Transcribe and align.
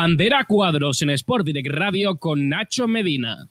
Bandera 0.00 0.44
Cuadros 0.44 1.02
en 1.02 1.10
Sport 1.10 1.44
Direct 1.44 1.74
Radio 1.74 2.20
con 2.20 2.48
Nacho 2.48 2.86
Medina. 2.86 3.48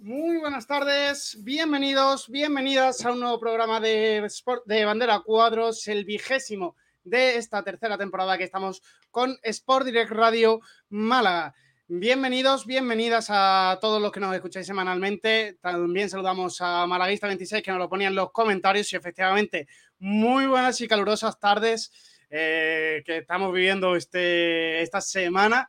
Muy 0.00 0.36
buenas 0.36 0.66
tardes, 0.66 1.38
bienvenidos, 1.42 2.28
bienvenidas 2.28 3.02
a 3.06 3.12
un 3.12 3.20
nuevo 3.20 3.40
programa 3.40 3.80
de, 3.80 4.18
Sport, 4.26 4.66
de 4.66 4.84
Bandera 4.84 5.20
Cuadros, 5.20 5.88
el 5.88 6.04
vigésimo 6.04 6.76
de 7.02 7.38
esta 7.38 7.62
tercera 7.62 7.96
temporada 7.96 8.36
que 8.36 8.44
estamos 8.44 8.82
con 9.10 9.38
Sport 9.42 9.86
Direct 9.86 10.10
Radio 10.10 10.60
Málaga. 10.90 11.54
Bienvenidos, 11.88 12.66
bienvenidas 12.66 13.28
a 13.30 13.78
todos 13.80 14.02
los 14.02 14.12
que 14.12 14.20
nos 14.20 14.34
escucháis 14.34 14.66
semanalmente. 14.66 15.56
También 15.62 16.10
saludamos 16.10 16.60
a 16.60 16.84
Malaguista26 16.84 17.62
que 17.62 17.70
nos 17.70 17.80
lo 17.80 17.88
ponía 17.88 18.08
en 18.08 18.14
los 18.14 18.32
comentarios 18.32 18.92
y 18.92 18.96
efectivamente 18.96 19.66
muy 19.98 20.46
buenas 20.46 20.78
y 20.82 20.88
calurosas 20.88 21.40
tardes 21.40 21.90
eh, 22.30 23.02
que 23.04 23.18
estamos 23.18 23.52
viviendo 23.52 23.96
este, 23.96 24.82
esta 24.82 25.00
semana 25.00 25.68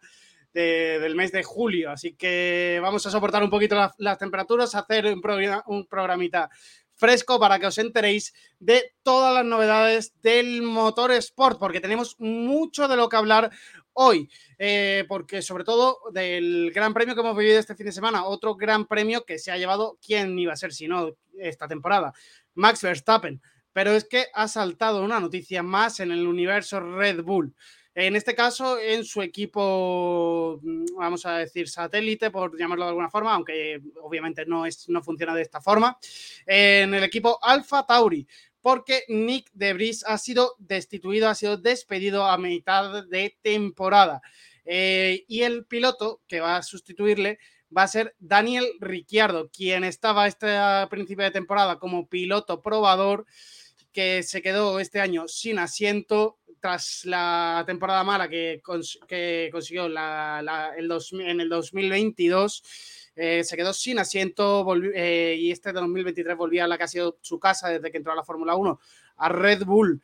del 0.54 1.16
mes 1.16 1.32
de 1.32 1.44
julio. 1.44 1.92
Así 1.92 2.16
que 2.16 2.80
vamos 2.82 3.06
a 3.06 3.12
soportar 3.12 3.44
un 3.44 3.50
poquito 3.52 3.76
las, 4.00 4.18
temperaturas, 4.18 4.74
hacer 4.74 5.06
un, 5.06 5.22
un 5.68 5.86
programita 5.86 6.50
fresco 6.98 7.40
para 7.40 7.60
que 7.60 7.68
os 7.68 7.78
enteréis 7.78 8.34
de 8.60 8.96
todas 9.04 9.34
las 9.34 9.46
novedades 9.46 10.20
del 10.22 10.64
motor 10.64 11.12
sport, 11.12 11.60
porque 11.60 11.80
tenemos 11.80 12.16
mucho 12.20 12.88
de 12.88 12.96
lo 12.96 13.08
que 13.08 13.16
hablar 13.16 13.52
hoy, 13.94 14.30
eh, 14.58 15.06
porque 15.08 15.42
sobre 15.42 15.64
todo 15.64 16.00
del 16.12 16.72
gran 16.72 16.94
premio 16.94 17.14
que 17.14 17.22
hemos 17.22 17.38
vivido 17.38 17.60
este 17.60 17.76
fin 17.76 17.86
de 17.86 17.92
semana, 17.92 18.26
otro 18.26 18.56
gran 18.56 18.86
premio 18.88 19.24
que 19.26 19.40
se 19.40 19.52
ha 19.52 19.58
llevado, 19.58 19.98
¿quién 20.06 20.38
iba 20.38 20.54
a 20.54 20.58
ser 20.58 20.74
si 20.74 20.88
no 20.88 21.16
esta 21.40 21.68
temporada? 21.68 22.14
Max 22.56 22.82
Verstappen 22.82 23.42
pero 23.78 23.92
es 23.92 24.06
que 24.06 24.26
ha 24.34 24.48
saltado 24.48 25.04
una 25.04 25.20
noticia 25.20 25.62
más 25.62 26.00
en 26.00 26.12
el 26.12 26.26
universo 26.26 26.80
Red 26.80 27.22
Bull. 27.22 27.54
En 27.94 28.16
este 28.16 28.34
caso, 28.34 28.80
en 28.80 29.06
su 29.06 29.22
equipo, 29.22 30.60
mm, 30.64 30.96
vamos 30.98 31.28
a 31.28 31.38
decir, 31.38 31.70
satélite, 31.70 32.32
por 32.32 32.58
llamarlo 32.58 32.86
de 32.86 32.90
alguna 32.90 33.12
forma, 33.12 33.36
aunque 33.36 33.80
obviamente 34.02 34.48
no, 34.48 34.66
es, 34.66 34.90
no 34.90 35.04
funciona 35.04 35.36
de 35.36 35.44
esta 35.44 35.62
forma, 35.62 35.96
en 36.48 36.92
el 36.92 37.04
equipo 37.04 37.38
Alpha 37.40 37.86
Tauri, 37.86 38.26
porque 38.64 39.04
Nick 39.10 39.52
Debris 39.54 40.04
ha 40.08 40.18
sido 40.18 40.56
destituido, 40.58 41.30
ha 41.30 41.36
sido 41.36 41.58
despedido 41.58 42.26
a 42.26 42.40
mitad 42.40 43.06
de 43.06 43.38
temporada. 43.44 44.24
Eh, 44.66 45.24
y 45.28 45.44
el 45.44 45.68
piloto 45.68 46.24
que 46.28 46.40
va 46.40 46.58
a 46.58 46.64
sustituirle 46.64 47.38
va 47.76 47.84
a 47.84 47.88
ser 47.88 48.16
Daniel 48.18 48.66
Ricciardo, 48.80 49.50
quien 49.50 49.84
estaba 49.84 50.26
este 50.26 50.48
principio 50.90 51.26
de 51.26 51.32
temporada 51.32 51.78
como 51.78 52.08
piloto 52.08 52.64
probador 52.64 53.28
que 53.98 54.22
se 54.22 54.44
quedó 54.44 54.80
este 54.80 55.02
año 55.02 55.28
sin 55.28 55.58
asiento 55.58 56.38
tras 56.60 57.04
la 57.06 57.64
temporada 57.66 58.04
mala 58.04 58.30
que, 58.30 58.62
consiguió 58.64 59.88
el 59.88 59.98
en 59.98 61.42
el 61.42 61.50
2022. 61.50 62.64
Eh, 63.16 63.44
se 63.44 63.58
quedó 63.58 63.74
sin 63.74 63.98
asiento 63.98 64.64
eh, 64.94 65.36
y 65.40 65.50
este 65.50 65.74
de 65.74 65.80
2023 65.80 66.38
volvía 66.38 66.66
a 66.66 66.68
la 66.68 66.78
que 66.78 66.84
ha 66.84 66.88
sido 66.88 67.18
su 67.22 67.40
casa 67.40 67.70
desde 67.70 67.90
que 67.90 67.98
entró 67.98 68.12
a 68.12 68.16
la 68.16 68.24
Fórmula 68.24 68.56
1, 68.56 68.80
a 69.16 69.30
Red 69.30 69.66
Bull. 69.66 70.00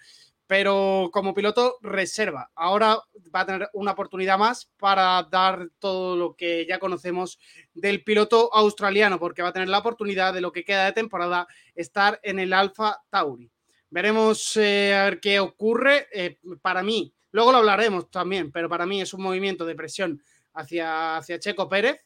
Pero 0.48 1.12
como 1.14 1.36
piloto 1.36 1.78
reserva, 1.84 2.50
ahora 2.56 2.98
va 3.34 3.42
a 3.42 3.46
tener 3.46 3.70
una 3.74 3.92
oportunidad 3.92 4.40
más 4.40 4.72
para 4.80 5.22
dar 5.30 5.70
todo 5.78 6.18
lo 6.18 6.36
que 6.36 6.66
ya 6.68 6.80
conocemos 6.80 7.38
del 7.75 8.04
piloto 8.04 8.50
australiano, 8.56 9.20
porque 9.20 9.44
va 9.44 9.50
a 9.50 9.54
tener 9.54 9.70
la 9.70 9.78
oportunidad 9.78 10.34
de 10.34 10.42
lo 10.42 10.52
que 10.52 10.66
queda 10.66 10.86
de 10.86 10.94
temporada 10.94 11.48
estar 11.75 12.20
en 12.24 12.40
el 12.40 12.54
Alfa 12.54 12.98
Tauri. 13.12 13.53
Veremos 13.94 14.58
eh, 14.58 14.92
a 14.96 15.04
ver 15.04 15.20
qué 15.20 15.40
ocurre. 15.40 16.08
Eh, 16.12 16.40
para 16.64 16.81
mí, 16.81 17.14
luego 17.30 17.52
lo 17.52 17.59
hablaremos 17.59 18.09
también, 18.09 18.52
pero 18.52 18.68
para 18.68 18.88
mí 18.88 19.00
es 19.00 19.14
un 19.14 19.22
movimiento 19.22 19.68
de 19.68 19.76
presión 19.76 20.20
hacia, 20.56 21.18
hacia 21.18 21.38
Checo 21.38 21.70
Pérez. 21.70 22.04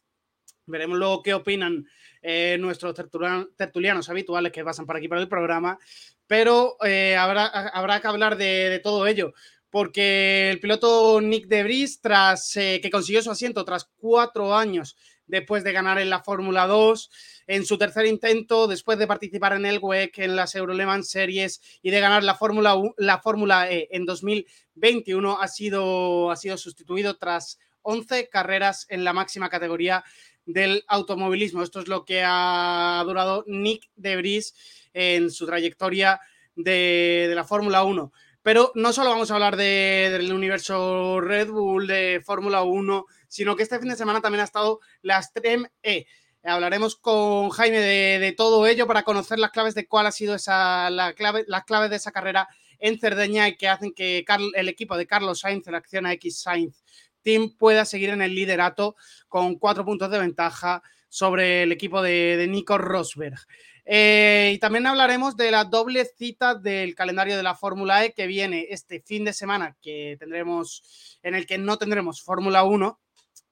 Veremos 0.66 0.98
luego 0.98 1.24
qué 1.24 1.34
opinan 1.34 1.88
eh, 2.22 2.58
nuestros 2.60 2.94
tertulianos 2.94 4.10
habituales 4.10 4.52
que 4.52 4.66
pasan 4.66 4.86
por 4.86 4.98
aquí 4.98 5.08
por 5.08 5.18
el 5.18 5.30
programa. 5.30 5.80
Pero 6.28 6.76
habrá, 6.82 7.46
habrá, 7.46 8.02
que 8.02 8.08
hablar 8.08 8.36
de, 8.36 8.70
de, 8.70 8.80
todo 8.80 9.08
ello. 9.08 9.34
Porque 9.70 10.50
el 10.52 10.60
piloto 10.60 11.22
Nick 11.22 11.48
Debris, 11.48 12.02
tras 12.02 12.52
que 12.54 12.90
consiguió 12.92 13.22
su 13.22 13.32
asiento 13.32 13.64
tras 13.64 13.86
cuatro 13.96 14.54
años 14.54 14.98
después 15.26 15.64
de 15.64 15.72
ganar 15.72 16.00
en 16.00 16.10
la 16.10 16.22
Fórmula 16.22 16.68
2, 16.68 17.10
en 17.48 17.66
su 17.66 17.78
tercer 17.78 18.06
intento, 18.06 18.68
después 18.68 19.00
de 19.00 19.08
participar 19.08 19.54
en 19.54 19.66
el 19.66 19.80
WEC, 19.82 20.20
en 20.20 20.36
las 20.36 20.54
Euroleman 20.54 21.04
Series 21.04 21.62
y 21.82 21.90
de 21.92 22.02
ganar 22.02 22.24
la 22.24 22.36
Fórmula 22.36 22.76
la 22.98 23.20
Fórmula 23.20 23.72
E 23.72 23.88
en 23.92 24.06
2021, 24.06 25.42
ha 25.42 25.48
sido, 25.48 26.30
ha 26.30 26.36
sido 26.36 26.58
sustituido 26.58 27.18
tras 27.18 27.58
11 27.84 28.28
carreras 28.30 28.86
en 28.90 29.06
la 29.06 29.14
máxima 29.14 29.50
categoría 29.50 30.04
del 30.46 30.84
automovilismo. 30.88 31.64
Esto 31.64 31.80
es 31.80 31.88
lo 31.88 32.04
que 32.04 32.22
ha 32.26 33.02
durado 33.06 33.46
Nick 33.48 33.90
Debris 33.96 34.54
en 34.94 35.32
su 35.32 35.46
trayectoria 35.46 36.20
de, 36.56 37.32
la 37.34 37.44
Fórmula 37.44 37.84
1. 37.84 38.12
Pero 38.42 38.72
no 38.76 38.94
solo 38.94 39.10
vamos 39.10 39.30
a 39.30 39.36
hablar 39.36 39.58
del 39.58 40.34
universo 40.34 41.20
Red 41.22 41.50
Bull, 41.50 41.86
de 41.86 42.22
Fórmula 42.26 42.64
1, 42.64 43.06
sino 43.28 43.56
que 43.56 43.64
este 43.64 43.80
fin 43.80 43.90
de 43.90 43.96
semana 43.96 44.22
también 44.22 44.42
ha 44.42 44.46
estado 44.46 44.80
la 45.02 45.22
Stream 45.22 45.68
E. 45.84 46.08
Hablaremos 46.48 46.96
con 46.96 47.50
Jaime 47.50 47.80
de, 47.80 48.32
todo 48.32 48.66
ello 48.68 48.88
para 48.88 49.04
conocer 49.04 49.38
las 49.38 49.52
claves 49.52 49.76
de 49.76 49.86
cuál 49.86 50.08
ha 50.08 50.14
sido 50.14 50.34
esa, 50.34 50.90
las 50.90 51.14
claves 51.14 51.90
de 51.90 51.96
esa 51.98 52.14
carrera 52.14 52.48
en 52.80 52.98
Cerdeña 53.00 53.50
y 53.50 53.58
que 53.58 53.68
hacen 53.68 53.92
que 53.94 54.24
el 54.56 54.70
equipo 54.70 54.96
de 54.96 55.06
Carlos 55.06 55.42
Sainz, 55.42 55.68
la 55.68 55.80
acción 55.80 56.06
X 56.06 56.40
Sainz 56.40 56.84
Team, 57.22 57.54
pueda 57.58 57.84
seguir 57.84 58.12
en 58.12 58.22
el 58.22 58.34
liderato 58.34 58.96
con 59.28 59.56
cuatro 59.56 59.84
puntos 59.84 60.10
de 60.10 60.20
ventaja 60.20 60.82
sobre 61.10 61.64
el 61.64 61.74
equipo 61.74 62.02
de, 62.02 62.46
Nico 62.50 62.78
Rosberg. 62.78 63.40
Eh, 63.84 64.54
y 64.56 64.60
también 64.60 64.88
hablaremos 64.88 65.36
de 65.36 65.52
la 65.52 65.66
doble 65.66 66.06
cita 66.06 66.56
del 66.56 66.96
calendario 66.96 67.36
de 67.36 67.44
la 67.44 67.56
Fórmula 67.56 68.06
E 68.06 68.14
que 68.14 68.26
viene 68.26 68.68
este 68.70 69.02
fin 69.02 69.26
de 69.26 69.34
semana, 69.34 69.76
que 69.82 70.16
tendremos, 70.18 71.20
en 71.24 71.36
el 71.36 71.46
que 71.46 71.58
no 71.58 71.78
tendremos 71.78 72.22
Fórmula 72.22 72.64
1 72.64 73.02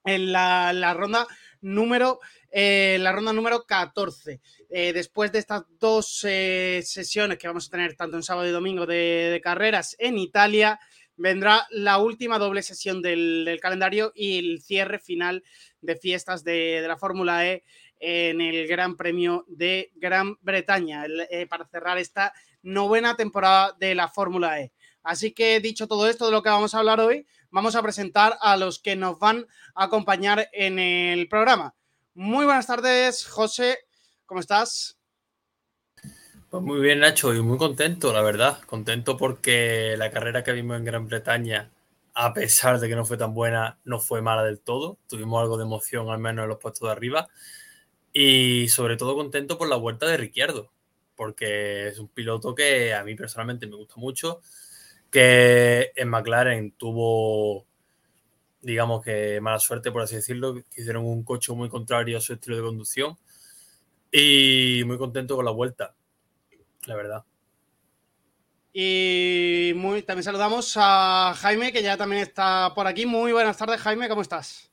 en 0.06 0.32
la 0.32 0.94
ronda 0.94 1.28
número 1.66 2.20
eh, 2.52 2.98
la 3.02 3.12
ronda 3.12 3.34
número 3.34 3.66
14. 3.66 4.40
Eh, 4.70 4.94
después 4.94 5.32
de 5.32 5.40
estas 5.40 5.64
dos 5.80 6.24
eh, 6.24 6.82
sesiones 6.86 7.38
que 7.38 7.48
vamos 7.48 7.68
a 7.68 7.72
tener 7.72 7.96
tanto 7.96 8.16
en 8.16 8.24
sábado 8.24 8.48
y 8.48 8.52
domingo 8.52 8.86
de, 8.86 9.42
carreras 9.44 9.96
en 10.00 10.18
Italia, 10.18 10.80
vendrá 11.18 11.66
la 11.72 11.98
última 11.98 12.40
doble 12.40 12.62
sesión 12.62 13.02
del, 13.02 13.60
calendario 13.62 14.14
y 14.16 14.40
el 14.40 14.62
cierre 14.62 15.00
final 15.00 15.44
de 15.82 15.96
fiestas 15.98 16.44
de, 16.44 16.82
la 16.88 16.98
Fórmula 16.98 17.46
E 17.46 17.64
en 18.00 18.42
el 18.42 18.68
Gran 18.68 18.96
Premio 18.96 19.44
de 19.48 19.92
Gran 19.96 20.38
Bretaña 20.42 21.06
para 21.50 21.66
cerrar 21.66 21.98
esta 21.98 22.34
novena 22.62 23.16
temporada 23.16 23.76
de 23.80 23.96
la 23.96 24.08
Fórmula 24.08 24.62
E. 24.62 24.72
Así 25.06 25.34
que 25.34 25.60
dicho 25.60 25.88
todo 25.88 26.10
esto 26.10 26.26
de 26.26 26.32
lo 26.32 26.42
que 26.42 26.50
vamos 26.50 26.74
a 26.74 26.80
hablar 26.80 27.00
hoy, 27.00 27.28
vamos 27.52 27.76
a 27.76 27.84
presentar 27.84 28.38
a 28.42 28.58
los 28.58 28.80
que 28.80 28.96
nos 28.96 29.20
van 29.20 29.46
a 29.76 29.84
acompañar 29.84 30.50
en 30.52 30.80
el 30.80 31.30
programa. 31.30 31.76
Muy 32.16 32.46
buenas 32.46 32.66
tardes, 32.66 33.28
José. 33.28 33.78
¿Cómo 34.26 34.40
estás? 34.40 34.98
Pues 36.50 36.64
muy 36.64 36.80
bien, 36.80 37.02
Nacho, 37.02 37.36
y 37.36 37.42
muy 37.42 37.60
contento, 37.60 38.12
la 38.12 38.24
verdad. 38.24 38.60
Contento 38.66 39.16
porque 39.16 39.94
la 39.96 40.10
carrera 40.10 40.44
que 40.44 40.54
vimos 40.54 40.78
en 40.78 40.86
Gran 40.86 41.08
Bretaña, 41.08 41.70
a 42.16 42.34
pesar 42.34 42.80
de 42.80 42.90
que 42.90 42.96
no 42.96 43.06
fue 43.06 43.18
tan 43.18 43.36
buena, 43.36 43.78
no 43.84 44.00
fue 44.00 44.24
mala 44.24 44.44
del 44.44 44.60
todo. 44.60 44.98
Tuvimos 45.08 45.40
algo 45.40 45.58
de 45.58 45.66
emoción, 45.66 46.10
al 46.10 46.18
menos 46.18 46.44
en 46.44 46.50
los 46.50 46.58
puestos 46.58 46.88
de 46.88 46.92
arriba. 46.92 47.28
Y 48.12 48.70
sobre 48.70 48.98
todo 48.98 49.14
contento 49.16 49.60
por 49.60 49.70
la 49.70 49.76
vuelta 49.76 50.08
de 50.08 50.18
Ricciardo, 50.18 50.72
porque 51.16 51.90
es 51.90 52.00
un 52.00 52.08
piloto 52.08 52.56
que 52.56 52.96
a 52.96 53.04
mí 53.04 53.14
personalmente 53.14 53.68
me 53.68 53.76
gusta 53.76 53.96
mucho, 53.98 54.42
que 55.16 55.94
en 55.96 56.10
McLaren 56.10 56.72
tuvo 56.74 57.66
digamos 58.60 59.02
que 59.02 59.40
mala 59.40 59.60
suerte, 59.60 59.94
por 59.94 60.02
así 60.02 60.16
decirlo, 60.16 60.56
que 60.56 60.82
hicieron 60.82 61.06
un 61.06 61.24
coche 61.24 61.54
muy 61.54 61.70
contrario 61.70 62.18
a 62.18 62.20
su 62.20 62.34
estilo 62.34 62.58
de 62.58 62.64
conducción. 62.64 63.16
Y 64.12 64.82
muy 64.86 64.98
contento 64.98 65.38
con 65.38 65.46
la 65.46 65.52
vuelta, 65.52 65.96
la 66.86 66.96
verdad. 66.96 67.24
Y 68.74 69.72
muy, 69.78 70.02
también 70.02 70.24
saludamos 70.26 70.74
a 70.76 71.34
Jaime, 71.38 71.72
que 71.72 71.82
ya 71.82 71.96
también 71.96 72.24
está 72.24 72.74
por 72.76 72.86
aquí. 72.86 73.06
Muy 73.06 73.32
buenas 73.32 73.56
tardes, 73.56 73.80
Jaime, 73.80 74.10
¿cómo 74.10 74.22
estás? 74.22 74.70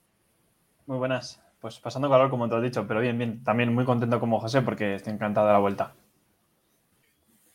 Muy 0.86 0.98
buenas. 0.98 1.40
Pues 1.60 1.78
pasando 1.78 2.10
calor, 2.10 2.30
como 2.30 2.48
te 2.48 2.56
has 2.56 2.62
dicho, 2.62 2.84
pero 2.88 2.98
bien, 2.98 3.16
bien. 3.16 3.44
También 3.44 3.72
muy 3.72 3.84
contento 3.84 4.18
como 4.18 4.40
José 4.40 4.62
porque 4.62 4.96
estoy 4.96 5.12
encantado 5.12 5.46
de 5.46 5.52
la 5.52 5.60
vuelta. 5.60 5.94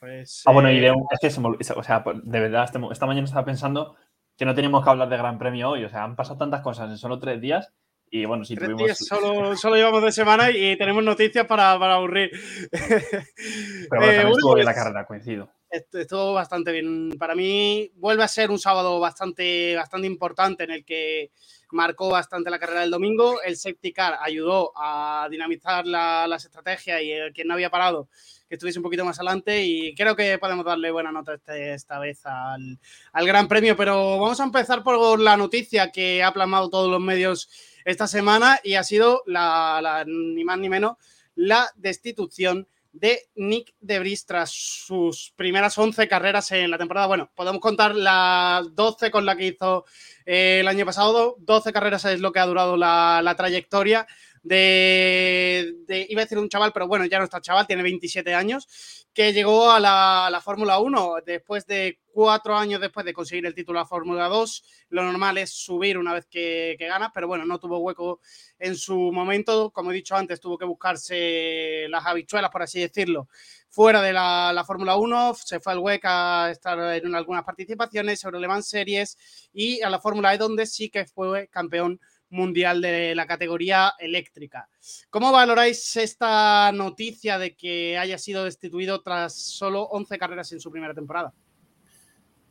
Pues, 0.08 0.44
ah, 0.46 0.54
bueno, 0.54 0.72
y 0.72 0.80
de, 0.80 0.88
eh, 0.88 0.94
es 1.12 1.20
que 1.20 1.30
se 1.30 1.42
me, 1.42 1.50
o 1.50 1.84
sea, 1.84 2.02
pues, 2.02 2.18
de 2.24 2.40
verdad, 2.40 2.64
este 2.64 2.80
esta 2.92 3.06
mañana 3.06 3.26
estaba 3.26 3.44
pensando 3.44 3.98
que 4.38 4.46
no 4.46 4.56
teníamos 4.56 4.82
que 4.82 4.90
hablar 4.90 5.10
de 5.10 5.18
Gran 5.18 5.38
Premio 5.38 5.72
hoy. 5.72 5.84
O 5.84 5.90
sea, 5.90 6.04
han 6.04 6.16
pasado 6.16 6.38
tantas 6.38 6.62
cosas 6.62 6.90
en 6.90 6.98
solo 6.98 7.20
tres 7.20 7.42
días. 7.42 7.74
Y 8.10 8.24
bueno, 8.24 8.46
sí, 8.46 8.56
tres 8.56 8.78
Días 8.78 9.00
solo, 9.00 9.58
solo 9.58 9.76
llevamos 9.76 10.02
de 10.02 10.14
semana 10.14 10.50
y 10.50 10.78
tenemos 10.78 11.04
noticias 11.04 11.46
para, 11.46 11.78
para 11.78 11.96
aburrir. 11.96 12.32
Pero 12.72 14.02
bueno, 14.02 14.30
eh, 14.30 14.32
estuvo 14.32 14.56
bien 14.56 14.66
la 14.66 14.72
pues, 14.72 14.84
carrera, 14.84 15.06
coincido. 15.06 15.50
Estuvo 15.70 16.34
bastante 16.34 16.72
bien. 16.72 17.10
Para 17.20 17.36
mí 17.36 17.92
vuelve 17.96 18.24
a 18.24 18.30
ser 18.30 18.50
un 18.50 18.60
sábado 18.60 19.02
bastante, 19.02 19.76
bastante 19.76 20.08
importante 20.08 20.64
en 20.64 20.72
el 20.72 20.86
que 20.86 21.32
marcó 21.72 22.10
bastante 22.10 22.50
la 22.50 22.60
carrera 22.60 22.80
del 22.80 22.92
domingo. 22.92 23.42
El 23.42 23.58
safety 23.58 23.92
car 23.92 24.18
ayudó 24.22 24.72
a 24.74 25.28
dinamizar 25.30 25.86
las 25.86 26.46
estrategias 26.46 27.02
y 27.02 27.12
el 27.12 27.34
quien 27.34 27.50
no 27.50 27.56
había 27.56 27.70
parado 27.70 28.08
que 28.48 28.56
estuviese 28.56 28.80
un 28.80 28.84
poquito 28.84 29.04
más 29.04 29.20
adelante 29.20 29.64
y 29.66 29.94
creo 29.94 30.16
que 30.16 30.38
podemos 30.38 30.66
darle 30.66 30.92
buena 30.92 31.12
nota 31.12 31.34
este, 31.34 31.74
esta 31.74 32.00
vez 32.00 32.22
al, 32.26 32.80
Gran 33.26 33.48
Premio. 33.48 33.76
Pero 33.76 34.20
vamos 34.20 34.40
a 34.40 34.46
empezar 34.46 34.84
por 34.84 35.20
la 35.20 35.36
noticia 35.36 35.92
que 35.92 36.24
ha 36.24 36.34
plasmado 36.34 36.70
todos 36.70 36.90
los 36.90 37.02
medios 37.02 37.50
esta 37.84 38.08
semana 38.08 38.60
y 38.64 38.76
ha 38.76 38.84
sido 38.84 39.24
la, 39.26 40.04
ni 40.08 40.44
más 40.44 40.58
ni 40.60 40.70
menos 40.70 40.98
la 41.36 41.70
destitución 41.76 42.68
de 42.94 43.30
Nick 43.36 43.76
Debris 43.80 44.26
tras 44.26 44.50
sus 44.50 45.32
primeras 45.36 45.78
11 45.78 46.08
carreras 46.08 46.52
en 46.52 46.72
la 46.72 46.80
temporada. 46.80 47.06
Bueno, 47.06 47.30
podemos 47.36 47.62
contar 47.62 47.96
las 47.96 48.74
12 48.74 49.12
con 49.12 49.26
la 49.26 49.36
que 49.36 49.48
hizo 49.48 49.86
eh, 50.26 50.62
el 50.62 50.68
año 50.68 50.86
pasado. 50.86 51.36
12 51.40 51.72
carreras 51.74 52.06
es 52.06 52.22
lo 52.22 52.32
que 52.32 52.40
ha 52.40 52.46
durado 52.46 52.76
la 52.76 53.36
trayectoria 53.38 54.08
de, 54.48 56.06
iba 56.10 56.22
a 56.22 56.26
decir 56.26 56.38
un 56.38 56.50
chaval, 56.50 56.72
pero 56.72 56.88
bueno, 56.88 57.06
ya 57.06 57.20
no 57.20 57.26
está 57.26 57.42
chaval, 57.42 57.68
tiene 57.68 57.84
27 57.84 58.34
años, 58.34 59.08
que 59.14 59.34
llegó 59.34 59.70
a 59.72 59.80
la, 59.80 60.42
Fórmula 60.44 60.80
1 60.80 61.16
después 61.26 61.66
de 61.66 62.00
cuatro 62.14 62.56
años 62.56 62.80
después 62.80 63.06
de 63.06 63.14
conseguir 63.14 63.46
el 63.46 63.54
título 63.54 63.80
a 63.80 63.86
Fórmula 63.86 64.28
2. 64.28 64.64
Lo 64.90 65.04
normal 65.04 65.38
es 65.38 65.52
subir 65.52 65.98
una 65.98 66.14
vez 66.14 66.26
que, 66.28 66.76
que 66.80 66.88
gana, 66.88 67.12
pero 67.14 67.28
bueno, 67.28 67.46
no 67.46 67.60
tuvo 67.60 67.80
hueco 67.80 68.22
en 68.58 68.76
su 68.76 69.12
momento. 69.12 69.72
Como 69.72 69.92
he 69.92 69.96
dicho 69.96 70.16
antes, 70.16 70.40
tuvo 70.40 70.58
que 70.58 70.66
buscarse 70.66 71.88
las 71.90 72.06
habichuelas, 72.06 72.50
por 72.52 72.64
así 72.64 72.80
decirlo, 72.80 73.28
fuera 73.70 74.02
de 74.02 74.14
la, 74.14 74.52
la 74.54 74.64
Fórmula 74.64 74.96
1. 74.96 75.34
Se 75.36 75.60
fue 75.60 75.74
al 75.74 75.80
WEC 75.80 76.06
a 76.06 76.52
estar 76.52 76.80
en 76.96 77.16
algunas 77.16 77.44
participaciones, 77.44 78.20
sobre 78.20 78.40
Le 78.40 78.62
Series 78.62 79.50
y 79.52 79.82
a 79.82 79.90
la 79.90 80.00
Fórmula 80.00 80.34
E, 80.34 80.38
donde 80.38 80.66
sí 80.66 80.90
que 80.90 81.06
fue 81.06 81.48
campeón 81.50 82.00
mundial 82.30 82.82
de 82.82 83.16
la 83.16 83.26
categoría 83.26 83.94
eléctrica. 84.00 84.70
¿Cómo 85.10 85.32
valoráis 85.32 85.96
esta 85.96 86.72
noticia 86.72 87.38
de 87.38 87.56
que 87.56 87.98
haya 87.98 88.18
sido 88.18 88.44
destituido 88.44 89.02
tras 89.02 89.36
solo 89.36 89.84
11 89.84 90.18
carreras 90.18 90.52
en 90.52 90.60
su 90.60 90.72
primera 90.72 90.94
temporada? 90.94 91.34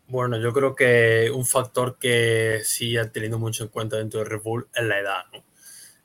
Bueno, 0.09 0.39
yo 0.39 0.53
creo 0.53 0.75
que 0.75 1.31
un 1.35 1.45
factor 1.45 1.99
que 1.99 2.61
sí 2.63 2.97
ha 2.97 3.11
tenido 3.11 3.39
mucho 3.39 3.65
en 3.65 3.71
cuenta 3.71 3.97
dentro 3.97 4.21
de 4.21 4.27
Red 4.27 4.43
Bull 4.43 4.69
es 4.73 4.85
la 4.85 5.01
edad. 5.01 5.25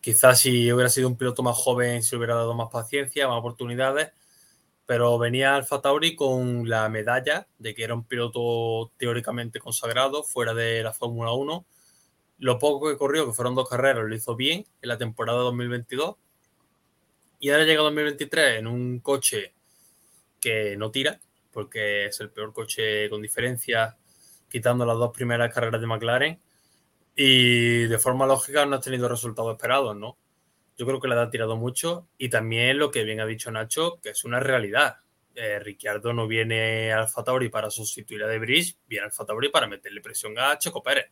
Quizás 0.01 0.39
si 0.39 0.71
hubiera 0.71 0.89
sido 0.89 1.07
un 1.07 1.17
piloto 1.17 1.43
más 1.43 1.55
joven, 1.55 2.01
se 2.01 2.15
hubiera 2.15 2.33
dado 2.33 2.55
más 2.55 2.69
paciencia, 2.71 3.27
más 3.27 3.37
oportunidades, 3.37 4.11
pero 4.87 5.19
venía 5.19 5.55
Alfa 5.55 5.81
Tauri 5.81 6.15
con 6.15 6.67
la 6.67 6.89
medalla 6.89 7.47
de 7.59 7.75
que 7.75 7.83
era 7.83 7.93
un 7.93 8.03
piloto 8.05 8.91
teóricamente 8.97 9.59
consagrado 9.59 10.23
fuera 10.23 10.55
de 10.55 10.81
la 10.81 10.91
Fórmula 10.91 11.33
1 11.33 11.65
lo 12.41 12.57
poco 12.57 12.89
que 12.89 12.97
corrió, 12.97 13.27
que 13.27 13.33
fueron 13.33 13.53
dos 13.53 13.69
carreras, 13.69 14.03
lo 14.03 14.15
hizo 14.15 14.35
bien 14.35 14.65
en 14.81 14.89
la 14.89 14.97
temporada 14.97 15.39
2022. 15.41 16.15
Y 17.39 17.51
ahora 17.51 17.65
llega 17.65 17.83
2023 17.83 18.59
en 18.59 18.67
un 18.67 18.99
coche 18.99 19.53
que 20.39 20.75
no 20.75 20.89
tira, 20.89 21.19
porque 21.51 22.05
es 22.05 22.19
el 22.19 22.31
peor 22.31 22.51
coche 22.51 23.09
con 23.11 23.21
diferencia, 23.21 23.95
quitando 24.49 24.87
las 24.87 24.97
dos 24.97 25.11
primeras 25.11 25.53
carreras 25.53 25.81
de 25.81 25.87
McLaren. 25.87 26.39
Y 27.15 27.83
de 27.83 27.99
forma 27.99 28.25
lógica 28.25 28.65
no 28.65 28.77
ha 28.77 28.81
tenido 28.81 29.07
resultados 29.07 29.55
esperados, 29.55 29.95
¿no? 29.95 30.17
Yo 30.77 30.87
creo 30.87 30.99
que 30.99 31.07
le 31.07 31.19
ha 31.19 31.29
tirado 31.29 31.57
mucho. 31.57 32.07
Y 32.17 32.29
también 32.29 32.79
lo 32.79 32.89
que 32.89 33.03
bien 33.03 33.19
ha 33.19 33.27
dicho 33.27 33.51
Nacho, 33.51 33.99
que 34.01 34.09
es 34.09 34.23
una 34.23 34.39
realidad. 34.39 34.97
Eh, 35.35 35.59
Ricciardo 35.59 36.11
no 36.11 36.27
viene 36.27 36.91
al 36.91 37.07
Tauri 37.13 37.49
para 37.49 37.69
sustituir 37.69 38.23
a 38.23 38.27
Debris, 38.27 38.79
viene 38.87 39.05
al 39.05 39.27
Tauri 39.27 39.49
para 39.49 39.67
meterle 39.67 40.01
presión 40.01 40.39
a 40.39 40.57
Checo 40.57 40.81
Pérez. 40.81 41.11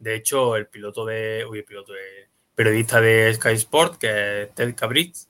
De 0.00 0.16
hecho, 0.16 0.56
el 0.56 0.66
piloto 0.66 1.04
de. 1.04 1.42
El 1.42 1.64
piloto 1.64 1.92
de. 1.92 2.28
Periodista 2.54 3.00
de 3.00 3.32
Sky 3.34 3.52
Sport, 3.52 3.98
que 3.98 4.42
es 4.42 4.54
Ted 4.54 4.74
Cabritz, 4.74 5.28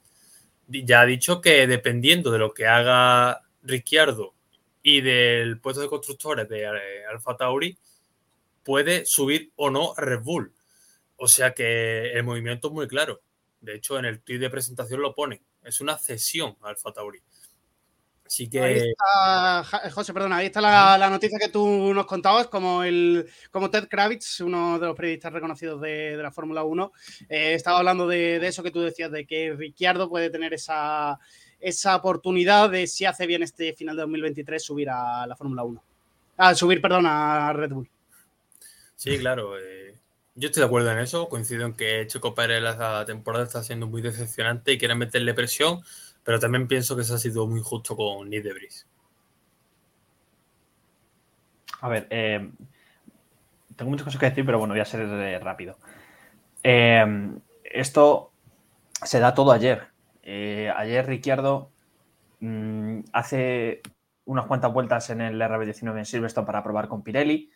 ya 0.66 1.02
ha 1.02 1.06
dicho 1.06 1.40
que 1.40 1.66
dependiendo 1.66 2.30
de 2.30 2.38
lo 2.38 2.54
que 2.54 2.66
haga 2.66 3.42
Ricciardo 3.62 4.34
y 4.82 5.00
del 5.00 5.60
puesto 5.60 5.82
de 5.82 5.88
constructores 5.88 6.48
de 6.48 6.62
eh, 6.62 7.06
Alfa 7.10 7.36
Tauri, 7.36 7.76
puede 8.64 9.04
subir 9.04 9.52
o 9.56 9.70
no 9.70 9.92
a 9.96 10.00
Red 10.00 10.20
Bull. 10.22 10.52
O 11.16 11.28
sea 11.28 11.52
que 11.52 12.12
el 12.12 12.24
movimiento 12.24 12.68
es 12.68 12.74
muy 12.74 12.88
claro. 12.88 13.20
De 13.60 13.74
hecho, 13.74 13.98
en 13.98 14.06
el 14.06 14.22
tweet 14.22 14.38
de 14.38 14.50
presentación 14.50 15.02
lo 15.02 15.14
pone. 15.14 15.42
Es 15.62 15.80
una 15.80 15.98
cesión 15.98 16.56
a 16.62 16.70
Alfa 16.70 16.92
Tauri. 16.92 17.20
Así 18.30 18.48
que. 18.48 18.60
Ahí 18.60 18.90
está, 18.90 19.66
eh, 19.84 19.90
José, 19.90 20.14
perdona, 20.14 20.36
ahí 20.36 20.46
está 20.46 20.60
la, 20.60 21.10
noticia 21.10 21.36
que 21.36 21.48
tú 21.48 21.92
nos 21.92 22.06
contabas, 22.06 22.46
como 22.46 22.84
el 22.84 23.28
como 23.50 23.70
Ted 23.70 23.88
Kravitz, 23.88 24.42
uno 24.42 24.78
de 24.78 24.86
los 24.86 24.94
periodistas 24.94 25.32
reconocidos 25.32 25.80
de, 25.80 26.16
la 26.16 26.30
Fórmula 26.30 26.62
1, 26.62 26.92
eh, 27.28 27.54
estaba 27.54 27.78
hablando 27.78 28.06
de, 28.06 28.36
eso 28.46 28.62
que 28.62 28.70
tú 28.70 28.82
decías, 28.82 29.10
de 29.10 29.26
que 29.26 29.52
Ricciardo 29.54 30.08
puede 30.08 30.30
tener 30.30 30.54
esa, 30.54 31.18
esa 31.58 31.96
oportunidad 31.96 32.70
de, 32.70 32.86
si 32.86 33.04
hace 33.04 33.26
bien 33.26 33.42
este 33.42 33.72
final 33.72 33.96
de 33.96 34.02
2023, 34.02 34.62
subir 34.62 34.90
a 34.90 35.26
la 35.26 35.34
Fórmula 35.34 35.64
1. 35.64 35.82
Ah, 36.36 36.54
subir, 36.54 36.80
perdón, 36.80 37.06
a 37.08 37.52
Red 37.52 37.72
Bull. 37.72 37.90
Sí, 38.94 39.18
claro. 39.18 39.58
Eh, 39.58 39.98
yo 40.36 40.46
estoy 40.46 40.60
de 40.60 40.66
acuerdo 40.66 40.92
en 40.92 40.98
eso. 41.00 41.28
Coincido 41.28 41.66
en 41.66 41.74
que 41.74 42.06
Checo 42.06 42.32
Pérez 42.32 42.62
la 42.62 43.04
temporada 43.04 43.44
está 43.44 43.64
siendo 43.64 43.88
muy 43.88 44.02
decepcionante 44.02 44.72
y 44.72 44.78
quiere 44.78 44.94
meterle 44.94 45.34
presión 45.34 45.80
pero 46.24 46.38
también 46.38 46.68
pienso 46.68 46.96
que 46.96 47.04
se 47.04 47.14
ha 47.14 47.18
sido 47.18 47.46
muy 47.46 47.60
justo 47.62 47.96
con 47.96 48.28
Nick 48.28 48.44
Debris. 48.44 48.86
A 51.80 51.88
ver, 51.88 52.06
eh, 52.10 52.50
tengo 53.76 53.90
muchas 53.90 54.04
cosas 54.04 54.20
que 54.20 54.28
decir, 54.28 54.44
pero 54.44 54.58
bueno, 54.58 54.74
voy 54.74 54.80
a 54.80 54.84
ser 54.84 55.00
eh, 55.00 55.38
rápido. 55.38 55.78
Eh, 56.62 57.30
esto 57.64 58.32
se 59.02 59.18
da 59.18 59.34
todo 59.34 59.52
ayer. 59.52 59.88
ayer 60.22 61.06
Ricciardo 61.06 61.70
mm, 62.40 63.00
hace 63.12 63.80
unas 64.26 64.46
cuantas 64.46 64.72
vueltas 64.72 65.08
en 65.10 65.22
el 65.22 65.40
RB19 65.40 65.98
en 65.98 66.04
Silverstone 66.04 66.46
para 66.46 66.62
probar 66.62 66.88
con 66.88 67.02
Pirelli. 67.02 67.50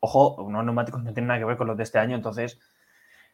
Ojo, 0.00 0.42
unos 0.42 0.64
neumáticos 0.64 1.02
no 1.02 1.12
tienen 1.12 1.28
nada 1.28 1.38
que 1.38 1.44
ver 1.44 1.56
con 1.56 1.68
los 1.68 1.76
de 1.76 1.84
este 1.84 1.98
año, 1.98 2.16
entonces 2.16 2.58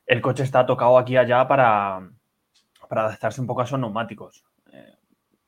el 0.07 0.21
coche 0.21 0.43
está 0.43 0.67
tocado 0.67 0.99
aquí 0.99 1.17
allá 1.17 1.49
para, 1.49 2.11
para 2.89 3.07
adaptarse 3.07 3.41
un 3.41 3.47
poco 3.47 3.63
a 3.63 3.65
esos 3.65 3.81
neumáticos. 3.81 4.45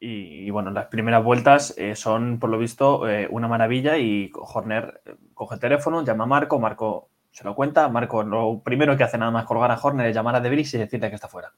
Y, 0.00 0.48
bueno, 0.50 0.70
las 0.70 0.86
primeras 0.86 1.24
vueltas 1.24 1.74
eh, 1.76 1.96
son, 1.96 2.38
por 2.38 2.50
lo 2.50 2.58
visto, 2.58 3.08
eh, 3.08 3.26
una 3.30 3.48
maravilla 3.48 3.98
y 3.98 4.30
Horner 4.32 5.02
eh, 5.04 5.16
coge 5.34 5.56
el 5.56 5.60
teléfono, 5.60 6.04
llama 6.04 6.24
a 6.24 6.26
Marco, 6.28 6.60
Marco 6.60 7.08
se 7.32 7.42
lo 7.44 7.56
cuenta, 7.56 7.88
Marco 7.88 8.22
lo 8.22 8.60
primero 8.62 8.96
que 8.96 9.02
hace 9.02 9.18
nada 9.18 9.32
más 9.32 9.44
colgar 9.44 9.72
a 9.72 9.80
Horner 9.80 10.06
es 10.06 10.14
llamar 10.14 10.36
a 10.36 10.40
Debris 10.40 10.72
y 10.74 10.78
decirle 10.78 11.08
que 11.08 11.16
está 11.16 11.26
fuera. 11.26 11.52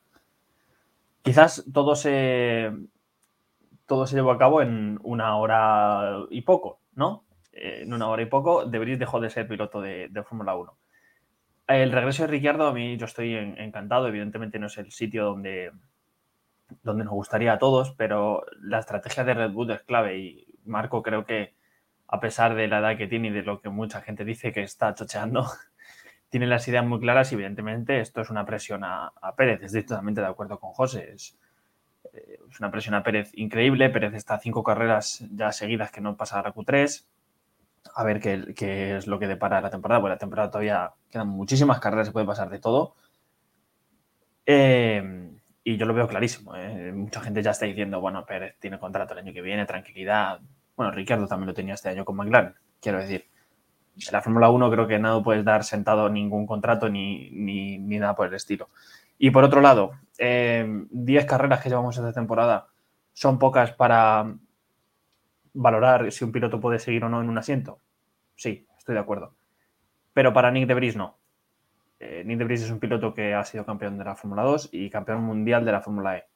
Quizás 1.23 1.65
todo 1.71 1.95
se, 1.95 2.73
todo 3.85 4.07
se 4.07 4.17
llevó 4.17 4.31
a 4.31 4.39
cabo 4.39 4.63
en 4.63 4.99
una 5.03 5.37
hora 5.37 6.21
y 6.31 6.41
poco, 6.41 6.81
¿no? 6.95 7.25
en 7.53 7.93
una 7.93 8.09
hora 8.09 8.23
y 8.23 8.27
poco, 8.27 8.65
Debris 8.65 8.99
dejó 8.99 9.21
de 9.21 9.31
ser 9.31 9.47
piloto 9.47 9.81
de, 9.81 10.11
Fórmula 10.25 10.55
1. 10.55 10.77
El 11.69 11.93
regreso 11.93 12.23
de 12.23 12.29
Ricciardo, 12.29 12.67
a 12.67 12.73
mí 12.73 12.97
yo 12.97 13.07
estoy 13.07 13.35
encantado, 13.35 14.09
evidentemente 14.09 14.59
no 14.59 14.67
es 14.67 14.79
el 14.79 14.91
sitio 14.91 15.25
donde, 15.25 15.73
donde 16.83 17.05
nos 17.05 17.15
gustaría 17.15 17.53
a 17.53 17.59
todos, 17.59 17.93
pero 17.93 18.45
la 18.61 18.79
estrategia 18.79 19.25
de 19.25 19.35
Red 19.35 19.53
Bull 19.53 19.71
es 19.71 19.83
clave 19.83 20.19
y 20.19 20.47
Marco 20.65 21.03
creo 21.03 21.25
que 21.25 21.55
a 22.09 22.21
pesar 22.21 22.55
de 22.55 22.67
la 22.67 22.79
edad 22.79 22.97
que 22.97 23.07
tiene 23.07 23.29
y 23.29 23.31
de 23.31 23.43
lo 23.43 23.61
que 23.61 23.69
mucha 23.69 24.01
gente 24.01 24.25
dice 24.25 24.53
que 24.53 24.63
está 24.63 24.95
chocheando, 24.95 25.47
tiene 26.29 26.47
las 26.47 26.67
ideas 26.67 26.85
muy 26.85 26.99
claras 26.99 27.31
y 27.31 27.37
evidentemente 27.37 28.01
esto 28.01 28.21
es 28.21 28.31
una 28.31 28.45
presión 28.45 28.83
a, 28.85 29.13
Pérez. 29.37 29.63
Estoy 29.63 29.85
totalmente 29.85 30.21
de 30.21 30.27
acuerdo 30.27 30.59
con 30.59 30.73
José. 30.73 31.13
Es, 31.15 31.39
eh, 32.13 32.39
es, 32.51 32.59
una 32.59 32.71
presión 32.71 32.95
a 32.95 33.03
Pérez 33.05 33.31
increíble. 33.35 33.91
Pérez 33.91 34.15
está 34.15 34.39
cinco 34.39 34.65
carreras 34.65 35.25
ya 35.33 35.53
seguidas 35.53 35.93
que 35.93 36.01
no 36.01 36.17
pasa 36.17 36.41
a 36.41 36.43
la 36.43 36.53
Q3. 36.53 37.07
A 37.95 38.05
ver 38.05 38.21
qué, 38.21 38.55
qué, 38.57 38.97
es 38.97 39.07
lo 39.07 39.19
que 39.19 39.29
depara 39.29 39.61
la 39.61 39.71
temporada, 39.71 40.01
porque 40.01 40.15
la 40.15 40.19
temporada 40.19 40.51
todavía 40.51 40.93
quedan 41.11 41.29
muchísimas 41.29 41.81
carreras, 41.81 42.09
se 42.09 42.13
puede 42.13 42.27
pasar 42.27 42.51
de 42.51 42.59
todo. 42.59 42.95
Eh, 44.47 45.31
y 45.63 45.77
yo 45.77 45.87
lo 45.87 45.95
veo 45.95 46.09
clarísimo. 46.09 46.55
¿eh? 46.57 46.93
Mucha 46.93 47.21
gente 47.21 47.43
ya 47.43 47.51
está 47.51 47.67
diciendo, 47.67 48.01
bueno, 48.01 48.25
Pérez 48.25 48.57
tiene 48.59 48.79
contrato 48.79 49.13
el 49.13 49.21
año 49.21 49.33
que 49.33 49.43
viene, 49.43 49.67
tranquilidad. 49.67 50.41
Bueno, 50.77 50.93
Ricardo 50.93 51.27
también 51.27 51.49
lo 51.49 51.55
tenía 51.55 51.75
este 51.75 51.91
año 51.91 52.05
con 52.05 52.17
McLaren, 52.17 52.55
quiero 52.81 52.99
decir. 52.99 53.27
En 53.97 54.13
la 54.13 54.23
Fórmula 54.23 54.49
1 54.49 54.71
creo 54.71 54.87
que 54.87 54.99
no 54.99 55.23
puedes 55.23 55.45
dar 55.45 55.65
sentado 55.65 56.09
ningún 56.09 56.47
contrato 56.47 56.89
ni, 56.89 57.31
ni, 57.31 57.79
nada 57.99 58.15
por 58.15 58.29
el 58.29 58.35
estilo. 58.35 58.71
Y 59.19 59.31
por 59.31 59.45
otro 59.45 59.61
lado, 59.61 59.93
10 60.19 60.19
eh, 60.19 61.27
carreras 61.27 61.61
que 61.61 61.69
llevamos 61.69 61.97
esta 61.97 62.13
temporada 62.13 62.69
son 63.13 63.39
pocas 63.39 63.73
para 63.73 64.35
valorar 65.53 66.11
si 66.13 66.25
un 66.25 66.33
piloto 66.33 66.61
puede 66.61 66.79
seguir 66.79 67.05
o 67.05 67.09
no 67.11 67.21
en 67.21 67.29
un 67.29 67.37
asiento. 67.37 67.81
Sí, 68.37 68.67
estoy 68.79 68.95
de 68.95 69.01
acuerdo. 69.01 69.35
Pero 70.15 70.33
para 70.33 70.51
Nick 70.51 70.67
de 70.67 70.93
no. 70.97 71.20
Eh, 72.01 72.25
Nick 72.25 72.39
de 72.39 72.55
es 72.55 72.71
un 72.71 72.81
piloto 72.81 73.15
que 73.15 73.35
ha 73.35 73.45
sido 73.45 73.65
campeón 73.65 73.99
de 73.99 74.05
la 74.05 74.17
Fórmula 74.17 74.43
2 74.43 74.71
y 74.73 74.91
campeón 74.91 75.23
mundial 75.23 75.65
de 75.65 75.73
la 75.73 75.81
Fórmula 75.81 76.17
E. 76.17 76.27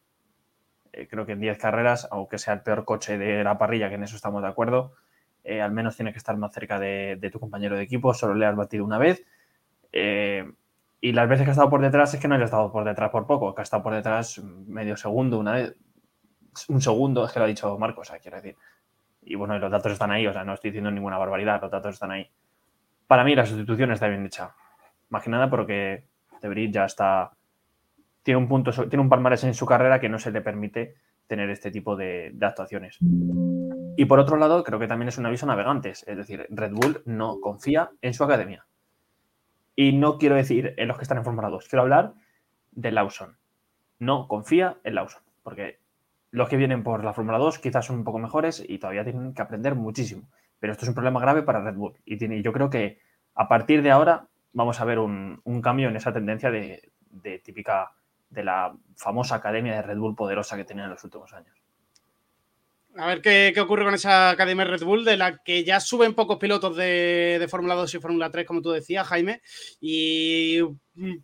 Eh, 0.93 1.09
creo 1.09 1.27
que 1.27 1.33
en 1.33 1.41
10 1.41 1.59
carreras, 1.59 2.07
aunque 2.13 2.39
sea 2.39 2.55
el 2.55 2.63
peor 2.63 2.85
coche 2.85 3.19
de 3.19 3.43
la 3.43 3.59
parrilla, 3.59 3.89
que 3.89 3.97
en 3.97 4.05
eso 4.05 4.15
estamos 4.15 4.43
de 4.43 4.49
acuerdo, 4.49 4.95
eh, 5.43 5.61
al 5.61 5.73
menos 5.73 5.97
tiene 5.97 6.13
que 6.13 6.19
estar 6.19 6.37
más 6.37 6.53
cerca 6.53 6.79
de, 6.79 7.31
tu 7.33 7.41
compañero 7.41 7.77
de 7.77 7.83
equipo, 7.83 8.15
solo 8.15 8.35
le 8.35 8.47
has 8.47 8.55
batido 8.55 8.85
una 8.85 8.99
vez. 8.99 9.25
Eh, 9.93 10.51
y 11.01 11.13
las 11.13 11.29
veces 11.29 11.45
que 11.45 11.51
ha 11.51 11.53
estado 11.53 11.69
por 11.69 11.83
detrás 11.83 12.15
es 12.15 12.21
que 12.21 12.29
no 12.29 12.39
le 12.39 12.45
estado 12.45 12.71
por 12.71 12.85
detrás 12.85 13.11
por 13.11 13.27
poco, 13.27 13.55
que 13.55 13.61
ha 13.61 13.65
estado 13.65 13.83
por 13.83 13.93
detrás 13.95 14.39
medio 14.43 14.97
segundo, 14.97 15.39
una 15.39 15.53
vez, 15.53 15.77
un 16.69 16.81
segundo, 16.81 17.27
es 17.27 17.33
que 17.33 17.41
lo 17.41 17.45
ha 17.45 17.49
dicho 17.49 17.77
Marcos, 17.79 18.13
quiero 18.23 18.37
decir. 18.37 18.57
Y 19.23 19.35
bueno, 19.35 19.59
los 19.59 19.71
datos 19.71 19.93
están 19.93 20.13
ahí, 20.13 20.27
o 20.27 20.33
sea, 20.33 20.45
no 20.45 20.55
estoy 20.55 20.71
diciendo 20.71 20.91
ninguna 20.91 21.19
barbaridad, 21.19 21.61
los 21.61 21.71
datos 21.71 21.95
están 21.95 22.13
ahí. 22.13 22.31
Para 23.07 23.25
mí 23.25 23.35
la 23.35 23.45
sustitución 23.45 23.93
está 23.93 24.07
bien 24.09 24.25
hecha. 24.25 24.55
Más 25.09 25.23
que 25.23 25.31
nada 25.31 25.51
porque 25.51 26.07
Debris 26.41 26.71
ya 26.73 26.85
está 26.85 27.33
tiene 28.25 28.39
un 28.39 28.49
punto, 28.49 28.73
tiene 28.89 29.03
un 29.03 29.09
palmarés 29.09 29.45
en 29.45 29.55
su 29.55 29.67
carrera 29.67 30.01
que 30.01 30.09
no 30.09 30.19
se 30.19 30.33
le 30.33 30.41
permite 30.41 30.95
tener 31.29 31.51
este 31.51 31.71
tipo 31.71 31.95
de, 31.95 32.35
actuaciones. 32.41 32.99
Y 33.97 34.07
por 34.07 34.19
otro 34.19 34.37
lado, 34.37 34.65
creo 34.65 34.79
que 34.79 34.89
también 34.89 35.09
es 35.09 35.19
un 35.19 35.27
aviso 35.27 35.47
a 35.47 35.49
navegantes, 35.49 36.05
es 36.09 36.17
decir, 36.17 36.47
Red 36.51 36.73
Bull 36.73 37.03
no 37.05 37.39
confía 37.41 37.91
en 38.03 38.15
su 38.15 38.25
academia. 38.25 38.67
Y 39.77 39.93
no 39.93 40.19
quiero 40.19 40.35
decir 40.35 40.75
en 40.77 40.89
los 40.89 40.97
que 40.97 41.05
están 41.05 41.19
en 41.19 41.25
Fórmula 41.25 41.51
2, 41.51 41.69
quiero 41.69 41.83
hablar 41.83 42.15
de 42.73 42.93
Lawson. 42.93 43.37
No 43.99 44.27
confía 44.27 44.79
en 44.85 44.95
Lawson, 44.95 45.23
porque 45.43 45.79
los 46.31 46.49
que 46.49 46.57
vienen 46.57 46.83
por 46.83 47.05
la 47.05 47.13
Fórmula 47.13 47.39
2 47.39 47.59
quizás 47.59 47.87
son 47.87 47.97
un 47.97 48.05
poco 48.05 48.19
mejores 48.19 48.65
y 48.67 48.79
todavía 48.79 49.05
tienen 49.05 49.35
que 49.35 49.43
aprender 49.43 49.75
muchísimo. 49.75 50.29
Pero 50.61 50.73
esto 50.73 50.87
es 50.87 50.89
un 50.89 50.95
problema 50.95 51.21
grave 51.21 51.43
para 51.43 51.61
Red 51.61 51.77
Bull. 51.77 51.95
Y 52.05 52.17
tiene, 52.17 52.43
yo 52.43 52.53
creo 52.53 52.71
que 52.71 52.99
a 53.35 53.49
partir 53.49 53.83
de 53.83 53.91
ahora 53.91 54.29
vamos 54.55 54.81
a 54.81 54.85
ver 54.87 54.99
un, 54.99 55.61
cambio 55.63 55.89
en 55.89 55.97
esa 55.97 56.13
tendencia 56.13 56.51
de 56.51 57.39
típica 57.45 57.93
de 58.35 58.45
la 58.45 58.75
famosa 58.97 59.37
academia 59.37 59.77
de 59.77 59.83
Red 59.83 59.99
Bull 59.99 60.17
poderosa 60.17 60.57
que 60.57 60.65
tenía 60.65 60.85
en 60.85 60.91
los 60.91 61.05
últimos 61.05 61.33
años. 61.33 61.55
A 62.97 63.07
ver 63.07 63.23
qué, 63.23 63.53
ocurre 63.61 63.85
con 63.85 63.95
esa 63.95 64.31
academia 64.31 64.65
Red 64.65 64.85
Bull, 64.85 65.05
de 65.05 65.17
la 65.17 65.39
que 65.39 65.65
ya 65.65 65.81
suben 65.81 66.15
pocos 66.15 66.39
pilotos 66.39 66.77
de, 66.77 67.45
Fórmula 67.51 67.75
2 67.75 67.95
y 67.95 67.99
Fórmula 67.99 68.31
3, 68.31 68.47
como 68.47 68.63
tú 68.63 68.71
decías, 68.71 69.07
Jaime. 69.09 69.43
Y 69.81 70.61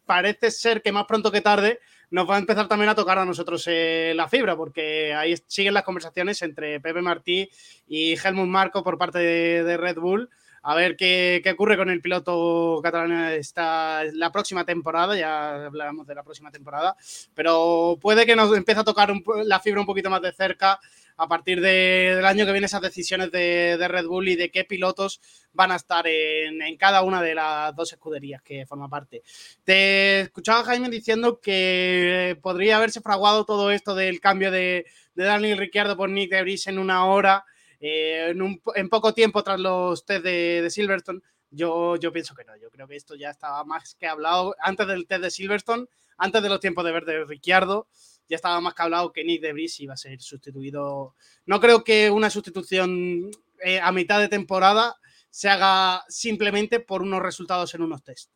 parece 0.04 0.50
ser 0.50 0.82
que 0.82 0.90
más 0.90 1.04
pronto 1.06 1.30
que 1.30 1.40
tarde 1.40 1.78
nos 2.10 2.28
va 2.28 2.34
a 2.34 2.38
empezar 2.38 2.66
también 2.66 2.88
a 2.88 2.96
tocar 2.96 3.18
a 3.18 3.24
nosotros 3.24 3.64
eh, 3.68 4.14
la 4.16 4.28
fibra, 4.28 4.56
porque 4.56 5.14
ahí 5.14 5.36
siguen 5.46 5.74
las 5.74 5.84
conversaciones 5.84 6.42
entre 6.42 6.80
Pepe 6.80 7.02
Martí 7.02 7.48
y 7.86 8.14
Helmut 8.18 8.48
Marco 8.48 8.82
por 8.82 8.98
parte 8.98 9.20
de 9.20 9.76
Red 9.76 9.98
Bull 9.98 10.28
a 10.62 10.74
ver 10.74 10.96
qué, 10.96 11.42
ocurre 11.52 11.76
con 11.76 11.90
el 11.90 12.00
piloto 12.00 12.80
catalán 12.82 13.32
esta, 13.32 14.04
la 14.12 14.30
próxima 14.30 14.64
temporada, 14.64 15.16
ya 15.16 15.66
hablaremos 15.66 16.06
de 16.06 16.14
la 16.14 16.22
próxima 16.22 16.50
temporada, 16.50 16.96
pero 17.34 17.98
puede 18.00 18.26
que 18.26 18.36
nos 18.36 18.54
empiece 18.56 18.80
a 18.80 18.84
tocar 18.84 19.12
la 19.44 19.60
fibra 19.60 19.80
un 19.80 19.86
poquito 19.86 20.10
más 20.10 20.22
de 20.22 20.32
cerca 20.32 20.80
a 21.20 21.28
partir 21.28 21.60
del 21.60 22.24
año 22.24 22.46
que 22.46 22.52
viene 22.52 22.66
esas 22.66 22.80
decisiones 22.80 23.30
de, 23.30 23.76
Red 23.88 24.06
Bull 24.06 24.28
y 24.28 24.36
de 24.36 24.50
qué 24.50 24.64
pilotos 24.64 25.20
van 25.52 25.70
a 25.70 25.76
estar 25.76 26.06
en, 26.06 26.58
cada 26.78 27.02
una 27.02 27.20
de 27.20 27.34
las 27.34 27.76
dos 27.76 27.92
escuderías 27.92 28.40
que 28.40 28.64
forma 28.64 28.88
parte. 28.88 29.22
Te 29.62 30.20
escuchaba 30.20 30.64
Jaime 30.64 30.88
diciendo 30.88 31.38
que 31.38 32.38
podría 32.40 32.78
haberse 32.78 33.02
fraguado 33.02 33.44
todo 33.44 33.70
esto 33.70 33.94
del 33.94 34.18
cambio 34.20 34.50
de, 34.50 34.86
Daniel 35.14 35.58
Ricciardo 35.58 35.94
por 35.94 36.08
Nick 36.08 36.30
de 36.30 36.60
en 36.64 36.78
una 36.78 37.04
hora 37.04 37.44
eh, 37.80 38.34
en, 38.74 38.88
poco 38.90 39.14
tiempo 39.14 39.42
tras 39.42 39.58
los 39.58 40.04
test 40.04 40.22
de, 40.22 40.68
Silverstone, 40.70 41.20
yo, 41.50 41.96
yo 41.96 42.12
pienso 42.12 42.34
que 42.34 42.44
no. 42.44 42.54
Yo 42.56 42.70
creo 42.70 42.86
que 42.86 42.96
esto 42.96 43.14
ya 43.14 43.30
estaba 43.30 43.64
más 43.64 43.94
que 43.94 44.06
hablado 44.06 44.54
antes 44.60 44.86
del 44.86 45.06
test 45.06 45.22
de 45.22 45.30
Silverstone, 45.30 45.86
antes 46.18 46.42
de 46.42 46.48
los 46.48 46.60
tiempos 46.60 46.84
de 46.84 46.92
verde 46.92 47.14
de 47.14 47.24
Ricciardo. 47.24 47.88
Ya 48.28 48.36
estaba 48.36 48.60
más 48.60 48.74
que 48.74 48.82
hablado 48.82 49.12
que 49.12 49.24
Nick 49.24 49.42
de 49.42 49.52
Vries 49.52 49.80
iba 49.80 49.94
a 49.94 49.96
ser 49.96 50.20
sustituido. 50.20 51.14
No 51.46 51.58
creo 51.58 51.82
que 51.82 52.10
una 52.10 52.30
sustitución 52.30 53.30
eh, 53.64 53.80
a 53.80 53.90
mitad 53.90 54.20
de 54.20 54.28
temporada 54.28 54.94
se 55.30 55.48
haga 55.48 56.04
simplemente 56.08 56.80
por 56.80 57.02
unos 57.02 57.22
resultados 57.22 57.74
en 57.74 57.82
unos 57.82 58.04
test. 58.04 58.30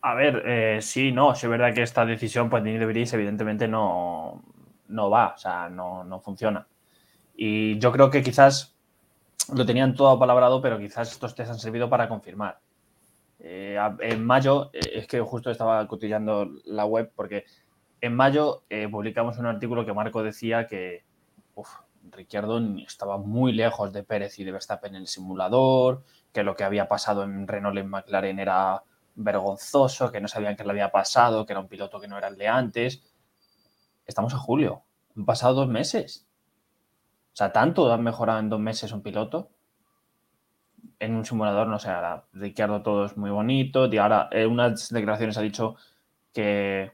A 0.00 0.14
ver, 0.14 0.42
eh, 0.46 0.78
sí, 0.80 1.12
no, 1.12 1.32
es 1.32 1.48
verdad 1.48 1.74
que 1.74 1.82
esta 1.82 2.06
decisión, 2.06 2.48
pues 2.48 2.62
Nick 2.62 2.78
de 2.78 2.86
Vries 2.86 3.12
evidentemente 3.12 3.68
no, 3.68 4.42
no 4.88 5.10
va, 5.10 5.34
o 5.34 5.38
sea, 5.38 5.68
no, 5.68 6.04
no 6.04 6.20
funciona. 6.20 6.66
Y 7.40 7.78
yo 7.78 7.92
creo 7.92 8.10
que 8.10 8.20
quizás 8.20 8.74
lo 9.54 9.64
tenían 9.64 9.94
todo 9.94 10.18
palabrado, 10.18 10.60
pero 10.60 10.76
quizás 10.76 11.12
estos 11.12 11.36
test 11.36 11.52
han 11.52 11.58
servido 11.60 11.88
para 11.88 12.08
confirmar. 12.08 12.58
Eh, 13.38 13.78
en 14.00 14.26
mayo, 14.26 14.70
eh, 14.72 14.80
es 14.94 15.06
que 15.06 15.20
justo 15.20 15.48
estaba 15.48 15.86
cotillando 15.86 16.50
la 16.64 16.84
web, 16.84 17.12
porque 17.14 17.44
en 18.00 18.16
mayo 18.16 18.64
eh, 18.68 18.88
publicamos 18.88 19.38
un 19.38 19.46
artículo 19.46 19.86
que 19.86 19.92
Marco 19.92 20.24
decía 20.24 20.66
que 20.66 21.04
uf, 21.54 21.68
Ricciardo 22.10 22.58
estaba 22.84 23.18
muy 23.18 23.52
lejos 23.52 23.92
de 23.92 24.02
Pérez 24.02 24.36
y 24.40 24.44
de 24.44 24.50
Verstappen 24.50 24.96
en 24.96 25.02
el 25.02 25.06
simulador, 25.06 26.02
que 26.32 26.42
lo 26.42 26.56
que 26.56 26.64
había 26.64 26.88
pasado 26.88 27.22
en 27.22 27.46
Renault 27.46 27.76
y 27.76 27.80
en 27.80 27.88
McLaren 27.88 28.40
era 28.40 28.82
vergonzoso, 29.14 30.10
que 30.10 30.20
no 30.20 30.26
sabían 30.26 30.56
qué 30.56 30.64
le 30.64 30.70
había 30.70 30.90
pasado, 30.90 31.46
que 31.46 31.52
era 31.52 31.60
un 31.60 31.68
piloto 31.68 32.00
que 32.00 32.08
no 32.08 32.18
era 32.18 32.26
el 32.26 32.36
de 32.36 32.48
antes. 32.48 33.00
Estamos 34.04 34.34
a 34.34 34.38
julio, 34.38 34.82
han 35.16 35.24
pasado 35.24 35.54
dos 35.54 35.68
meses. 35.68 36.27
O 37.38 37.40
sea, 37.40 37.52
tanto 37.52 37.92
han 37.92 38.02
mejorado 38.02 38.40
en 38.40 38.48
dos 38.48 38.58
meses 38.58 38.90
un 38.90 39.00
piloto. 39.00 39.48
En 40.98 41.14
un 41.14 41.24
simulador, 41.24 41.68
no 41.68 41.78
sé, 41.78 41.88
ahora 41.88 42.24
Ricciardo 42.32 42.82
todo 42.82 43.04
es 43.04 43.16
muy 43.16 43.30
bonito. 43.30 43.86
Y 43.86 43.96
ahora 43.96 44.28
en 44.32 44.50
unas 44.50 44.88
declaraciones 44.88 45.38
ha 45.38 45.42
dicho 45.42 45.76
que, 46.34 46.90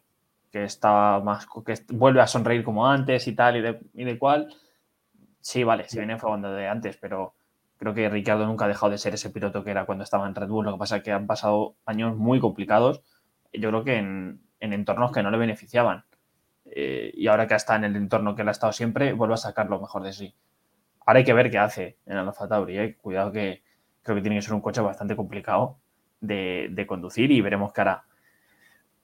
que 0.53 0.65
está 0.65 1.19
más, 1.25 1.47
que 1.47 1.75
vuelve 1.95 2.21
a 2.21 2.27
sonreír 2.27 2.63
como 2.63 2.87
antes 2.87 3.27
y 3.27 3.35
tal, 3.35 3.57
y 3.57 3.63
de, 3.63 3.81
y 3.95 4.05
de 4.05 4.19
cual. 4.19 4.55
Sí, 5.41 5.65
vale, 5.65 5.89
se 5.89 5.99
viene 5.99 6.13
enfocando 6.13 6.53
de 6.53 6.69
antes, 6.69 6.99
pero 6.99 7.33
creo 7.79 7.95
que 7.95 8.11
Ricciardo 8.11 8.45
nunca 8.45 8.67
ha 8.67 8.69
dejado 8.69 8.93
de 8.93 8.99
ser 8.99 9.15
ese 9.15 9.31
piloto 9.31 9.65
que 9.65 9.71
era 9.71 9.87
cuando 9.87 10.05
estaba 10.05 10.27
en 10.29 10.35
Red 10.35 10.49
Bull. 10.49 10.67
Lo 10.67 10.73
que 10.73 10.79
pasa 10.79 10.99
es 10.99 11.03
que 11.03 11.13
han 11.13 11.27
pasado 11.27 11.77
años 11.87 12.19
muy 12.19 12.39
complicados, 12.39 13.01
yo 13.51 13.71
creo 13.71 13.83
que 13.83 13.97
en, 13.97 14.43
en 14.61 14.75
entornos 14.75 15.11
que 15.11 15.23
no 15.23 15.31
le 15.31 15.39
beneficiaban. 15.39 16.05
Eh, 16.67 17.13
y 17.15 17.27
ahora 17.27 17.47
que 17.47 17.55
está 17.55 17.77
en 17.77 17.85
el 17.85 17.97
entorno 17.97 18.35
que 18.35 18.43
él 18.43 18.49
ha 18.49 18.53
estado 18.53 18.73
siempre, 18.73 19.13
vuelve 19.13 19.35
a 19.35 19.39
sacar 19.39 19.69
lo 19.69 19.81
mejor 19.81 20.03
de 20.03 20.13
sí. 20.13 20.35
Ahora 21.07 21.19
hay 21.19 21.25
que 21.25 21.35
ver 21.35 21.51
qué 21.51 21.59
hace 21.59 21.99
en 22.07 22.17
Alfa 22.17 22.49
Tauri. 22.49 22.79
¿eh? 22.79 22.97
Cuidado 22.97 23.33
que 23.33 23.63
creo 24.03 24.17
que 24.17 24.23
tiene 24.23 24.37
que 24.37 24.43
ser 24.43 24.55
un 24.55 24.61
coche 24.61 24.81
bastante 24.81 25.17
complicado 25.17 25.79
de, 26.21 26.85
conducir 26.89 27.31
y 27.31 27.41
veremos 27.41 27.73
qué 27.73 27.83
hará. 27.83 28.05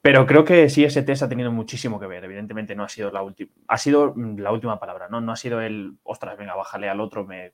Pero 0.01 0.25
creo 0.25 0.43
que 0.43 0.67
sí, 0.69 0.83
ese 0.83 1.03
test 1.03 1.21
ha 1.21 1.29
tenido 1.29 1.51
muchísimo 1.51 1.99
que 1.99 2.07
ver. 2.07 2.23
Evidentemente 2.23 2.75
no 2.75 2.83
ha 2.83 2.89
sido 2.89 3.11
la 3.11 3.21
última, 3.21 3.51
ha 3.67 3.77
sido 3.77 4.15
la 4.15 4.51
última 4.51 4.79
palabra, 4.79 5.07
¿no? 5.09 5.21
No 5.21 5.31
ha 5.31 5.35
sido 5.35 5.61
el, 5.61 5.97
ostras, 6.03 6.37
venga, 6.37 6.55
bájale 6.55 6.89
al 6.89 6.99
otro, 6.99 7.25
me, 7.25 7.53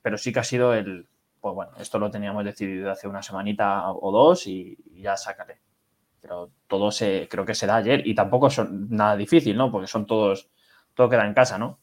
pero 0.00 0.16
sí 0.16 0.32
que 0.32 0.40
ha 0.40 0.44
sido 0.44 0.72
el, 0.72 1.06
pues 1.40 1.54
bueno, 1.54 1.72
esto 1.78 1.98
lo 1.98 2.10
teníamos 2.10 2.44
decidido 2.46 2.90
hace 2.90 3.08
una 3.08 3.22
semanita 3.22 3.90
o 3.90 4.10
dos 4.10 4.46
y, 4.46 4.78
y 4.94 5.02
ya 5.02 5.18
sácale 5.18 5.60
pero 6.22 6.52
todo 6.68 6.92
se, 6.92 7.28
creo 7.28 7.44
que 7.44 7.54
se 7.54 7.66
da 7.66 7.76
ayer 7.76 8.06
y 8.06 8.14
tampoco 8.14 8.46
es 8.46 8.58
nada 8.70 9.16
difícil, 9.16 9.56
¿no? 9.56 9.70
Porque 9.72 9.88
son 9.88 10.06
todos, 10.06 10.48
todo 10.94 11.10
queda 11.10 11.26
en 11.26 11.34
casa, 11.34 11.58
¿no? 11.58 11.80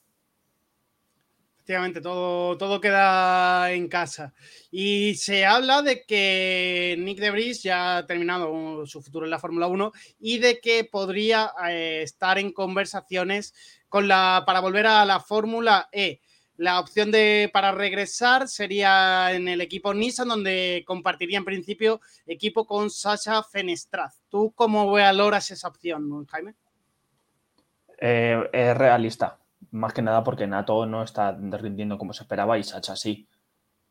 Efectivamente, 1.58 2.01
todo, 2.01 2.58
todo 2.58 2.81
queda 2.81 3.72
en 3.74 3.89
casa. 3.89 4.34
Y 4.72 5.13
se 5.15 5.46
habla 5.46 5.84
de 5.84 6.03
que 6.03 6.96
Nick 6.98 7.19
de 7.19 7.53
ya 7.53 7.98
ha 7.98 8.08
terminado 8.08 8.88
su 8.88 9.03
futuro 9.03 9.25
en 9.25 9.29
la 9.29 9.38
Fórmula 9.38 9.67
1 9.67 9.91
y 10.19 10.39
de 10.39 10.60
que 10.62 10.86
podría 10.86 11.51
eh, 11.69 12.01
estar 12.01 12.39
en 12.39 12.53
conversaciones 12.53 13.53
con 13.88 14.08
la, 14.08 14.43
para 14.48 14.62
volver 14.62 14.88
a 14.88 15.05
la 15.05 15.19
Fórmula 15.19 15.89
E. 15.91 16.22
La 16.55 16.79
opción 16.79 17.12
de 17.12 17.50
para 17.53 17.72
regresar 17.72 18.48
sería 18.48 19.31
en 19.34 19.48
el 19.48 19.62
equipo 19.62 19.93
Nissan, 19.93 20.29
donde 20.29 20.84
compartiría 20.88 21.38
en 21.38 21.46
principio 21.46 22.01
equipo 22.25 22.65
con 22.65 22.89
Sasha 22.89 23.43
Fenestraz. 23.43 24.19
¿Tú 24.29 24.53
cómo 24.55 24.91
valoras 24.91 25.51
esa 25.51 25.67
opción, 25.67 26.25
Jaime? 26.27 26.55
Eh, 27.98 28.50
es 28.53 28.77
realista, 28.77 29.38
más 29.71 29.93
que 29.93 30.01
nada 30.01 30.24
porque 30.24 30.48
Nato 30.48 30.86
no 30.86 31.03
está 31.03 31.31
rindiendo 31.31 31.98
como 31.98 32.13
se 32.13 32.24
esperaba 32.24 32.57
y 32.57 32.63
Sacha 32.63 32.95
sí. 32.95 33.27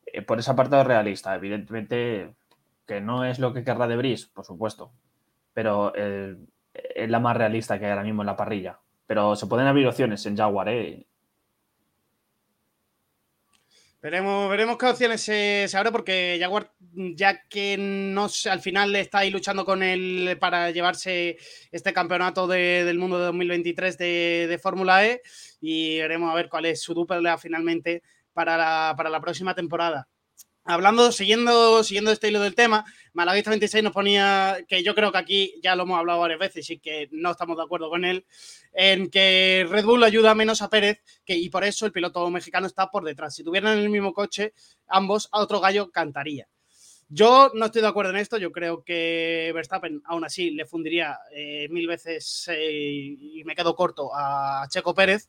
Eh, 0.06 0.22
por 0.22 0.38
esa 0.38 0.56
parte 0.56 0.80
es 0.80 0.86
realista, 0.86 1.34
evidentemente 1.34 2.34
que 2.86 3.00
no 3.00 3.24
es 3.24 3.38
lo 3.38 3.52
que 3.52 3.64
querrá 3.64 3.86
de 3.86 3.96
Bris, 3.96 4.26
por 4.26 4.46
supuesto, 4.46 4.92
pero 5.52 5.92
es 5.94 7.10
la 7.10 7.20
más 7.20 7.36
realista 7.36 7.78
que 7.78 7.84
hay 7.84 7.90
ahora 7.90 8.04
mismo 8.04 8.22
en 8.22 8.26
la 8.26 8.36
parrilla. 8.36 8.78
Pero 9.06 9.36
se 9.36 9.46
pueden 9.46 9.66
abrir 9.66 9.86
opciones 9.86 10.24
en 10.24 10.36
Jaguar, 10.36 10.68
¿eh? 10.70 11.06
Veremos, 14.00 14.48
veremos 14.48 14.78
qué 14.78 14.86
opciones 14.86 15.20
se, 15.22 15.66
abre 15.74 15.90
porque 15.90 16.36
Jaguar, 16.40 16.72
ya 17.16 17.42
que 17.48 17.76
no 17.78 18.28
al 18.48 18.60
final 18.60 18.94
está 18.94 19.18
ahí 19.18 19.30
luchando 19.30 19.64
con 19.64 19.82
él 19.82 20.36
para 20.40 20.70
llevarse 20.70 21.36
este 21.72 21.92
campeonato 21.92 22.46
de- 22.46 22.84
del 22.84 22.98
mundo 22.98 23.18
de 23.18 23.24
2023 23.24 23.98
de, 23.98 24.46
de 24.48 24.58
Fórmula 24.58 25.04
E 25.04 25.20
y 25.60 25.98
veremos 25.98 26.30
a 26.30 26.36
ver 26.36 26.48
cuál 26.48 26.66
es 26.66 26.80
su 26.80 26.94
dupla 26.94 27.38
finalmente 27.38 28.02
para 28.32 28.56
la, 28.56 28.94
para 28.96 29.10
la 29.10 29.20
próxima 29.20 29.52
temporada. 29.56 30.06
Hablando, 30.70 31.12
siguiendo, 31.12 31.82
siguiendo 31.82 32.12
este 32.12 32.28
hilo 32.28 32.40
del 32.40 32.54
tema, 32.54 32.84
Malaguista 33.14 33.48
26 33.48 33.82
nos 33.82 33.94
ponía, 33.94 34.58
que 34.68 34.82
yo 34.82 34.94
creo 34.94 35.10
que 35.10 35.16
aquí 35.16 35.54
ya 35.62 35.74
lo 35.74 35.84
hemos 35.84 35.98
hablado 35.98 36.20
varias 36.20 36.38
veces 36.38 36.68
y 36.68 36.78
que 36.78 37.08
no 37.10 37.30
estamos 37.30 37.56
de 37.56 37.62
acuerdo 37.62 37.88
con 37.88 38.04
él, 38.04 38.26
en 38.74 39.08
que 39.08 39.66
Red 39.66 39.86
Bull 39.86 40.04
ayuda 40.04 40.34
menos 40.34 40.60
a 40.60 40.68
Pérez 40.68 41.00
y 41.24 41.48
por 41.48 41.64
eso 41.64 41.86
el 41.86 41.92
piloto 41.92 42.28
mexicano 42.28 42.66
está 42.66 42.90
por 42.90 43.02
detrás. 43.02 43.34
Si 43.34 43.42
tuvieran 43.42 43.78
el 43.78 43.88
mismo 43.88 44.12
coche, 44.12 44.52
ambos 44.88 45.30
a 45.32 45.40
otro 45.40 45.58
gallo 45.58 45.90
cantaría. 45.90 46.46
Yo 47.08 47.50
no 47.54 47.64
estoy 47.64 47.80
de 47.80 47.88
acuerdo 47.88 48.10
en 48.10 48.18
esto. 48.18 48.36
Yo 48.36 48.52
creo 48.52 48.84
que 48.84 49.50
Verstappen, 49.54 50.02
aún 50.04 50.26
así, 50.26 50.50
le 50.50 50.66
fundiría 50.66 51.18
eh, 51.34 51.66
mil 51.70 51.86
veces 51.86 52.46
eh, 52.52 53.16
y 53.18 53.42
me 53.44 53.54
quedo 53.54 53.74
corto 53.74 54.10
a 54.14 54.66
Checo 54.68 54.94
Pérez. 54.94 55.28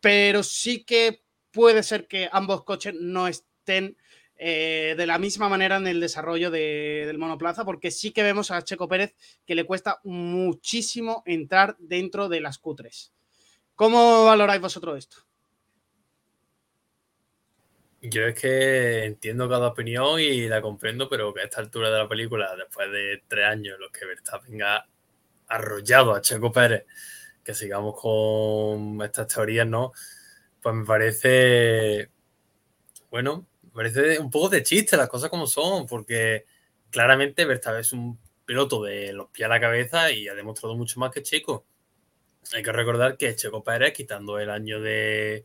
Pero 0.00 0.42
sí 0.42 0.84
que 0.84 1.22
puede 1.50 1.82
ser 1.82 2.06
que 2.06 2.28
ambos 2.30 2.62
coches 2.62 2.92
no 2.94 3.26
estén 3.26 3.96
eh, 4.42 4.94
de 4.96 5.06
la 5.06 5.18
misma 5.18 5.50
manera 5.50 5.76
en 5.76 5.86
el 5.86 6.00
desarrollo 6.00 6.50
de- 6.50 7.04
del 7.06 7.18
monoplaza, 7.18 7.64
porque 7.66 7.90
sí 7.90 8.10
que 8.10 8.22
vemos 8.22 8.50
a 8.50 8.62
Checo 8.62 8.88
Pérez 8.88 9.14
que 9.46 9.54
le 9.54 9.64
cuesta 9.64 10.00
muchísimo 10.02 11.22
entrar 11.26 11.76
dentro 11.78 12.30
de 12.30 12.40
las 12.40 12.58
Q3. 12.58 13.12
¿Cómo 13.74 14.24
valoráis 14.24 14.62
vosotros 14.62 14.96
esto? 14.98 15.18
Yo 18.00 18.22
es 18.26 18.34
que 18.40 19.04
entiendo 19.04 19.46
cada 19.46 19.68
opinión 19.68 20.18
y 20.20 20.48
la 20.48 20.62
comprendo, 20.62 21.06
pero 21.06 21.34
que 21.34 21.42
a 21.42 21.44
esta 21.44 21.60
altura 21.60 21.90
de 21.90 21.98
la 21.98 22.08
película, 22.08 22.56
después 22.56 22.90
de 22.90 23.22
tres 23.28 23.44
años 23.44 23.74
en 23.74 23.80
los 23.82 23.90
que 23.92 24.06
Verstappen 24.06 24.62
ha 24.62 24.86
arrollado 25.48 26.14
a 26.14 26.22
Checo 26.22 26.50
Pérez, 26.50 26.86
que 27.44 27.52
sigamos 27.52 28.00
con 28.00 29.02
estas 29.02 29.26
teorías, 29.28 29.66
¿no? 29.66 29.92
Pues 30.62 30.74
me 30.74 30.86
parece, 30.86 32.10
bueno, 33.10 33.46
parece 33.72 34.18
un 34.18 34.30
poco 34.30 34.48
de 34.48 34.62
chiste 34.62 34.96
las 34.96 35.08
cosas 35.08 35.30
como 35.30 35.46
son, 35.46 35.86
porque 35.86 36.46
claramente 36.90 37.44
Verstappen 37.44 37.80
es 37.80 37.92
un 37.92 38.18
piloto 38.44 38.82
de 38.82 39.12
los 39.12 39.28
pies 39.30 39.46
a 39.46 39.48
la 39.48 39.60
cabeza 39.60 40.10
y 40.10 40.28
ha 40.28 40.34
demostrado 40.34 40.76
mucho 40.76 40.98
más 40.98 41.12
que 41.12 41.22
Checo. 41.22 41.64
Hay 42.52 42.62
que 42.62 42.72
recordar 42.72 43.16
que 43.16 43.36
Checo 43.36 43.62
Pérez, 43.62 43.92
quitando 43.92 44.38
el 44.38 44.50
año 44.50 44.80
de. 44.80 45.44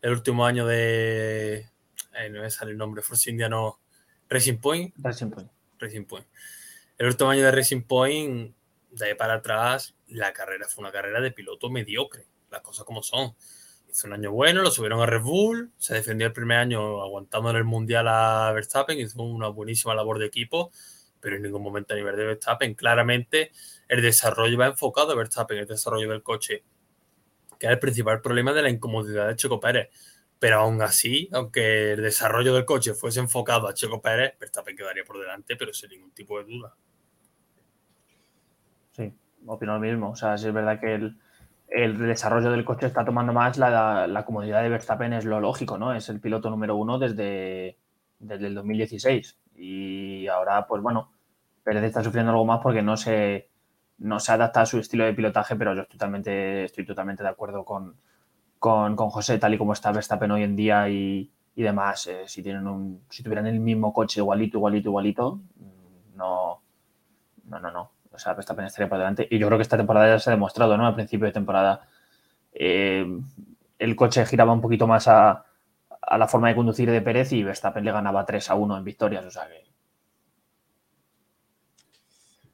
El 0.00 0.12
último 0.12 0.46
año 0.46 0.66
de. 0.66 1.66
eh, 2.14 2.30
no 2.30 2.42
me 2.42 2.50
sale 2.50 2.72
el 2.72 2.78
nombre, 2.78 3.02
Force 3.02 3.30
Indiano 3.30 3.80
Racing 4.28 4.58
Point. 4.58 4.94
Racing 4.98 5.30
Point. 5.30 5.50
Racing 5.78 6.04
Point. 6.04 6.26
El 6.98 7.08
último 7.08 7.30
año 7.30 7.42
de 7.42 7.50
Racing 7.50 7.82
Point, 7.82 8.54
de 8.90 9.06
ahí 9.06 9.14
para 9.14 9.34
atrás, 9.34 9.96
la 10.06 10.32
carrera 10.32 10.68
fue 10.68 10.82
una 10.82 10.92
carrera 10.92 11.20
de 11.20 11.32
piloto 11.32 11.68
mediocre. 11.68 12.26
Las 12.50 12.60
cosas 12.60 12.84
como 12.84 13.02
son. 13.02 13.34
Hizo 13.90 14.06
un 14.06 14.12
año 14.12 14.30
bueno, 14.30 14.62
lo 14.62 14.70
subieron 14.70 15.00
a 15.00 15.06
Red 15.06 15.22
Bull, 15.22 15.72
se 15.76 15.94
defendió 15.94 16.28
el 16.28 16.32
primer 16.32 16.58
año 16.58 17.02
aguantando 17.02 17.50
en 17.50 17.56
el 17.56 17.64
Mundial 17.64 18.06
a 18.06 18.52
Verstappen, 18.52 18.98
hizo 19.00 19.20
una 19.22 19.48
buenísima 19.48 19.96
labor 19.96 20.20
de 20.20 20.26
equipo, 20.26 20.70
pero 21.18 21.36
en 21.36 21.42
ningún 21.42 21.62
momento 21.62 21.94
a 21.94 21.96
nivel 21.96 22.16
de 22.16 22.24
Verstappen. 22.24 22.74
Claramente 22.74 23.50
el 23.88 24.00
desarrollo 24.00 24.56
va 24.56 24.66
enfocado 24.66 25.12
a 25.12 25.16
Verstappen, 25.16 25.58
el 25.58 25.66
desarrollo 25.66 26.08
del 26.08 26.22
coche, 26.22 26.62
que 27.58 27.66
es 27.66 27.72
el 27.72 27.78
principal 27.80 28.20
problema 28.20 28.52
de 28.52 28.62
la 28.62 28.70
incomodidad 28.70 29.26
de 29.26 29.34
Checo 29.34 29.58
Pérez. 29.58 29.88
Pero 30.38 30.60
aún 30.60 30.80
así, 30.82 31.28
aunque 31.32 31.92
el 31.92 32.02
desarrollo 32.02 32.54
del 32.54 32.64
coche 32.64 32.94
fuese 32.94 33.18
enfocado 33.18 33.66
a 33.66 33.74
Checo 33.74 34.00
Pérez, 34.00 34.38
Verstappen 34.38 34.76
quedaría 34.76 35.04
por 35.04 35.18
delante, 35.18 35.56
pero 35.56 35.72
sin 35.72 35.90
ningún 35.90 36.12
tipo 36.12 36.38
de 36.38 36.44
duda. 36.44 36.74
Sí, 38.92 39.12
opino 39.46 39.74
lo 39.74 39.80
mismo. 39.80 40.10
O 40.10 40.16
sea, 40.16 40.38
sí 40.38 40.46
es 40.46 40.54
verdad 40.54 40.80
que 40.80 40.94
el, 40.94 41.18
el 41.70 41.98
desarrollo 41.98 42.50
del 42.50 42.64
coche 42.64 42.86
está 42.86 43.04
tomando 43.04 43.32
más 43.32 43.56
la, 43.56 44.24
comodidad 44.26 44.62
de 44.62 44.68
Verstappen, 44.68 45.12
es 45.12 45.24
lo 45.24 45.40
lógico, 45.40 45.78
¿no? 45.78 45.94
Es 45.94 46.08
el 46.08 46.20
piloto 46.20 46.50
número 46.50 46.76
uno 46.76 46.98
desde, 46.98 47.78
desde 48.18 48.46
el 48.48 48.54
2016. 48.54 49.38
Y 49.56 50.26
ahora, 50.26 50.66
pues 50.66 50.82
bueno, 50.82 51.12
Pérez 51.62 51.84
está 51.84 52.02
sufriendo 52.02 52.32
algo 52.32 52.44
más 52.44 52.60
porque 52.62 52.82
no 52.82 52.96
se, 52.96 53.48
no 53.98 54.18
se 54.18 54.32
adapta 54.32 54.62
a 54.62 54.66
su 54.66 54.78
estilo 54.78 55.04
de 55.04 55.14
pilotaje, 55.14 55.54
pero 55.56 55.74
yo 55.74 55.82
estoy 55.82 55.98
totalmente, 55.98 56.64
estoy 56.64 56.84
totalmente 56.84 57.22
de 57.22 57.28
acuerdo 57.28 57.64
con, 57.64 57.96
con, 58.58 58.96
con 58.96 59.10
José, 59.10 59.38
tal 59.38 59.54
y 59.54 59.58
como 59.58 59.72
está 59.72 59.92
Verstappen 59.92 60.30
hoy 60.32 60.42
en 60.42 60.56
día 60.56 60.88
y, 60.88 61.30
y 61.54 61.62
demás. 61.62 62.06
Eh, 62.08 62.24
si, 62.26 62.42
tienen 62.42 62.66
un, 62.66 63.04
si 63.10 63.22
tuvieran 63.22 63.46
el 63.46 63.60
mismo 63.60 63.92
coche 63.92 64.20
igualito, 64.20 64.58
igualito, 64.58 64.88
igualito, 64.88 65.40
no, 66.16 66.62
no, 67.44 67.60
no, 67.60 67.70
no. 67.70 67.99
Sea, 68.20 68.34
Verstappen 68.34 68.66
estaría 68.66 68.88
por 68.88 68.98
delante. 68.98 69.26
Y 69.30 69.38
yo 69.38 69.46
creo 69.46 69.58
que 69.58 69.62
esta 69.62 69.76
temporada 69.76 70.08
ya 70.08 70.18
se 70.18 70.30
ha 70.30 70.32
demostrado, 70.32 70.76
¿no? 70.76 70.86
Al 70.86 70.94
principio 70.94 71.26
de 71.26 71.32
temporada 71.32 71.80
eh, 72.52 73.06
el 73.78 73.96
coche 73.96 74.26
giraba 74.26 74.52
un 74.52 74.60
poquito 74.60 74.86
más 74.86 75.08
a, 75.08 75.44
a, 76.00 76.18
la 76.18 76.28
forma 76.28 76.48
de 76.48 76.54
conducir 76.54 76.90
de 76.90 77.00
Pérez 77.00 77.32
y 77.32 77.42
Verstappen 77.42 77.84
le 77.84 77.92
ganaba 77.92 78.26
3 78.26 78.50
a 78.50 78.54
1 78.54 78.78
en 78.78 78.84
victorias. 78.84 79.24
O 79.24 79.30
sea 79.30 79.48
que. 79.48 79.69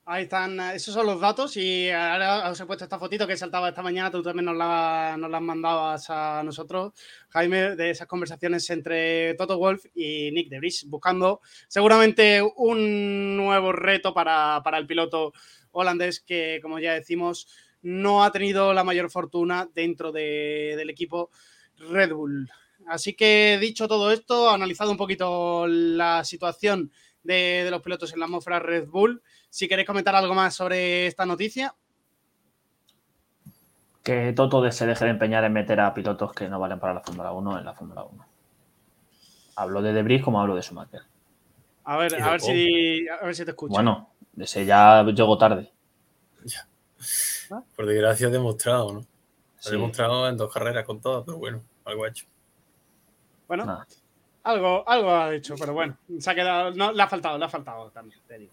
Ahí 0.08 0.22
están, 0.22 0.60
esos 0.60 0.94
son 0.94 1.04
los 1.04 1.20
datos 1.20 1.56
y 1.56 1.90
ahora 1.90 2.48
os 2.48 2.60
he 2.60 2.64
puesto 2.64 2.84
esta 2.84 2.96
fotito 2.96 3.26
que 3.26 3.36
saltaba 3.36 3.70
esta 3.70 3.82
mañana, 3.82 4.08
tú 4.08 4.22
también 4.22 4.44
nos 4.44 4.56
la, 4.56 5.16
nos 5.18 5.28
la 5.28 5.40
mandabas 5.40 6.08
a 6.10 6.44
nosotros, 6.44 6.92
Jaime, 7.30 7.74
de 7.74 7.90
esas 7.90 8.06
conversaciones 8.06 8.70
entre 8.70 9.34
Toto 9.34 9.58
Wolf 9.58 9.86
y 9.96 10.30
Nick 10.30 10.48
de 10.48 10.58
Vries, 10.58 10.88
buscando 10.88 11.40
seguramente 11.66 12.40
un 12.54 13.36
nuevo 13.36 13.72
reto 13.72 14.14
para, 14.14 14.60
para 14.62 14.78
el 14.78 14.86
piloto 14.86 15.32
holandés 15.72 16.20
que, 16.20 16.60
como 16.62 16.78
ya 16.78 16.92
decimos, 16.92 17.48
no 17.82 18.22
ha 18.22 18.30
tenido 18.30 18.72
la 18.74 18.84
mayor 18.84 19.10
fortuna 19.10 19.68
dentro 19.74 20.12
de, 20.12 20.74
del 20.76 20.88
equipo 20.88 21.30
Red 21.78 22.12
Bull. 22.12 22.48
Así 22.86 23.14
que 23.14 23.58
dicho 23.60 23.88
todo 23.88 24.12
esto, 24.12 24.50
analizado 24.50 24.92
un 24.92 24.98
poquito 24.98 25.66
la 25.66 26.22
situación 26.22 26.92
de, 27.24 27.62
de 27.64 27.70
los 27.72 27.82
pilotos 27.82 28.12
en 28.12 28.20
la 28.20 28.26
atmósfera 28.26 28.60
Red 28.60 28.86
Bull, 28.86 29.20
si 29.56 29.68
queréis 29.68 29.86
comentar 29.86 30.14
algo 30.14 30.34
más 30.34 30.54
sobre 30.54 31.06
esta 31.06 31.24
noticia. 31.24 31.74
Que 34.02 34.34
Toto 34.34 34.70
se 34.70 34.86
deje 34.86 35.06
de 35.06 35.12
empeñar 35.12 35.44
en 35.44 35.54
meter 35.54 35.80
a 35.80 35.94
pilotos 35.94 36.34
que 36.34 36.46
no 36.46 36.60
valen 36.60 36.78
para 36.78 36.92
la 36.92 37.00
Fórmula 37.00 37.32
1 37.32 37.58
en 37.60 37.64
la 37.64 37.72
Fórmula 37.72 38.04
1. 38.04 38.26
Hablo 39.56 39.80
de 39.80 39.94
Debris 39.94 40.22
como 40.22 40.42
hablo 40.42 40.54
de 40.54 40.60
Schumacher. 40.60 41.00
A 41.84 41.96
ver, 41.96 42.22
a 42.22 42.32
ver, 42.32 42.40
si, 42.42 43.08
a 43.08 43.24
ver 43.24 43.34
si 43.34 43.46
te 43.46 43.52
escucho. 43.52 43.72
Bueno, 43.72 44.10
ese 44.36 44.66
ya 44.66 45.02
llego 45.04 45.38
tarde. 45.38 45.72
Ya. 46.44 46.68
Por 47.74 47.86
desgracia 47.86 48.26
ha 48.26 48.30
demostrado, 48.30 48.92
¿no? 48.92 49.00
Sí. 49.58 49.70
Ha 49.70 49.72
demostrado 49.72 50.28
en 50.28 50.36
dos 50.36 50.52
carreras 50.52 50.84
con 50.84 51.00
todas, 51.00 51.24
pero 51.24 51.38
bueno, 51.38 51.62
algo 51.86 52.04
ha 52.04 52.08
hecho. 52.08 52.26
Bueno, 53.48 53.64
Nada. 53.64 53.86
algo, 54.42 54.86
algo 54.86 55.10
ha 55.14 55.34
hecho, 55.34 55.54
pero 55.58 55.72
bueno, 55.72 55.96
se 56.18 56.30
ha 56.30 56.34
quedado, 56.34 56.72
no, 56.72 56.92
le 56.92 57.02
ha 57.02 57.08
faltado, 57.08 57.38
le 57.38 57.46
ha 57.46 57.48
faltado 57.48 57.90
también, 57.90 58.20
te 58.28 58.36
digo. 58.36 58.52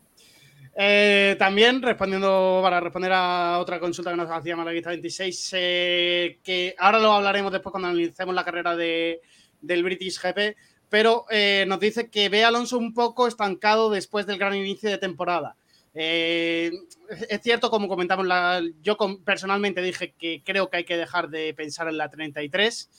Eh, 0.76 1.36
también 1.38 1.82
respondiendo 1.82 2.60
para 2.64 2.80
responder 2.80 3.12
a 3.14 3.60
otra 3.60 3.80
consulta 3.80 4.10
que 4.10 4.18
nos 4.18 4.32
hacía 4.32 4.56
Malaguista 4.56 4.90
26, 4.90 5.50
eh, 5.54 6.40
que 6.44 6.76
ahora 6.80 7.00
lo 7.00 7.14
hablaremos 7.14 7.52
después 7.52 7.72
cuando 7.72 7.90
analicemos 7.90 8.34
la 8.34 8.44
carrera 8.44 8.76
de, 8.76 9.22
del 9.62 9.84
British 9.84 10.20
GP, 10.20 10.56
pero 10.90 11.26
eh, 11.30 11.66
nos 11.68 11.80
dice 11.80 12.10
que 12.10 12.30
ve 12.30 12.44
a 12.44 12.48
Alonso 12.48 12.78
un 12.78 12.94
poco 12.94 13.28
estancado 13.28 13.92
después 13.92 14.26
del 14.26 14.40
gran 14.40 14.56
inicio 14.56 14.90
de 14.90 14.98
temporada. 14.98 15.56
Es 15.94 17.42
cierto, 17.44 17.70
como 17.70 17.88
comentamos, 17.88 18.26
yo 18.82 18.98
personalmente 19.24 19.80
dije 19.80 20.16
que 20.18 20.42
creo 20.44 20.72
que 20.72 20.78
hay 20.78 20.86
que 20.86 20.98
dejar 20.98 21.30
de 21.30 21.54
pensar 21.54 21.88
en 21.88 21.98
la 21.98 22.10
33. 22.10 22.90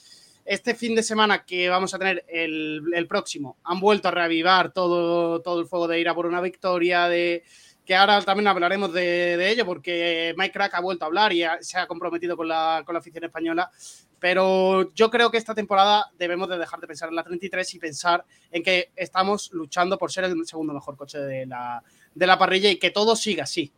Este 0.44 0.74
fin 0.74 0.94
de 0.94 1.02
semana 1.02 1.44
que 1.44 1.68
vamos 1.68 1.94
a 1.94 1.98
tener 1.98 2.24
el, 2.28 2.82
el 2.94 3.06
próximo, 3.06 3.56
han 3.64 3.80
vuelto 3.80 4.08
a 4.08 4.10
reavivar 4.10 4.72
todo, 4.72 5.40
todo 5.40 5.60
el 5.60 5.66
fuego 5.66 5.88
de 5.88 6.00
ir 6.00 6.08
a 6.08 6.14
por 6.14 6.26
una 6.26 6.40
victoria, 6.42 7.08
de 7.08 7.44
que 7.84 7.94
ahora 7.94 8.22
también 8.22 8.48
hablaremos 8.48 8.92
de, 8.92 9.36
de 9.36 9.50
ello, 9.50 9.66
porque 9.66 10.34
Mike 10.36 10.52
Crack 10.52 10.74
ha 10.74 10.80
vuelto 10.80 11.04
a 11.04 11.08
hablar 11.08 11.32
y 11.32 11.42
ha, 11.42 11.62
se 11.62 11.78
ha 11.78 11.86
comprometido 11.86 12.36
con 12.36 12.48
la, 12.48 12.82
con 12.84 12.94
la 12.94 13.00
afición 13.00 13.24
española. 13.24 13.70
Pero 14.18 14.90
yo 14.94 15.10
creo 15.10 15.30
que 15.30 15.36
esta 15.36 15.54
temporada 15.54 16.10
debemos 16.18 16.48
de 16.48 16.56
dejar 16.56 16.80
de 16.80 16.86
pensar 16.86 17.10
en 17.10 17.16
la 17.16 17.24
33 17.24 17.74
y 17.74 17.78
pensar 17.78 18.24
en 18.50 18.62
que 18.62 18.90
estamos 18.96 19.50
luchando 19.52 19.98
por 19.98 20.10
ser 20.10 20.24
el 20.24 20.46
segundo 20.46 20.72
mejor 20.72 20.96
coche 20.96 21.18
de 21.18 21.44
la, 21.44 21.82
de 22.14 22.26
la 22.26 22.38
parrilla 22.38 22.70
y 22.70 22.78
que 22.78 22.90
todo 22.90 23.16
siga 23.16 23.44
así. 23.44 23.70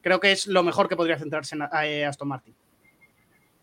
Creo 0.00 0.18
que 0.18 0.32
es 0.32 0.48
lo 0.48 0.64
mejor 0.64 0.88
que 0.88 0.96
podría 0.96 1.18
centrarse 1.18 1.54
en 1.54 1.62
eh, 1.84 2.04
Aston 2.04 2.28
Martin. 2.28 2.54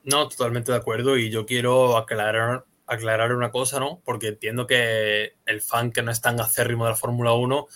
No, 0.04 0.28
totalmente 0.28 0.72
de 0.72 0.78
acuerdo. 0.78 1.18
Y 1.18 1.30
yo 1.30 1.46
quiero 1.46 1.98
aclarar, 1.98 2.66
aclarar 2.88 3.34
una 3.34 3.52
cosa, 3.52 3.80
¿no? 3.80 4.02
Porque 4.04 4.28
entiendo 4.28 4.68
que 4.68 5.36
el 5.46 5.62
fan 5.62 5.92
que 5.92 6.04
no 6.04 6.12
es 6.12 6.22
tan 6.22 6.40
acérrimo 6.40 6.84
de 6.86 6.92
la 6.92 6.98
Fórmula 6.98 7.34
1, 7.34 7.68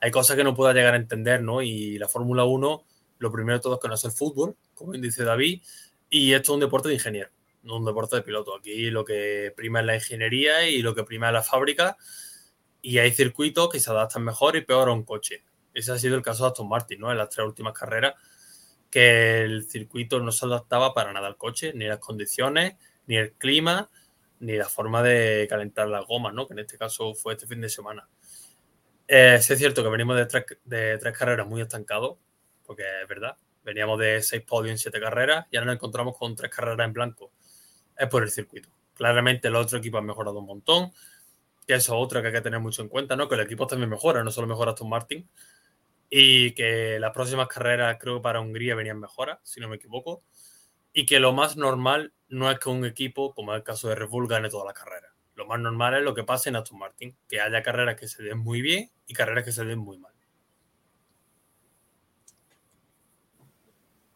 hay 0.00 0.10
cosas 0.10 0.36
que 0.36 0.44
no 0.44 0.54
pueda 0.54 0.72
llegar 0.72 0.94
a 0.94 0.98
entender, 0.98 1.42
¿no? 1.42 1.62
Y 1.62 1.98
la 1.98 2.08
Fórmula 2.08 2.44
1, 2.44 2.84
lo 3.18 3.32
primero 3.32 3.58
de 3.58 3.62
todo 3.62 3.74
es 3.74 3.80
que 3.80 3.88
no 3.88 3.94
es 3.94 4.04
el 4.04 4.12
fútbol, 4.12 4.56
como 4.74 4.92
dice 4.92 5.24
David, 5.24 5.62
y 6.10 6.32
esto 6.32 6.52
es 6.52 6.54
un 6.54 6.60
deporte 6.60 6.88
de 6.88 6.94
ingeniero. 6.94 7.30
no 7.62 7.76
un 7.78 7.84
deporte 7.84 8.16
de 8.16 8.22
piloto. 8.22 8.54
Aquí 8.56 8.90
lo 8.90 9.04
que 9.04 9.52
prima 9.56 9.80
es 9.80 9.86
la 9.86 9.94
ingeniería 9.96 10.68
y 10.68 10.82
lo 10.82 10.94
que 10.94 11.04
prima 11.04 11.28
es 11.28 11.32
la 11.32 11.42
fábrica. 11.42 11.96
Y 12.82 12.98
hay 12.98 13.10
circuitos 13.12 13.70
que 13.70 13.80
se 13.80 13.90
adaptan 13.90 14.22
mejor 14.22 14.56
y 14.56 14.60
peor 14.60 14.88
a 14.88 14.92
un 14.92 15.04
coche. 15.04 15.42
Ese 15.72 15.90
ha 15.92 15.98
sido 15.98 16.16
el 16.16 16.22
caso 16.22 16.44
de 16.44 16.50
Aston 16.50 16.68
Martin, 16.68 17.00
¿no? 17.00 17.10
En 17.10 17.18
las 17.18 17.30
tres 17.30 17.46
últimas 17.46 17.72
carreras, 17.72 18.14
que 18.94 19.42
el 19.42 19.64
circuito 19.64 20.20
no 20.20 20.30
se 20.30 20.46
adaptaba 20.46 20.94
para 20.94 21.12
nada 21.12 21.26
al 21.26 21.36
coche, 21.36 21.72
ni 21.74 21.84
las 21.84 21.98
condiciones, 21.98 22.76
ni 23.08 23.16
el 23.16 23.32
clima, 23.32 23.90
ni 24.38 24.52
la 24.52 24.68
forma 24.68 25.02
de 25.02 25.48
calentar 25.50 25.88
las 25.88 26.06
gomas, 26.06 26.32
¿no? 26.32 26.46
Que 26.46 26.52
en 26.52 26.60
este 26.60 26.78
caso 26.78 27.12
fue 27.12 27.32
este 27.32 27.48
fin 27.48 27.60
de 27.60 27.68
semana. 27.68 28.08
Eh, 29.08 29.34
es 29.40 29.46
cierto 29.46 29.82
que 29.82 29.88
venimos 29.88 30.16
de 30.16 30.26
tres, 30.26 31.18
carreras 31.18 31.44
muy 31.44 31.60
estancados, 31.60 32.18
porque 32.64 32.84
es 33.02 33.08
verdad, 33.08 33.36
veníamos 33.64 33.98
de 33.98 34.22
seis 34.22 34.42
podios 34.42 34.70
en 34.70 34.78
siete 34.78 35.00
carreras 35.00 35.46
y 35.50 35.56
ahora 35.56 35.66
nos 35.66 35.74
encontramos 35.74 36.16
con 36.16 36.36
tres 36.36 36.52
carreras 36.52 36.86
en 36.86 36.92
blanco. 36.92 37.32
Es 37.98 38.06
por 38.06 38.22
el 38.22 38.30
circuito. 38.30 38.68
Claramente 38.94 39.48
el 39.48 39.56
otro 39.56 39.78
equipo 39.78 39.98
ha 39.98 40.02
mejorado 40.02 40.38
un 40.38 40.46
montón, 40.46 40.92
que 41.66 41.74
eso 41.74 41.94
es 41.96 42.00
otra 42.00 42.20
que 42.20 42.28
hay 42.28 42.34
que 42.34 42.42
tener 42.42 42.60
mucho 42.60 42.80
en 42.80 42.88
cuenta, 42.88 43.16
¿no? 43.16 43.28
Que 43.28 43.34
el 43.34 43.40
equipo 43.40 43.66
también 43.66 43.90
mejora, 43.90 44.22
no 44.22 44.30
solo 44.30 44.46
mejora 44.46 44.70
Aston 44.70 44.88
Martin, 44.88 45.28
y 46.16 46.52
que 46.52 47.00
las 47.00 47.10
próximas 47.10 47.48
carreras 47.48 47.96
creo 47.98 48.18
que 48.18 48.22
para 48.22 48.40
Hungría 48.40 48.76
venían 48.76 49.00
mejoras, 49.00 49.40
si 49.42 49.58
no 49.58 49.68
me 49.68 49.74
equivoco, 49.74 50.22
y 50.92 51.06
que 51.06 51.18
lo 51.18 51.32
más 51.32 51.56
normal 51.56 52.12
no 52.28 52.48
es 52.52 52.60
que 52.60 52.68
un 52.68 52.84
equipo, 52.84 53.34
como 53.34 53.52
es 53.52 53.56
el 53.56 53.64
caso 53.64 53.88
de 53.88 53.96
Red 53.96 54.10
Bull, 54.10 54.28
gane 54.28 54.48
toda 54.48 54.64
la 54.64 54.72
carrera. 54.72 55.08
Lo 55.34 55.44
más 55.44 55.58
normal 55.58 55.94
es 55.94 56.02
lo 56.04 56.14
que 56.14 56.22
pasa 56.22 56.50
en 56.50 56.54
Aston 56.54 56.78
Martin, 56.78 57.16
que 57.28 57.40
haya 57.40 57.64
carreras 57.64 57.96
que 57.96 58.06
se 58.06 58.22
den 58.22 58.38
muy 58.38 58.62
bien 58.62 58.92
y 59.08 59.12
carreras 59.12 59.44
que 59.44 59.50
se 59.50 59.64
den 59.64 59.80
muy 59.80 59.98
mal. 59.98 60.12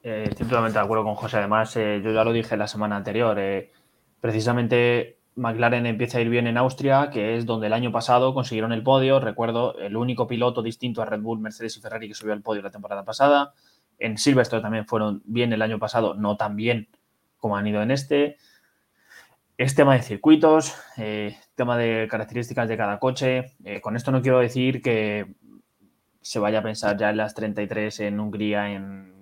Eh, 0.04 0.26
estoy 0.30 0.46
totalmente 0.46 0.78
de 0.78 0.84
acuerdo 0.84 1.02
con 1.02 1.16
José. 1.16 1.38
Además, 1.38 1.74
eh, 1.74 2.00
yo 2.00 2.12
ya 2.12 2.22
lo 2.22 2.32
dije 2.32 2.56
la 2.56 2.68
semana 2.68 2.94
anterior. 2.94 3.36
Eh, 3.40 3.72
precisamente 4.20 5.17
McLaren 5.38 5.86
empieza 5.86 6.18
a 6.18 6.20
ir 6.20 6.28
bien 6.28 6.46
en 6.46 6.58
Austria, 6.58 7.10
que 7.10 7.36
es 7.36 7.46
donde 7.46 7.68
el 7.68 7.72
año 7.72 7.92
pasado 7.92 8.34
consiguieron 8.34 8.72
el 8.72 8.82
podio. 8.82 9.20
Recuerdo, 9.20 9.78
el 9.78 9.96
único 9.96 10.26
piloto 10.26 10.62
distinto 10.62 11.00
a 11.00 11.04
Red 11.04 11.20
Bull, 11.20 11.38
Mercedes 11.38 11.76
y 11.76 11.80
Ferrari 11.80 12.08
que 12.08 12.14
subió 12.14 12.32
al 12.32 12.42
podio 12.42 12.60
la 12.62 12.70
temporada 12.70 13.04
pasada. 13.04 13.54
En 13.98 14.18
Silverstone 14.18 14.62
también 14.62 14.86
fueron 14.86 15.22
bien 15.24 15.52
el 15.52 15.62
año 15.62 15.78
pasado, 15.78 16.14
no 16.14 16.36
tan 16.36 16.56
bien 16.56 16.88
como 17.38 17.56
han 17.56 17.66
ido 17.66 17.80
en 17.82 17.90
este. 17.90 18.36
Es 19.56 19.74
tema 19.74 19.94
de 19.94 20.02
circuitos, 20.02 20.74
tema 21.54 21.76
de 21.76 22.06
características 22.10 22.68
de 22.68 22.76
cada 22.76 22.98
coche. 22.98 23.56
con 23.80 23.96
esto 23.96 24.12
no 24.12 24.22
quiero 24.22 24.38
decir 24.40 24.82
que 24.82 25.34
se 26.20 26.38
vaya 26.38 26.58
a 26.58 26.62
pensar 26.62 26.96
ya 26.96 27.10
en 27.10 27.16
las 27.16 27.34
33 27.34 28.00
en 28.00 28.20
Hungría, 28.20 28.70
en 28.70 29.12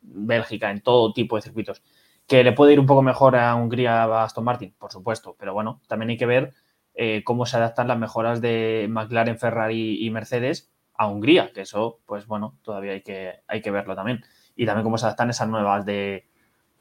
Bélgica, 0.00 0.70
en 0.70 0.80
todo 0.80 1.12
tipo 1.12 1.36
de 1.36 1.42
circuitos. 1.42 1.82
¿Que 2.26 2.42
le 2.42 2.52
puede 2.52 2.72
ir 2.72 2.80
un 2.80 2.86
poco 2.86 3.02
mejor 3.02 3.36
a 3.36 3.54
Hungría 3.54 4.02
a 4.02 4.24
Aston 4.24 4.44
Martin? 4.44 4.74
Por 4.78 4.90
supuesto, 4.90 5.36
pero 5.38 5.54
bueno, 5.54 5.80
también 5.86 6.10
hay 6.10 6.16
que 6.16 6.26
ver 6.26 6.54
eh, 6.94 7.22
cómo 7.24 7.46
se 7.46 7.56
adaptan 7.56 7.88
las 7.88 7.98
mejoras 7.98 8.40
de 8.40 8.86
McLaren, 8.88 9.38
Ferrari 9.38 10.04
y 10.04 10.10
Mercedes 10.10 10.72
a 10.94 11.08
Hungría, 11.08 11.52
que 11.52 11.60
eso, 11.60 12.00
pues 12.06 12.26
bueno, 12.26 12.56
todavía 12.62 12.92
hay 12.92 13.02
que, 13.02 13.42
hay 13.46 13.60
que 13.60 13.70
verlo 13.70 13.94
también. 13.94 14.24
Y 14.56 14.66
también 14.66 14.82
cómo 14.84 14.98
se 14.98 15.06
adaptan 15.06 15.30
esas 15.30 15.48
nuevas 15.48 15.84
de, 15.84 16.26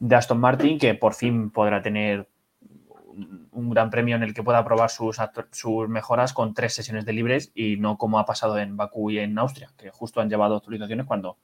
Aston 0.10 0.40
Martin, 0.40 0.80
que 0.80 0.96
por 0.96 1.14
fin 1.14 1.52
podrá 1.52 1.82
tener 1.82 2.30
un 3.52 3.70
gran 3.70 3.90
premio 3.90 4.16
en 4.16 4.24
el 4.24 4.34
que 4.34 4.44
pueda 4.44 4.64
probar 4.66 4.90
sus, 4.90 5.18
sus 5.52 5.90
mejoras 5.90 6.34
con 6.34 6.54
tres 6.54 6.74
sesiones 6.74 7.06
de 7.06 7.14
libres 7.14 7.52
y 7.54 7.78
no 7.78 7.98
como 7.98 8.20
ha 8.20 8.26
pasado 8.26 8.58
en 8.58 8.76
Bakú 8.78 9.12
y 9.12 9.20
en 9.20 9.38
Austria, 9.38 9.70
que 9.78 9.90
justo 9.90 10.22
han 10.22 10.30
llevado 10.30 10.56
actualizaciones 10.56 11.06
cuando 11.06 11.38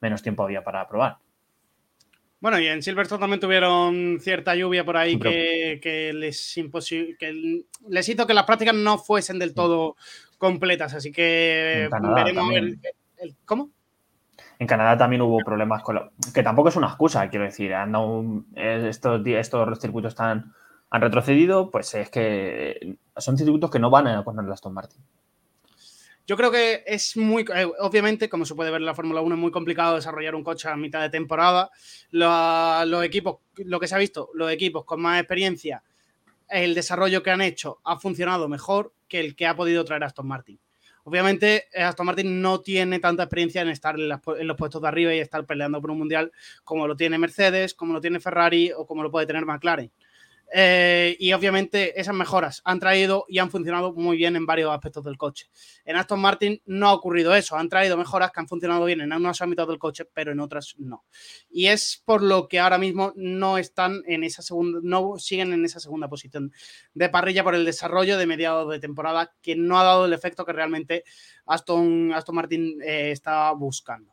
menos 0.00 0.22
tiempo 0.22 0.42
había 0.42 0.64
para 0.64 0.86
probar. 0.88 1.18
Bueno, 2.42 2.58
y 2.58 2.66
en 2.66 2.82
Silverstone 2.82 3.20
también 3.20 3.38
tuvieron 3.38 4.18
cierta 4.20 4.56
lluvia 4.56 4.84
por 4.84 4.96
ahí 4.96 5.16
que, 5.16 5.78
les 6.12 6.58
que 7.16 7.62
les 7.88 8.08
hizo 8.08 8.26
que 8.26 8.34
las 8.34 8.44
prácticas 8.44 8.74
no 8.74 8.98
fuesen 8.98 9.38
del 9.38 9.54
todo 9.54 9.94
completas. 10.38 10.92
Así 10.92 11.12
que 11.12 11.88
veremos 12.16 12.52
¿Cómo? 13.44 13.70
En 14.58 14.66
Canadá 14.66 14.98
también 14.98 15.22
hubo 15.22 15.38
problemas 15.38 15.84
con 15.84 15.94
lo, 15.94 16.12
que 16.34 16.42
tampoco 16.42 16.70
es 16.70 16.74
una 16.74 16.88
excusa, 16.88 17.30
quiero 17.30 17.44
decir, 17.44 17.72
estos, 18.56 19.24
estos 19.24 19.78
circuitos 19.78 20.18
han 20.18 20.52
retrocedido, 20.90 21.70
pues 21.70 21.94
es 21.94 22.10
que 22.10 22.96
son 23.18 23.38
circuitos 23.38 23.70
que 23.70 23.78
no 23.78 23.88
van 23.88 24.08
a 24.08 24.24
con 24.24 24.36
el 24.44 24.50
Aston 24.50 24.74
Martin. 24.74 25.00
Yo 26.26 26.36
creo 26.36 26.52
que 26.52 26.84
es 26.86 27.16
muy, 27.16 27.44
eh, 27.54 27.68
obviamente, 27.80 28.28
como 28.28 28.44
se 28.44 28.54
puede 28.54 28.70
ver 28.70 28.80
en 28.80 28.86
la 28.86 28.94
Fórmula 28.94 29.20
1, 29.20 29.34
es 29.34 29.40
muy 29.40 29.50
complicado 29.50 29.96
desarrollar 29.96 30.36
un 30.36 30.44
coche 30.44 30.68
a 30.68 30.76
mitad 30.76 31.00
de 31.00 31.10
temporada. 31.10 31.70
Los, 32.10 33.04
equipos, 33.04 33.38
lo 33.56 33.80
que 33.80 33.88
se 33.88 33.94
ha 33.96 33.98
visto, 33.98 34.30
los 34.34 34.50
equipos 34.50 34.84
con 34.84 35.00
más 35.00 35.18
experiencia, 35.18 35.82
el 36.48 36.74
desarrollo 36.74 37.22
que 37.22 37.30
han 37.30 37.40
hecho 37.40 37.80
ha 37.84 37.98
funcionado 37.98 38.48
mejor 38.48 38.92
que 39.08 39.18
el 39.18 39.34
que 39.34 39.46
ha 39.46 39.56
podido 39.56 39.84
traer 39.84 40.04
Aston 40.04 40.28
Martin. 40.28 40.60
Obviamente, 41.04 41.66
eh, 41.72 41.82
Aston 41.82 42.06
Martin 42.06 42.40
no 42.40 42.60
tiene 42.60 43.00
tanta 43.00 43.24
experiencia 43.24 43.62
en 43.62 43.70
estar 43.70 43.98
en, 43.98 44.12
en, 44.12 44.46
los 44.46 44.56
puestos 44.56 44.80
de 44.80 44.86
arriba 44.86 45.12
y 45.12 45.18
estar 45.18 45.44
peleando 45.44 45.80
por 45.80 45.90
un 45.90 45.98
mundial 45.98 46.30
como 46.62 46.86
lo 46.86 46.94
tiene 46.94 47.18
Mercedes, 47.18 47.74
como 47.74 47.94
lo 47.94 48.00
tiene 48.00 48.20
Ferrari 48.20 48.70
o 48.70 48.86
como 48.86 49.02
lo 49.02 49.10
puede 49.10 49.26
tener 49.26 49.44
McLaren. 49.44 49.90
Eh, 50.54 51.16
y 51.18 51.32
obviamente 51.32 51.98
esas 51.98 52.14
mejoras 52.14 52.60
han 52.64 52.78
traído 52.78 53.24
y 53.26 53.38
han 53.38 53.50
funcionado 53.50 53.94
muy 53.94 54.18
bien 54.18 54.36
en 54.36 54.44
varios 54.44 54.70
aspectos 54.70 55.02
del 55.04 55.16
coche. 55.16 55.46
En 55.84 55.96
Aston 55.96 56.20
Martin 56.20 56.60
no 56.66 56.88
ha 56.88 56.92
ocurrido 56.92 57.34
eso, 57.34 57.56
han 57.56 57.70
traído 57.70 57.96
mejoras 57.96 58.30
que 58.32 58.40
han 58.40 58.48
funcionado 58.48 58.84
bien 58.84 59.00
en 59.00 59.12
algunos 59.12 59.40
ámbitos 59.40 59.66
del 59.66 59.78
coche, 59.78 60.04
pero 60.12 60.32
en 60.32 60.40
otras 60.40 60.74
no. 60.78 61.04
Y 61.50 61.68
es 61.68 62.02
por 62.04 62.22
lo 62.22 62.48
que 62.48 62.60
ahora 62.60 62.76
mismo 62.76 63.12
no 63.16 63.56
están 63.56 64.02
en 64.06 64.24
esa 64.24 64.42
segunda, 64.42 64.80
no 64.82 65.18
siguen 65.18 65.54
en 65.54 65.64
esa 65.64 65.80
segunda 65.80 66.08
posición 66.08 66.52
de 66.92 67.08
parrilla 67.08 67.44
por 67.44 67.54
el 67.54 67.64
desarrollo 67.64 68.18
de 68.18 68.26
mediados 68.26 68.70
de 68.70 68.78
temporada 68.78 69.34
que 69.40 69.56
no 69.56 69.78
ha 69.78 69.84
dado 69.84 70.04
el 70.04 70.12
efecto 70.12 70.44
que 70.44 70.52
realmente 70.52 71.04
Aston, 71.46 72.12
Aston 72.12 72.34
Martin 72.34 72.78
eh, 72.82 73.10
estaba 73.10 73.52
buscando. 73.52 74.11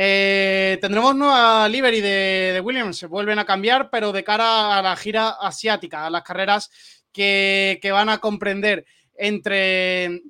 Eh, 0.00 0.78
tendremos 0.80 1.16
nueva 1.16 1.68
livery 1.68 2.00
de, 2.00 2.62
Williams, 2.64 2.98
se 2.98 3.08
vuelven 3.08 3.40
a 3.40 3.44
cambiar, 3.44 3.90
pero 3.90 4.12
de 4.12 4.22
cara 4.22 4.78
a 4.78 4.80
la 4.80 4.94
gira 4.94 5.30
asiática, 5.30 6.06
a 6.06 6.10
las 6.10 6.22
carreras 6.22 6.70
que, 7.12 7.80
van 7.90 8.08
a 8.08 8.18
comprender 8.18 8.86
entre. 9.16 10.22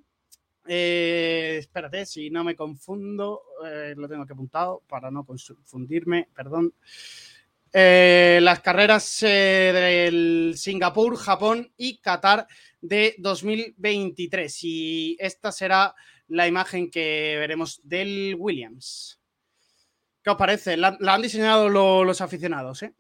Eh, 0.67 1.57
espérate, 1.59 2.07
si 2.07 2.31
no 2.31 2.45
me 2.45 2.57
confundo, 2.57 3.43
eh, 3.67 3.93
lo 3.95 4.09
tengo 4.09 4.25
que 4.25 4.33
apuntado 4.33 4.85
para 4.89 5.11
no 5.11 5.27
confundirme, 5.27 6.29
perdón. 6.35 6.73
las 7.71 8.61
carreras 8.61 9.19
del 9.21 10.55
Singapur, 10.57 11.15
Japón 11.19 11.71
y 11.77 11.99
Qatar 11.99 12.47
de 12.81 13.17
2023. 13.19 14.59
Y 14.63 15.17
esta 15.21 15.53
será 15.53 15.95
la 16.29 16.47
imagen 16.47 16.91
que 16.91 17.37
veremos 17.39 17.83
del 17.85 18.35
Williams. 18.39 19.18
¿Qué 20.29 20.33
os 20.33 20.37
parece? 20.37 20.77
La, 20.77 20.99
han 21.01 21.23
diseñado 21.23 21.71
los 21.71 22.21
aficionados, 22.21 22.83
¿eh? 22.83 22.93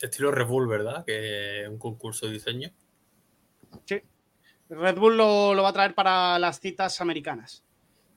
Estilo 0.00 0.30
Red 0.30 0.46
Bull, 0.46 0.66
¿verdad? 0.66 1.04
Que 1.04 1.64
es 1.64 1.68
un 1.68 1.76
concurso 1.76 2.24
de 2.24 2.32
diseño. 2.32 2.70
Sí. 3.84 4.00
Red 4.70 4.96
Bull 4.96 5.18
lo, 5.18 5.62
va 5.62 5.68
a 5.68 5.72
traer 5.74 5.94
para 5.94 6.38
las 6.38 6.60
citas 6.60 6.98
americanas. 7.02 7.62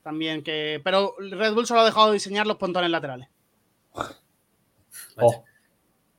También 0.02 0.42
que. 0.42 0.80
Pero 0.82 1.16
Red 1.18 1.52
Bull 1.52 1.66
solo 1.66 1.80
ha 1.80 1.84
dejado 1.84 2.06
de 2.06 2.12
diseñar 2.14 2.46
los 2.46 2.56
pontones 2.56 2.90
laterales. 2.90 3.28
Oh. 5.18 5.44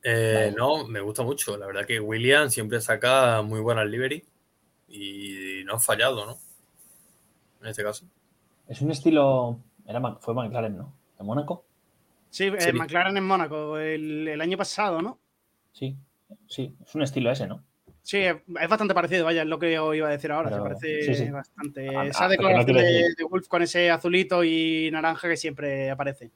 Eh, 0.04 0.54
no, 0.56 0.86
me 0.86 1.00
gusta 1.00 1.24
mucho. 1.24 1.58
La 1.58 1.66
verdad 1.66 1.88
que 1.88 2.00
William 2.00 2.52
siempre 2.52 2.82
saca 2.82 3.42
muy 3.42 3.62
buenas 3.62 3.88
livery 3.88 4.24
y 4.90 5.64
no 5.66 5.74
ha 5.74 5.80
fallado, 5.80 6.24
¿no? 6.28 6.38
En 7.62 7.68
este 7.70 7.82
caso. 7.82 8.06
Es 8.68 8.80
un 8.82 8.92
estilo. 8.92 9.60
Era, 9.88 10.18
fue 10.18 10.36
McLaren, 10.36 10.78
¿no? 10.78 11.05
¿En 11.20 11.26
Mónaco? 11.26 11.66
Sí, 12.30 12.46
eh, 12.46 12.74
McLaren 12.74 13.16
en 13.16 13.26
Mónaco, 13.26 13.78
el, 13.78 14.42
año 14.42 14.58
pasado, 14.58 15.02
¿no? 15.02 15.20
Sí, 15.72 15.96
sí, 16.48 16.76
es 16.86 16.96
un 16.96 17.02
estilo 17.02 17.32
ese, 17.32 17.48
¿no? 17.48 17.64
Sí, 18.02 18.18
es 18.18 18.70
bastante 18.70 18.94
parecido, 18.94 19.26
vaya, 19.26 19.44
es 19.44 19.48
lo 19.48 19.58
que 19.58 19.80
os 19.80 19.96
iba 19.96 20.08
a 20.08 20.12
decir 20.12 20.32
ahora, 20.32 20.50
se 20.50 20.62
parece 20.62 21.32
bastante. 21.32 21.88
Esa 22.08 22.28
declaración 22.28 22.78
de, 22.78 23.24
Wolf 23.30 23.48
con 23.48 23.62
ese 23.62 23.90
azulito 23.90 24.44
y 24.44 24.90
naranja 24.92 25.28
que 25.28 25.38
siempre 25.38 25.90
aparece. 25.90 26.30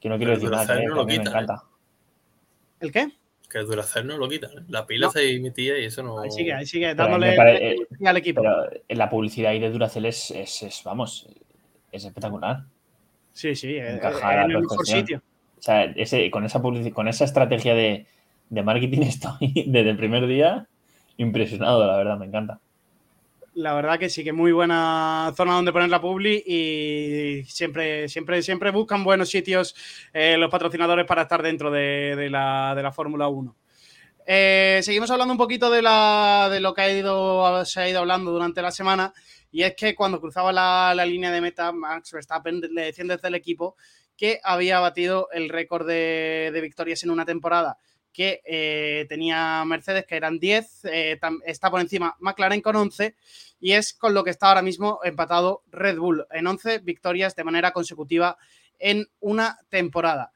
Que 0.00 0.08
no 0.08 0.16
quiero 0.16 0.32
decir 0.32 0.50
nada, 0.50 0.82
eh, 0.82 0.88
me 1.06 1.14
encanta. 1.14 1.62
¿El 2.80 2.90
qué? 2.90 3.12
Que 3.48 3.58
el 3.58 3.66
Duracell 3.66 4.06
no 4.06 4.16
lo 4.16 4.28
quita. 4.28 4.48
¿eh? 4.48 4.64
La 4.68 4.86
pila 4.86 5.10
se 5.10 5.36
emitía 5.36 5.78
y 5.78 5.84
eso 5.84 6.02
no. 6.02 6.18
Ahí 6.18 6.30
sigue, 6.30 6.52
ahí 6.52 6.66
sigue, 6.66 6.94
dándole 6.94 7.36
al 8.04 8.16
equipo. 8.16 8.42
Pero 8.42 8.82
la 8.88 9.08
publicidad 9.08 9.52
ahí 9.52 9.60
de 9.60 9.70
Duracell 9.70 10.06
es, 10.06 10.30
es 10.30 10.82
vamos, 10.84 11.28
es 11.92 12.04
espectacular. 12.04 12.64
Sí, 13.34 13.54
sí, 13.56 13.74
eh, 13.74 14.00
en 14.00 14.50
el 14.50 14.60
mejor 14.60 14.86
sitio. 14.86 15.22
O 15.58 15.62
sea, 15.62 15.92
con, 16.30 16.44
esa 16.44 16.62
con 16.62 17.08
esa 17.08 17.24
estrategia 17.24 17.74
de, 17.74 18.06
marketing 18.50 19.02
estoy 19.02 19.64
desde 19.66 19.90
el 19.90 19.96
primer 19.96 20.26
día 20.26 20.66
impresionado, 21.16 21.86
la 21.86 21.96
verdad, 21.96 22.16
me 22.16 22.26
encanta. 22.26 22.60
La 23.54 23.72
verdad 23.72 23.98
que 23.98 24.08
sí, 24.08 24.24
que 24.24 24.32
muy 24.32 24.50
buena 24.50 25.32
zona 25.36 25.54
donde 25.54 25.72
poner 25.72 25.88
la 25.88 26.00
publi 26.00 26.42
y 26.44 27.44
siempre, 27.44 28.08
siempre, 28.08 28.42
siempre 28.42 28.70
buscan 28.70 29.04
buenos 29.04 29.28
sitios 29.28 29.76
eh, 30.12 30.36
los 30.36 30.50
patrocinadores 30.50 31.06
para 31.06 31.22
estar 31.22 31.40
dentro 31.40 31.70
de, 31.70 32.28
la, 32.30 32.92
Fórmula 32.94 33.28
1. 33.28 33.56
Eh, 34.26 34.80
seguimos 34.82 35.10
hablando 35.10 35.32
un 35.32 35.38
poquito 35.38 35.70
de, 35.70 35.82
la, 35.82 36.48
de 36.50 36.58
lo 36.58 36.74
que 36.74 36.80
ha 36.80 36.90
ido, 36.90 37.64
se 37.64 37.80
ha 37.80 37.88
ido 37.88 38.00
hablando 38.00 38.32
durante 38.32 38.60
la 38.60 38.72
semana. 38.72 39.12
Y 39.54 39.62
es 39.62 39.76
que 39.76 39.94
cuando 39.94 40.20
cruzaba 40.20 40.52
la, 40.52 41.06
línea 41.06 41.30
de 41.30 41.40
meta, 41.40 41.70
Max 41.70 42.10
Verstappen 42.10 42.60
le 42.60 42.86
decían 42.86 43.06
desde 43.06 43.28
el 43.28 43.36
equipo 43.36 43.76
que 44.16 44.40
había 44.42 44.80
batido 44.80 45.28
el 45.30 45.48
récord 45.48 45.86
de, 45.86 46.58
victorias 46.60 47.04
en 47.04 47.10
una 47.10 47.24
temporada 47.24 47.78
que 48.12 48.42
eh, 48.44 49.06
tenía 49.08 49.64
Mercedes, 49.64 50.06
que 50.06 50.16
eran 50.16 50.40
10, 50.40 50.86
eh, 50.86 51.20
está 51.46 51.70
por 51.70 51.80
encima 51.80 52.16
McLaren 52.18 52.62
con 52.62 52.74
11, 52.74 53.14
y 53.60 53.74
es 53.74 53.94
con 53.94 54.12
lo 54.12 54.24
que 54.24 54.30
está 54.30 54.48
ahora 54.48 54.60
mismo 54.60 54.98
empatado 55.04 55.62
Red 55.70 55.98
Bull 55.98 56.26
en 56.32 56.48
11 56.48 56.80
victorias 56.80 57.36
de 57.36 57.44
manera 57.44 57.70
consecutiva 57.70 58.36
en 58.80 59.08
una 59.20 59.60
temporada. 59.68 60.32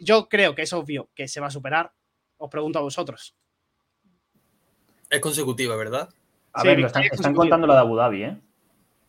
yo 0.00 0.28
creo 0.30 0.54
que 0.54 0.62
es 0.62 0.72
obvio 0.72 1.10
que 1.14 1.28
se 1.28 1.40
va 1.40 1.48
a 1.48 1.50
superar, 1.50 1.92
os 2.38 2.48
pregunto 2.48 2.78
a 2.78 2.82
vosotros. 2.82 3.34
Es 5.10 5.20
consecutiva, 5.20 5.76
¿verdad? 5.76 6.08
A 6.52 6.62
ver, 6.62 6.80
están, 6.80 7.34
contando 7.34 7.66
lo 7.66 7.74
de 7.74 7.78
Abu 7.78 7.96
Dhabi, 7.96 8.24
¿eh? 8.24 8.36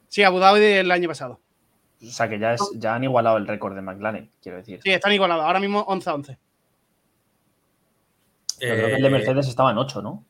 Sí, 0.07 0.23
Abu 0.23 0.39
Dhabi 0.39 0.59
del 0.59 0.91
año 0.91 1.07
pasado. 1.07 1.39
O 2.01 2.11
sea 2.11 2.27
que 2.27 2.39
ya, 2.39 2.53
es, 2.53 2.61
ya 2.75 2.95
han 2.95 3.03
igualado 3.03 3.37
el 3.37 3.47
récord 3.47 3.75
de 3.75 3.81
McLaren, 3.81 4.29
quiero 4.41 4.57
decir. 4.57 4.79
Sí, 4.83 4.91
están 4.91 5.13
igualados. 5.13 5.45
Ahora 5.45 5.59
mismo 5.59 5.81
11 5.81 6.09
a 6.09 6.13
11. 6.15 6.37
creo 8.59 8.87
que 8.87 8.95
el 8.95 9.01
de 9.01 9.07
eh, 9.07 9.11
Mercedes 9.11 9.47
estaba 9.47 9.71
en 9.71 9.77
8, 9.77 10.01
¿no? 10.01 10.25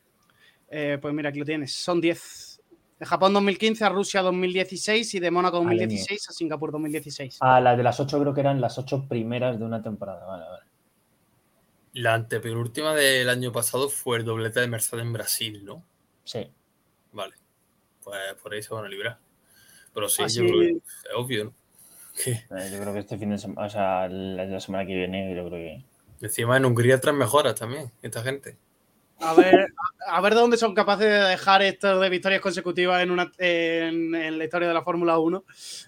Eh, 0.68 0.98
pues 1.00 1.12
mira, 1.14 1.30
aquí 1.30 1.38
lo 1.38 1.44
tienes. 1.44 1.74
Son 1.74 2.00
10. 2.00 2.62
De 2.98 3.06
Japón 3.06 3.32
2015 3.32 3.84
a 3.84 3.88
Rusia 3.88 4.22
2016 4.22 5.14
y 5.14 5.20
de 5.20 5.30
Mónaco 5.30 5.56
2016 5.56 6.28
a 6.28 6.32
Singapur 6.32 6.70
2016. 6.72 7.38
Ah, 7.40 7.60
la 7.60 7.74
de 7.74 7.82
las 7.82 7.98
8 7.98 8.20
creo 8.20 8.32
que 8.32 8.40
eran 8.40 8.60
las 8.60 8.78
8 8.78 9.06
primeras 9.08 9.58
de 9.58 9.64
una 9.64 9.82
temporada. 9.82 10.24
Vale, 10.24 10.44
vale. 10.44 10.64
La 11.94 12.14
antepenúltima 12.14 12.94
del 12.94 13.28
año 13.28 13.50
pasado 13.50 13.88
fue 13.88 14.18
el 14.18 14.24
doblete 14.24 14.60
de 14.60 14.68
Mercedes 14.68 15.04
en 15.04 15.12
Brasil, 15.12 15.64
¿no? 15.64 15.84
Sí. 16.24 16.48
Vale. 17.12 17.34
Pues 18.02 18.34
por 18.42 18.52
ahí 18.52 18.62
se 18.62 18.74
van 18.74 18.84
a 18.84 18.88
librar. 18.88 19.18
Pero 19.94 20.08
sí, 20.08 20.22
yo 20.28 20.44
creo 20.44 20.60
que 20.60 20.70
es 20.70 20.82
obvio, 21.14 21.44
¿no? 21.46 21.54
Eh, 22.26 22.70
yo 22.70 22.78
creo 22.78 22.92
que 22.92 22.98
este 22.98 23.16
fin 23.16 23.30
de 23.30 23.38
semana, 23.38 23.66
o 23.66 23.70
sea, 23.70 24.06
la, 24.06 24.60
semana 24.60 24.86
que 24.86 24.94
viene, 24.94 25.34
yo 25.34 25.46
creo 25.46 25.58
que. 25.58 25.84
Encima 26.20 26.58
en 26.58 26.66
Hungría 26.66 27.00
traen 27.00 27.16
mejoras 27.16 27.54
también, 27.54 27.90
esta 28.02 28.22
gente. 28.22 28.58
A 29.18 29.32
ver, 29.32 29.72
a 30.06 30.20
ver 30.20 30.34
de 30.34 30.40
dónde 30.40 30.58
son 30.58 30.74
capaces 30.74 31.06
de 31.06 31.28
dejar 31.30 31.62
esto 31.62 31.98
de 31.98 32.08
victorias 32.10 32.42
consecutivas 32.42 33.02
en, 33.02 33.10
una, 33.10 33.32
en, 33.38 34.38
la 34.38 34.44
historia 34.44 34.68
de 34.68 34.74
la 34.74 34.82
Fórmula 34.82 35.18
1. 35.18 35.44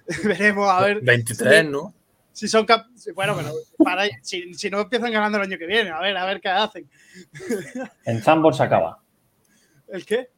Veremos, 0.25 0.71
a 0.71 0.81
ver. 0.81 1.03
23, 1.03 1.67
¿no? 1.67 1.95
si 2.35 2.49
son 2.49 2.67
bueno, 3.15 3.37
pero 3.37 3.53
para, 3.79 4.07
si, 4.23 4.51
no 4.69 4.81
empiezan 4.81 5.13
ganando 5.13 5.39
el 5.39 5.45
año 5.45 5.57
que 5.57 5.67
viene, 5.67 5.91
a 5.91 6.01
ver, 6.01 6.17
a 6.17 6.27
ver 6.27 6.41
qué 6.41 6.49
hacen. 6.49 6.91
En 8.05 8.21
Zambor 8.23 8.55
se 8.55 8.65
acaba. 8.65 9.01
¿El 9.87 10.05
qué? 10.05 10.31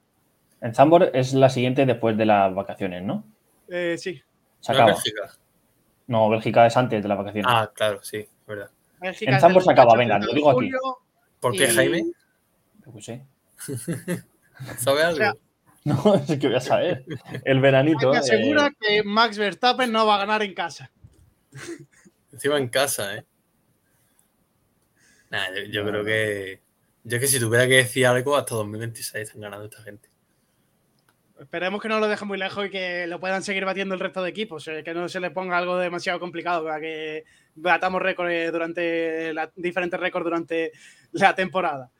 En 0.61 0.75
Zambor 0.75 1.11
es 1.15 1.35
la 1.35 1.51
siguiente 1.51 1.87
después 1.87 2.17
de 2.17 2.27
las 2.27 2.55
vacaciones, 2.55 3.03
¿no? 3.03 3.25
Eh, 3.69 3.97
sí. 3.99 4.23
Se 4.61 4.73
acaba. 4.73 4.93
Bélgica. 4.93 5.33
No, 6.07 6.29
Bélgica 6.31 6.67
es 6.67 6.77
antes 6.77 7.03
de 7.03 7.09
las 7.09 7.19
vacaciones. 7.19 7.51
Ah, 7.53 7.71
claro, 7.75 8.03
sí, 8.03 8.27
verdad. 8.47 8.71
en 9.01 9.41
Zambor 9.41 9.63
se 9.63 9.73
acaba, 9.73 9.97
venga, 9.97 10.19
lo 10.19 10.33
digo 10.33 10.51
aquí. 10.51 10.71
¿Por 11.41 11.57
qué, 11.57 11.69
Jaime? 11.69 12.05
Pues 12.91 13.05
sí. 13.07 13.23
¿Sabe 14.79 15.03
algo? 15.03 15.39
no, 15.85 16.15
es 16.15 16.39
que 16.39 16.47
voy 16.47 16.57
a 16.57 16.61
saber. 16.61 17.05
El 17.45 17.61
veranito. 17.61 18.11
Me 18.11 18.19
asegura 18.19 18.69
eh, 18.69 18.77
que 18.81 19.03
Max 19.03 19.39
Verstappen 19.39 19.91
no 19.93 20.07
va 20.07 20.17
a 20.17 20.19
ganar 20.19 20.43
en 20.43 20.55
casa. 20.55 20.91
Encima 22.33 22.59
en 22.59 22.69
casa, 22.69 23.17
¿eh? 23.17 23.25
yo, 25.71 25.85
creo 25.85 26.05
que. 26.05 26.61
Yo 27.05 27.21
que 27.21 27.27
si 27.27 27.39
tuviera 27.39 27.67
que 27.67 27.77
decir 27.77 28.07
algo, 28.07 28.37
hasta 28.37 28.57
2026 28.57 29.29
están 29.29 29.41
ganando 29.41 29.67
esta 29.67 29.83
gente. 29.83 30.09
Esperemos 31.39 31.83
que 31.83 31.89
no 31.89 32.01
lo 32.01 32.09
dejen 32.09 32.29
muy 32.29 32.39
lejos 32.39 32.67
y 32.67 32.71
que 32.71 33.07
lo 33.07 33.21
puedan 33.21 33.43
seguir 33.43 33.65
batiendo 33.65 33.95
el 33.95 34.01
resto 34.01 34.23
de 34.23 34.31
equipos. 34.31 34.67
Eh, 34.69 34.83
que 34.83 34.95
no 34.95 35.09
se 35.09 35.21
le 35.21 35.31
ponga 35.31 35.59
algo 35.59 35.77
demasiado 35.77 36.19
complicado 36.19 36.65
para 36.65 36.81
que 36.81 37.25
batamos 37.55 38.01
récords 38.01 38.53
durante 38.53 39.35
diferentes 39.57 40.01
récords 40.01 40.25
durante 40.25 40.73
la 41.13 41.35
temporada. 41.35 41.91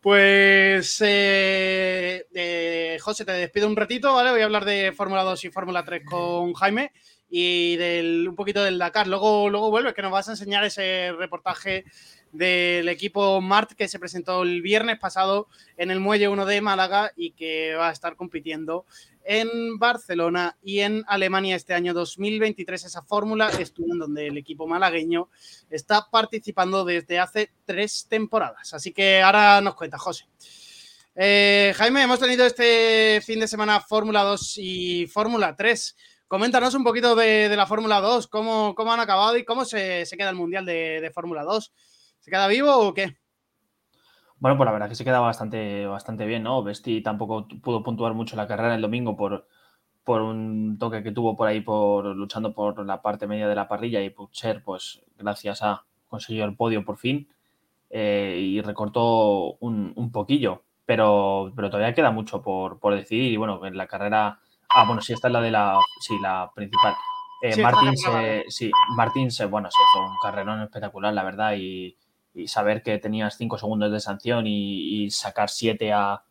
Pues, 0.00 1.02
eh, 1.04 2.24
eh, 2.32 2.98
José, 3.00 3.24
te 3.24 3.32
despido 3.32 3.66
un 3.66 3.76
ratito, 3.76 4.14
¿vale? 4.14 4.30
Voy 4.30 4.40
a 4.40 4.44
hablar 4.44 4.64
de 4.64 4.92
Fórmula 4.92 5.24
2 5.24 5.44
y 5.44 5.50
Fórmula 5.50 5.84
3 5.84 6.04
con 6.04 6.54
Jaime 6.54 6.92
y 7.28 7.76
del, 7.76 8.28
un 8.28 8.36
poquito 8.36 8.62
del 8.62 8.78
Dakar. 8.78 9.08
Luego, 9.08 9.50
luego 9.50 9.70
vuelves, 9.70 9.94
que 9.94 10.02
nos 10.02 10.12
vas 10.12 10.28
a 10.28 10.32
enseñar 10.32 10.64
ese 10.64 11.12
reportaje 11.18 11.84
del 12.32 12.88
equipo 12.88 13.40
Mart 13.40 13.72
que 13.72 13.88
se 13.88 13.98
presentó 13.98 14.42
el 14.42 14.62
viernes 14.62 14.98
pasado 14.98 15.48
en 15.76 15.90
el 15.90 16.00
Muelle 16.00 16.28
1 16.28 16.46
de 16.46 16.60
Málaga 16.60 17.12
y 17.16 17.32
que 17.32 17.74
va 17.74 17.88
a 17.88 17.92
estar 17.92 18.16
compitiendo 18.16 18.84
en 19.24 19.78
Barcelona 19.78 20.56
y 20.62 20.80
en 20.80 21.04
Alemania 21.06 21.56
este 21.56 21.74
año 21.74 21.92
2023. 21.94 22.84
Esa 22.84 23.02
fórmula 23.02 23.50
estuvo 23.50 23.92
en 23.92 23.98
donde 23.98 24.26
el 24.28 24.38
equipo 24.38 24.66
malagueño 24.66 25.28
está 25.70 26.08
participando 26.10 26.84
desde 26.84 27.18
hace 27.18 27.50
tres 27.64 28.06
temporadas. 28.08 28.72
Así 28.72 28.92
que 28.92 29.20
ahora 29.20 29.60
nos 29.60 29.74
cuenta, 29.74 29.98
José. 29.98 30.26
Eh, 31.20 31.74
Jaime, 31.76 32.02
hemos 32.02 32.20
tenido 32.20 32.46
este 32.46 33.20
fin 33.24 33.40
de 33.40 33.48
semana 33.48 33.80
Fórmula 33.80 34.22
2 34.22 34.58
y 34.58 35.06
Fórmula 35.08 35.56
3. 35.56 35.96
Coméntanos 36.28 36.74
un 36.74 36.84
poquito 36.84 37.16
de, 37.16 37.52
la 37.56 37.66
Fórmula 37.66 38.00
2, 38.00 38.28
cómo, 38.28 38.74
cómo, 38.74 38.92
han 38.92 39.00
acabado 39.00 39.36
y 39.36 39.44
cómo 39.44 39.64
se, 39.64 40.06
queda 40.16 40.30
el 40.30 40.36
Mundial 40.36 40.64
de, 40.64 41.10
Fórmula 41.12 41.42
2. 41.42 41.72
¿Se 42.28 42.32
queda 42.32 42.46
vivo 42.46 42.76
o 42.76 42.92
qué? 42.92 43.16
Bueno, 44.38 44.58
pues 44.58 44.66
la 44.66 44.72
verdad 44.72 44.90
que 44.90 44.94
se 44.94 45.04
queda 45.04 45.18
bastante, 45.18 45.86
bastante 45.86 46.26
bien, 46.26 46.42
¿no? 46.42 46.62
Vesti 46.62 47.00
tampoco 47.00 47.48
pudo 47.62 47.82
puntuar 47.82 48.12
mucho 48.12 48.36
la 48.36 48.46
carrera 48.46 48.74
el 48.74 48.82
domingo 48.82 49.16
por, 49.16 49.48
por 50.04 50.20
un 50.20 50.76
toque 50.78 51.02
que 51.02 51.10
tuvo 51.10 51.38
por 51.38 51.48
ahí 51.48 51.62
por 51.62 52.04
luchando 52.04 52.52
por 52.52 52.84
la 52.84 53.00
parte 53.00 53.26
media 53.26 53.48
de 53.48 53.54
la 53.54 53.66
parrilla 53.66 54.02
y 54.02 54.10
Pucher, 54.10 54.62
pues 54.62 55.00
gracias 55.16 55.62
a 55.62 55.86
consiguió 56.06 56.44
el 56.44 56.54
podio 56.54 56.84
por 56.84 56.98
fin 56.98 57.28
eh, 57.88 58.36
y 58.38 58.60
recortó 58.60 59.54
un, 59.60 59.94
un, 59.96 60.12
poquillo, 60.12 60.64
pero, 60.84 61.50
pero 61.56 61.70
todavía 61.70 61.94
queda 61.94 62.10
mucho 62.10 62.42
por, 62.42 62.78
por 62.78 62.94
decidir 62.94 63.32
y 63.32 63.38
bueno, 63.38 63.64
en 63.64 63.74
la 63.74 63.86
carrera 63.86 64.38
Ah, 64.70 64.84
bueno, 64.86 65.00
sí, 65.00 65.14
esta 65.14 65.28
es 65.28 65.32
la 65.32 65.40
de 65.40 65.50
la, 65.50 65.80
sí, 66.00 66.18
la 66.20 66.50
principal. 66.54 66.94
Eh, 67.40 67.62
Martín, 67.62 67.96
se, 67.96 68.44
sí, 68.48 68.70
Martín 68.96 69.30
se, 69.30 69.46
bueno, 69.46 69.70
se 69.70 69.80
hizo 69.80 70.04
un 70.04 70.16
carrerón 70.20 70.60
espectacular, 70.62 71.14
la 71.14 71.22
verdad, 71.22 71.54
y, 71.56 71.96
saber 72.46 72.82
que 72.82 72.98
tenías 72.98 73.36
cinco 73.36 73.58
segundos 73.58 73.90
de 73.90 74.00
sanción 74.00 74.46
y, 74.46 75.10
sacar 75.10 75.50
siete 75.50 75.92
a, 75.92 76.22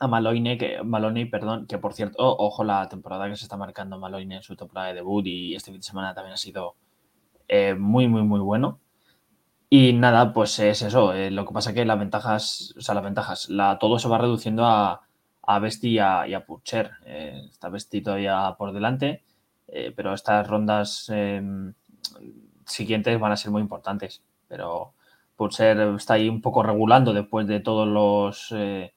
a 0.00 0.08
Maloine, 0.08 0.58
que, 0.58 0.82
Maloney, 0.82 1.26
perdón, 1.26 1.66
que 1.66 1.78
por 1.78 1.94
cierto, 1.94 2.16
ojo 2.18 2.64
la 2.64 2.88
temporada 2.88 3.28
que 3.28 3.36
se 3.36 3.44
está 3.44 3.56
marcando 3.56 3.98
Maloine 3.98 4.36
en 4.36 4.42
su 4.42 4.56
temporada 4.56 4.88
de 4.88 4.94
debut 4.94 5.26
y 5.26 5.54
este 5.54 5.70
fin 5.70 5.80
de 5.80 5.86
semana 5.86 6.14
también 6.14 6.34
ha 6.34 6.36
sido 6.36 6.76
eh, 7.48 7.74
muy, 7.74 8.08
muy, 8.08 8.22
muy 8.22 8.40
bueno. 8.40 8.80
Y 9.76 9.92
nada, 9.92 10.32
pues 10.32 10.58
es 10.60 10.82
eso. 10.82 11.12
Eh, 11.14 11.30
lo 11.32 11.44
que 11.46 11.52
pasa 11.52 11.74
que 11.74 11.84
las 11.84 11.98
ventajas, 11.98 12.74
o 12.78 12.80
sea, 12.80 12.94
las 12.94 13.04
ventajas, 13.04 13.48
la, 13.48 13.78
todo 13.78 13.98
se 13.98 14.08
va 14.08 14.18
reduciendo 14.18 14.64
a, 14.66 15.02
a 15.42 15.58
Besti 15.58 15.88
y 15.88 15.98
a, 15.98 16.44
Purcher. 16.46 16.92
Eh, 17.04 17.48
está 17.50 17.68
Besti 17.70 18.00
todavía 18.00 18.54
por 18.56 18.72
delante, 18.72 19.24
eh, 19.68 19.92
pero 19.94 20.14
estas 20.14 20.46
rondas 20.46 21.08
em, 21.08 21.74
siguientes 22.66 23.18
van 23.18 23.32
a 23.32 23.36
ser 23.36 23.50
muy 23.50 23.62
importantes. 23.62 24.22
Pero 24.48 24.94
Purcher 25.36 25.78
está 25.96 26.14
ahí 26.14 26.28
un 26.28 26.40
poco 26.40 26.62
regulando 26.62 27.12
después 27.12 27.46
de 27.46 27.60
todos 27.60 27.88
los 27.88 28.52
eh, 28.56 28.92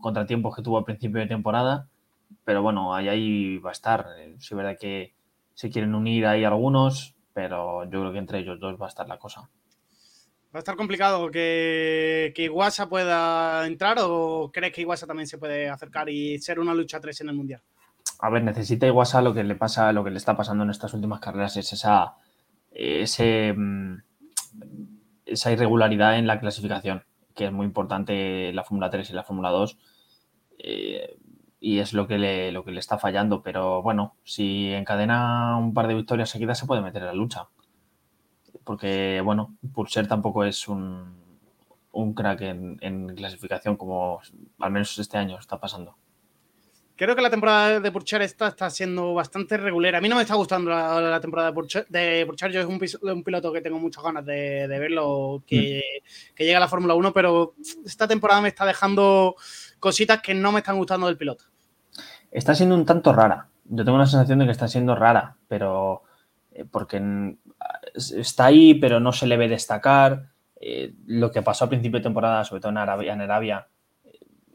contratiempos 0.00 0.54
que 0.56 0.62
tuvo 0.62 0.78
al 0.78 0.84
principio 0.84 1.20
de 1.20 1.26
temporada. 1.26 1.88
Pero 2.44 2.62
bueno, 2.62 2.94
ahí, 2.94 3.08
ahí 3.08 3.58
va 3.58 3.70
a 3.70 3.72
estar. 3.72 4.06
Sí, 4.38 4.48
es 4.50 4.56
verdad 4.56 4.76
que 4.80 5.14
se 5.54 5.70
quieren 5.70 5.94
unir 5.94 6.26
ahí 6.26 6.44
algunos, 6.44 7.14
pero 7.32 7.84
yo 7.84 8.00
creo 8.00 8.12
que 8.12 8.18
entre 8.18 8.38
ellos 8.40 8.58
dos 8.58 8.80
va 8.80 8.86
a 8.86 8.88
estar 8.88 9.08
la 9.08 9.18
cosa. 9.18 9.48
¿Va 10.54 10.58
a 10.58 10.60
estar 10.60 10.76
complicado 10.76 11.30
que, 11.30 12.32
que 12.34 12.44
Iguasa 12.44 12.88
pueda 12.88 13.66
entrar 13.66 13.96
o 14.00 14.50
crees 14.52 14.72
que 14.72 14.82
Iguasa 14.82 15.06
también 15.06 15.26
se 15.26 15.38
puede 15.38 15.70
acercar 15.70 16.10
y 16.10 16.38
ser 16.38 16.60
una 16.60 16.74
lucha 16.74 17.00
3 17.00 17.22
en 17.22 17.28
el 17.30 17.34
Mundial? 17.34 17.62
A 18.18 18.28
ver, 18.28 18.44
necesita 18.44 18.86
Iguasa 18.86 19.22
lo 19.22 19.32
que 19.32 19.44
le 19.44 19.54
pasa, 19.54 19.92
lo 19.92 20.04
que 20.04 20.10
le 20.10 20.18
está 20.18 20.36
pasando 20.36 20.64
en 20.64 20.70
estas 20.70 20.92
últimas 20.92 21.20
carreras 21.20 21.56
es 21.56 21.72
esa, 21.72 22.16
ese, 22.70 23.54
mm, 23.56 23.96
esa 25.32 25.52
irregularidad 25.52 26.18
en 26.18 26.26
la 26.26 26.40
clasificación, 26.40 27.04
que 27.34 27.46
es 27.46 27.52
muy 27.52 27.66
importante 27.66 28.52
la 28.52 28.64
Fórmula 28.64 28.90
3 28.90 29.10
y 29.10 29.12
la 29.12 29.24
Fórmula 29.24 29.50
2. 29.50 29.78
Eh, 30.58 31.16
y 31.60 31.78
es 31.78 31.92
lo 31.92 32.08
que, 32.08 32.18
le, 32.18 32.50
lo 32.52 32.64
que 32.64 32.72
le 32.72 32.80
está 32.80 32.98
fallando. 32.98 33.42
Pero 33.42 33.82
bueno, 33.82 34.16
si 34.24 34.72
encadena 34.72 35.56
un 35.56 35.74
par 35.74 35.86
de 35.88 35.94
victorias 35.94 36.30
seguidas 36.30 36.58
se 36.58 36.66
puede 36.66 36.82
meter 36.82 37.02
en 37.02 37.06
la 37.06 37.14
lucha 37.14 37.48
porque, 38.64 39.20
bueno, 39.24 39.56
Purser 39.74 40.06
tampoco 40.06 40.44
es 40.44 40.68
un, 40.68 41.20
crack 42.14 42.40
en, 42.42 43.14
clasificación 43.16 43.76
como 43.76 44.20
al 44.60 44.70
menos 44.70 44.98
este 44.98 45.18
año 45.18 45.38
está 45.38 45.58
pasando. 45.58 45.96
Creo 46.94 47.16
que 47.16 47.22
la 47.22 47.30
temporada 47.30 47.80
de 47.80 47.92
Purchar 47.92 48.22
está, 48.22 48.48
está 48.48 48.68
siendo 48.68 49.14
bastante 49.14 49.56
regular. 49.56 49.96
A 49.96 50.00
mí 50.00 50.08
no 50.08 50.16
me 50.16 50.22
está 50.22 50.34
gustando 50.34 50.70
la, 50.70 51.20
temporada 51.20 51.48
de 51.48 51.54
Purchar. 51.54 51.86
De 51.88 52.26
Yo 52.50 52.60
es 52.60 52.66
un, 52.66 53.22
piloto 53.24 53.52
que 53.52 53.60
tengo 53.60 53.78
muchas 53.78 54.04
ganas 54.04 54.24
de, 54.24 54.66
verlo, 54.68 55.42
que, 55.46 55.82
mm. 55.82 56.34
que 56.34 56.44
llega 56.44 56.58
a 56.58 56.60
la 56.60 56.68
Fórmula 56.68 56.94
1, 56.94 57.12
pero 57.12 57.54
esta 57.84 58.06
temporada 58.06 58.40
me 58.40 58.48
está 58.48 58.66
dejando 58.66 59.36
cositas 59.80 60.20
que 60.20 60.34
no 60.34 60.52
me 60.52 60.58
están 60.60 60.76
gustando 60.76 61.06
del 61.06 61.16
piloto. 61.16 61.44
Está 62.30 62.54
siendo 62.54 62.74
un 62.74 62.84
tanto 62.84 63.12
rara. 63.12 63.48
Yo 63.64 63.84
tengo 63.84 63.98
la 63.98 64.06
sensación 64.06 64.38
de 64.38 64.44
que 64.44 64.52
está 64.52 64.68
siendo 64.68 64.94
rara, 64.94 65.36
pero 65.48 66.02
eh, 66.52 66.64
porque 66.70 67.02
está 67.94 68.46
ahí, 68.46 68.74
pero 68.74 69.00
no 69.00 69.12
se 69.12 69.26
le 69.26 69.36
ve 69.36 69.48
destacar. 69.48 70.30
Eh, 70.60 70.94
lo 71.06 71.32
que 71.32 71.42
pasó 71.42 71.64
a 71.64 71.68
principio 71.68 71.98
de 71.98 72.04
temporada, 72.04 72.44
sobre 72.44 72.60
todo 72.60 72.70
en 72.70 72.78
Arabia, 72.78 73.12
en 73.12 73.20
Arabia 73.20 73.68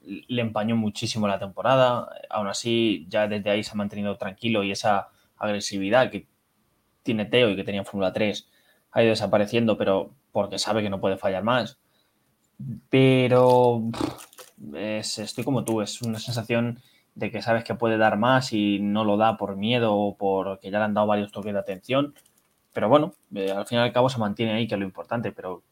le 0.08 0.42
empañó 0.42 0.76
muchísimo 0.76 1.28
la 1.28 1.40
temporada. 1.40 2.10
Aún 2.30 2.48
así, 2.48 3.06
ya 3.10 3.28
desde 3.28 3.50
ahí 3.50 3.64
se 3.64 3.72
ha 3.72 3.76
mantenido 3.76 4.18
tranquilo 4.18 4.64
y 4.64 4.72
esa 4.72 5.10
agresividad 5.38 6.10
que 6.10 6.28
tiene 7.04 7.26
Teo 7.26 7.50
y 7.50 7.56
que 7.56 7.64
tenía 7.64 7.82
en 7.82 7.86
Fórmula 7.86 8.14
3 8.14 8.50
ha 8.92 9.02
ido 9.02 9.12
desapareciendo, 9.12 9.78
pero 9.78 10.16
porque 10.32 10.60
sabe 10.60 10.82
que 10.82 10.90
no 10.90 11.00
puede 11.00 11.18
fallar 11.18 11.44
más. 11.44 11.80
Pero 12.90 13.84
estoy 14.74 15.44
como 15.44 15.64
tú, 15.64 15.82
es 15.82 16.02
una 16.02 16.20
sensación 16.20 16.80
de 17.16 17.32
que 17.32 17.42
sabes 17.42 17.64
que 17.64 17.76
puede 17.76 17.98
dar 17.98 18.18
más 18.18 18.54
y 18.54 18.80
no 18.80 19.04
lo 19.04 19.18
da 19.18 19.38
por 19.38 19.56
miedo 19.56 19.96
o 19.96 20.18
porque 20.18 20.72
ya 20.72 20.80
le 20.80 20.86
han 20.86 20.94
dado 20.94 21.08
varios 21.08 21.32
toques 21.32 21.54
de 21.54 21.60
atención. 21.60 22.14
Pero 22.74 22.90
bueno, 22.90 23.14
eh, 23.34 23.52
al 23.52 23.66
fin 23.66 23.80
y 23.80 23.82
al 23.82 23.92
cabo 23.92 24.10
se 24.10 24.20
mantiene 24.20 24.54
ahí, 24.54 24.68
que 24.68 24.76
es 24.76 24.80
lo 24.80 24.86
importante. 24.86 25.32
Pero 25.32 25.64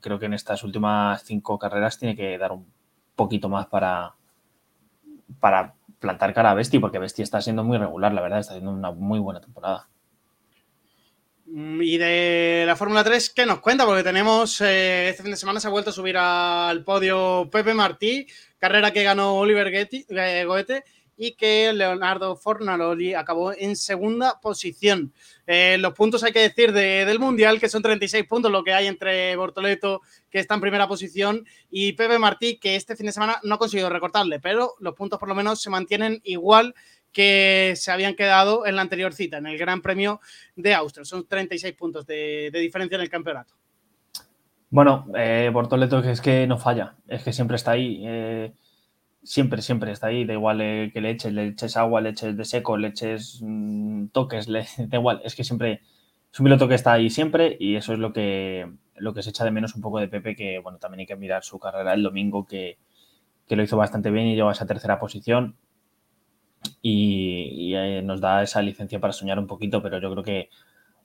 creo 0.00 0.18
que 0.18 0.26
en 0.26 0.34
estas 0.34 0.62
últimas 0.64 1.22
cinco 1.22 1.58
carreras 1.58 1.98
tiene 1.98 2.14
que 2.14 2.36
dar 2.38 2.52
un 2.52 2.66
poquito 3.14 3.48
más 3.48 3.66
para, 3.66 4.14
para 5.40 5.74
plantar 5.98 6.34
cara 6.34 6.50
a 6.50 6.54
Besti, 6.54 6.78
porque 6.78 6.98
Besti 6.98 7.22
está 7.22 7.40
siendo 7.40 7.64
muy 7.64 7.78
regular, 7.78 8.12
la 8.12 8.20
verdad, 8.20 8.40
está 8.40 8.52
haciendo 8.52 8.72
una 8.72 8.90
muy 8.90 9.18
buena 9.18 9.40
temporada. 9.40 9.88
Mm, 11.46 11.82
y 11.82 11.98
de 11.98 12.64
la 12.66 12.76
Fórmula 12.76 13.04
3, 13.04 13.30
¿qué 13.30 13.46
nos 13.46 13.60
cuenta? 13.60 13.84
Porque 13.84 14.02
tenemos, 14.02 14.60
eh, 14.60 15.08
este 15.10 15.22
fin 15.22 15.32
de 15.32 15.36
semana 15.36 15.60
se 15.60 15.68
ha 15.68 15.70
vuelto 15.70 15.90
a 15.90 15.92
subir 15.92 16.16
al 16.16 16.84
podio 16.84 17.48
Pepe 17.50 17.74
Martí, 17.74 18.26
carrera 18.58 18.90
que 18.90 19.02
ganó 19.02 19.34
Oliver 19.34 19.70
eh, 19.72 20.44
Goethe 20.46 20.84
y 21.16 21.32
que 21.32 21.72
Leonardo 21.72 22.36
Fornaroli 22.36 23.14
acabó 23.14 23.52
en 23.52 23.76
segunda 23.76 24.40
posición. 24.40 25.12
Eh, 25.46 25.76
los 25.78 25.92
puntos 25.92 26.24
hay 26.24 26.32
que 26.32 26.40
decir 26.40 26.72
del 26.72 27.18
Mundial, 27.18 27.60
que 27.60 27.68
son 27.68 27.82
36 27.82 28.24
puntos 28.26 28.50
lo 28.50 28.64
que 28.64 28.72
hay 28.72 28.86
entre 28.86 29.36
Bortoleto, 29.36 30.00
que 30.30 30.38
está 30.38 30.54
en 30.54 30.60
primera 30.60 30.88
posición, 30.88 31.44
y 31.70 31.92
Pepe 31.92 32.18
Martí, 32.18 32.58
que 32.58 32.76
este 32.76 32.96
fin 32.96 33.06
de 33.06 33.12
semana 33.12 33.38
no 33.42 33.54
ha 33.54 33.58
conseguido 33.58 33.90
recortarle, 33.90 34.40
pero 34.40 34.74
los 34.80 34.94
puntos 34.94 35.18
por 35.18 35.28
lo 35.28 35.34
menos 35.34 35.60
se 35.60 35.70
mantienen 35.70 36.20
igual 36.24 36.74
que 37.12 37.74
se 37.76 37.92
habían 37.92 38.14
quedado 38.14 38.66
en 38.66 38.76
la 38.76 38.82
anterior 38.82 39.12
cita, 39.12 39.36
en 39.36 39.46
el 39.46 39.58
Gran 39.58 39.82
Premio 39.82 40.20
de 40.56 40.74
Austria. 40.74 41.04
Son 41.04 41.26
36 41.26 41.74
puntos 41.74 42.06
de, 42.06 42.50
diferencia 42.52 42.96
en 42.96 43.02
el 43.02 43.10
campeonato. 43.10 43.54
Bueno, 44.70 45.06
eh, 45.14 45.50
Bortoleto 45.52 45.98
es 45.98 46.22
que 46.22 46.46
no 46.46 46.56
falla, 46.56 46.94
es 47.06 47.22
que 47.22 47.32
siempre 47.32 47.56
está 47.56 47.72
ahí. 47.72 48.02
Eh, 48.06 48.52
siempre, 49.22 49.62
siempre 49.62 49.92
está 49.92 50.08
ahí, 50.08 50.24
da 50.24 50.34
igual 50.34 50.60
eh, 50.60 50.90
que 50.92 51.00
le 51.00 51.10
eches, 51.10 51.32
le 51.32 51.48
eches 51.48 51.76
agua, 51.76 52.00
le 52.00 52.10
eches 52.10 52.36
de 52.36 52.44
seco, 52.44 52.76
le 52.76 52.88
eches 52.88 53.40
mm, 53.42 54.06
toques, 54.08 54.48
le, 54.48 54.66
da 54.88 54.98
igual, 54.98 55.20
es 55.24 55.34
que 55.34 55.44
siempre 55.44 55.82
es 56.32 56.40
un 56.40 56.44
piloto 56.44 56.68
que 56.68 56.74
está 56.74 56.92
ahí 56.92 57.10
siempre 57.10 57.56
y 57.58 57.76
eso 57.76 57.92
es 57.92 57.98
lo 57.98 58.12
que, 58.12 58.70
lo 58.96 59.14
que 59.14 59.22
se 59.22 59.30
echa 59.30 59.44
de 59.44 59.50
menos 59.50 59.74
un 59.74 59.82
poco 59.82 60.00
de 60.00 60.08
Pepe, 60.08 60.34
que 60.36 60.58
bueno, 60.58 60.78
también 60.78 61.00
hay 61.00 61.06
que 61.06 61.16
mirar 61.16 61.44
su 61.44 61.58
carrera 61.58 61.94
el 61.94 62.02
domingo, 62.02 62.46
que, 62.46 62.78
lo 63.48 63.62
hizo 63.62 63.76
bastante 63.76 64.10
bien 64.10 64.26
y 64.28 64.34
llegó 64.34 64.48
a 64.48 64.52
esa 64.52 64.64
tercera 64.64 64.98
posición 64.98 65.56
y, 66.80 67.74
eh, 67.74 68.00
nos 68.02 68.22
da 68.22 68.42
esa 68.42 68.62
licencia 68.62 68.98
para 68.98 69.12
soñar 69.12 69.38
un 69.38 69.46
poquito, 69.46 69.82
pero 69.82 69.98
yo 69.98 70.10
creo 70.10 70.24
que 70.24 70.48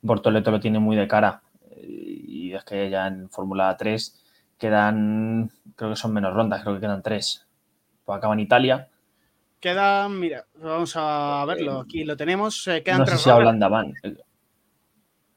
Bortoleto 0.01 0.49
lo 0.51 0.62
tiene 0.62 0.80
muy 0.80 0.95
de 0.95 1.10
cara. 1.10 1.41
Y 1.75 2.53
es 2.53 2.63
que 2.63 2.89
ya 2.89 3.08
en 3.08 3.30
Fórmula 3.30 3.75
3 3.77 4.23
quedan, 4.58 5.51
creo 5.75 5.89
que 5.89 5.95
son 5.97 6.13
menos 6.13 6.34
rondas, 6.34 6.62
creo 6.63 6.75
que 6.75 6.82
quedan 6.82 7.03
tres 7.03 7.46
pues 8.08 8.17
acaba 8.17 8.36
en 8.36 8.39
Italia. 8.39 8.88
Queda, 9.60 10.08
mira, 10.08 10.46
vamos 10.56 10.93
a 10.96 11.43
verlo, 11.46 11.82
aquí 11.82 12.06
lo 12.06 12.15
tenemos. 12.15 12.65
Eh, 12.70 12.82
quedan 12.82 13.00
no 13.00 13.06
sé 13.06 13.17
si 13.17 13.30
a 13.30 13.36
Holanda 13.36 13.67
van. 13.67 13.93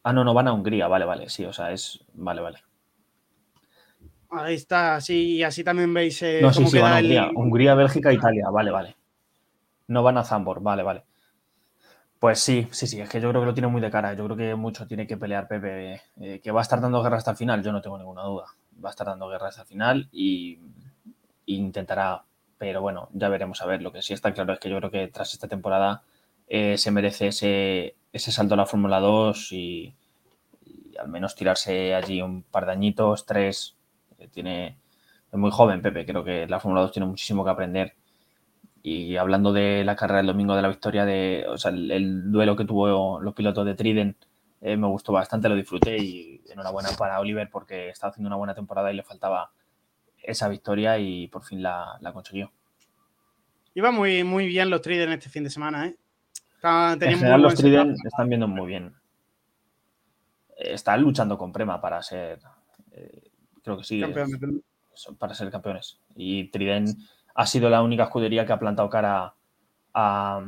Ah, 0.05 0.13
no, 0.13 0.23
no, 0.23 0.33
van 0.33 0.47
a 0.47 0.53
Hungría, 0.53 0.87
vale, 0.87 1.05
vale, 1.05 1.29
sí, 1.29 1.45
o 1.45 1.53
sea, 1.53 1.73
es, 1.73 1.99
vale, 2.15 2.41
vale. 2.41 2.59
Ahí 4.31 4.55
está, 4.55 4.95
así, 4.95 5.43
así 5.43 5.65
también 5.65 5.93
veis 5.93 6.23
eh, 6.23 6.39
no, 6.41 6.53
sí, 6.53 6.65
sí, 6.65 6.79
van 6.79 6.93
a 6.93 6.97
Hungría. 6.99 7.31
Hungría, 7.35 7.75
Bélgica, 7.75 8.13
Italia, 8.13 8.49
vale, 8.51 8.71
vale. 8.71 8.97
No 9.89 10.05
van 10.05 10.19
a 10.19 10.23
Zambor, 10.23 10.63
vale, 10.63 10.85
vale. 10.85 11.03
Pues 12.21 12.39
sí, 12.39 12.69
sí, 12.71 12.87
sí, 12.87 13.01
es 13.01 13.09
que 13.09 13.21
yo 13.21 13.31
creo 13.31 13.43
que 13.43 13.47
lo 13.47 13.55
tiene 13.55 13.67
muy 13.67 13.81
de 13.81 13.91
cara. 13.91 14.15
Yo 14.15 14.25
creo 14.27 14.37
que 14.37 14.55
mucho 14.55 14.87
tiene 14.87 15.09
que 15.09 15.17
pelear 15.17 15.49
Pepe. 15.49 16.03
Eh, 16.21 16.41
que 16.41 16.53
va 16.53 16.61
a 16.61 16.63
estar 16.63 16.81
dando 16.81 17.03
guerra 17.03 17.17
hasta 17.17 17.33
el 17.33 17.37
final, 17.37 17.65
yo 17.65 17.73
no 17.73 17.83
tengo 17.83 17.99
ninguna 17.99 18.23
duda. 18.23 18.45
Va 18.85 18.91
a 18.91 18.93
estar 18.93 19.09
dando 19.09 19.29
guerra 19.29 19.49
hasta 19.49 19.63
el 19.63 19.67
final 19.67 20.09
y, 20.13 20.61
y 21.47 21.57
intentará 21.57 22.23
pero 22.61 22.83
bueno, 22.83 23.09
ya 23.14 23.31
veremos 23.31 23.62
a 23.62 23.66
ver. 23.66 23.80
Lo 23.80 23.91
que 23.91 24.03
sí 24.03 24.12
está 24.12 24.35
claro 24.35 24.53
es 24.53 24.61
que 24.61 24.68
yo 24.68 24.76
creo 24.76 24.91
que 24.91 25.09
tras 25.09 25.32
esta 25.32 25.49
temporada 25.49 26.03
eh, 26.47 26.76
se 26.76 26.91
merece 26.91 27.28
ese, 27.28 27.97
ese, 28.12 28.32
salto 28.32 28.53
a 28.53 28.59
la 28.59 28.66
Fórmula 28.66 29.01
2 29.01 29.53
y, 29.53 29.95
al 30.99 31.09
menos 31.09 31.35
tirarse 31.35 31.95
allí 31.95 32.20
un 32.20 32.43
par 32.43 32.66
de 32.66 32.72
añitos, 32.72 33.24
tres. 33.24 33.76
Tiene, 34.30 34.76
es 35.32 35.39
muy 35.39 35.51
joven, 35.51 35.80
Pepe. 35.80 36.05
Creo 36.05 36.22
que 36.22 36.47
la 36.47 36.61
Fórmula 36.61 36.82
2 36.82 36.93
tiene 36.93 37.07
muchísimo 37.07 37.45
que 37.45 37.51
aprender. 37.51 37.95
Y 38.82 39.16
hablando 39.16 39.55
de 39.55 39.82
la 39.82 39.97
carrera 39.97 40.18
del 40.18 40.26
domingo 40.26 40.55
de 40.55 40.61
la 40.61 40.68
victoria, 40.68 41.07
de, 41.07 41.47
o 41.49 41.57
sea, 41.57 41.70
el, 41.70 42.30
duelo 42.30 42.57
que 42.57 42.66
tuvo 42.66 43.20
los 43.20 43.32
pilotos 43.32 43.64
de 43.64 43.74
Triden, 43.74 44.16
eh, 44.61 44.76
me 44.76 44.87
gustó 44.87 45.12
bastante, 45.12 45.49
lo 45.49 45.57
disfruté 45.57 45.97
y 45.97 46.43
enhorabuena 46.51 46.91
para 46.99 47.20
Oliver 47.20 47.49
porque 47.51 47.89
está 47.89 48.09
haciendo 48.09 48.28
una 48.28 48.37
buena 48.37 48.55
temporada 48.55 48.93
y 48.93 48.97
le 48.97 49.03
faltaba 49.03 49.51
esa 50.23 50.49
victoria 50.49 50.99
y 50.99 51.29
por 51.29 51.45
fin 51.45 51.62
la, 51.62 51.99
consiguió. 52.12 52.53
Iba 53.75 53.91
muy, 53.91 54.25
muy 54.25 54.47
bien 54.47 54.71
los 54.71 54.83
Trident 54.83 55.12
este 55.12 55.29
fin 55.29 55.45
de 55.45 55.51
semana, 55.51 55.87
¿eh? 55.87 55.97
en 56.62 57.01
general, 57.01 57.43
los 57.43 57.55
Trident 57.55 57.97
están 58.05 58.29
viendo 58.29 58.47
muy 58.47 58.66
bien. 58.66 58.95
Están 60.57 61.01
luchando 61.01 61.39
con 61.39 61.53
Prema 61.53 61.81
para 61.81 62.03
ser. 62.03 62.41
Eh, 62.93 63.31
creo 63.62 63.79
que 63.79 63.85
sí. 63.85 64.03
para 65.18 65.35
ser 65.35 65.51
campeones. 65.51 65.99
Y 66.14 66.51
Trident 66.51 66.99
ha 67.35 67.47
sido 67.47 67.71
la 67.71 67.83
única 67.83 68.05
escudería 68.05 68.45
que 68.45 68.53
ha 68.53 68.59
plantado 68.59 68.91
cara 68.91 69.35
a, 69.95 70.43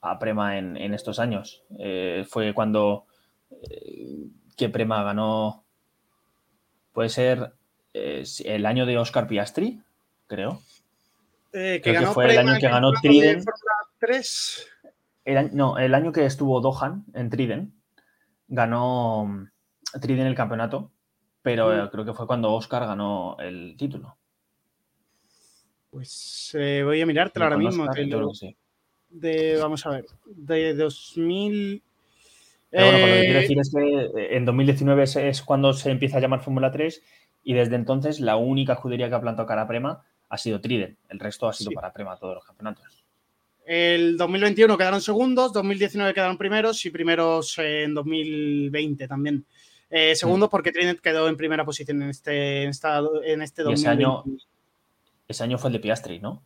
a 0.00 0.18
Prema 0.18 0.58
en, 0.58 0.94
estos 0.94 1.18
años. 1.18 1.64
Eh, 1.78 2.24
fue 2.28 2.54
cuando 2.54 3.06
eh, 3.50 4.28
que 4.56 4.68
Prema 4.68 5.02
ganó. 5.02 5.64
Puede 6.92 7.08
ser 7.08 7.54
el 7.92 8.66
año 8.66 8.86
de 8.86 8.98
Oscar 8.98 9.26
Piastri, 9.26 9.80
creo. 10.26 10.62
Eh, 11.52 11.80
que, 11.82 11.94
fue 12.06 12.30
el 12.30 12.38
año 12.38 12.58
que 12.60 12.68
ganó 12.68 12.92
Triden. 12.92 13.44
no, 15.52 15.78
el 15.78 15.94
año 15.94 16.12
que 16.12 16.24
estuvo 16.24 16.60
Dohan 16.60 17.04
en 17.14 17.28
Triden, 17.28 17.72
ganó 18.46 19.24
mm, 19.24 20.00
Triden 20.00 20.26
el 20.26 20.36
campeonato, 20.36 20.92
pero 21.42 21.68
mm. 21.68 21.88
creo 21.88 22.04
que 22.04 22.14
fue 22.14 22.26
cuando 22.26 22.52
Oscar 22.52 22.86
ganó 22.86 23.36
el 23.40 23.74
título. 23.76 24.16
Pues 25.90 26.54
eh, 26.54 26.82
voy 26.84 27.00
a 27.00 27.06
mirártelo 27.06 27.44
ahora 27.46 27.58
mismo. 27.58 27.86
de, 29.08 29.56
vamos 29.60 29.84
a 29.86 29.90
ver, 29.90 30.06
de 30.24 30.74
2000. 30.74 31.82
bueno, 32.70 32.92
lo 32.92 32.96
que 32.96 33.20
quiero 33.24 33.38
eh, 33.38 33.42
decir 33.42 33.58
es 33.58 33.74
que 33.74 34.36
en 34.36 34.44
2019 34.44 35.02
es, 35.02 35.42
cuando 35.42 35.72
se 35.72 35.90
empieza 35.90 36.18
a 36.18 36.20
llamar 36.20 36.42
Fórmula 36.42 36.70
3 36.70 37.02
y 37.42 37.54
desde 37.54 37.76
entonces 37.76 38.20
la 38.20 38.36
única 38.36 38.74
escudería 38.74 39.08
que 39.08 39.14
ha 39.14 39.20
plantado 39.20 39.46
cara 39.46 39.62
a 39.62 39.68
Prema 39.68 40.04
ha 40.28 40.38
sido 40.38 40.60
Trident. 40.60 40.98
El 41.08 41.18
resto 41.18 41.48
ha 41.48 41.52
sido 41.52 41.72
para 41.72 41.92
Prema 41.92 42.16
todos 42.16 42.36
los 42.36 42.44
campeonatos. 42.44 43.04
El 43.64 44.16
2021 44.16 44.76
quedaron 44.76 45.00
segundos, 45.00 45.52
2019 45.52 46.14
quedaron 46.14 46.36
primeros 46.36 46.84
y 46.86 46.90
primeros 46.90 47.56
en 47.58 47.94
2020 47.94 49.06
también. 49.06 49.44
Eh, 49.90 50.14
segundos 50.14 50.48
mm. 50.48 50.50
porque 50.50 50.72
Trident 50.72 51.00
quedó 51.00 51.28
en 51.28 51.36
primera 51.36 51.64
posición 51.64 52.02
en 52.02 52.10
este, 52.10 52.64
en 52.64 52.72
en 53.24 53.42
este 53.42 53.62
2020. 53.62 53.72
Ese 53.72 53.88
año, 53.88 54.24
ese 55.28 55.44
año 55.44 55.58
fue 55.58 55.68
el 55.68 55.74
de 55.74 55.80
Piastri, 55.80 56.18
¿no? 56.20 56.42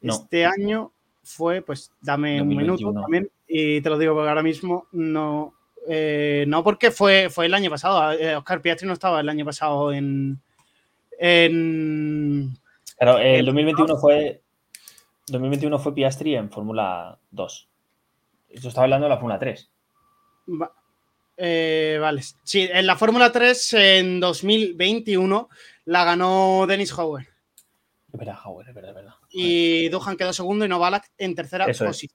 Este 0.00 0.44
año 0.44 0.92
fue, 1.22 1.62
pues 1.62 1.90
dame 2.00 2.42
un 2.42 2.48
minuto 2.48 2.92
también 2.92 3.30
y 3.48 3.80
te 3.80 3.88
lo 3.88 3.98
digo 3.98 4.14
porque 4.14 4.28
ahora 4.28 4.42
mismo 4.42 4.86
no, 4.92 5.53
eh, 5.88 6.44
no, 6.48 6.62
porque 6.64 6.90
fue, 6.90 7.28
fue 7.30 7.46
el 7.46 7.54
año 7.54 7.70
pasado. 7.70 8.12
Eh, 8.12 8.36
Oscar 8.36 8.60
Piastri 8.60 8.86
no 8.86 8.94
estaba 8.94 9.20
el 9.20 9.28
año 9.28 9.44
pasado 9.44 9.92
en. 9.92 10.40
en 11.18 12.56
claro, 12.96 13.18
el 13.18 13.44
2021 13.44 13.96
fue. 13.96 14.40
2021 15.26 15.78
fue 15.78 15.94
Piastri 15.94 16.36
en 16.36 16.50
Fórmula 16.50 17.18
2. 17.30 17.68
Esto 18.50 18.68
estaba 18.68 18.84
hablando 18.84 19.06
de 19.06 19.10
la 19.10 19.16
Fórmula 19.16 19.38
3. 19.38 19.70
Eh, 21.36 21.98
vale. 22.00 22.22
Sí, 22.44 22.68
en 22.70 22.86
la 22.86 22.96
Fórmula 22.96 23.32
3 23.32 23.74
en 23.74 24.20
2021 24.20 25.48
la 25.86 26.04
ganó 26.04 26.66
Dennis 26.68 26.96
Howard. 26.96 27.26
Es 28.12 28.18
verdad, 28.18 28.36
Hauer, 28.44 28.68
es 28.68 28.74
verdad, 28.74 28.90
es 28.90 28.96
verdad. 28.96 29.14
Y 29.30 29.88
Duhan 29.88 30.16
quedó 30.16 30.32
segundo 30.32 30.64
y 30.64 30.68
Novalak 30.68 31.10
en 31.18 31.34
tercera 31.34 31.64
Eso 31.64 31.86
es. 31.86 32.06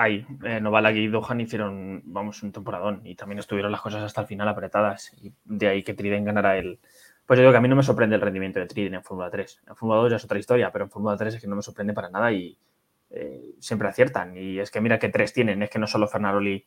Ahí, 0.00 0.24
eh, 0.44 0.60
Novalak 0.60 0.94
y 0.94 1.08
Dohan 1.08 1.40
hicieron, 1.40 2.02
vamos, 2.04 2.42
un 2.42 2.52
temporadón 2.52 3.00
y 3.04 3.14
también 3.16 3.38
estuvieron 3.40 3.72
las 3.72 3.80
cosas 3.80 4.02
hasta 4.02 4.20
el 4.20 4.26
final 4.26 4.48
apretadas 4.48 5.12
y 5.20 5.32
de 5.44 5.68
ahí 5.68 5.82
que 5.82 5.94
Triden 5.94 6.24
ganara 6.24 6.56
el... 6.56 6.78
Pues 7.26 7.36
yo 7.36 7.42
digo 7.42 7.52
que 7.52 7.58
a 7.58 7.60
mí 7.60 7.68
no 7.68 7.76
me 7.76 7.82
sorprende 7.82 8.14
el 8.14 8.22
rendimiento 8.22 8.60
de 8.60 8.66
Triden 8.66 8.94
en 8.94 9.02
Fórmula 9.02 9.28
3. 9.30 9.62
En 9.68 9.76
Fórmula 9.76 10.00
2 10.00 10.10
ya 10.10 10.16
es 10.16 10.24
otra 10.24 10.38
historia, 10.38 10.70
pero 10.70 10.84
en 10.84 10.90
Fórmula 10.90 11.16
3 11.16 11.34
es 11.34 11.40
que 11.40 11.48
no 11.48 11.56
me 11.56 11.62
sorprende 11.62 11.92
para 11.92 12.10
nada 12.10 12.32
y 12.32 12.56
eh, 13.10 13.54
siempre 13.58 13.88
aciertan. 13.88 14.36
Y 14.36 14.60
es 14.60 14.70
que 14.70 14.80
mira 14.80 14.98
qué 14.98 15.08
tres 15.08 15.32
tienen, 15.32 15.62
es 15.62 15.70
que 15.70 15.78
no 15.78 15.86
solo 15.86 16.06
Fernaroli 16.08 16.64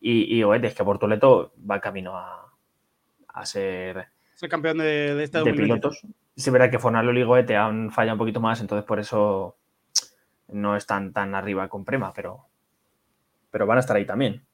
y, 0.00 0.36
y 0.36 0.42
Oete, 0.42 0.66
es 0.66 0.74
que 0.74 0.82
Bortoleto 0.82 1.52
va 1.70 1.80
camino 1.80 2.18
a, 2.18 2.52
a 3.28 3.46
ser 3.46 4.08
Es 4.34 4.42
el 4.42 4.48
campeón 4.48 4.78
de, 4.78 5.14
de 5.14 5.24
este 5.24 5.38
de 5.38 5.44
2020. 5.44 5.62
pilotos. 5.62 6.06
Sí, 6.34 6.50
verdad 6.50 6.70
que 6.70 6.78
Fornaloli 6.78 7.20
y 7.20 7.24
Goethe 7.24 7.56
han 7.56 7.90
fallado 7.90 8.14
un 8.14 8.18
poquito 8.18 8.40
más, 8.40 8.60
entonces 8.60 8.86
por 8.86 8.98
eso 8.98 9.56
no 10.48 10.76
están 10.76 11.12
tan 11.12 11.34
arriba 11.34 11.68
con 11.68 11.84
Prema, 11.84 12.12
pero, 12.14 12.46
pero 13.52 13.66
van 13.66 13.76
a 13.76 13.80
estar 13.80 13.96
ahí 13.96 14.04
también. 14.04 14.44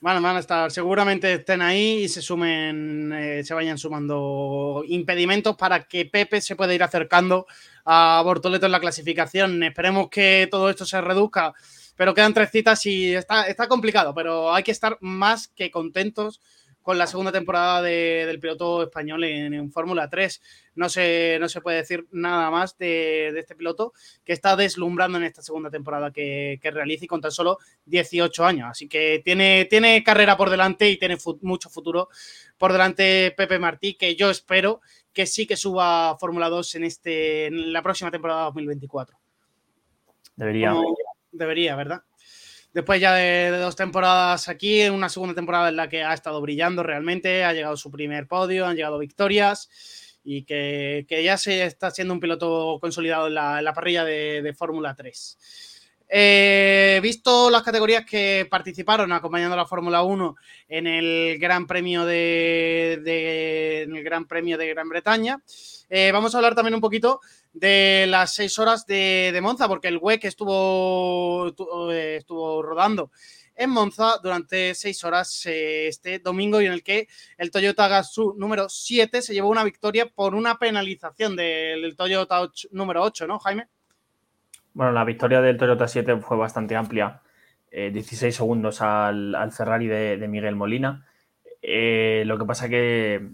Van, 0.00 0.22
van 0.22 0.36
a 0.36 0.40
estar, 0.40 0.70
seguramente 0.70 1.32
estén 1.32 1.62
ahí 1.62 2.02
y 2.04 2.08
se 2.08 2.20
sumen, 2.20 3.10
eh, 3.14 3.42
se 3.42 3.54
vayan 3.54 3.78
sumando 3.78 4.82
impedimentos 4.86 5.56
para 5.56 5.84
que 5.84 6.04
Pepe 6.04 6.42
se 6.42 6.54
pueda 6.54 6.74
ir 6.74 6.82
acercando 6.82 7.46
a 7.86 8.20
Bortoleto 8.22 8.66
en 8.66 8.72
la 8.72 8.80
clasificación. 8.80 9.62
Esperemos 9.62 10.10
que 10.10 10.48
todo 10.50 10.68
esto 10.68 10.84
se 10.84 11.00
reduzca, 11.00 11.54
pero 11.96 12.12
quedan 12.12 12.34
tres 12.34 12.50
citas 12.50 12.84
y 12.84 13.14
está 13.14 13.68
complicado, 13.68 14.14
pero 14.14 14.52
hay 14.52 14.62
que 14.62 14.72
estar 14.72 14.98
más 15.00 15.48
que 15.48 15.70
contentos 15.70 16.42
con 16.86 16.98
la 16.98 17.08
segunda 17.08 17.32
temporada 17.32 17.82
de- 17.82 18.22
del 18.26 18.38
piloto 18.38 18.84
español 18.84 19.24
en, 19.24 19.52
en 19.54 19.72
Fórmula 19.72 20.08
3. 20.08 20.40
No 20.76 20.88
se, 20.88 21.36
no 21.40 21.48
se 21.48 21.60
puede 21.60 21.78
decir 21.78 22.06
nada 22.12 22.48
más 22.48 22.78
de, 22.78 23.32
de 23.34 23.40
este 23.40 23.56
piloto 23.56 23.92
que 24.24 24.32
está 24.32 24.54
deslumbrando 24.54 25.18
en 25.18 25.24
esta 25.24 25.42
segunda 25.42 25.68
temporada 25.68 26.12
que, 26.12 26.60
que 26.62 26.70
realiza 26.70 27.04
y 27.04 27.08
con 27.08 27.20
tan 27.20 27.32
solo 27.32 27.58
18 27.86 28.44
años. 28.44 28.68
Así 28.70 28.86
que 28.86 29.20
tiene, 29.24 29.64
tiene 29.68 30.04
carrera 30.04 30.36
por 30.36 30.48
delante 30.48 30.88
y 30.88 30.96
tiene 30.96 31.16
mucho 31.40 31.68
futuro 31.70 32.08
por 32.56 32.70
delante 32.70 33.34
Pepe 33.36 33.58
Martí, 33.58 33.94
que 33.94 34.14
yo 34.14 34.30
espero 34.30 34.80
que 35.12 35.26
sí 35.26 35.44
que 35.44 35.56
suba 35.56 36.10
a 36.10 36.18
Fórmula 36.18 36.48
2 36.48 36.76
en, 36.76 36.84
este, 36.84 37.46
en 37.46 37.72
la 37.72 37.82
próxima 37.82 38.12
temporada 38.12 38.44
2024. 38.44 39.18
Debería. 40.36 40.70
Como 40.70 40.94
debería, 41.32 41.74
¿verdad? 41.74 42.02
Después 42.76 43.00
ya 43.00 43.14
de, 43.14 43.48
dos 43.52 43.74
temporadas 43.74 44.50
aquí, 44.50 44.82
en 44.82 44.92
una 44.92 45.08
segunda 45.08 45.34
temporada 45.34 45.70
en 45.70 45.76
la 45.76 45.88
que 45.88 46.04
ha 46.04 46.12
estado 46.12 46.42
brillando 46.42 46.82
realmente, 46.82 47.42
ha 47.42 47.54
llegado 47.54 47.74
su 47.78 47.90
primer 47.90 48.26
podio, 48.26 48.66
han 48.66 48.76
llegado 48.76 48.98
victorias 48.98 49.70
y 50.22 50.42
que, 50.42 51.06
ya 51.08 51.38
se 51.38 51.64
está 51.64 51.90
siendo 51.90 52.12
un 52.12 52.20
piloto 52.20 52.76
consolidado 52.78 53.28
en 53.28 53.34
la, 53.34 53.72
parrilla 53.74 54.04
de, 54.04 54.54
Fórmula 54.54 54.94
3. 54.94 55.38
Eh, 56.10 57.00
visto 57.02 57.48
las 57.48 57.62
categorías 57.62 58.04
que 58.04 58.46
participaron 58.50 59.10
acompañando 59.10 59.54
a 59.54 59.56
la 59.56 59.64
Fórmula 59.64 60.02
1 60.02 60.36
en 60.68 60.86
el 60.86 61.38
Gran 61.38 61.66
Premio 61.66 62.04
de, 62.04 63.00
de- 63.02 63.82
en 63.84 63.96
el 63.96 64.04
Gran 64.04 64.26
Premio 64.26 64.58
de 64.58 64.68
Gran 64.68 64.90
Bretaña, 64.90 65.40
eh, 65.88 66.10
vamos 66.12 66.34
a 66.34 66.38
hablar 66.38 66.54
también 66.54 66.74
un 66.74 66.80
poquito 66.80 67.20
de 67.58 68.06
las 68.08 68.34
seis 68.34 68.58
horas 68.58 68.84
de, 68.86 69.30
de 69.32 69.40
Monza, 69.40 69.66
porque 69.66 69.88
el 69.88 69.98
WEC 69.98 70.24
estuvo, 70.26 71.52
tu- 71.54 71.90
eh, 71.90 72.16
estuvo 72.16 72.62
rodando 72.62 73.10
en 73.54 73.70
Monza 73.70 74.18
durante 74.22 74.74
seis 74.74 75.02
horas 75.04 75.46
eh, 75.46 75.88
este 75.88 76.18
domingo 76.18 76.60
y 76.60 76.66
en 76.66 76.72
el 76.72 76.82
que 76.82 77.08
el 77.38 77.50
Toyota 77.50 77.88
Gazoo 77.88 78.34
número 78.36 78.68
7 78.68 79.22
se 79.22 79.32
llevó 79.32 79.48
una 79.48 79.64
victoria 79.64 80.06
por 80.06 80.34
una 80.34 80.58
penalización 80.58 81.34
del, 81.36 81.96
Toyota 81.96 82.46
número 82.72 83.02
8, 83.02 83.26
¿no, 83.26 83.38
Jaime? 83.38 83.68
Bueno, 84.74 84.92
la 84.92 85.04
victoria 85.04 85.40
del 85.40 85.56
Toyota 85.56 85.88
7 85.88 86.18
fue 86.18 86.36
bastante 86.36 86.76
amplia. 86.76 87.22
eh, 87.70 87.90
16 87.90 88.36
segundos 88.36 88.82
al, 88.82 89.34
al 89.34 89.52
Ferrari 89.52 89.86
de, 89.86 90.18
de 90.18 90.28
Miguel 90.28 90.54
Molina. 90.56 91.06
Eh, 91.62 92.22
lo 92.26 92.36
que 92.38 92.44
pasa 92.44 92.68
que 92.68 93.30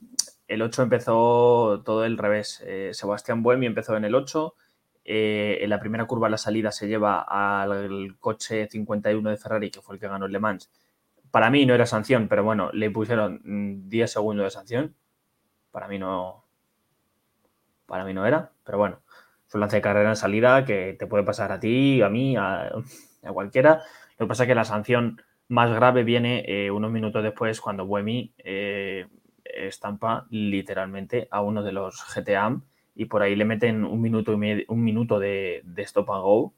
el 0.52 0.62
8 0.62 0.82
empezó 0.82 1.82
todo 1.84 2.04
el 2.04 2.18
revés. 2.18 2.62
Eh, 2.66 2.90
Sebastián 2.92 3.42
Buemi 3.42 3.66
empezó 3.66 3.96
en 3.96 4.04
el 4.04 4.14
8. 4.14 4.54
eh, 5.04 5.58
en 5.62 5.70
la 5.70 5.80
primera 5.80 6.06
curva, 6.06 6.28
la 6.28 6.38
salida 6.38 6.70
se 6.72 6.86
lleva 6.88 7.22
al 7.22 8.16
coche 8.20 8.68
51 8.68 9.30
de 9.30 9.36
Ferrari, 9.36 9.70
que 9.70 9.80
fue 9.80 9.96
el 9.96 10.00
que 10.00 10.08
ganó 10.08 10.26
el 10.26 10.32
Le 10.32 10.38
Mans. 10.38 10.70
Para 11.30 11.50
mí 11.50 11.66
no 11.66 11.74
era 11.74 11.86
sanción, 11.86 12.28
pero 12.28 12.44
bueno, 12.44 12.70
le 12.72 12.90
pusieron 12.90 13.40
mm, 13.44 13.88
10 13.88 14.12
segundos 14.12 14.44
de 14.44 14.50
sanción. 14.50 14.94
Para 15.72 15.88
mí 15.88 15.98
no. 15.98 16.44
Para 17.86 18.04
mí 18.04 18.14
no 18.14 18.26
era, 18.26 18.52
pero 18.64 18.78
bueno 18.78 19.02
es 19.52 19.54
un 19.54 19.60
lance 19.60 19.76
de 19.76 19.82
carrera 19.82 20.08
en 20.08 20.16
salida 20.16 20.64
que 20.64 20.96
te 20.98 21.06
puede 21.06 21.24
pasar 21.24 21.52
a 21.52 21.60
ti, 21.60 22.00
a 22.00 22.08
mí, 22.08 22.36
a, 22.38 22.72
cualquiera. 23.34 23.82
Lo 24.16 24.24
que 24.24 24.28
pasa 24.28 24.44
es 24.44 24.48
que 24.48 24.54
la 24.54 24.64
sanción 24.64 25.20
más 25.48 25.70
grave 25.70 26.04
viene 26.04 26.42
eh, 26.48 26.70
unos 26.70 26.90
minutos 26.90 27.22
después 27.22 27.60
cuando 27.60 27.84
Buemi 27.84 28.32
estampa 29.52 30.26
literalmente 30.30 31.28
a 31.30 31.40
uno 31.42 31.62
de 31.62 31.72
los 31.72 31.96
GTA 32.14 32.60
y 32.94 33.06
por 33.06 33.22
ahí 33.22 33.34
le 33.36 33.44
meten 33.44 33.84
un 33.84 34.00
minuto, 34.00 34.32
y 34.32 34.36
medio- 34.36 34.64
un 34.68 34.84
minuto 34.84 35.18
de, 35.18 35.62
stop 35.78 36.10
and 36.10 36.22
go 36.22 36.52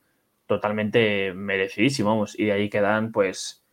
totalmente 0.46 1.32
merecidísimo. 1.34 2.24
Y 2.36 2.46
de 2.46 2.52
ahí 2.52 2.68
quedan 2.70 3.12
pues 3.12 3.64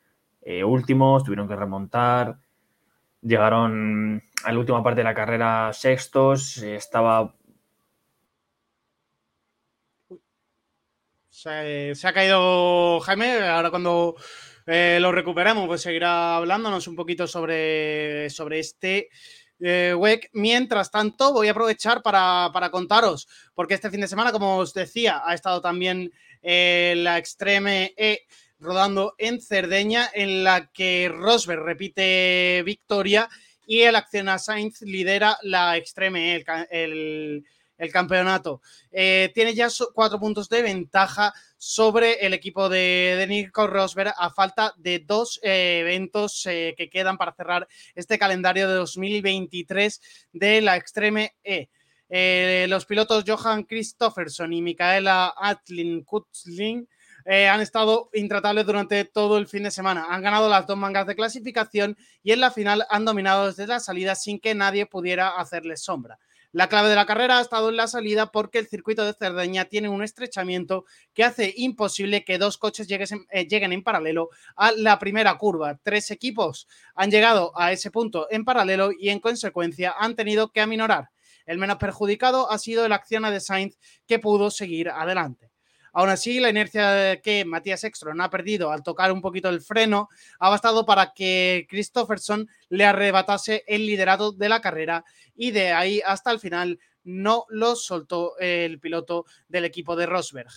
eh, 0.41 0.63
últimos, 0.63 1.23
tuvieron 1.23 1.47
que 1.47 1.55
remontar. 1.55 2.37
Llegaron 3.21 4.23
a 4.43 4.51
la 4.51 4.59
última 4.59 4.83
parte 4.83 5.01
de 5.01 5.05
la 5.05 5.13
carrera 5.13 5.71
sextos, 5.73 6.57
estaba 6.57 7.33
se 11.31 12.07
ha 12.07 12.13
caído 12.13 12.99
Jaime, 12.99 13.39
ahora 13.47 13.69
cuando 13.69 14.15
eh, 14.67 14.97
lo 15.01 15.11
recuperemos, 15.11 15.67
pues 15.67 15.81
seguirá 15.81 16.35
hablándonos 16.37 16.87
un 16.87 16.95
poquito 16.95 17.27
sobre, 17.27 18.29
sobre 18.29 18.59
este 18.59 19.09
eh. 19.59 19.95
Mientras 20.33 20.89
tanto, 20.91 21.33
voy 21.33 21.47
a 21.47 21.51
aprovechar 21.51 22.01
para, 22.01 22.49
para 22.53 22.71
contaros, 22.71 23.27
porque 23.53 23.75
este 23.75 23.89
fin 23.89 24.01
de 24.01 24.07
semana, 24.07 24.31
como 24.31 24.57
os 24.57 24.73
decía, 24.73 25.21
ha 25.25 25.33
estado 25.33 25.61
también 25.61 26.11
eh, 26.41 26.95
la 26.97 27.17
Extreme 27.17 27.93
E 27.95 28.21
rodando 28.59 29.15
en 29.17 29.41
Cerdeña, 29.41 30.09
en 30.13 30.43
la 30.43 30.71
que 30.71 31.11
Rosberg 31.13 31.63
repite 31.63 32.61
victoria 32.65 33.27
y 33.65 33.81
el 33.81 33.95
Acciona 33.95 34.37
Sainz 34.37 34.81
lidera 34.81 35.37
la 35.43 35.77
Extreme 35.77 36.35
E, 36.35 36.45
el- 36.71 37.45
el 37.81 37.91
campeonato. 37.91 38.61
Eh, 38.91 39.31
tiene 39.33 39.55
ya 39.55 39.67
cuatro 39.93 40.19
puntos 40.19 40.47
de 40.49 40.61
ventaja 40.61 41.33
sobre 41.57 42.13
el 42.25 42.33
equipo 42.33 42.69
de, 42.69 43.15
de 43.17 43.27
Nico 43.27 43.65
Rosberg 43.65 44.13
a 44.15 44.29
falta 44.29 44.73
de 44.77 44.99
dos 44.99 45.39
eh, 45.41 45.79
eventos 45.81 46.45
eh, 46.45 46.75
que 46.77 46.91
quedan 46.91 47.17
para 47.17 47.33
cerrar 47.33 47.67
este 47.95 48.19
calendario 48.19 48.69
de 48.69 48.75
2023 48.75 49.99
de 50.31 50.61
la 50.61 50.77
Extreme 50.77 51.35
E. 51.43 51.69
Los 52.67 52.85
pilotos 52.85 53.23
Johan 53.25 53.63
Christofferson 53.63 54.53
y 54.53 54.61
Micaela 54.61 55.33
Atlin 55.35 56.03
Kutzling 56.03 56.87
han 57.25 57.61
estado 57.61 58.09
intratables 58.13 58.65
durante 58.65 59.05
todo 59.05 59.37
el 59.37 59.47
fin 59.47 59.63
de 59.63 59.71
semana. 59.71 60.07
Han 60.09 60.21
ganado 60.21 60.49
las 60.49 60.67
dos 60.67 60.77
mangas 60.77 61.07
de 61.07 61.15
clasificación 61.15 61.97
y 62.21 62.33
en 62.33 62.41
la 62.41 62.51
final 62.51 62.85
han 62.89 63.05
dominado 63.05 63.47
desde 63.47 63.65
la 63.65 63.79
salida 63.79 64.15
sin 64.15 64.41
que 64.41 64.53
nadie 64.53 64.85
pudiera 64.85 65.29
hacerles 65.29 65.83
sombra. 65.83 66.19
La 66.53 66.67
clave 66.67 66.89
de 66.89 66.95
la 66.95 67.05
carrera 67.05 67.37
ha 67.37 67.41
estado 67.41 67.69
en 67.69 67.77
la 67.77 67.87
salida 67.87 68.29
porque 68.29 68.59
el 68.59 68.67
circuito 68.67 69.05
de 69.05 69.13
Cerdeña 69.13 69.65
tiene 69.65 69.87
un 69.87 70.03
estrechamiento 70.03 70.83
que 71.13 71.23
hace 71.23 71.53
imposible 71.55 72.25
que 72.25 72.37
dos 72.37 72.57
coches 72.57 72.87
eh, 72.91 73.47
lleguen 73.47 73.71
en 73.71 73.83
paralelo 73.83 74.29
a 74.57 74.73
la 74.73 74.99
primera 74.99 75.37
curva. 75.37 75.79
Tres 75.81 76.11
equipos 76.11 76.67
han 76.93 77.09
llegado 77.09 77.53
a 77.57 77.71
ese 77.71 77.89
punto 77.89 78.27
en 78.29 78.43
paralelo 78.43 78.91
y 78.91 79.09
en 79.09 79.21
consecuencia 79.21 79.95
han 79.97 80.17
tenido 80.17 80.51
que 80.51 80.59
aminorar. 80.59 81.11
El 81.45 81.57
menos 81.57 81.77
perjudicado 81.77 82.51
ha 82.51 82.57
sido 82.57 82.85
el 82.85 82.91
Acciona 82.91 83.31
de 83.31 83.39
Sainz 83.39 83.77
que 84.05 84.19
pudo 84.19 84.51
seguir 84.51 84.89
adelante. 84.89 85.50
Aún 85.93 86.09
así, 86.09 86.39
la 86.39 86.49
inercia 86.49 87.19
que 87.21 87.43
Matías 87.45 87.83
Ekstrom 87.83 88.19
ha 88.21 88.29
perdido 88.29 88.71
al 88.71 88.83
tocar 88.83 89.11
un 89.11 89.21
poquito 89.21 89.49
el 89.49 89.61
freno 89.61 90.09
ha 90.39 90.49
bastado 90.49 90.85
para 90.85 91.13
que 91.13 91.67
Christopherson 91.69 92.47
le 92.69 92.85
arrebatase 92.85 93.63
el 93.67 93.85
liderato 93.85 94.31
de 94.31 94.49
la 94.49 94.61
carrera 94.61 95.03
y 95.35 95.51
de 95.51 95.73
ahí 95.73 96.01
hasta 96.05 96.31
el 96.31 96.39
final 96.39 96.79
no 97.03 97.45
lo 97.49 97.75
soltó 97.75 98.37
el 98.39 98.79
piloto 98.79 99.25
del 99.47 99.65
equipo 99.65 99.95
de 99.95 100.05
Rosberg. 100.05 100.51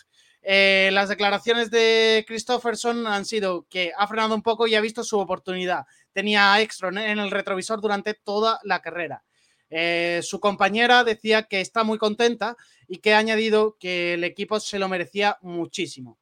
Eh, 0.46 0.90
las 0.92 1.08
declaraciones 1.08 1.70
de 1.70 2.24
Christopherson 2.28 3.06
han 3.06 3.24
sido 3.24 3.66
que 3.68 3.92
ha 3.96 4.06
frenado 4.06 4.34
un 4.34 4.42
poco 4.42 4.66
y 4.66 4.74
ha 4.74 4.80
visto 4.80 5.02
su 5.02 5.18
oportunidad. 5.18 5.86
Tenía 6.12 6.52
a 6.52 6.60
Ekstrom 6.60 6.98
en 6.98 7.18
el 7.18 7.30
retrovisor 7.30 7.80
durante 7.80 8.12
toda 8.12 8.60
la 8.62 8.82
carrera. 8.82 9.24
Eh, 9.70 10.20
su 10.22 10.40
compañera 10.40 11.04
decía 11.04 11.44
que 11.44 11.60
está 11.60 11.84
muy 11.84 11.98
contenta 11.98 12.56
y 12.86 12.98
que 12.98 13.14
ha 13.14 13.18
añadido 13.18 13.76
que 13.78 14.14
el 14.14 14.24
equipo 14.24 14.60
se 14.60 14.78
lo 14.78 14.88
merecía 14.88 15.38
muchísimo. 15.42 16.18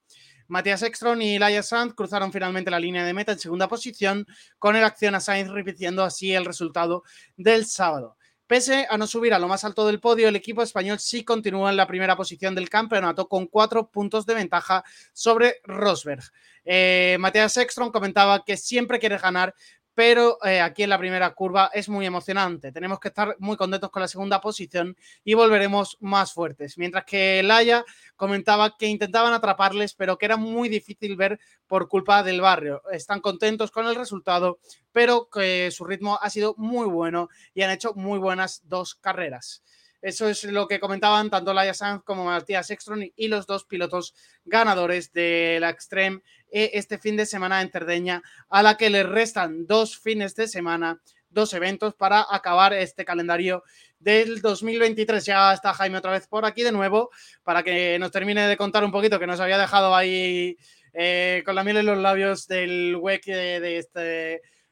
Matías 0.48 0.82
Ekstrom 0.82 1.20
y 1.22 1.38
Laia 1.38 1.62
Sanz 1.62 1.94
cruzaron 1.94 2.32
finalmente 2.32 2.70
la 2.70 2.78
línea 2.78 3.04
de 3.04 3.14
meta 3.14 3.32
en 3.32 3.38
segunda 3.38 3.68
posición, 3.68 4.26
con 4.58 4.76
el 4.76 4.84
acción 4.84 5.14
a 5.14 5.20
Sainz 5.20 5.50
repitiendo 5.50 6.04
así 6.04 6.34
el 6.34 6.44
resultado 6.44 7.04
del 7.36 7.64
sábado. 7.64 8.16
Pese 8.46 8.86
a 8.90 8.98
no 8.98 9.06
subir 9.06 9.32
a 9.32 9.38
lo 9.38 9.48
más 9.48 9.64
alto 9.64 9.86
del 9.86 9.98
podio, 9.98 10.28
el 10.28 10.36
equipo 10.36 10.62
español 10.62 10.98
sí 10.98 11.24
continúa 11.24 11.70
en 11.70 11.76
la 11.78 11.86
primera 11.86 12.16
posición 12.16 12.54
del 12.54 12.68
campeonato 12.68 13.26
con 13.26 13.46
cuatro 13.46 13.90
puntos 13.90 14.26
de 14.26 14.34
ventaja 14.34 14.84
sobre 15.14 15.62
Rosberg. 15.64 16.22
Eh, 16.64 17.16
Matías 17.18 17.56
Ekstrom 17.56 17.90
comentaba 17.90 18.44
que 18.44 18.58
siempre 18.58 18.98
quiere 18.98 19.16
ganar, 19.16 19.54
pero 19.94 20.38
eh, 20.44 20.60
aquí 20.60 20.82
en 20.82 20.90
la 20.90 20.98
primera 20.98 21.30
curva 21.34 21.70
es 21.72 21.88
muy 21.88 22.06
emocionante. 22.06 22.72
Tenemos 22.72 22.98
que 22.98 23.08
estar 23.08 23.36
muy 23.38 23.56
contentos 23.56 23.90
con 23.90 24.02
la 24.02 24.08
segunda 24.08 24.40
posición 24.40 24.96
y 25.24 25.34
volveremos 25.34 25.98
más 26.00 26.32
fuertes. 26.32 26.78
Mientras 26.78 27.04
que 27.04 27.42
Laia 27.42 27.84
comentaba 28.16 28.76
que 28.76 28.86
intentaban 28.86 29.32
atraparles, 29.32 29.94
pero 29.94 30.16
que 30.16 30.26
era 30.26 30.36
muy 30.36 30.68
difícil 30.68 31.16
ver 31.16 31.38
por 31.66 31.88
culpa 31.88 32.22
del 32.22 32.40
barrio. 32.40 32.82
Están 32.90 33.20
contentos 33.20 33.70
con 33.70 33.86
el 33.86 33.94
resultado, 33.94 34.58
pero 34.92 35.28
que 35.28 35.70
su 35.70 35.84
ritmo 35.84 36.18
ha 36.20 36.30
sido 36.30 36.54
muy 36.56 36.86
bueno 36.86 37.28
y 37.54 37.62
han 37.62 37.70
hecho 37.70 37.92
muy 37.94 38.18
buenas 38.18 38.62
dos 38.64 38.94
carreras. 38.94 39.62
Eso 40.02 40.28
es 40.28 40.42
lo 40.42 40.66
que 40.66 40.80
comentaban 40.80 41.30
tanto 41.30 41.54
Laia 41.54 41.74
Sanz 41.74 42.02
como 42.02 42.24
Matías 42.24 42.68
Ekstrom 42.70 43.02
y 43.14 43.28
los 43.28 43.46
dos 43.46 43.64
pilotos 43.64 44.14
ganadores 44.44 45.12
de 45.12 45.58
la 45.60 45.70
Extreme 45.70 46.20
eh, 46.50 46.72
este 46.74 46.98
fin 46.98 47.16
de 47.16 47.24
semana 47.24 47.62
en 47.62 47.70
Cerdeña, 47.70 48.20
a 48.48 48.64
la 48.64 48.76
que 48.76 48.90
le 48.90 49.04
restan 49.04 49.64
dos 49.64 49.96
fines 49.96 50.34
de 50.34 50.48
semana, 50.48 51.00
dos 51.30 51.54
eventos 51.54 51.94
para 51.94 52.26
acabar 52.28 52.72
este 52.72 53.04
calendario 53.04 53.62
del 54.00 54.42
2023. 54.42 55.24
Ya 55.24 55.54
está 55.54 55.72
Jaime 55.72 55.98
otra 55.98 56.10
vez 56.10 56.26
por 56.26 56.44
aquí 56.44 56.64
de 56.64 56.72
nuevo 56.72 57.10
para 57.44 57.62
que 57.62 57.96
nos 58.00 58.10
termine 58.10 58.48
de 58.48 58.56
contar 58.56 58.82
un 58.82 58.90
poquito 58.90 59.20
que 59.20 59.28
nos 59.28 59.38
había 59.38 59.56
dejado 59.56 59.94
ahí 59.94 60.56
eh, 60.92 61.44
con 61.44 61.54
la 61.54 61.62
miel 61.62 61.76
en 61.76 61.86
los 61.86 61.98
labios 61.98 62.48
del 62.48 62.96
WEC 62.96 63.24
de, 63.26 63.78
este, 63.78 64.00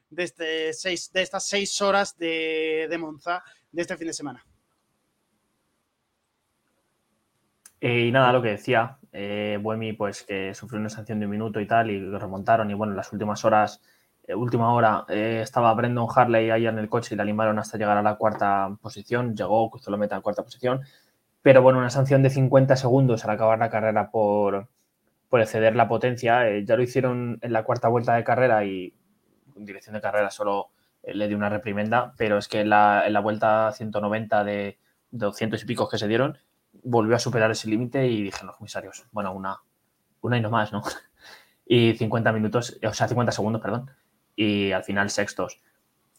de, 0.09 0.23
este 0.23 0.73
seis, 0.73 1.09
de 1.13 1.21
estas 1.21 1.47
seis 1.47 1.81
horas 1.81 2.17
de, 2.17 2.87
de 2.89 2.97
Monza 2.97 3.41
de 3.71 3.81
este 3.81 3.95
fin 3.95 4.07
de 4.07 4.13
semana. 4.13 4.45
Eh, 7.81 8.01
y 8.07 8.11
nada, 8.11 8.31
lo 8.31 8.41
que 8.41 8.49
decía, 8.49 8.99
eh, 9.11 9.57
Buemi, 9.61 9.93
pues 9.93 10.23
que 10.23 10.53
sufrió 10.53 10.79
una 10.79 10.89
sanción 10.89 11.19
de 11.19 11.25
un 11.25 11.31
minuto 11.31 11.59
y 11.59 11.67
tal, 11.67 11.89
y 11.91 11.99
remontaron. 12.17 12.69
Y 12.71 12.73
bueno, 12.75 12.93
en 12.93 12.97
las 12.97 13.11
últimas 13.11 13.43
horas, 13.43 13.81
eh, 14.23 14.35
última 14.35 14.73
hora, 14.73 15.05
eh, 15.09 15.39
estaba 15.41 15.73
Brendan 15.73 16.07
Harley 16.15 16.49
ahí 16.51 16.67
en 16.67 16.77
el 16.79 16.89
coche 16.89 17.15
y 17.15 17.17
la 17.17 17.25
limaron 17.25 17.59
hasta 17.59 17.77
llegar 17.77 17.97
a 17.97 18.01
la 18.03 18.15
cuarta 18.15 18.77
posición. 18.81 19.35
Llegó, 19.35 19.69
cruzó 19.69 19.91
la 19.91 19.97
meta 19.97 20.15
en 20.15 20.21
cuarta 20.21 20.43
posición. 20.43 20.81
Pero 21.41 21.61
bueno, 21.61 21.79
una 21.79 21.89
sanción 21.89 22.23
de 22.23 22.29
50 22.29 22.75
segundos 22.75 23.25
al 23.25 23.31
acabar 23.31 23.59
la 23.59 23.69
carrera 23.69 24.11
por, 24.11 24.69
por 25.29 25.41
exceder 25.41 25.75
la 25.75 25.87
potencia. 25.87 26.59
ya 26.59 26.75
lo 26.77 26.83
hicieron 26.83 27.39
en 27.41 27.53
la 27.53 27.63
cuarta 27.63 27.87
vuelta 27.87 28.15
de 28.15 28.23
carrera 28.23 28.63
y 28.65 28.93
en 29.55 29.65
dirección 29.65 29.95
de 29.95 30.01
carrera 30.01 30.29
solo 30.31 30.69
le 31.03 31.27
dio 31.27 31.37
una 31.37 31.49
reprimenda, 31.49 32.13
pero 32.17 32.37
es 32.37 32.47
que 32.47 32.61
en 32.61 32.69
la, 32.69 33.03
en 33.07 33.13
la 33.13 33.21
vuelta 33.21 33.71
190 33.71 34.43
de 34.43 34.77
200 35.11 35.63
y 35.63 35.65
pico 35.65 35.89
que 35.89 35.97
se 35.97 36.07
dieron, 36.07 36.37
volvió 36.83 37.15
a 37.15 37.19
superar 37.19 37.51
ese 37.51 37.69
límite 37.69 38.07
y 38.07 38.23
dije, 38.23 38.45
los 38.45 38.57
comisarios, 38.57 39.05
bueno, 39.11 39.33
una, 39.33 39.61
una 40.21 40.37
y 40.37 40.41
no 40.41 40.49
más, 40.49 40.71
¿no? 40.71 40.81
Y 41.65 41.93
50 41.93 42.33
minutos, 42.33 42.77
o 42.83 42.93
sea, 42.93 43.07
50 43.07 43.31
segundos, 43.31 43.61
perdón, 43.61 43.89
y 44.35 44.73
al 44.73 44.83
final 44.83 45.09
sextos. 45.09 45.61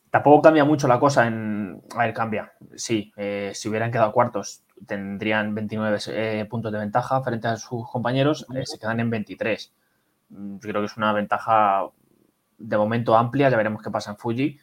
Tampoco 0.08 0.42
cambia 0.42 0.64
mucho 0.64 0.88
la 0.88 0.98
cosa 0.98 1.26
en... 1.26 1.82
A 1.94 1.98
ver, 1.98 2.14
cambia. 2.14 2.52
Sí, 2.74 3.12
eh, 3.16 3.52
si 3.54 3.68
hubieran 3.68 3.90
quedado 3.90 4.12
cuartos 4.12 4.64
tendrían 4.86 5.54
29 5.54 5.98
eh, 6.08 6.46
puntos 6.48 6.72
de 6.72 6.78
ventaja 6.78 7.22
frente 7.22 7.48
a 7.48 7.56
sus 7.56 7.88
compañeros, 7.90 8.46
eh, 8.54 8.66
se 8.66 8.78
quedan 8.78 9.00
en 9.00 9.10
23. 9.10 9.72
Mm, 10.30 10.54
yo 10.54 10.60
creo 10.60 10.80
que 10.80 10.86
es 10.86 10.96
una 10.96 11.12
ventaja 11.12 11.86
de 12.58 12.76
momento 12.76 13.16
amplia, 13.16 13.48
ya 13.48 13.56
veremos 13.56 13.82
qué 13.82 13.90
pasa 13.90 14.10
en 14.12 14.16
Fuji. 14.18 14.58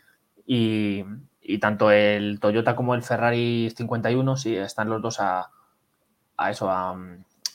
Y, 0.46 1.04
y 1.42 1.60
tanto 1.60 1.92
el 1.92 2.40
Toyota 2.40 2.76
como 2.76 2.96
el 2.96 3.04
Ferrari 3.04 3.72
51, 3.76 4.38
sí, 4.38 4.56
están 4.56 4.90
los 4.90 5.02
dos 5.02 5.20
a, 5.20 5.50
a 6.40 6.50
eso, 6.50 6.70
a, 6.70 6.98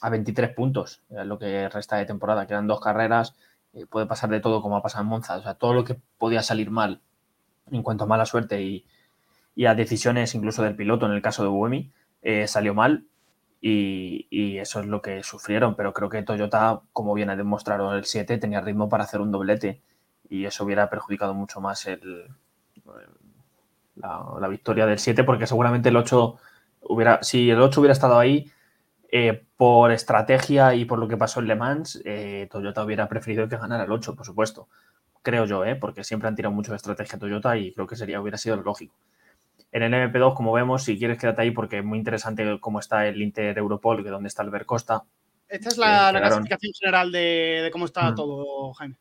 23 0.09 0.53
puntos, 0.53 1.01
lo 1.09 1.39
que 1.39 1.67
resta 1.67 1.95
de 1.95 2.05
temporada. 2.05 2.45
Quedan 2.45 2.67
dos 2.67 2.79
carreras, 2.79 3.35
eh, 3.73 3.87
puede 3.87 4.05
pasar 4.05 4.29
de 4.29 4.39
todo 4.39 4.61
como 4.61 4.77
ha 4.77 4.83
pasado 4.83 5.03
en 5.03 5.09
Monza. 5.09 5.35
O 5.35 5.41
sea, 5.41 5.55
todo 5.55 5.73
lo 5.73 5.83
que 5.83 5.97
podía 6.19 6.43
salir 6.43 6.69
mal 6.69 7.01
en 7.71 7.81
cuanto 7.81 8.03
a 8.03 8.07
mala 8.07 8.27
suerte 8.27 8.61
y, 8.61 8.85
a 9.65 9.73
decisiones 9.73 10.35
incluso 10.35 10.61
del 10.61 10.75
piloto, 10.75 11.07
en 11.07 11.13
el 11.13 11.23
caso 11.23 11.41
de 11.41 11.49
Buemi, 11.49 11.91
eh, 12.21 12.47
salió 12.47 12.75
mal. 12.75 13.05
Y, 13.61 14.57
eso 14.59 14.79
es 14.79 14.85
lo 14.85 15.01
que 15.01 15.23
sufrieron, 15.23 15.75
pero 15.75 15.91
creo 15.91 16.09
que 16.09 16.21
Toyota, 16.21 16.81
como 16.93 17.15
bien 17.15 17.31
ha 17.31 17.35
demostrado 17.35 17.95
el 17.95 18.05
7, 18.05 18.37
tenía 18.37 18.61
ritmo 18.61 18.89
para 18.89 19.05
hacer 19.05 19.21
un 19.21 19.31
doblete 19.31 19.81
y 20.29 20.45
eso 20.45 20.63
hubiera 20.65 20.89
perjudicado 20.89 21.33
mucho 21.33 21.61
más 21.61 21.85
el, 21.87 22.27
la, 23.95 24.23
la, 24.39 24.47
victoria 24.47 24.85
del 24.85 24.99
7 24.99 25.23
porque 25.23 25.47
seguramente 25.47 25.89
el 25.89 25.97
8 25.97 26.37
hubiera, 26.81 27.21
si 27.23 27.49
el 27.49 27.61
8 27.61 27.79
hubiera 27.79 27.93
estado 27.93 28.17
ahí, 28.17 28.51
eh, 29.17 29.45
por 29.55 29.93
estrategia 29.93 30.75
y 30.75 30.83
por 30.83 30.99
lo 30.99 31.07
que 31.07 31.15
pasó 31.15 31.39
en 31.39 31.47
Le 31.47 31.55
Mans, 31.55 32.01
eh, 32.03 32.49
Toyota 32.51 32.83
hubiera 32.83 33.07
preferido 33.07 33.47
que 33.47 33.55
ganara 33.55 33.85
el 33.85 33.91
8, 33.93 34.13
por 34.13 34.25
supuesto. 34.25 34.67
Creo 35.21 35.45
yo, 35.45 35.63
¿eh? 35.63 35.77
porque 35.77 36.03
siempre 36.03 36.27
han 36.27 36.35
tirado 36.35 36.53
mucho 36.53 36.71
de 36.71 36.75
estrategia 36.75 37.17
Toyota 37.17 37.55
y 37.55 37.71
creo 37.71 37.87
que 37.87 37.95
sería, 37.95 38.19
hubiera 38.19 38.37
sido 38.37 38.57
lógico. 38.57 38.93
En 39.71 39.83
el 39.83 39.93
MP2, 39.93 40.33
como 40.33 40.51
vemos, 40.51 40.83
si 40.83 40.97
quieres 40.97 41.17
quédate 41.17 41.43
ahí 41.43 41.51
porque 41.51 41.77
es 41.77 41.85
muy 41.85 41.97
interesante 41.97 42.57
cómo 42.59 42.81
está 42.81 43.07
el 43.07 43.21
Inter 43.21 43.57
Europol, 43.57 44.03
que 44.03 44.09
donde 44.09 44.27
está 44.27 44.43
Albert 44.43 44.65
Costa. 44.65 45.05
Esta 45.47 45.69
es 45.69 45.77
la, 45.77 46.11
clasificación 46.13 46.73
general 46.77 47.09
de, 47.13 47.69
cómo 47.71 47.85
está 47.85 48.11
mm. 48.11 48.15
todo, 48.15 48.73
Jaime. 48.73 48.97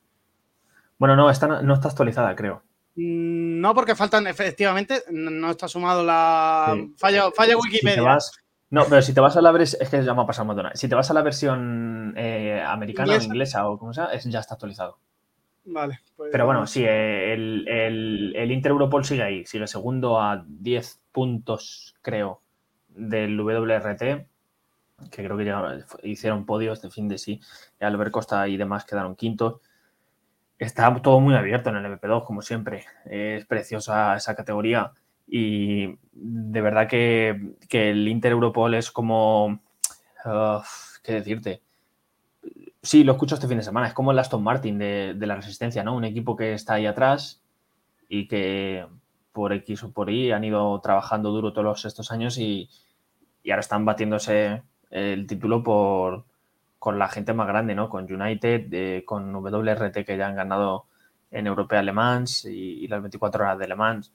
Bueno, 0.96 1.16
no, 1.16 1.28
está, 1.28 1.60
no 1.60 1.74
está 1.74 1.88
actualizada, 1.88 2.36
creo. 2.36 2.62
Mm, 2.94 3.60
no, 3.60 3.74
porque 3.74 3.96
faltan, 3.96 4.28
efectivamente, 4.28 5.02
no 5.10 5.50
está 5.50 5.66
sumado 5.66 6.04
la. 6.04 6.76
Falla, 6.98 7.32
falla 7.32 7.56
Wikipedia. 7.56 8.16
No, 8.74 8.84
pero 8.88 9.02
si 9.02 9.14
te 9.14 9.20
vas 9.20 9.36
a 9.36 9.40
la 9.40 9.52
versión. 9.52 9.80
Es 9.80 9.88
que 9.88 10.02
ya 10.02 10.14
me 10.14 10.22
ha 10.22 10.26
pasado. 10.26 10.52
Si 10.74 10.88
te 10.88 10.96
vas 10.96 11.08
a 11.08 11.14
la 11.14 11.22
versión 11.22 12.12
eh, 12.16 12.60
americana 12.60 13.16
o 13.16 13.22
inglesa 13.22 13.68
o 13.68 13.78
como 13.78 13.94
sea, 13.94 14.12
ya 14.12 14.40
está 14.40 14.54
actualizado. 14.54 14.98
Vale. 15.64 16.00
Pues 16.16 16.30
pero 16.32 16.44
bueno, 16.44 16.66
sí, 16.66 16.84
el, 16.84 17.68
el, 17.68 18.50
Inter 18.50 18.72
Europol 18.72 19.04
sigue 19.04 19.22
ahí. 19.22 19.46
Sigue 19.46 19.68
segundo 19.68 20.20
a 20.20 20.44
10 20.44 21.02
puntos, 21.12 21.94
creo, 22.02 22.40
del 22.88 23.40
WRT. 23.40 24.26
Que 25.08 25.24
creo 25.24 25.36
que 25.36 25.84
hicieron 26.02 26.44
podios 26.44 26.82
de 26.82 26.90
fin 26.90 27.06
de 27.06 27.18
sí. 27.18 27.40
Albert 27.78 28.10
Costa 28.10 28.48
y 28.48 28.56
demás 28.56 28.84
quedaron 28.84 29.14
quintos. 29.14 29.60
Está 30.58 30.92
todo 31.00 31.20
muy 31.20 31.36
abierto 31.36 31.70
en 31.70 31.76
el 31.76 31.86
MP2, 31.86 32.24
como 32.24 32.42
siempre. 32.42 32.86
Es 33.04 33.46
preciosa 33.46 34.16
esa 34.16 34.34
categoría. 34.34 34.90
Y 35.26 35.96
de 36.12 36.60
verdad 36.60 36.88
que, 36.88 37.56
el 37.70 38.08
Inter 38.08 38.32
Europol 38.32 38.74
es 38.74 38.90
como. 38.90 39.60
¿Qué 41.02 41.12
decirte? 41.12 41.62
Sí, 42.82 43.04
lo 43.04 43.12
escucho 43.12 43.34
este 43.34 43.48
fin 43.48 43.58
de 43.58 43.64
semana. 43.64 43.88
Es 43.88 43.94
como 43.94 44.12
el 44.12 44.18
Aston 44.18 44.42
Martin 44.42 44.78
de, 44.78 45.16
la 45.18 45.36
Resistencia, 45.36 45.82
¿no? 45.82 45.96
Un 45.96 46.04
equipo 46.04 46.36
que 46.36 46.52
está 46.52 46.74
ahí 46.74 46.86
atrás 46.86 47.42
y 48.08 48.28
que 48.28 48.86
por 49.32 49.52
X 49.52 49.84
o 49.84 49.92
por 49.92 50.10
Y 50.10 50.32
han 50.32 50.44
ido 50.44 50.80
trabajando 50.80 51.30
duro 51.30 51.52
todos 51.52 51.84
estos 51.84 52.12
años 52.12 52.38
y, 52.38 52.68
ahora 53.46 53.60
están 53.60 53.84
batiéndose 53.84 54.62
el 54.90 55.26
título 55.26 55.62
por, 55.62 56.24
con 56.78 56.98
la 56.98 57.08
gente 57.08 57.32
más 57.32 57.48
grande, 57.48 57.74
¿no? 57.74 57.88
Con 57.88 58.10
United, 58.10 59.04
con 59.04 59.34
WRT 59.34 60.04
que 60.04 60.16
ya 60.16 60.28
han 60.28 60.36
ganado 60.36 60.86
en 61.30 61.46
Europea 61.46 61.82
Le 61.82 61.92
Mans 61.92 62.44
y, 62.44 62.84
y 62.84 62.88
las 62.88 63.02
24 63.02 63.44
horas 63.44 63.58
de 63.58 63.68
Le 63.68 63.74
Mans. 63.74 64.12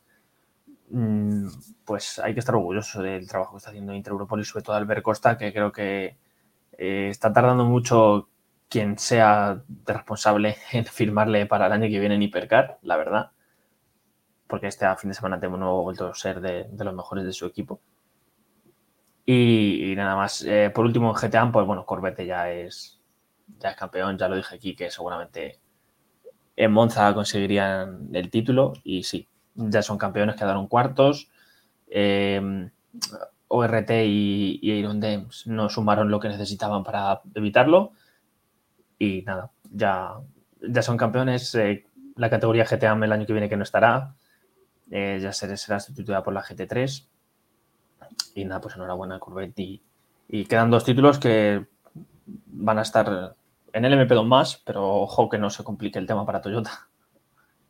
Mm, 0.92 1.48
pues 1.86 2.20
hay 2.20 2.34
que 2.34 2.40
estar 2.40 2.56
orgulloso 2.56 3.02
del 3.02 3.28
trabajo 3.28 3.54
que 3.54 3.58
está 3.58 3.70
haciendo 3.70 3.94
Inter-Europol 3.94 4.42
y 4.42 4.46
sobre 4.46 4.64
todo 4.64 4.76
Albert 4.76 5.04
Costa, 5.04 5.38
que 5.38 5.54
creo 5.54 5.72
que 5.72 6.18
eh, 6.78 7.10
está 7.10 7.32
tardando 7.32 7.66
mucho 7.66 8.30
quien 8.70 8.98
sea 8.98 9.64
responsable 9.86 10.58
en 10.74 10.86
firmarle 10.86 11.46
para 11.46 11.68
el 11.68 11.74
año 11.74 11.90
que 11.90 12.00
viene 12.00 12.16
en 12.16 12.24
Hipercar, 12.24 12.80
la 12.84 12.98
verdad. 12.98 13.32
Porque 14.48 14.68
este 14.68 14.86
fin 14.98 15.10
de 15.10 15.14
semana 15.16 15.40
tenemos 15.40 15.84
vuelto 15.84 16.08
a 16.08 16.16
ser 16.16 16.42
de, 16.42 16.68
los 16.78 16.96
mejores 16.96 17.26
de 17.26 17.34
su 17.34 17.46
equipo. 17.46 17.82
Y, 19.26 19.94
nada 19.96 20.16
más. 20.16 20.44
Eh, 20.44 20.72
por 20.74 20.86
último, 20.86 21.10
en 21.10 21.16
GTA, 21.16 21.52
pues 21.52 21.66
bueno, 21.68 21.86
Corbette 21.86 22.26
ya 22.26 22.52
es, 22.52 23.00
ya 23.60 23.70
es 23.70 23.76
campeón, 23.78 24.18
ya 24.18 24.28
lo 24.28 24.36
dije 24.36 24.56
aquí, 24.56 24.76
que 24.76 24.90
seguramente 24.90 25.60
en 26.56 26.72
Monza 26.72 27.14
conseguirían 27.14 28.10
el 28.14 28.32
título. 28.32 28.74
Y 28.84 29.04
sí, 29.04 29.28
ya 29.68 29.82
son 29.82 29.98
campeones, 29.98 30.36
quedaron 30.36 30.68
cuartos. 30.68 31.30
Eh, 31.88 32.70
ORT 33.50 33.90
y, 34.06 34.60
Iron 34.62 35.00
Dames 35.00 35.46
no 35.48 35.70
sumaron 35.70 36.10
lo 36.10 36.20
que 36.20 36.30
necesitaban 36.30 36.84
para 36.84 37.22
evitarlo. 37.34 37.92
Y 38.98 39.24
nada, 39.24 39.52
ya, 39.72 40.14
ya 40.62 40.82
son 40.82 40.98
campeones. 40.98 41.54
Eh, 41.56 41.86
la 42.16 42.30
categoría 42.30 42.66
GTA 42.66 42.94
el 42.94 43.12
año 43.12 43.26
que 43.26 43.34
viene 43.34 43.50
que 43.50 43.58
no 43.58 43.64
estará. 43.64 44.16
Eh, 44.92 45.20
ya 45.22 45.34
será, 45.34 45.80
sustituida 45.80 46.24
por 46.24 46.34
la 46.34 46.44
GT3. 46.44 47.08
Y 48.36 48.46
nada, 48.46 48.62
pues 48.62 48.76
enhorabuena 48.76 49.20
Corvette. 49.20 49.60
Y, 49.60 49.82
y 50.28 50.46
quedan 50.46 50.70
dos 50.72 50.86
títulos 50.86 51.20
que 51.20 51.66
van 52.48 52.78
a 52.78 52.84
estar 52.84 53.36
en 53.74 53.86
el 53.86 53.94
MP2 53.94 54.26
más, 54.26 54.62
pero 54.66 55.02
ojo 55.02 55.30
que 55.30 55.38
no 55.38 55.50
se 55.50 55.64
complique 55.64 56.00
el 56.00 56.06
tema 56.06 56.26
para 56.26 56.42
Toyota. 56.42 56.89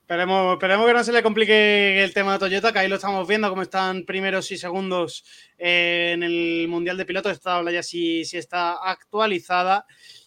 Esperemos, 0.09 0.53
esperemos, 0.53 0.87
que 0.87 0.93
no 0.93 1.03
se 1.03 1.11
le 1.11 1.21
complique 1.21 2.03
el 2.03 2.15
tema 2.15 2.33
de 2.33 2.39
Toyota, 2.39 2.73
que 2.73 2.79
ahí 2.79 2.87
lo 2.87 2.95
estamos 2.95 3.27
viendo, 3.27 3.47
como 3.47 3.61
están 3.61 4.05
primeros 4.05 4.49
y 4.49 4.57
segundos 4.57 5.23
eh, 5.55 6.13
en 6.15 6.23
el 6.23 6.67
Mundial 6.67 6.97
de 6.97 7.05
Pilotos. 7.05 7.31
Esta 7.31 7.51
tabla 7.51 7.71
ya 7.71 7.83
sí, 7.83 8.25
sí 8.25 8.35
está 8.35 8.71
actualizada 8.89 9.85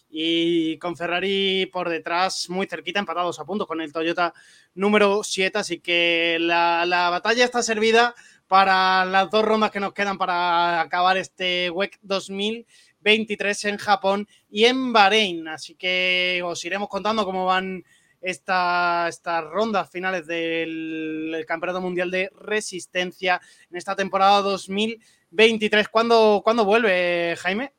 y 0.09 0.77
con 0.77 0.95
Ferrari 0.95 1.65
por 1.65 1.89
detrás 1.89 2.49
muy 2.49 2.65
cerquita, 2.65 2.99
empatados 2.99 3.41
a 3.41 3.45
punto 3.45 3.67
con 3.67 3.81
el 3.81 3.91
Toyota 3.91 4.33
número 4.73 5.21
7. 5.21 5.57
Así 5.57 5.81
que 5.81 6.37
la, 6.39 6.85
la, 6.85 7.09
batalla 7.09 7.43
está 7.43 7.61
servida 7.61 8.15
para 8.47 9.03
las 9.03 9.29
dos 9.29 9.43
rondas 9.43 9.71
que 9.71 9.81
nos 9.81 9.91
quedan 9.91 10.17
para 10.17 10.79
acabar 10.79 11.17
este 11.17 11.69
WEC 11.69 11.99
2023 12.03 13.65
en 13.65 13.77
Japón 13.77 14.29
y 14.49 14.63
en 14.63 14.93
Bahrein. 14.93 15.49
Así 15.49 15.75
que 15.75 16.41
os 16.45 16.63
iremos 16.63 16.87
contando 16.87 17.25
cómo 17.25 17.45
van 17.47 17.83
estas 18.23 19.43
rondas 19.51 19.89
finales 19.89 20.25
del 20.25 21.43
Campeonato 21.47 21.81
Mundial 21.81 22.09
de 22.09 22.31
Resistencia 22.35 23.41
en 23.69 23.77
esta 23.77 23.95
temporada 23.95 24.41
2023. 24.41 25.89
¿Cuándo, 25.89 26.41
¿cuándo 26.43 26.65
vuelve, 26.65 27.35
Jaime? 27.37 27.73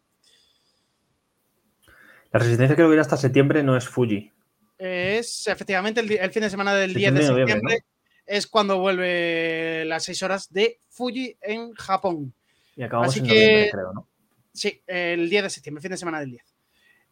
La 2.31 2.41
Resistencia 2.41 2.77
creo 2.77 2.91
que 2.91 2.97
ya 2.97 3.03
hasta 3.03 3.17
septiembre 3.17 3.63
no 3.63 3.77
es 3.77 3.89
Fuji. 3.89 4.31
Es 4.77 5.47
efectivamente 5.47 6.01
el, 6.01 6.31
fin 6.31 6.43
de 6.43 6.51
semana 6.51 6.75
del 6.75 6.93
10 6.93 7.15
de 7.15 7.23
septiembre. 7.23 7.85
Es 8.27 8.47
cuando 8.47 8.79
vuelve 8.79 9.85
las 9.87 10.05
6 10.05 10.23
horas 10.25 10.53
de 10.53 10.81
Fuji 10.89 11.37
en 11.41 11.73
Japón. 11.75 12.35
Y 12.77 12.83
acabamos 12.83 13.11
Así 13.11 13.21
en 13.21 13.27
que, 13.27 13.69
creo, 13.71 13.93
¿no? 13.93 14.09
Sí, 14.53 14.83
el 14.87 15.31
10 15.31 15.45
de 15.45 15.51
septiembre, 15.51 15.83
fin 15.83 15.91
de 15.93 15.97
semana 15.97 16.21
del 16.21 16.31
10. 16.31 16.54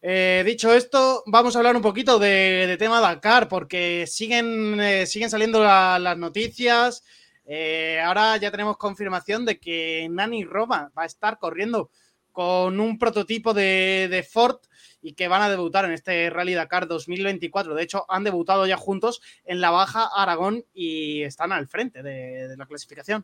Eh, 0.05 0.43
dicho 0.45 0.73
esto, 0.73 1.23
vamos 1.27 1.55
a 1.55 1.59
hablar 1.59 1.77
un 1.77 1.81
poquito 1.81 2.19
de, 2.19 2.75
tema 2.77 2.99
Dakar, 2.99 3.47
porque 3.47 4.05
siguen, 4.05 4.77
eh, 4.81 5.05
siguen 5.05 5.29
saliendo 5.29 5.63
las 5.63 6.17
noticias. 6.17 7.05
Eh, 7.45 8.01
ahora 8.03 8.35
ya 8.35 8.51
tenemos 8.51 8.75
confirmación 8.75 9.45
de 9.45 9.61
que 9.61 10.09
Nani 10.11 10.43
Roma 10.43 10.91
va 10.97 11.03
a 11.03 11.05
estar 11.05 11.39
corriendo 11.39 11.89
con 12.33 12.81
un 12.81 12.99
prototipo 12.99 13.53
de, 13.53 14.27
Ford 14.29 14.57
y 15.01 15.13
que 15.13 15.29
van 15.29 15.41
a 15.41 15.49
debutar 15.49 15.85
en 15.85 15.91
este 15.91 16.29
Rally 16.29 16.53
Dakar 16.53 16.85
2024. 16.89 17.73
De 17.73 17.83
hecho, 17.83 18.05
han 18.09 18.25
debutado 18.25 18.67
ya 18.67 18.75
juntos 18.75 19.21
en 19.45 19.61
la 19.61 19.71
Baja 19.71 20.09
Aragón 20.13 20.65
y 20.73 21.21
están 21.21 21.53
al 21.53 21.69
frente 21.69 22.03
de, 22.03 22.53
la 22.57 22.65
clasificación. 22.65 23.23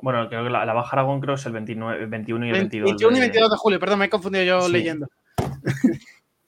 Bueno, 0.00 0.26
creo 0.30 0.44
que 0.44 0.50
la, 0.50 0.72
Baja 0.72 0.92
Aragón 0.92 1.20
creo 1.20 1.34
es 1.34 1.44
el 1.44 1.52
29, 1.52 2.06
21 2.06 2.46
y 2.46 2.48
el 2.48 2.54
22. 2.54 2.90
21 2.92 3.16
y 3.18 3.20
22 3.20 3.50
de, 3.50 3.56
julio, 3.58 3.78
perdón, 3.78 3.98
me 3.98 4.06
he 4.06 4.10
confundido 4.10 4.44
yo 4.44 4.66
leyendo. 4.66 5.06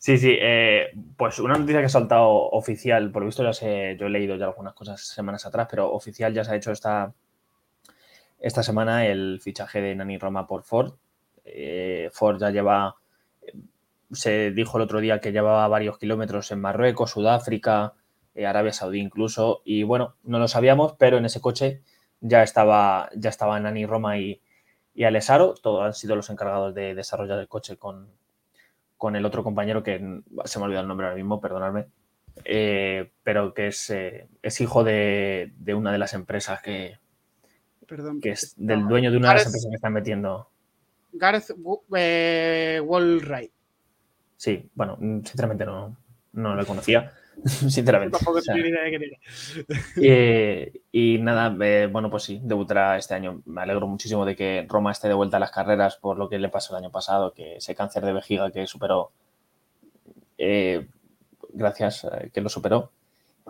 Sí, 0.00 0.16
sí, 0.16 0.34
eh, 0.40 0.92
pues 1.18 1.38
una 1.40 1.58
noticia 1.58 1.80
que 1.80 1.86
ha 1.86 1.90
saltado 1.90 2.30
oficial, 2.30 3.12
por 3.12 3.20
lo 3.20 3.26
visto 3.26 3.44
ya 3.44 3.52
sé, 3.52 3.98
yo 4.00 4.06
he 4.06 4.08
leído 4.10 4.34
ya 4.36 4.46
algunas 4.46 4.72
cosas 4.72 5.06
semanas 5.06 5.44
atrás, 5.44 5.68
pero 5.70 5.92
oficial 5.92 6.32
ya 6.32 6.42
se 6.42 6.52
ha 6.52 6.56
hecho 6.56 6.72
esta, 6.72 7.12
esta 8.38 8.62
semana 8.62 9.06
el 9.06 9.40
fichaje 9.42 9.82
de 9.82 9.94
Nani 9.94 10.16
Roma 10.16 10.46
por 10.46 10.62
Ford. 10.62 10.94
Eh, 11.44 12.08
Ford 12.12 12.40
ya 12.40 12.50
lleva, 12.50 12.96
se 14.12 14.52
dijo 14.52 14.78
el 14.78 14.84
otro 14.84 15.00
día 15.00 15.20
que 15.20 15.32
llevaba 15.32 15.68
varios 15.68 15.98
kilómetros 15.98 16.50
en 16.50 16.60
Marruecos, 16.60 17.10
Sudáfrica, 17.10 17.94
eh, 18.34 18.46
Arabia 18.46 18.72
Saudí 18.72 19.00
incluso, 19.00 19.60
y 19.66 19.82
bueno, 19.82 20.16
no 20.22 20.38
lo 20.38 20.48
sabíamos, 20.48 20.94
pero 20.98 21.18
en 21.18 21.26
ese 21.26 21.42
coche 21.42 21.82
ya 22.20 22.42
estaba, 22.42 23.10
ya 23.14 23.30
estaba 23.30 23.60
Nani 23.60 23.84
Roma 23.84 24.18
y, 24.18 24.40
y 24.94 25.04
Alessaro, 25.04 25.54
todos 25.54 25.84
han 25.84 25.94
sido 25.94 26.16
los 26.16 26.30
encargados 26.30 26.74
de 26.74 26.94
desarrollar 26.94 27.38
el 27.38 27.48
coche 27.48 27.76
con, 27.76 28.08
con 29.00 29.16
el 29.16 29.24
otro 29.24 29.42
compañero 29.42 29.82
que 29.82 29.94
se 30.44 30.58
me 30.58 30.62
ha 30.62 30.66
olvidado 30.66 30.82
el 30.82 30.88
nombre 30.88 31.06
ahora 31.06 31.16
mismo, 31.16 31.40
perdonadme, 31.40 31.86
eh, 32.44 33.10
pero 33.22 33.54
que 33.54 33.68
es, 33.68 33.88
eh, 33.88 34.28
es 34.42 34.60
hijo 34.60 34.84
de, 34.84 35.54
una 35.74 35.90
de 35.90 35.96
las 35.96 36.12
empresas 36.12 36.60
que, 36.60 36.98
Perdón, 37.88 38.20
que 38.20 38.32
es 38.32 38.52
del 38.58 38.86
dueño 38.86 39.10
de 39.10 39.16
una 39.16 39.28
de 39.28 39.34
las 39.36 39.46
empresas 39.46 39.70
que 39.70 39.76
están 39.76 39.94
metiendo. 39.94 40.50
Gareth 41.14 41.50
eh, 41.96 42.78
Wallwright. 42.84 43.52
Sí, 44.36 44.68
bueno, 44.74 44.98
sinceramente 44.98 45.64
no, 45.64 45.96
no 46.34 46.54
lo 46.54 46.66
conocía. 46.66 47.10
sinceramente. 47.46 48.18
y 50.92 51.18
nada, 51.18 51.56
eh, 51.64 51.88
bueno, 51.90 52.10
pues 52.10 52.24
sí, 52.24 52.40
debutará 52.42 52.96
este 52.96 53.14
año. 53.14 53.42
Me 53.46 53.62
alegro 53.62 53.86
muchísimo 53.86 54.24
de 54.24 54.36
que 54.36 54.66
Roma 54.68 54.92
esté 54.92 55.08
de 55.08 55.14
vuelta 55.14 55.36
a 55.36 55.40
las 55.40 55.50
carreras 55.50 55.96
por 55.96 56.18
lo 56.18 56.28
que 56.28 56.38
le 56.38 56.48
pasó 56.48 56.76
el 56.76 56.84
año 56.84 56.90
pasado, 56.90 57.32
que 57.32 57.56
ese 57.56 57.74
cáncer 57.74 58.04
de 58.04 58.12
vejiga 58.12 58.50
que 58.50 58.66
superó, 58.66 59.12
eh, 60.38 60.86
gracias, 61.52 62.04
eh, 62.04 62.30
que 62.32 62.40
lo 62.40 62.48
superó. 62.48 62.90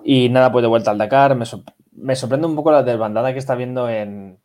Y 0.04 0.28
nada, 0.28 0.52
pues 0.52 0.62
de 0.62 0.68
vuelta 0.68 0.90
al 0.90 0.98
Dakar. 0.98 1.34
Me, 1.34 2.16
sorprende 2.16 2.46
un 2.46 2.56
poco 2.56 2.72
la 2.72 2.82
desbandada 2.82 3.32
que 3.32 3.38
está 3.38 3.54
viendo 3.54 3.88
en, 3.88 4.38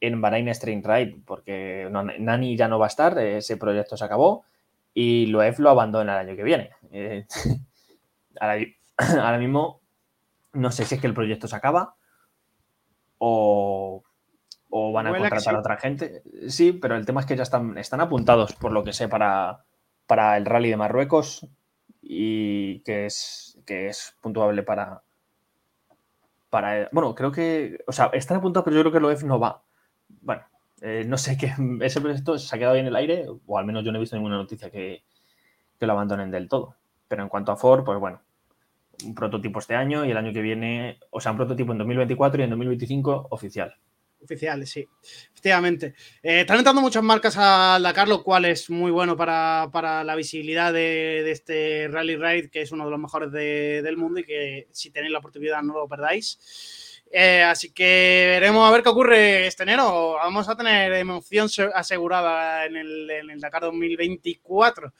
en 0.00 0.20
Bahrain 0.20 0.52
String 0.54 0.82
Ride, 0.84 1.16
porque 1.24 1.88
Nani 1.90 2.56
ya 2.56 2.68
no 2.68 2.78
va 2.78 2.86
a 2.86 2.88
estar, 2.88 3.18
ese 3.18 3.56
proyecto 3.56 3.96
se 3.96 4.04
acabó 4.04 4.44
y 4.94 5.26
Loef 5.26 5.58
lo 5.58 5.70
abandona 5.70 6.20
el 6.20 6.28
año 6.28 6.36
que 6.36 6.44
viene. 6.44 6.70
ahora, 8.40 9.38
mismo 9.38 9.80
no 10.52 10.70
sé 10.70 10.84
si 10.84 10.94
es 10.94 11.00
que 11.00 11.06
el 11.06 11.14
proyecto 11.14 11.48
se 11.48 11.56
acaba 11.56 11.96
o, 13.18 14.02
van 14.92 15.06
a 15.06 15.16
contratar 15.16 15.54
a 15.54 15.60
otra 15.60 15.76
gente. 15.76 16.22
Sí, 16.48 16.72
pero 16.72 16.96
el 16.96 17.06
tema 17.06 17.20
es 17.20 17.26
que 17.26 17.36
ya 17.36 17.42
están, 17.42 17.78
están 17.78 18.00
apuntados, 18.00 18.54
por 18.54 18.72
lo 18.72 18.84
que 18.84 18.92
sé, 18.92 19.08
para, 19.08 19.64
para 20.06 20.36
el 20.36 20.44
rally 20.44 20.70
de 20.70 20.76
Marruecos 20.76 21.48
y 22.02 22.80
que 22.80 23.06
es, 23.06 23.58
que 23.64 23.88
es 23.88 24.16
puntuable 24.20 24.62
para, 24.62 25.02
para... 26.50 26.88
Bueno, 26.92 27.14
creo 27.14 27.32
que... 27.32 27.82
O 27.86 27.92
sea, 27.92 28.10
están 28.12 28.38
apuntados, 28.38 28.64
pero 28.64 28.76
yo 28.76 28.82
creo 28.82 28.92
que 28.92 29.00
Loef 29.00 29.24
no 29.24 29.38
va. 29.38 29.62
Bueno, 30.20 30.42
eh, 30.82 31.04
no 31.06 31.18
sé 31.18 31.36
qué... 31.36 31.52
Ese 31.80 32.00
proyecto 32.00 32.38
se 32.38 32.54
ha 32.54 32.58
quedado 32.58 32.74
ahí 32.74 32.80
en 32.80 32.86
el 32.86 32.96
aire, 32.96 33.26
o 33.46 33.58
al 33.58 33.64
menos 33.64 33.84
yo 33.84 33.90
no 33.90 33.98
he 33.98 34.00
visto 34.00 34.16
ninguna 34.16 34.36
noticia 34.36 34.70
que, 34.70 35.04
que 35.78 35.86
lo 35.86 35.92
abandonen 35.92 36.30
del 36.30 36.48
todo. 36.48 36.76
Pero 37.14 37.22
en 37.22 37.28
cuanto 37.28 37.52
a 37.52 37.56
Ford, 37.56 37.84
pues 37.84 37.96
bueno, 38.00 38.20
un 39.04 39.14
prototipo 39.14 39.60
este 39.60 39.76
año 39.76 40.04
y 40.04 40.10
el 40.10 40.16
año 40.16 40.32
que 40.32 40.42
viene, 40.42 40.98
o 41.10 41.20
sea, 41.20 41.30
un 41.30 41.36
prototipo 41.36 41.70
en 41.70 41.78
2024 41.78 42.40
y 42.40 42.42
en 42.42 42.50
2025 42.50 43.28
oficial. 43.30 43.72
Oficiales, 44.20 44.68
sí, 44.68 44.84
efectivamente. 45.30 45.94
Eh, 46.20 46.40
están 46.40 46.58
entrando 46.58 46.80
muchas 46.80 47.04
marcas 47.04 47.36
al 47.36 47.84
Dakar, 47.84 48.08
lo 48.08 48.24
cual 48.24 48.46
es 48.46 48.68
muy 48.68 48.90
bueno 48.90 49.16
para, 49.16 50.02
la 50.02 50.16
visibilidad 50.16 50.72
de, 50.72 51.30
este 51.30 51.86
Rally 51.86 52.16
Ride, 52.16 52.50
que 52.50 52.62
es 52.62 52.72
uno 52.72 52.84
de 52.84 52.90
los 52.90 52.98
mejores 52.98 53.30
del 53.30 53.96
mundo 53.96 54.18
y 54.18 54.24
que 54.24 54.66
si 54.72 54.90
tenéis 54.90 55.12
la 55.12 55.20
oportunidad 55.20 55.62
no 55.62 55.74
lo 55.74 55.86
perdáis. 55.86 57.00
Eh, 57.12 57.44
así 57.44 57.72
que 57.72 58.26
veremos 58.40 58.68
a 58.68 58.72
ver 58.72 58.82
qué 58.82 58.88
ocurre 58.88 59.46
este 59.46 59.62
enero. 59.62 60.14
Vamos 60.14 60.48
a 60.48 60.56
tener 60.56 60.92
emoción 60.94 61.48
asegurada 61.72 62.66
en 62.66 62.74
el, 62.74 63.08
en 63.08 63.30
el 63.30 63.38
Dakar 63.38 63.62
2024. 63.62 64.92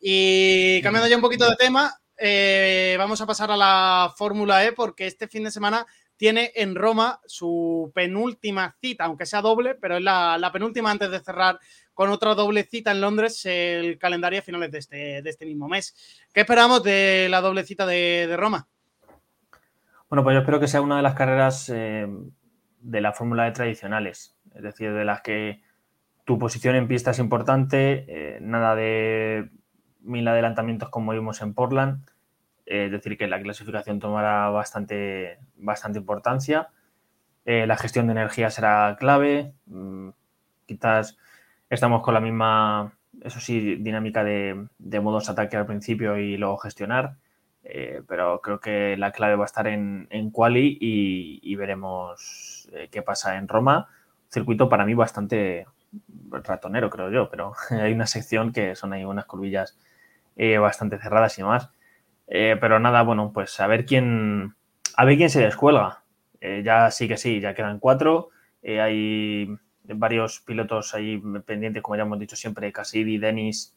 Y 0.00 0.80
cambiando 0.82 1.08
ya 1.08 1.16
un 1.16 1.22
poquito 1.22 1.48
de 1.48 1.56
tema, 1.56 1.94
eh, 2.16 2.96
vamos 2.98 3.20
a 3.20 3.26
pasar 3.26 3.50
a 3.50 3.56
la 3.56 4.12
Fórmula 4.16 4.64
E 4.64 4.72
porque 4.72 5.06
este 5.06 5.28
fin 5.28 5.44
de 5.44 5.50
semana 5.50 5.86
tiene 6.20 6.52
en 6.54 6.74
Roma 6.74 7.18
su 7.24 7.90
penúltima 7.94 8.76
cita, 8.78 9.04
aunque 9.04 9.24
sea 9.24 9.40
doble, 9.40 9.74
pero 9.74 9.96
es 9.96 10.02
la, 10.02 10.50
penúltima 10.52 10.90
antes 10.90 11.10
de 11.10 11.20
cerrar 11.20 11.58
con 11.94 12.10
otra 12.10 12.34
doble 12.34 12.64
cita 12.64 12.90
en 12.90 13.00
Londres 13.00 13.46
el 13.46 13.96
calendario 13.96 14.40
a 14.40 14.42
finales 14.42 14.70
de 14.70 14.78
este, 14.78 15.22
de 15.22 15.30
este 15.30 15.46
mismo 15.46 15.66
mes. 15.66 15.94
¿Qué 16.34 16.40
esperamos 16.40 16.82
de 16.82 17.28
la 17.30 17.40
doble 17.40 17.64
cita 17.64 17.86
de, 17.86 18.36
Roma? 18.36 18.68
Bueno, 20.10 20.22
pues 20.22 20.34
yo 20.34 20.40
espero 20.40 20.60
que 20.60 20.68
sea 20.68 20.82
una 20.82 20.98
de 20.98 21.02
las 21.02 21.14
carreras 21.14 21.70
eh, 21.74 22.06
de 22.80 23.00
la 23.00 23.14
Fórmula 23.14 23.48
E 23.48 23.52
tradicionales, 23.52 24.36
es 24.54 24.62
decir, 24.62 24.92
de 24.92 25.06
las 25.06 25.22
que 25.22 25.62
tu 26.26 26.38
posición 26.38 26.76
en 26.76 26.86
pista 26.86 27.12
es 27.12 27.18
importante, 27.18 28.04
eh, 28.08 28.38
nada 28.42 28.74
de 28.74 29.48
mil 30.02 30.26
adelantamientos 30.28 30.88
como 30.90 31.12
vimos 31.12 31.42
en 31.42 31.54
Portland. 31.54 32.04
Eh, 32.66 32.86
es 32.86 32.92
decir, 32.92 33.18
que 33.18 33.26
la 33.26 33.42
clasificación 33.42 33.98
tomará 33.98 34.48
bastante, 34.50 35.38
bastante 35.56 35.98
importancia. 35.98 36.68
Eh, 37.44 37.66
la 37.66 37.76
gestión 37.76 38.06
de 38.06 38.12
energía 38.12 38.50
será 38.50 38.96
clave. 38.98 39.52
Mm, 39.66 40.10
quizás 40.66 41.18
estamos 41.68 42.02
con 42.02 42.14
la 42.14 42.20
misma, 42.20 42.92
eso 43.22 43.40
sí, 43.40 43.76
dinámica 43.76 44.22
de, 44.22 44.68
modos 45.02 45.28
ataque 45.28 45.56
al 45.56 45.66
principio 45.66 46.16
y 46.16 46.36
luego 46.36 46.58
gestionar. 46.58 47.16
Eh, 47.64 48.02
pero 48.08 48.40
creo 48.40 48.60
que 48.60 48.96
la 48.96 49.12
clave 49.12 49.36
va 49.36 49.44
a 49.44 49.46
estar 49.46 49.66
en, 49.66 50.06
en 50.10 50.30
quali 50.30 50.78
y, 50.80 51.54
veremos 51.56 52.68
qué 52.90 53.02
pasa 53.02 53.36
en 53.36 53.48
Roma. 53.48 53.88
Circuito 54.28 54.68
para 54.68 54.86
mí 54.86 54.94
bastante 54.94 55.66
ratonero, 56.30 56.88
creo 56.90 57.10
yo, 57.10 57.28
pero 57.30 57.54
hay 57.70 57.92
una 57.92 58.06
sección 58.06 58.52
que 58.52 58.76
son 58.76 58.92
ahí 58.92 59.04
unas 59.04 59.26
curvillas 59.26 59.76
eh, 60.42 60.58
bastante 60.58 60.98
cerradas 60.98 61.38
y 61.38 61.42
más. 61.42 61.70
Eh, 62.26 62.56
pero 62.60 62.78
nada, 62.80 63.02
bueno, 63.02 63.30
pues 63.32 63.60
a 63.60 63.66
ver 63.66 63.84
quién, 63.84 64.54
a 64.96 65.04
ver 65.04 65.16
quién 65.16 65.30
se 65.30 65.42
descuelga. 65.42 66.04
Eh, 66.40 66.62
ya 66.64 66.90
sí 66.90 67.08
que 67.08 67.16
sí, 67.18 67.40
ya 67.40 67.54
quedan 67.54 67.78
cuatro. 67.78 68.30
hay 68.64 69.48
varios 69.84 70.40
pilotos 70.40 70.94
ahí 70.94 71.20
pendientes, 71.44 71.82
como 71.82 71.96
ya 71.96 72.02
hemos 72.02 72.18
dicho 72.18 72.36
siempre, 72.36 72.72
Cassidy, 72.72 73.18
Denis, 73.18 73.76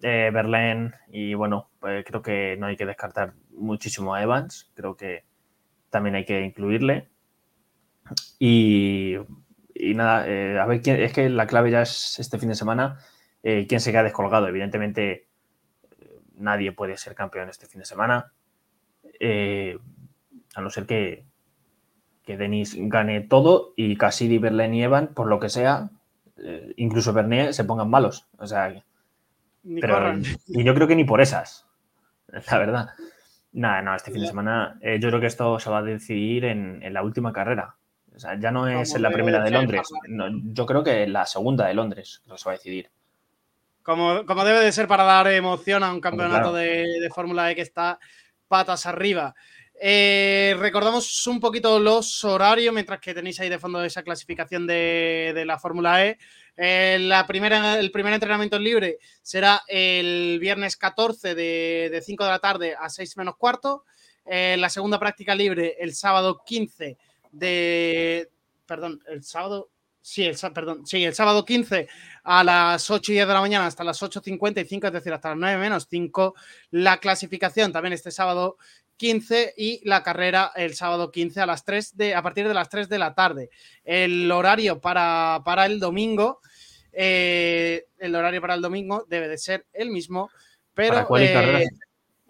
Berlín 0.00 0.92
y 1.08 1.34
bueno, 1.34 1.70
pues 1.78 2.04
creo 2.04 2.22
que 2.22 2.56
no 2.58 2.66
hay 2.66 2.76
que 2.76 2.86
descartar 2.86 3.34
muchísimo 3.50 4.14
a 4.14 4.22
Evans, 4.22 4.72
creo 4.74 4.96
que 4.96 5.24
también 5.90 6.16
hay 6.16 6.24
que 6.24 6.40
incluirle. 6.40 7.08
Y, 8.38 9.16
nada, 9.94 10.26
eh, 10.28 10.58
a 10.58 10.66
ver, 10.66 10.82
quién, 10.82 11.00
es 11.00 11.12
que 11.12 11.28
la 11.28 11.46
clave 11.46 11.70
ya 11.70 11.82
es 11.82 12.18
este 12.18 12.38
fin 12.38 12.48
de 12.48 12.56
semana, 12.56 12.98
eh, 13.44 13.66
quién 13.68 13.80
se 13.80 13.92
queda 13.92 14.02
descolgado. 14.02 14.48
Evidentemente, 14.48 15.28
nadie 16.36 16.72
puede 16.72 16.96
ser 16.96 17.14
campeón 17.14 17.48
este 17.48 17.66
fin 17.66 17.80
de 17.80 17.86
semana, 17.86 18.32
a 20.54 20.60
no 20.60 20.70
ser 20.70 20.86
que, 20.86 21.24
que 22.24 22.36
Denis 22.36 22.76
gane 22.76 23.20
todo 23.20 23.72
y 23.76 23.96
Cassidy, 23.96 24.38
Berlin 24.38 24.74
y 24.74 24.82
Evan, 24.82 25.08
por 25.08 25.26
lo 25.26 25.40
que 25.40 25.48
sea, 25.48 25.90
incluso 26.76 27.12
Bernier, 27.12 27.54
se 27.54 27.64
pongan 27.64 27.90
malos. 27.90 28.28
O 28.38 28.46
sea, 28.46 28.82
pero, 29.80 30.14
y 30.48 30.64
yo 30.64 30.74
creo 30.74 30.86
que 30.86 30.96
ni 30.96 31.04
por 31.04 31.20
esas, 31.20 31.66
la 32.50 32.58
verdad. 32.58 32.88
Nada, 33.52 33.82
no, 33.82 33.94
este 33.94 34.10
fin 34.10 34.20
de 34.20 34.26
semana 34.26 34.78
eh, 34.80 34.98
yo 35.00 35.08
creo 35.08 35.20
que 35.20 35.28
esto 35.28 35.60
se 35.60 35.70
va 35.70 35.78
a 35.78 35.82
decidir 35.82 36.44
en, 36.44 36.92
la 36.92 37.02
última 37.02 37.32
carrera. 37.32 37.76
O 38.14 38.18
sea, 38.18 38.38
ya 38.38 38.50
no 38.50 38.68
es 38.68 38.94
en 38.94 39.02
la 39.02 39.10
primera 39.10 39.42
de 39.42 39.50
Londres. 39.50 39.88
yo 40.08 40.66
creo 40.66 40.84
que 40.84 41.04
en 41.04 41.12
la 41.12 41.24
segunda 41.26 41.66
de 41.66 41.74
Londres 41.74 42.22
lo 42.26 42.36
se 42.36 42.48
va 42.48 42.52
a 42.52 42.56
decidir. 42.56 42.90
Como, 43.84 44.26
como, 44.26 44.44
debe 44.44 44.60
de 44.60 44.72
ser 44.72 44.88
para 44.88 45.04
dar 45.04 45.28
emoción 45.28 45.84
a 45.84 45.92
un 45.92 46.00
campeonato 46.00 46.52
de, 46.52 47.08
Fórmula 47.14 47.52
E 47.52 47.54
que 47.54 47.62
está 47.62 48.00
patas 48.48 48.86
arriba. 48.86 49.34
Eh, 49.78 50.56
recordamos 50.58 51.26
un 51.26 51.38
poquito 51.38 51.78
los 51.78 52.24
horarios 52.24 52.72
mientras 52.72 53.00
que 53.00 53.12
tenéis 53.12 53.38
ahí 53.40 53.48
de 53.48 53.58
fondo 53.58 53.84
esa 53.84 54.02
clasificación 54.02 54.66
de, 54.66 55.32
de 55.34 55.44
la 55.44 55.58
Fórmula 55.58 56.06
E. 56.06 56.18
Eh, 56.56 56.98
la 57.00 57.26
primera, 57.26 57.78
el 57.78 57.90
primer 57.90 58.12
entrenamiento 58.12 58.58
libre 58.58 58.98
será 59.22 59.62
el 59.66 60.38
viernes 60.40 60.76
14 60.76 61.34
de, 61.34 62.02
5 62.04 62.24
de 62.24 62.30
la 62.30 62.38
tarde 62.38 62.76
a 62.78 62.88
6 62.88 63.16
menos 63.16 63.36
cuarto. 63.36 63.84
Eh, 64.24 64.56
la 64.58 64.70
segunda 64.70 64.98
práctica 64.98 65.34
libre 65.34 65.76
el 65.78 65.94
sábado 65.94 66.42
15 66.44 66.96
de... 67.32 68.30
Perdón, 68.66 69.02
el 69.08 69.22
sábado... 69.24 69.70
Sí, 70.06 70.22
el, 70.22 70.36
perdón, 70.52 70.86
sí, 70.86 71.02
el 71.02 71.14
sábado 71.14 71.46
15 71.46 71.88
a 72.24 72.44
las 72.44 72.90
8 72.90 73.10
y 73.10 73.14
10 73.14 73.26
de 73.26 73.32
la 73.32 73.40
mañana 73.40 73.66
hasta 73.66 73.82
las 73.84 74.02
8.55, 74.02 74.88
es 74.88 74.92
decir, 74.92 75.14
hasta 75.14 75.30
las 75.30 75.38
9 75.38 75.58
menos 75.58 75.86
5. 75.88 76.34
La 76.72 76.98
clasificación 76.98 77.72
también 77.72 77.94
este 77.94 78.10
sábado 78.10 78.58
15 78.98 79.54
y 79.56 79.80
la 79.88 80.02
carrera 80.02 80.52
el 80.56 80.74
sábado 80.74 81.10
15 81.10 81.40
a 81.40 81.46
las 81.46 81.64
3 81.64 81.96
de, 81.96 82.14
a 82.14 82.20
partir 82.20 82.46
de 82.46 82.52
las 82.52 82.68
3 82.68 82.90
de 82.90 82.98
la 82.98 83.14
tarde. 83.14 83.48
El 83.82 84.30
horario 84.30 84.78
para, 84.78 85.42
el 85.64 85.80
domingo, 85.80 86.40
eh, 86.92 87.86
el 87.96 88.14
horario 88.14 88.42
para 88.42 88.56
el 88.56 88.60
domingo 88.60 89.06
debe 89.08 89.26
de 89.26 89.38
ser 89.38 89.64
el 89.72 89.88
mismo, 89.88 90.28
pero 90.74 91.16
eh, 91.16 91.66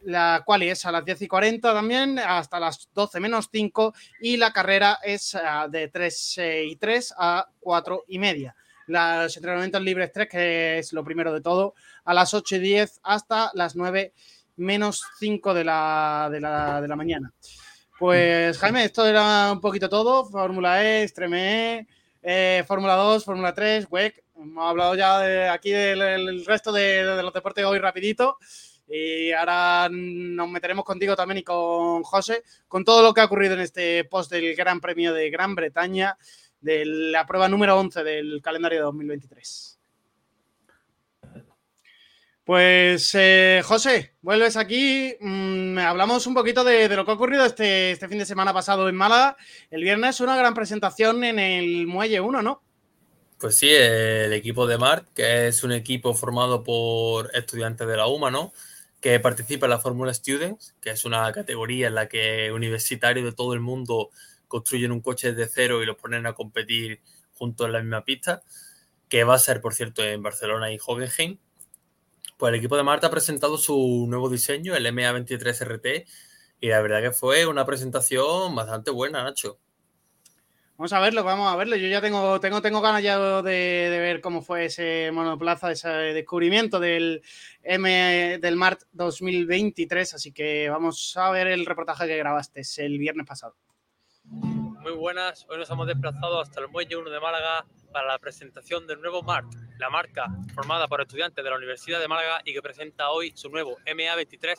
la 0.05 0.42
quali 0.44 0.68
es 0.68 0.84
a 0.84 0.92
las 0.92 1.05
10 1.05 1.22
y 1.22 1.28
40 1.28 1.72
también, 1.72 2.18
hasta 2.18 2.61
las 2.61 2.88
12 2.94 3.20
menos 3.20 3.48
5 3.50 3.94
y 4.20 4.36
la 4.36 4.52
carrera 4.52 4.98
es 5.02 5.34
ah, 5.34 5.68
de 5.68 5.88
3 5.88 6.38
eh, 6.38 6.64
y 6.66 6.76
3 6.76 7.14
a 7.18 7.48
4 7.61 8.05
y 8.09 8.18
media. 8.18 8.55
Los 8.86 9.36
entrenamientos 9.36 9.80
libres 9.82 10.12
3, 10.12 10.28
que 10.28 10.78
es 10.78 10.92
lo 10.92 11.05
primero 11.05 11.32
de 11.32 11.40
todo, 11.40 11.74
a 12.05 12.12
las 12.12 12.34
8 12.34 12.57
y 12.57 12.59
10 12.59 13.00
hasta 13.02 13.50
las 13.55 13.76
9 13.76 14.12
menos 14.57 15.02
5 15.18 15.55
de 15.55 15.64
la, 15.64 16.28
de, 16.30 16.40
la, 16.40 16.80
de 16.80 16.88
la 16.88 16.96
mañana. 16.96 17.32
Pues 17.98 18.59
Jaime, 18.59 18.84
esto 18.84 19.07
era 19.07 19.52
un 19.52 19.61
poquito 19.61 19.88
todo, 19.88 20.26
Fórmula 20.26 20.84
E, 20.84 21.05
Extreme 21.05 21.78
E, 21.78 21.86
eh, 22.22 22.64
Fórmula 22.66 22.94
2, 22.94 23.24
Fórmula 23.24 23.55
3, 23.55 23.86
WEC. 23.90 24.24
Hemos 24.36 24.68
hablado 24.68 24.94
ya 24.96 25.20
de, 25.20 25.48
aquí 25.48 25.70
del, 25.70 26.44
resto 26.44 26.72
de, 26.72 27.05
de, 27.05 27.22
los 27.22 27.32
deportes 27.32 27.64
hoy 27.64 27.78
rapidito. 27.78 28.36
Y 28.87 29.32
ahora 29.32 29.89
nos 29.91 30.49
meteremos 30.49 30.85
contigo 30.85 31.16
también 31.16 31.39
y 31.39 31.43
con 31.43 32.03
José, 32.03 32.43
con 32.68 32.85
todo 32.85 33.03
lo 33.03 33.14
que 33.14 33.20
ha 33.20 33.24
ocurrido 33.24 33.55
en 33.55 33.61
este 33.61 34.05
post 34.05 34.30
del 34.30 34.55
Gran 34.55 34.80
Premio 34.80 35.12
de 35.14 35.30
Gran 35.30 35.55
Bretaña, 35.55 36.18
de 36.61 36.85
la 36.85 37.26
prueba 37.26 37.49
número 37.49 37.78
11 37.78 38.05
del 38.05 38.41
calendario 38.43 38.78
de 38.78 38.85
2023. 38.85 39.74
Pues 42.45 43.14
eh, 43.14 43.62
José, 43.64 44.12
vuelves 44.20 44.59
aquí. 44.59 45.14
Mm, 45.18 45.78
hablamos 45.78 46.26
un 46.26 46.35
poquito 46.35 46.62
de, 46.62 46.89
lo 46.95 47.07
que 47.07 47.11
ha 47.11 47.14
ocurrido 47.14 47.47
este, 47.47 47.93
este, 47.93 48.07
fin 48.07 48.18
de 48.18 48.26
semana 48.26 48.53
pasado 48.53 48.87
en 48.91 48.97
Málaga. 48.97 49.39
El 49.70 49.82
viernes 49.82 50.20
una 50.20 50.37
gran 50.37 50.53
presentación 50.53 51.24
en 51.24 51.39
el 51.39 51.87
Muelle 51.87 52.20
1, 52.20 52.43
¿no? 52.43 52.62
Pues 53.39 53.57
sí, 53.57 53.70
el 53.70 54.32
equipo 54.35 54.66
de 54.66 54.76
Mart, 54.76 55.09
que 55.14 55.49
es 55.49 55.64
un 55.64 55.72
equipo 55.72 56.12
formado 56.12 56.62
por 56.62 57.30
estudiantes 57.35 57.89
de 57.89 57.97
la 57.97 58.07
UMA, 58.07 58.30
¿no? 58.30 58.53
Que 59.05 59.20
participa 59.20 59.66
en 59.66 59.70
la 59.70 59.78
Fórmula 59.78 60.14
Students, 60.14 60.76
que 60.80 60.88
es 60.88 61.05
una 61.05 61.30
categoría 61.30 61.88
en 61.88 61.94
la 61.94 62.09
que 62.09 62.50
universitarios 62.50 63.26
de 63.26 63.32
todo 63.32 63.52
el 63.52 63.61
mundo 63.61 64.09
construyen 64.48 64.92
un 64.92 65.02
coche 65.02 65.34
de 65.34 65.46
cero 65.46 65.82
y 65.82 65.86
los 65.86 65.96
ponen 65.98 66.24
a 66.24 66.32
competir 66.32 67.02
juntos 67.34 67.66
en 67.66 67.74
la 67.74 67.80
misma 67.82 68.02
pista, 68.02 68.42
que 69.11 69.24
va 69.24 69.34
a 69.34 69.38
ser, 69.38 69.61
por 69.61 69.74
cierto, 69.74 70.02
en 70.02 70.22
Barcelona 70.22 70.72
y 70.72 70.78
Hockenheim 70.78 71.36
pues 72.38 72.50
el 72.50 72.59
equipo 72.59 72.78
de 72.78 72.82
Marta 72.82 73.09
ha 73.09 73.11
presentado 73.11 73.59
su 73.59 74.07
nuevo 74.09 74.30
diseño, 74.30 74.74
el 74.74 74.86
MA23RT, 74.86 76.07
y 76.61 76.68
la 76.68 76.80
verdad 76.80 77.02
que 77.02 77.12
fue 77.12 77.46
una 77.46 77.66
presentación 77.66 78.55
bastante 78.55 78.90
buena, 78.90 79.22
Nacho. 79.22 79.59
Vamos 80.76 80.92
a 80.92 80.98
verlo, 80.98 81.22
vamos 81.22 81.52
a 81.52 81.56
verlo. 81.56 81.76
Yo 81.76 81.86
ya 81.86 82.00
tengo, 82.00 82.40
tengo, 82.40 82.60
tengo 82.60 82.80
ganas 82.80 83.00
ya 83.00 83.16
de, 83.42 83.88
ver 83.90 84.20
cómo 84.20 84.42
fue 84.42 84.64
ese 84.64 85.12
monoplaza, 85.12 85.70
ese 85.70 85.88
descubrimiento 85.88 86.80
del 86.80 87.22
M 87.62 88.38
del 88.40 88.56
Mart 88.56 88.80
2023. 88.90 90.14
Así 90.14 90.32
que 90.32 90.68
vamos 90.68 91.16
a 91.16 91.30
ver 91.30 91.46
el 91.46 91.64
reportaje 91.64 92.08
que 92.08 92.16
grabaste 92.16 92.62
el 92.78 92.98
viernes 92.98 93.24
pasado. 93.24 93.54
Muy 94.24 94.92
buenas, 94.92 95.46
hoy 95.48 95.58
nos 95.58 95.70
hemos 95.70 95.86
desplazado 95.86 96.40
hasta 96.40 96.60
el 96.60 96.68
Muelle 96.68 96.96
1 96.96 97.08
de 97.08 97.20
Málaga 97.20 97.64
para 97.92 98.08
la 98.08 98.18
presentación 98.18 98.86
del 98.86 99.00
nuevo 99.00 99.22
MART, 99.22 99.46
la 99.78 99.88
marca 99.90 100.26
formada 100.54 100.88
por 100.88 101.00
estudiantes 101.00 101.42
de 101.42 101.50
la 101.50 101.56
Universidad 101.56 102.00
de 102.00 102.08
Málaga 102.08 102.42
y 102.44 102.52
que 102.52 102.60
presenta 102.60 103.10
hoy 103.10 103.32
su 103.36 103.48
nuevo 103.48 103.78
MA23 103.86 104.56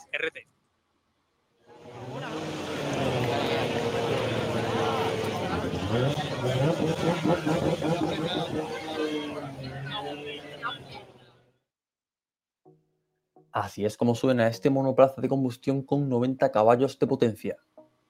Así 13.52 13.86
es 13.86 13.96
como 13.96 14.14
suena 14.14 14.48
este 14.48 14.68
monoplaza 14.68 15.22
de 15.22 15.28
combustión 15.28 15.82
con 15.82 16.10
90 16.10 16.52
caballos 16.52 16.98
de 16.98 17.06
potencia. 17.06 17.56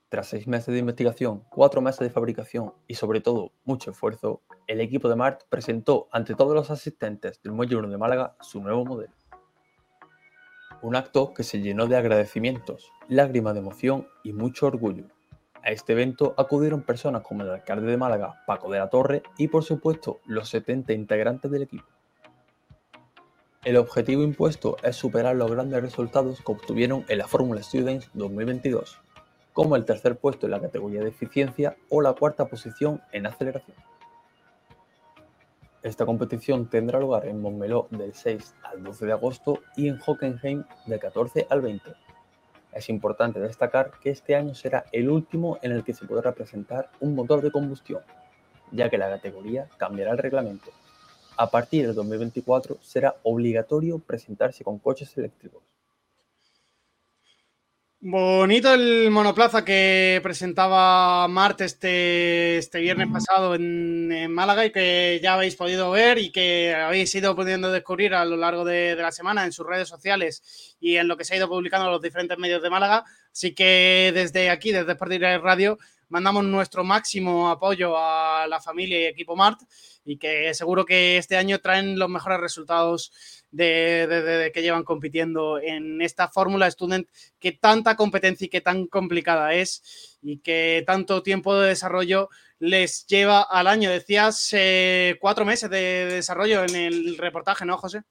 Tras 0.09 0.29
seis 0.29 0.49
meses 0.49 0.73
de 0.73 0.81
investigación, 0.81 1.45
cuatro 1.51 1.81
meses 1.81 2.01
de 2.01 2.11
fabricación 2.11 2.75
y 2.89 2.95
sobre 2.95 3.21
todo 3.21 3.53
mucho 3.65 3.93
esfuerzo, 3.93 4.43
el 4.67 4.81
equipo 4.81 5.09
de 5.09 5.17
Mart 5.17 5.43
presentó 5.49 6.09
ante 6.11 6.35
todos 6.35 6.55
los 6.55 6.71
asistentes 6.71 7.41
del 7.43 7.53
Muelle 7.53 7.77
1 7.77 7.89
de 7.89 7.97
Málaga 7.99 8.37
su 8.41 8.61
nuevo 8.61 8.85
modelo. 8.85 9.13
Un 10.83 10.97
acto 10.97 11.33
que 11.33 11.43
se 11.43 11.61
llenó 11.61 11.87
de 11.87 11.97
agradecimientos, 11.97 12.91
lágrimas 13.09 13.55
de 13.55 13.61
emoción 13.61 14.09
y 14.25 14.33
mucho 14.33 14.67
orgullo. 14.67 15.07
A 15.67 15.73
este 15.73 15.95
evento 15.95 16.33
acudieron 16.37 16.83
personas 16.83 17.23
como 17.23 17.43
el 17.43 17.51
alcalde 17.51 17.91
de 17.91 17.97
Málaga, 17.97 18.45
Paco 18.47 18.71
de 18.71 18.79
la 18.79 18.89
Torre, 18.89 19.25
y 19.37 19.49
por 19.49 19.65
supuesto 19.65 20.21
los 20.25 20.49
70 20.49 20.93
integrantes 20.93 21.51
del 21.51 21.65
equipo. 21.65 21.89
El 23.65 23.77
objetivo 23.77 24.23
impuesto 24.23 24.77
es 24.85 24.95
superar 24.95 25.35
los 25.35 25.51
grandes 25.51 25.83
resultados 25.83 26.41
que 26.41 26.53
obtuvieron 26.53 27.05
en 27.09 27.19
la 27.19 27.27
Fórmula 27.27 27.65
Students 27.65 28.11
2022 28.15 29.01
como 29.53 29.75
el 29.75 29.85
tercer 29.85 30.19
puesto 30.19 30.47
en 30.47 30.53
la 30.53 30.61
categoría 30.61 31.01
de 31.01 31.09
eficiencia 31.09 31.77
o 31.89 32.01
la 32.01 32.13
cuarta 32.13 32.45
posición 32.45 33.03
en 33.11 33.27
aceleración. 33.27 33.77
Esta 35.83 36.07
competición 36.07 36.69
tendrá 36.69 37.01
lugar 37.01 37.27
en 37.27 37.41
Montmeló 37.41 37.89
del 37.91 38.15
6 38.15 38.55
al 38.63 38.85
12 38.85 39.07
de 39.07 39.13
agosto 39.13 39.61
y 39.75 39.89
en 39.89 39.99
Hockenheim 39.99 40.63
del 40.87 41.01
14 41.01 41.49
al 41.51 41.63
20. 41.63 42.06
Es 42.77 42.91
importante 42.91 43.41
destacar 43.41 43.93
que 44.03 44.11
este 44.11 44.37
año 44.37 44.55
será 44.55 44.85
el 44.93 45.09
último 45.09 45.59
en 45.63 45.73
el 45.73 45.83
que 45.83 45.95
se 45.95 46.05
podrá 46.05 46.33
presentar 46.33 46.91
un 47.01 47.15
motor 47.15 47.41
de 47.41 47.51
combustión, 47.51 48.03
ya 48.71 48.91
que 48.91 48.99
la 48.99 49.09
categoría 49.09 49.67
cambiará 49.79 50.13
el 50.13 50.19
reglamento. 50.19 50.71
A 51.39 51.51
partir 51.51 51.87
del 51.87 51.95
2024 51.95 52.77
será 52.83 53.17
obligatorio 53.23 53.99
presentarse 53.99 54.63
con 54.63 54.79
coches 54.79 55.17
eléctricos. 55.17 55.63
Bonito 58.09 58.73
el 58.73 59.11
monoplaza 59.11 59.65
que 59.65 60.21
presentaba 60.23 61.27
Marte 61.27 61.65
este, 61.65 62.57
este 62.57 62.79
viernes 62.79 63.09
pasado 63.13 63.57
en, 63.57 64.31
Málaga 64.31 64.65
y 64.65 64.71
que 64.71 65.19
ya 65.21 65.35
habéis 65.35 65.57
podido 65.57 65.91
ver 65.91 66.19
y 66.19 66.31
que 66.31 66.73
habéis 66.73 67.13
ido 67.17 67.35
pudiendo 67.35 67.73
descubrir 67.73 68.15
a 68.15 68.25
lo 68.25 68.37
largo 68.37 68.65
de, 68.65 68.95
la 68.95 69.11
semana 69.11 69.45
en 69.45 69.51
sus 69.51 69.67
redes 69.67 69.89
sociales 69.89 70.77
y 70.79 70.99
en 70.99 71.09
lo 71.09 71.17
que 71.17 71.25
se 71.25 71.35
ha 71.35 71.39
ido 71.39 71.49
publicando 71.49 71.87
en 71.87 71.93
los 71.95 72.01
diferentes 72.01 72.39
medios 72.39 72.63
de 72.63 72.71
Málaga. 72.71 73.05
Así 73.33 73.57
que 73.57 74.13
desde 74.15 74.51
aquí, 74.51 74.71
desde 74.71 74.93
Sport 74.93 75.43
Radio, 75.43 75.77
mandamos 76.09 76.45
nuestro 76.45 76.85
máximo 76.85 77.49
apoyo 77.49 77.99
a 77.99 78.47
la 78.47 78.61
familia 78.61 79.01
y 79.01 79.07
equipo 79.07 79.35
Mart 79.35 79.61
y 80.05 80.17
que 80.17 80.55
seguro 80.55 80.85
que 80.85 81.17
este 81.19 81.37
año 81.37 81.59
traen 81.59 81.99
los 81.99 82.09
mejores 82.09 82.39
resultados 82.39 83.11
de, 83.57 84.51
que 84.53 84.63
llevan 84.63 84.85
compitiendo 84.85 85.59
en 85.61 86.03
esta 86.03 86.29
fórmula 86.29 86.71
Student 86.71 87.09
que 87.39 87.53
tanta 87.53 87.97
competencia 87.97 88.47
y 88.47 88.49
que 88.49 88.61
tan 88.61 88.87
complicada 88.87 89.55
es 89.55 90.19
y 90.23 90.39
que 90.39 90.85
tanto 90.87 91.23
tiempo 91.23 91.59
de 91.59 91.69
desarrollo 91.69 92.29
les 92.59 93.07
lleva 93.07 93.43
al 93.43 93.67
año. 93.67 93.91
Decías 93.91 94.49
eh, 94.53 95.17
cuatro 95.21 95.45
meses 95.45 95.71
de 95.71 96.07
desarrollo 96.07 96.65
en 96.65 96.77
el 96.77 97.19
reportaje, 97.19 97.65
¿no, 97.65 97.77
José? 97.79 98.03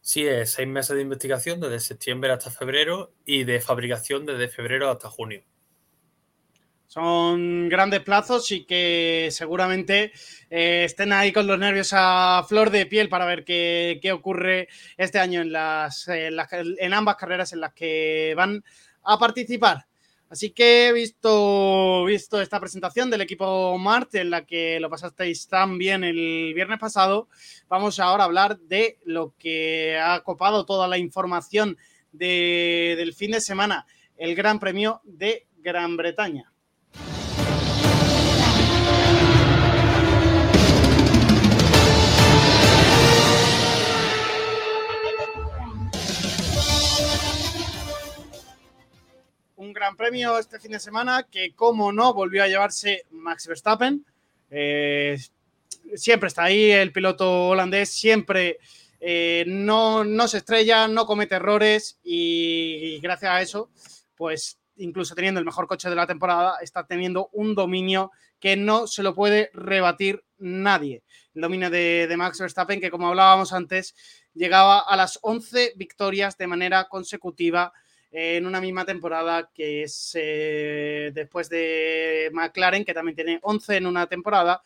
Sí, 0.00 0.26
es 0.26 0.50
seis 0.50 0.68
meses 0.68 0.96
de 0.96 1.02
investigación 1.02 1.60
desde 1.60 1.78
septiembre 1.78 2.32
hasta 2.32 2.50
febrero 2.50 3.12
y 3.24 3.44
de 3.44 3.60
fabricación 3.60 4.26
desde 4.26 4.48
febrero 4.48 4.90
hasta 4.90 5.08
junio. 5.08 5.44
Son 6.92 7.70
grandes 7.70 8.00
plazos 8.00 8.52
y 8.52 8.66
que 8.66 9.28
seguramente 9.30 10.12
eh, 10.50 10.82
estén 10.84 11.14
ahí 11.14 11.32
con 11.32 11.46
los 11.46 11.58
nervios 11.58 11.92
a 11.94 12.44
flor 12.46 12.68
de 12.68 12.84
piel 12.84 13.08
para 13.08 13.24
ver 13.24 13.46
qué, 13.46 14.10
ocurre 14.12 14.68
este 14.98 15.18
año 15.18 15.40
en, 15.40 15.52
las, 15.52 16.06
en, 16.08 16.92
ambas 16.92 17.16
carreras 17.16 17.54
en 17.54 17.60
las 17.60 17.72
que 17.72 18.34
van 18.36 18.62
a 19.04 19.18
participar. 19.18 19.86
Así 20.28 20.50
que 20.50 20.88
he 20.88 20.92
visto, 20.92 22.04
visto 22.04 22.42
esta 22.42 22.60
presentación 22.60 23.08
del 23.08 23.22
equipo 23.22 23.78
Marte 23.78 24.20
en 24.20 24.28
la 24.28 24.44
que 24.44 24.78
lo 24.78 24.90
pasasteis 24.90 25.48
tan 25.48 25.78
bien 25.78 26.04
el 26.04 26.52
viernes 26.54 26.78
pasado. 26.78 27.30
Vamos 27.68 28.00
ahora 28.00 28.24
a 28.24 28.26
hablar 28.26 28.58
de 28.58 28.98
lo 29.06 29.34
que 29.38 29.98
ha 29.98 30.20
copado 30.20 30.66
toda 30.66 30.86
la 30.88 30.98
información 30.98 31.78
del 32.12 33.14
fin 33.14 33.30
de 33.30 33.40
semana, 33.40 33.86
el 34.18 34.34
Gran 34.34 34.58
Premio 34.58 35.00
de 35.04 35.46
Gran 35.56 35.96
Bretaña. 35.96 36.51
Gran 49.72 49.96
premio 49.96 50.38
este 50.38 50.58
fin 50.58 50.72
de 50.72 50.80
semana 50.80 51.26
que, 51.30 51.54
como 51.54 51.92
no, 51.92 52.14
volvió 52.14 52.42
a 52.42 52.48
llevarse 52.48 53.06
Max 53.10 53.46
Verstappen. 53.46 54.04
Eh, 54.50 55.18
siempre 55.94 56.28
está 56.28 56.44
ahí 56.44 56.70
el 56.70 56.92
piloto 56.92 57.48
holandés, 57.48 57.90
siempre 57.90 58.58
eh, 59.00 59.44
no, 59.46 60.04
no, 60.04 60.28
se 60.28 60.38
estrella, 60.38 60.86
no 60.88 61.06
comete 61.06 61.34
errores 61.34 61.98
y, 62.02 63.00
gracias 63.00 63.32
a 63.32 63.40
eso, 63.40 63.70
pues 64.16 64.58
incluso 64.76 65.14
teniendo 65.14 65.40
el 65.40 65.46
mejor 65.46 65.66
coche 65.66 65.90
de 65.90 65.96
la 65.96 66.06
temporada, 66.06 66.56
está 66.60 66.86
teniendo 66.86 67.28
un 67.32 67.54
dominio 67.54 68.10
que 68.38 68.56
no 68.56 68.86
se 68.86 69.02
lo 69.02 69.14
puede 69.14 69.50
rebatir 69.54 70.24
nadie. 70.38 71.02
El 71.34 71.42
dominio 71.42 71.70
de, 71.70 72.06
de 72.08 72.16
Max 72.16 72.38
Verstappen, 72.38 72.80
que 72.80 72.90
como 72.90 73.08
hablábamos 73.08 73.52
antes, 73.52 73.94
llegaba 74.34 74.80
a 74.80 74.96
las 74.96 75.18
11 75.22 75.74
victorias 75.76 76.36
de 76.38 76.46
manera 76.46 76.88
consecutiva 76.88 77.72
en 78.12 78.46
una 78.46 78.60
misma 78.60 78.84
temporada 78.84 79.50
que 79.52 79.84
es 79.84 80.12
eh, 80.14 81.10
después 81.14 81.48
de 81.48 82.30
McLaren, 82.32 82.84
que 82.84 82.94
también 82.94 83.16
tiene 83.16 83.38
11 83.42 83.78
en 83.78 83.86
una 83.86 84.06
temporada. 84.06 84.62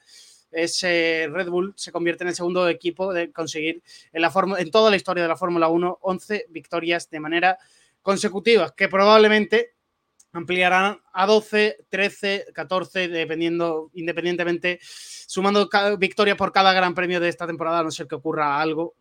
Es 0.50 0.82
Red 0.82 1.48
Bull 1.48 1.74
se 1.76 1.92
convierte 1.92 2.24
en 2.24 2.28
el 2.28 2.34
segundo 2.34 2.68
equipo 2.68 3.12
de 3.12 3.30
conseguir 3.32 3.82
en, 4.12 4.22
la 4.22 4.32
en 4.58 4.70
toda 4.70 4.90
la 4.90 4.96
historia 4.96 5.22
de 5.22 5.28
la 5.28 5.36
Fórmula 5.36 5.68
1 5.68 5.98
11 6.00 6.46
victorias 6.50 7.10
de 7.10 7.20
manera 7.20 7.58
consecutiva, 8.02 8.74
que 8.74 8.88
probablemente 8.88 9.75
ampliarán 10.32 11.00
a 11.12 11.26
12, 11.26 11.86
13, 11.88 12.46
14, 12.52 13.08
dependiendo, 13.08 13.90
independientemente, 13.94 14.78
sumando 14.82 15.68
victoria 15.98 16.36
por 16.36 16.52
cada 16.52 16.72
gran 16.72 16.94
premio 16.94 17.20
de 17.20 17.28
esta 17.28 17.46
temporada, 17.46 17.80
a 17.80 17.82
no 17.82 17.90
ser 17.90 18.06
que 18.06 18.14
ocurra 18.14 18.60
algo. 18.60 18.94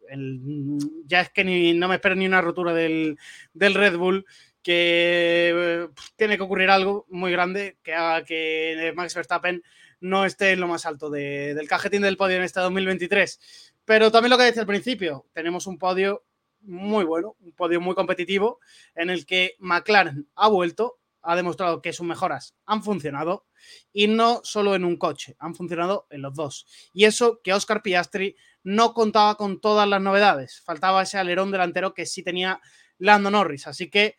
ya 1.05 1.21
es 1.21 1.29
que 1.29 1.43
ni, 1.43 1.73
no 1.73 1.87
me 1.87 1.95
espero 1.95 2.15
ni 2.15 2.25
una 2.25 2.41
rotura 2.41 2.73
del, 2.73 3.17
Red 3.53 3.97
Bull, 3.97 4.25
que 4.63 5.87
tiene 6.15 6.37
que 6.37 6.43
ocurrir 6.43 6.69
algo 6.69 7.05
muy 7.09 7.31
grande 7.31 7.77
que 7.83 7.93
haga 7.93 8.25
que 8.25 8.93
Max 8.95 9.13
Verstappen 9.13 9.61
no 9.99 10.25
esté 10.25 10.51
en 10.51 10.59
lo 10.59 10.67
más 10.67 10.85
alto 10.85 11.09
del 11.09 11.67
cajetín 11.67 12.01
del 12.01 12.17
podio 12.17 12.37
en 12.37 12.43
este 12.43 12.59
2023. 12.59 13.73
Pero 13.85 14.11
también 14.11 14.31
lo 14.31 14.37
que 14.37 14.45
decía 14.45 14.61
al 14.61 14.67
principio, 14.67 15.25
tenemos 15.33 15.67
un 15.67 15.77
podio 15.77 16.23
muy 16.61 17.05
bueno, 17.05 17.35
un 17.41 17.51
podio 17.53 17.79
muy 17.79 17.95
competitivo 17.95 18.59
en 18.95 19.09
el 19.09 19.25
que 19.25 19.55
McLaren 19.59 20.27
ha 20.35 20.47
vuelto, 20.47 20.97
ha 21.25 21.35
demostrado 21.35 21.81
que 21.81 21.93
sus 21.93 22.05
mejoras 22.05 22.55
han 22.65 22.83
funcionado 22.83 23.45
y 23.91 24.07
no 24.07 24.41
solo 24.43 24.75
en 24.75 24.85
un 24.85 24.97
coche, 24.97 25.35
han 25.39 25.55
funcionado 25.55 26.07
en 26.09 26.21
los 26.21 26.33
dos. 26.35 26.65
Y 26.93 27.05
eso 27.05 27.41
que 27.43 27.53
Oscar 27.53 27.81
Piastri 27.81 28.35
no 28.63 28.93
contaba 28.93 29.35
con 29.35 29.59
todas 29.59 29.87
las 29.87 30.01
novedades, 30.01 30.61
faltaba 30.63 31.03
ese 31.03 31.17
alerón 31.17 31.51
delantero 31.51 31.93
que 31.93 32.05
sí 32.05 32.23
tenía 32.23 32.61
Lando 32.97 33.31
Norris. 33.31 33.67
Así 33.67 33.89
que 33.89 34.15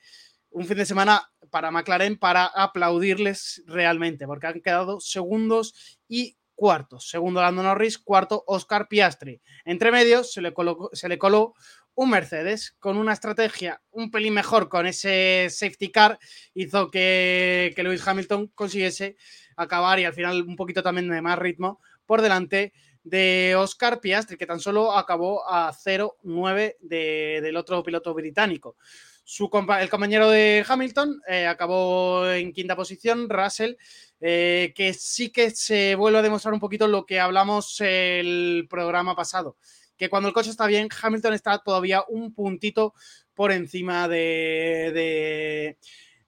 un 0.50 0.66
fin 0.66 0.76
de 0.76 0.86
semana 0.86 1.30
para 1.50 1.70
McLaren 1.70 2.18
para 2.18 2.46
aplaudirles 2.46 3.62
realmente, 3.66 4.26
porque 4.26 4.46
han 4.46 4.60
quedado 4.60 5.00
segundos 5.00 5.98
y 6.08 6.36
cuartos. 6.54 7.08
Segundo 7.08 7.42
Lando 7.42 7.62
Norris, 7.62 7.98
cuarto 7.98 8.42
Oscar 8.46 8.88
Piastri. 8.88 9.40
Entre 9.64 9.92
medios 9.92 10.32
se 10.32 10.40
le, 10.40 10.52
se 10.92 11.08
le 11.08 11.18
coló 11.18 11.54
un 11.96 12.10
Mercedes 12.10 12.76
con 12.78 12.98
una 12.98 13.14
estrategia 13.14 13.82
un 13.90 14.10
pelín 14.10 14.34
mejor 14.34 14.68
con 14.68 14.86
ese 14.86 15.48
safety 15.50 15.90
car 15.90 16.18
hizo 16.54 16.90
que, 16.90 17.72
que 17.74 17.82
Lewis 17.82 18.06
Hamilton 18.06 18.48
consiguiese 18.54 19.16
acabar 19.56 19.98
y 19.98 20.04
al 20.04 20.12
final 20.12 20.42
un 20.42 20.56
poquito 20.56 20.82
también 20.82 21.08
de 21.08 21.22
más 21.22 21.38
ritmo 21.38 21.80
por 22.04 22.22
delante 22.22 22.72
de 23.02 23.54
Oscar 23.56 24.00
Piastri, 24.00 24.36
que 24.36 24.46
tan 24.46 24.60
solo 24.60 24.92
acabó 24.92 25.48
a 25.48 25.72
0-9 25.72 26.76
del 26.80 27.56
otro 27.56 27.82
piloto 27.82 28.12
británico. 28.12 28.76
Su 29.24 29.48
el 29.80 29.88
compañero 29.88 30.28
de 30.28 30.64
Hamilton 30.68 31.20
eh, 31.28 31.46
acabó 31.46 32.28
en 32.28 32.52
quinta 32.52 32.76
posición, 32.76 33.28
Russell, 33.28 33.74
eh, 34.20 34.72
que 34.74 34.92
sí 34.92 35.30
que 35.30 35.50
se 35.50 35.94
vuelve 35.94 36.18
a 36.18 36.22
demostrar 36.22 36.52
un 36.52 36.60
poquito 36.60 36.88
lo 36.88 37.06
que 37.06 37.20
hablamos 37.20 37.80
el 37.80 38.66
programa 38.68 39.14
pasado 39.16 39.56
que 39.96 40.08
cuando 40.08 40.28
el 40.28 40.34
coche 40.34 40.50
está 40.50 40.66
bien, 40.66 40.88
Hamilton 41.02 41.34
está 41.34 41.58
todavía 41.58 42.04
un 42.08 42.34
puntito 42.34 42.94
por 43.34 43.52
encima 43.52 44.08
de, 44.08 45.76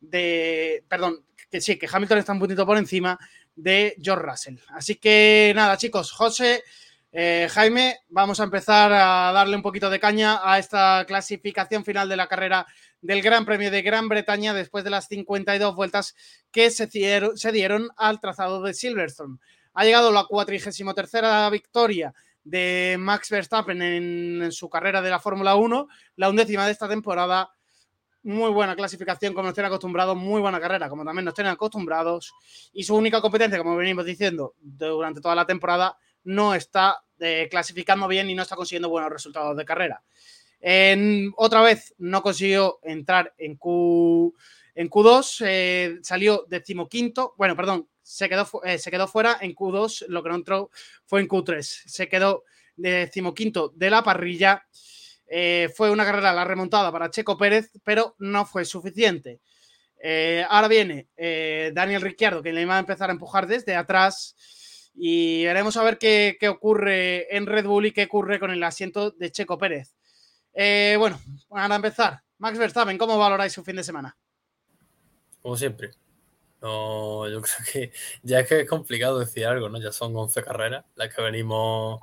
de, 0.00 0.84
perdón, 0.88 1.24
que 1.50 1.60
sí, 1.60 1.78
que 1.78 1.88
Hamilton 1.90 2.18
está 2.18 2.32
un 2.32 2.40
puntito 2.40 2.66
por 2.66 2.76
encima 2.76 3.18
de 3.54 3.96
George 4.00 4.24
Russell. 4.24 4.56
Así 4.68 4.96
que 4.96 5.52
nada, 5.54 5.76
chicos, 5.76 6.12
José, 6.12 6.62
eh, 7.10 7.48
Jaime, 7.50 8.00
vamos 8.08 8.38
a 8.38 8.44
empezar 8.44 8.92
a 8.92 9.32
darle 9.32 9.56
un 9.56 9.62
poquito 9.62 9.88
de 9.88 9.98
caña 9.98 10.40
a 10.42 10.58
esta 10.58 11.04
clasificación 11.06 11.84
final 11.84 12.08
de 12.08 12.16
la 12.16 12.28
carrera 12.28 12.66
del 13.00 13.22
Gran 13.22 13.46
Premio 13.46 13.70
de 13.70 13.82
Gran 13.82 14.08
Bretaña 14.08 14.52
después 14.52 14.84
de 14.84 14.90
las 14.90 15.08
52 15.08 15.74
vueltas 15.74 16.14
que 16.50 16.70
se 16.70 16.86
dieron, 16.86 17.36
se 17.36 17.52
dieron 17.52 17.88
al 17.96 18.20
trazado 18.20 18.62
de 18.62 18.74
Silverstone. 18.74 19.38
Ha 19.74 19.84
llegado 19.84 20.12
la 20.12 20.24
43 20.24 21.50
victoria 21.50 22.12
de 22.48 22.96
Max 22.98 23.30
Verstappen 23.30 23.82
en, 23.82 24.52
su 24.52 24.68
carrera 24.68 25.02
de 25.02 25.10
la 25.10 25.20
Fórmula 25.20 25.54
1, 25.56 25.88
la 26.16 26.30
undécima 26.30 26.66
de 26.66 26.72
esta 26.72 26.88
temporada. 26.88 27.50
Muy 28.22 28.50
buena 28.50 28.74
clasificación, 28.74 29.32
como 29.32 29.46
nos 29.46 29.54
tienen 29.54 29.68
acostumbrados, 29.68 30.16
muy 30.16 30.40
buena 30.40 30.60
carrera, 30.60 30.88
como 30.88 31.04
también 31.04 31.24
nos 31.24 31.34
tienen 31.34 31.52
acostumbrados. 31.52 32.32
Y 32.72 32.82
su 32.82 32.96
única 32.96 33.20
competencia, 33.20 33.58
como 33.58 33.76
venimos 33.76 34.04
diciendo 34.04 34.54
durante 34.60 35.20
toda 35.20 35.34
la 35.34 35.46
temporada, 35.46 35.96
no 36.24 36.54
está 36.54 37.02
eh, 37.20 37.48
clasificando 37.50 38.08
bien 38.08 38.28
y 38.28 38.34
no 38.34 38.42
está 38.42 38.56
consiguiendo 38.56 38.88
buenos 38.88 39.10
resultados 39.10 39.56
de 39.56 39.64
carrera. 39.64 40.02
En, 40.60 41.32
otra 41.36 41.62
vez 41.62 41.94
no 41.98 42.22
consiguió 42.22 42.80
entrar 42.82 43.32
en, 43.38 43.56
Q, 43.56 44.34
en 44.74 44.90
Q2, 44.90 45.44
eh, 45.46 45.98
salió 46.02 46.44
decimoquinto, 46.48 47.34
bueno, 47.38 47.54
perdón, 47.54 47.88
se 48.08 48.26
quedó, 48.26 48.48
eh, 48.64 48.78
se 48.78 48.90
quedó 48.90 49.06
fuera 49.06 49.36
en 49.42 49.54
Q2, 49.54 50.06
lo 50.08 50.22
que 50.22 50.30
no 50.30 50.36
entró 50.36 50.70
fue 51.04 51.20
en 51.20 51.28
Q3. 51.28 51.60
Se 51.60 52.08
quedó 52.08 52.44
decimoquinto 52.74 53.70
de 53.76 53.90
la 53.90 54.02
parrilla. 54.02 54.66
Eh, 55.26 55.68
fue 55.76 55.90
una 55.90 56.06
carrera 56.06 56.32
la 56.32 56.46
remontada 56.46 56.90
para 56.90 57.10
Checo 57.10 57.36
Pérez, 57.36 57.70
pero 57.84 58.16
no 58.18 58.46
fue 58.46 58.64
suficiente. 58.64 59.40
Eh, 60.02 60.42
ahora 60.48 60.68
viene 60.68 61.08
Daniel 61.74 62.00
Ricciardo, 62.00 62.42
que 62.42 62.52
le 62.52 62.64
va 62.64 62.76
a 62.76 62.80
empezar 62.80 63.10
a 63.10 63.12
empujar 63.12 63.46
desde 63.46 63.76
atrás. 63.76 64.90
Y 64.94 65.44
veremos 65.44 65.76
a 65.76 65.84
ver 65.84 65.98
qué, 65.98 66.38
qué, 66.40 66.48
ocurre 66.48 67.36
en 67.36 67.44
Red 67.44 67.66
Bull 67.66 67.86
y 67.86 67.92
qué 67.92 68.04
ocurre 68.04 68.40
con 68.40 68.50
el 68.50 68.62
asiento 68.62 69.10
de 69.10 69.30
Checo 69.30 69.58
Pérez. 69.58 69.94
bueno, 70.54 71.20
para 71.50 71.76
empezar, 71.76 72.22
Max 72.38 72.56
Verstappen, 72.58 72.96
¿cómo 72.96 73.18
valoráis 73.18 73.52
su 73.52 73.62
fin 73.62 73.76
de 73.76 73.84
semana? 73.84 74.16
Como 75.42 75.58
siempre, 75.58 75.90
no, 76.62 77.28
yo 77.28 77.40
creo 77.42 77.56
que 77.72 77.92
ya 78.22 78.40
es 78.40 78.48
que 78.48 78.60
es 78.60 78.68
complicado 78.68 79.18
decir 79.18 79.46
algo, 79.46 79.68
¿no? 79.68 79.80
Ya 79.80 79.92
son 79.92 80.16
11 80.16 80.42
carreras 80.42 80.84
las 80.96 81.14
que 81.14 81.22
venimos 81.22 82.00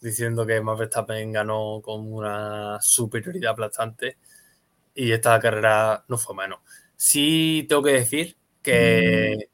diciendo 0.00 0.46
que 0.46 0.60
Max 0.60 0.78
Verstappen 0.78 1.32
ganó 1.32 1.80
con 1.82 2.12
una 2.12 2.78
superioridad 2.80 3.52
aplastante 3.52 4.16
y 4.94 5.12
esta 5.12 5.38
carrera 5.40 6.04
no 6.08 6.18
fue 6.18 6.34
menos. 6.34 6.60
Sí 6.96 7.66
tengo 7.68 7.82
que 7.82 7.92
decir 7.92 8.36
que 8.62 9.48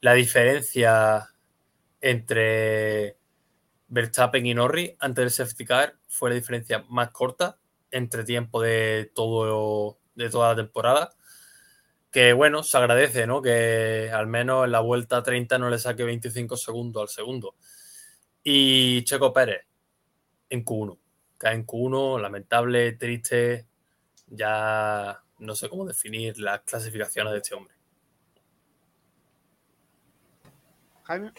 la 0.00 0.14
diferencia 0.14 1.28
entre 2.00 3.16
Verstappen 3.88 4.46
y 4.46 4.54
Norris 4.54 4.92
antes 4.98 5.22
del 5.22 5.30
safety 5.30 5.64
car 5.64 5.96
fue 6.08 6.30
la 6.30 6.36
diferencia 6.36 6.84
más 6.88 7.10
corta 7.10 7.58
entre 7.90 8.24
tiempo 8.24 8.62
de 8.62 9.10
todo 9.14 9.98
de 10.14 10.30
toda 10.30 10.50
la 10.50 10.56
temporada. 10.56 11.10
Que 12.10 12.32
bueno, 12.32 12.62
se 12.62 12.76
agradece, 12.76 13.26
¿no? 13.26 13.40
Que 13.40 14.10
al 14.12 14.26
menos 14.26 14.64
en 14.64 14.72
la 14.72 14.80
vuelta 14.80 15.22
30 15.22 15.58
no 15.58 15.70
le 15.70 15.78
saque 15.78 16.02
25 16.02 16.56
segundos 16.56 17.02
al 17.02 17.08
segundo. 17.08 17.54
Y 18.42 19.04
Checo 19.04 19.32
Pérez 19.32 19.66
en 20.48 20.64
Q1. 20.64 20.98
Cae 21.38 21.54
en 21.54 21.66
Q1, 21.66 22.20
lamentable, 22.20 22.92
triste. 22.92 23.66
Ya 24.26 25.22
no 25.38 25.54
sé 25.54 25.68
cómo 25.68 25.86
definir 25.86 26.38
las 26.38 26.60
clasificaciones 26.60 27.32
de 27.32 27.38
este 27.38 27.54
hombre. 27.54 27.74
Jaime. 31.04 31.32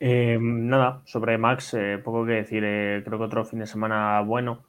Eh, 0.00 0.38
nada, 0.40 1.02
sobre 1.06 1.38
Max, 1.38 1.74
eh, 1.74 1.98
poco 2.04 2.24
que 2.24 2.32
decir. 2.32 2.62
Eh, 2.64 3.02
creo 3.04 3.18
que 3.18 3.24
otro 3.24 3.44
fin 3.44 3.60
de 3.60 3.66
semana 3.66 4.20
bueno. 4.20 4.64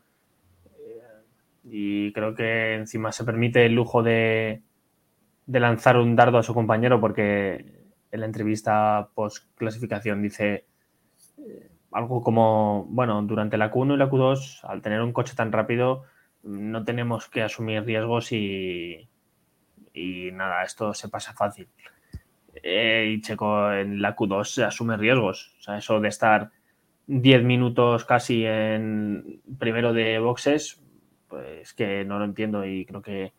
Eh, 0.65 1.01
y 1.65 2.13
creo 2.13 2.33
que 2.33 2.75
encima 2.75 3.11
se 3.11 3.25
permite 3.25 3.65
el 3.65 3.73
lujo 3.73 4.01
de, 4.01 4.63
de 5.49 5.59
lanzar 5.59 5.97
un 5.97 6.15
dardo 6.15 6.37
a 6.37 6.43
su 6.43 6.53
compañero 6.53 7.01
porque 7.01 7.65
en 8.11 8.19
la 8.19 8.27
entrevista 8.27 9.09
post 9.15 9.47
clasificación 9.55 10.21
dice 10.21 10.67
eh, 11.39 11.71
algo 11.91 12.21
como, 12.21 12.85
bueno, 12.87 13.19
durante 13.23 13.57
la 13.57 13.71
Q1 13.71 13.95
y 13.95 13.97
la 13.97 14.11
Q2, 14.11 14.59
al 14.61 14.83
tener 14.83 15.01
un 15.01 15.11
coche 15.11 15.33
tan 15.35 15.51
rápido, 15.51 16.03
no 16.43 16.83
tenemos 16.83 17.29
que 17.29 17.41
asumir 17.41 17.83
riesgos 17.83 18.31
y, 18.31 19.09
y 19.91 20.29
nada, 20.33 20.63
esto 20.63 20.93
se 20.93 21.09
pasa 21.09 21.33
fácil. 21.33 21.67
Eh, 22.61 23.15
y 23.15 23.21
Checo 23.21 23.73
en 23.73 24.03
la 24.03 24.15
Q2 24.15 24.43
se 24.43 24.63
asume 24.63 24.97
riesgos. 24.97 25.55
O 25.57 25.61
sea, 25.63 25.79
eso 25.79 25.99
de 25.99 26.09
estar 26.09 26.51
10 27.07 27.43
minutos 27.43 28.05
casi 28.05 28.45
en 28.45 29.41
primero 29.57 29.93
de 29.93 30.19
boxes, 30.19 30.79
pues 31.27 31.73
que 31.73 32.05
no 32.05 32.19
lo 32.19 32.25
entiendo 32.25 32.63
y 32.65 32.85
creo 32.85 33.01
que 33.01 33.33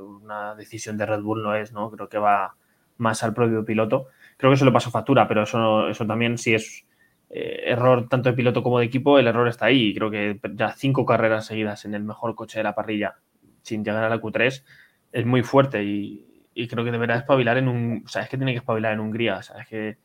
una 0.00 0.54
decisión 0.54 0.96
de 0.96 1.06
Red 1.06 1.22
Bull 1.22 1.42
no 1.42 1.54
es, 1.54 1.72
¿no? 1.72 1.90
Creo 1.90 2.08
que 2.08 2.18
va 2.18 2.54
más 2.98 3.22
al 3.22 3.34
propio 3.34 3.64
piloto. 3.64 4.08
Creo 4.36 4.50
que 4.50 4.56
eso 4.56 4.64
le 4.64 4.72
pasó 4.72 4.90
factura, 4.90 5.26
pero 5.26 5.42
eso, 5.42 5.88
eso 5.88 6.06
también 6.06 6.38
si 6.38 6.54
es 6.54 6.86
eh, 7.30 7.62
error 7.66 8.08
tanto 8.08 8.30
de 8.30 8.36
piloto 8.36 8.62
como 8.62 8.78
de 8.78 8.86
equipo, 8.86 9.18
el 9.18 9.26
error 9.26 9.48
está 9.48 9.66
ahí. 9.66 9.94
Creo 9.94 10.10
que 10.10 10.40
ya 10.54 10.72
cinco 10.72 11.06
carreras 11.06 11.46
seguidas 11.46 11.84
en 11.84 11.94
el 11.94 12.02
mejor 12.02 12.34
coche 12.34 12.58
de 12.58 12.64
la 12.64 12.74
parrilla 12.74 13.16
sin 13.62 13.84
llegar 13.84 14.04
a 14.04 14.08
la 14.08 14.20
Q3 14.20 14.64
es 15.12 15.26
muy 15.26 15.42
fuerte 15.42 15.82
y, 15.84 16.30
y 16.54 16.68
creo 16.68 16.84
que 16.84 16.90
deberá 16.90 17.16
espabilar 17.16 17.56
en 17.58 17.68
un. 17.68 18.02
O 18.04 18.08
sea, 18.08 18.22
es 18.22 18.28
que 18.28 18.36
tiene 18.36 18.52
que 18.52 18.58
espabilar 18.58 18.92
en 18.92 19.00
Hungría. 19.00 19.38
O 19.38 19.68
que. 19.68 19.98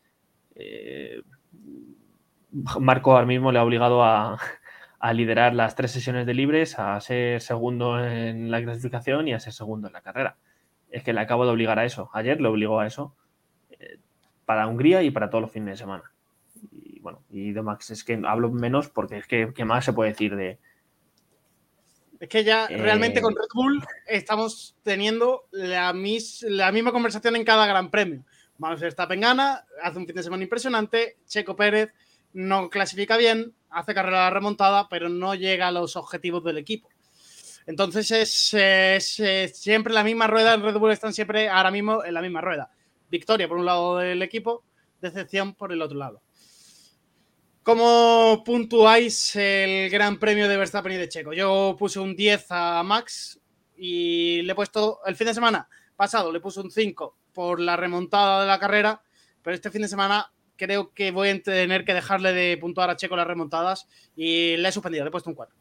Eh, 0.56 1.22
Marco 2.80 3.12
ahora 3.12 3.26
mismo 3.26 3.52
le 3.52 3.60
ha 3.60 3.64
obligado 3.64 4.04
a, 4.04 4.38
a, 5.00 5.14
liderar 5.14 5.54
las 5.54 5.76
tres 5.76 5.92
sesiones 5.92 6.26
de 6.26 6.34
libres, 6.34 6.80
a 6.80 7.00
ser 7.02 7.42
segundo 7.42 8.04
en 8.04 8.52
la 8.52 8.62
clasificación 8.62 9.28
y 9.28 9.34
a 9.34 9.40
ser 9.40 9.54
segundo 9.54 9.88
en 9.88 9.94
la 9.94 10.02
carrera. 10.02 10.38
Es 10.90 11.04
que 11.04 11.14
le 11.14 11.22
acabo 11.22 11.46
de 11.46 11.52
obligar 11.52 11.80
a 11.80 11.86
eso. 11.86 12.10
Ayer 12.14 12.40
le 12.42 12.48
obligó 12.48 12.80
a 12.80 12.88
eso 12.88 13.16
eh, 13.72 14.00
para 14.46 14.68
Hungría 14.68 15.04
y 15.04 15.12
para 15.12 15.30
todos 15.30 15.42
los 15.42 15.52
fines 15.52 15.74
de 15.74 15.78
semana. 15.78 16.12
Y 16.72 17.00
bueno, 17.00 17.22
y 17.30 17.52
de 17.52 17.62
Max 17.62 17.92
es 17.92 18.04
que 18.04 18.22
hablo 18.26 18.52
menos 18.52 18.90
porque 18.90 19.18
es 19.18 19.28
que 19.28 19.52
¿qué 19.54 19.66
más 19.66 19.86
se 19.86 19.94
puede 19.94 20.12
decir 20.12 20.36
de, 20.36 20.60
es 22.20 22.30
que 22.30 22.44
ya 22.44 22.66
eh... 22.66 22.78
realmente 22.78 23.22
con 23.22 23.36
Red 23.36 23.50
Bull 23.54 23.84
estamos 24.08 24.76
teniendo 24.84 25.48
la, 25.52 25.94
mis, 25.94 26.44
la, 26.44 26.72
misma 26.72 26.92
conversación 26.92 27.36
en 27.36 27.44
cada 27.44 27.66
gran 27.68 27.92
premio. 27.92 28.24
Max 28.58 28.80
Verstappen 28.80 29.20
gana, 29.20 29.66
hace 29.84 30.00
un 30.00 30.06
fin 30.06 30.16
de 30.16 30.24
semana 30.24 30.44
impresionante, 30.44 31.18
Checo 31.26 31.56
Pérez 31.56 31.92
no 32.36 32.70
clasifica 32.70 33.16
bien, 33.16 33.56
hace 33.70 33.94
carrera 33.94 34.30
remontada, 34.30 34.88
pero 34.90 35.10
no 35.10 35.36
llega 35.36 35.70
a 35.70 35.72
los 35.72 35.96
objetivos 35.96 36.44
del 36.44 36.58
equipo. 36.58 36.90
Entonces 37.66 38.12
es, 38.12 39.58
siempre 39.58 39.94
la 39.94 40.04
misma 40.04 40.28
rueda, 40.28 40.54
en 40.54 40.62
Red 40.62 40.78
Bull 40.78 40.92
están 40.92 41.14
siempre 41.14 41.50
ahora 41.50 41.72
mismo 41.72 42.04
en 42.04 42.14
la 42.14 42.22
misma 42.22 42.42
rueda. 42.42 42.70
Victoria 43.10 43.48
por 43.48 43.58
un 43.58 43.66
lado 43.66 43.98
del 43.98 44.22
equipo, 44.22 44.64
decepción 45.02 45.56
por 45.56 45.72
el 45.72 45.82
otro 45.82 45.98
lado. 45.98 46.22
¿Cómo 47.64 48.44
puntuáis 48.46 49.36
el 49.38 49.90
Gran 49.90 50.20
Premio 50.20 50.48
de 50.48 50.58
Verstappen 50.58 50.92
y 50.92 50.98
de 50.98 51.10
Checo? 51.10 51.34
Yo 51.34 51.76
puse 51.80 52.00
un 52.00 52.16
10 52.16 52.48
a 52.50 52.84
Max 52.84 53.40
y 53.78 54.42
le 54.44 54.52
he 54.52 54.56
puesto 54.56 55.00
el 55.06 55.16
fin 55.16 55.28
de 55.28 55.34
semana 55.34 55.68
pasado, 55.96 56.32
le 56.32 56.42
puse 56.42 56.60
un 56.60 56.70
5 56.70 57.18
por 57.34 57.60
la 57.60 57.76
remontada 57.78 58.42
de 58.42 58.48
la 58.48 58.60
carrera, 58.60 59.02
pero 59.42 59.56
este 59.56 59.72
fin 59.72 59.82
de 59.82 59.88
semana 59.88 60.32
creo 60.58 60.94
que 60.94 61.12
voy 61.12 61.30
a 61.30 61.42
tener 61.42 61.86
que 61.86 61.94
dejarle 61.94 62.34
de 62.34 62.58
puntuar 62.58 62.90
a 62.90 62.96
Checo 62.96 63.16
las 63.16 63.28
remontadas 63.28 63.88
y 64.16 64.58
le 64.58 64.70
he 64.70 64.72
suspendido, 64.72 65.04
le 65.04 65.10
he 65.10 65.12
puesto 65.12 65.30
un 65.30 65.36
4. 65.36 65.56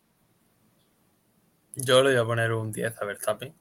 Yo 1.76 2.02
le 2.02 2.10
voy 2.10 2.20
a 2.20 2.24
poner 2.24 2.52
un 2.52 2.70
10 2.70 3.02
a 3.02 3.04
Verstappen. 3.04 3.54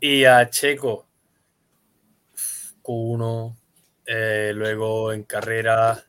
Y 0.00 0.24
a 0.24 0.48
Checo, 0.48 1.06
Q1, 2.82 3.56
eh, 4.06 4.52
luego 4.54 5.12
en 5.12 5.24
carrera 5.24 6.04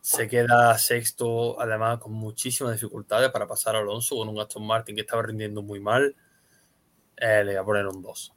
se 0.00 0.28
queda 0.28 0.78
sexto, 0.78 1.60
además 1.60 1.98
con 1.98 2.12
muchísimas 2.12 2.74
dificultades 2.74 3.30
para 3.30 3.48
pasar 3.48 3.74
a 3.74 3.80
Alonso 3.80 4.16
con 4.16 4.28
un 4.28 4.38
Aston 4.38 4.64
Martin 4.64 4.94
que 4.94 5.00
estaba 5.00 5.22
rindiendo 5.22 5.62
muy 5.62 5.80
mal. 5.80 6.14
Eh, 7.16 7.42
le 7.44 7.52
voy 7.52 7.56
a 7.56 7.64
poner 7.64 7.86
un 7.86 8.02
2. 8.02 8.32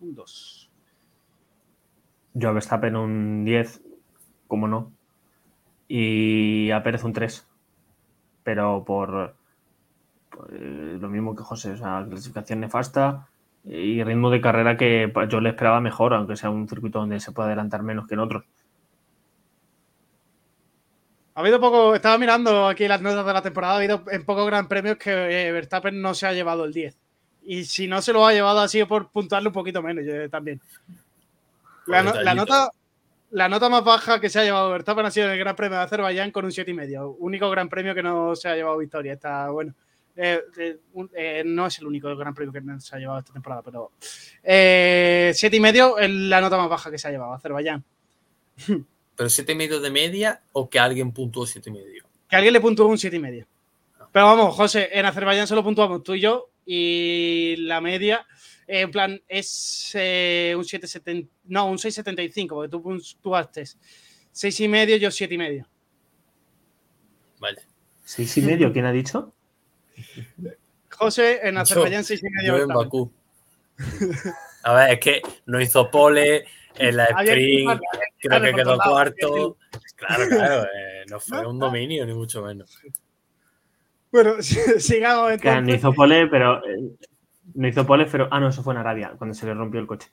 Un 0.00 0.14
2. 0.14 0.59
Yo 2.34 2.48
a 2.48 2.52
Verstappen 2.52 2.96
un 2.96 3.44
10, 3.44 3.82
como 4.46 4.68
no. 4.68 4.92
Y 5.88 6.70
a 6.70 6.82
Pérez 6.82 7.04
un 7.04 7.12
3. 7.12 7.46
Pero 8.44 8.84
por, 8.84 9.34
eh, 10.52 10.98
lo 11.00 11.08
mismo 11.08 11.34
que 11.34 11.42
José, 11.42 11.72
o 11.72 11.76
sea, 11.76 12.04
clasificación 12.08 12.60
nefasta 12.60 13.28
y 13.64 14.02
ritmo 14.02 14.30
de 14.30 14.40
carrera 14.40 14.76
que 14.76 15.12
yo 15.28 15.40
le 15.40 15.50
esperaba 15.50 15.80
mejor, 15.80 16.14
aunque 16.14 16.36
sea 16.36 16.50
un 16.50 16.68
circuito 16.68 17.00
donde 17.00 17.20
se 17.20 17.32
puede 17.32 17.48
adelantar 17.48 17.82
menos 17.82 18.06
que 18.06 18.14
en 18.14 18.20
otros. 18.20 18.44
Ha 21.34 21.40
habido 21.40 21.60
poco, 21.60 21.94
estaba 21.94 22.18
mirando 22.18 22.66
aquí 22.66 22.88
las 22.88 23.00
notas 23.00 23.24
de 23.24 23.32
la 23.32 23.42
temporada, 23.42 23.74
ha 23.74 23.76
habido 23.76 24.02
en 24.10 24.24
pocos 24.24 24.46
gran 24.46 24.68
premios 24.68 24.96
que 24.96 25.10
eh, 25.10 25.52
Verstappen 25.52 26.00
no 26.00 26.14
se 26.14 26.26
ha 26.26 26.32
llevado 26.32 26.64
el 26.64 26.72
10. 26.72 26.96
Y 27.42 27.64
si 27.64 27.86
no 27.86 28.02
se 28.02 28.12
lo 28.12 28.26
ha 28.26 28.32
llevado, 28.32 28.60
ha 28.60 28.68
sido 28.68 28.86
por 28.86 29.10
puntuarle 29.10 29.48
un 29.48 29.54
poquito 29.54 29.82
menos 29.82 30.04
yo, 30.04 30.28
también. 30.28 30.60
La, 31.90 32.02
no, 32.02 32.14
la, 32.14 32.34
nota, 32.34 32.70
la 33.30 33.48
nota 33.48 33.68
más 33.68 33.84
baja 33.84 34.20
que 34.20 34.28
se 34.28 34.40
ha 34.40 34.44
llevado 34.44 34.70
Verstappen 34.70 35.06
ha 35.06 35.10
sido 35.10 35.26
en 35.26 35.32
el 35.32 35.38
Gran 35.38 35.56
Premio 35.56 35.78
de 35.78 35.84
Azerbaiyán 35.84 36.30
con 36.30 36.44
un 36.44 36.50
7,5. 36.50 37.16
Único 37.18 37.50
gran 37.50 37.68
premio 37.68 37.94
que 37.94 38.02
no 38.02 38.34
se 38.36 38.48
ha 38.48 38.54
llevado 38.54 38.78
victoria. 38.78 39.14
Está 39.14 39.50
bueno. 39.50 39.74
Eh, 40.16 40.42
eh, 41.14 41.42
no 41.46 41.66
es 41.66 41.78
el 41.78 41.86
único 41.86 42.14
gran 42.16 42.34
premio 42.34 42.52
que 42.52 42.60
se 42.80 42.94
ha 42.94 42.98
llevado 42.98 43.20
esta 43.20 43.32
temporada, 43.32 43.62
pero 43.62 43.92
eh, 44.42 45.32
7,5 45.34 45.94
es 46.00 46.10
la 46.10 46.40
nota 46.40 46.58
más 46.58 46.68
baja 46.68 46.90
que 46.90 46.98
se 46.98 47.08
ha 47.08 47.10
llevado 47.10 47.32
Azerbaiyán. 47.32 47.84
¿Pero 49.16 49.28
7,5 49.28 49.80
de 49.80 49.90
media 49.90 50.42
o 50.52 50.68
que 50.68 50.78
alguien 50.78 51.12
puntuó 51.12 51.46
7,5? 51.46 52.02
Que 52.28 52.36
alguien 52.36 52.52
le 52.52 52.60
puntuó 52.60 52.86
un 52.86 52.96
7,5. 52.96 53.46
Pero 54.12 54.24
vamos, 54.26 54.54
José, 54.54 54.90
en 54.92 55.06
Azerbaiyán 55.06 55.46
solo 55.46 55.62
puntuamos 55.62 56.02
tú 56.02 56.14
y 56.14 56.20
yo 56.20 56.50
y 56.66 57.56
la 57.58 57.80
media, 57.80 58.26
eh, 58.70 58.82
en 58.82 58.90
plan, 58.92 59.20
es 59.26 59.90
eh, 59.94 60.54
un 60.56 60.62
7,70, 60.62 61.28
no, 61.46 61.66
un 61.66 61.76
6,75, 61.76 62.48
porque 62.50 62.70
tú 62.70 62.80
puntuaste 62.80 63.62
6,5, 63.62 64.96
yo 64.98 65.08
7,5. 65.08 65.66
Vale. 67.40 67.62
¿6,5? 68.06 68.72
¿Quién 68.72 68.84
ha 68.84 68.92
dicho? 68.92 69.34
José, 70.90 71.40
en 71.42 71.58
Azerbaiyán 71.58 72.04
6,5. 72.04 72.46
Yo 72.46 72.58
en 72.58 72.68
Bakú. 72.68 73.12
A 74.62 74.74
ver, 74.74 74.90
es 74.92 75.00
que 75.00 75.22
no 75.46 75.60
hizo 75.60 75.90
pole, 75.90 76.44
en 76.76 76.96
la 76.96 77.06
sprint 77.06 77.80
creo 78.20 78.40
que 78.40 78.54
quedó 78.54 78.78
cuarto. 78.78 79.56
Claro, 79.96 80.28
claro, 80.28 80.62
eh, 80.62 81.04
no 81.08 81.18
fue 81.18 81.44
un 81.44 81.58
dominio, 81.58 82.06
ni 82.06 82.14
mucho 82.14 82.40
menos. 82.42 82.78
Bueno, 84.12 84.34
sigamos 84.42 85.32
entonces. 85.32 85.40
Que 85.40 85.60
no 85.60 85.74
hizo 85.74 85.92
pole, 85.92 86.28
pero. 86.28 86.62
Eh, 87.46 87.52
no 87.54 87.68
hizo 87.68 87.86
pole, 87.86 88.06
pero. 88.06 88.28
Ah, 88.30 88.40
no, 88.40 88.48
eso 88.48 88.62
fue 88.62 88.74
en 88.74 88.80
Arabia, 88.80 89.14
cuando 89.16 89.34
se 89.34 89.46
le 89.46 89.54
rompió 89.54 89.80
el 89.80 89.86
coche. 89.86 90.08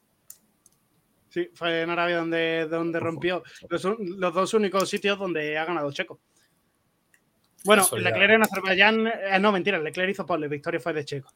Sí, 1.29 1.49
fue 1.53 1.81
en 1.81 1.89
Arabia 1.89 2.17
donde, 2.17 2.67
donde 2.67 2.99
rompió. 2.99 3.43
Los, 3.69 3.83
los, 3.83 4.33
dos 4.33 4.53
únicos 4.53 4.89
sitios 4.89 5.19
donde 5.19 5.57
ha 5.57 5.65
ganado 5.65 5.91
Checo. 5.91 6.19
Bueno, 7.63 7.85
Leclerc 7.91 8.33
en 8.33 8.43
Azerbaiyán. 8.43 9.07
Eh, 9.07 9.39
no, 9.39 9.51
mentira, 9.51 9.77
Leclerc 9.77 10.09
hizo 10.09 10.25
pole, 10.25 10.47
victoria 10.47 10.79
fue 10.79 10.93
de 10.93 11.05
Checo. 11.05 11.31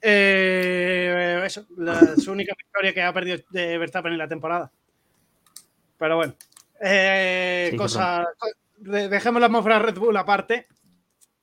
Eh, 0.00 1.42
eso, 1.44 1.66
la, 1.78 1.98
su 2.16 2.30
única 2.30 2.54
victoria 2.56 2.92
que 2.92 3.02
ha 3.02 3.12
perdido 3.12 3.38
de 3.50 3.78
Verstappen 3.78 4.12
en 4.12 4.18
la 4.18 4.28
temporada. 4.28 4.70
Pero 5.98 6.16
bueno, 6.16 6.34
eh, 6.80 7.74
sí, 7.88 7.98
dejemos 8.78 9.40
la 9.40 9.46
atmósfera 9.46 9.78
Red 9.78 9.98
Bull 9.98 10.16
aparte 10.16 10.66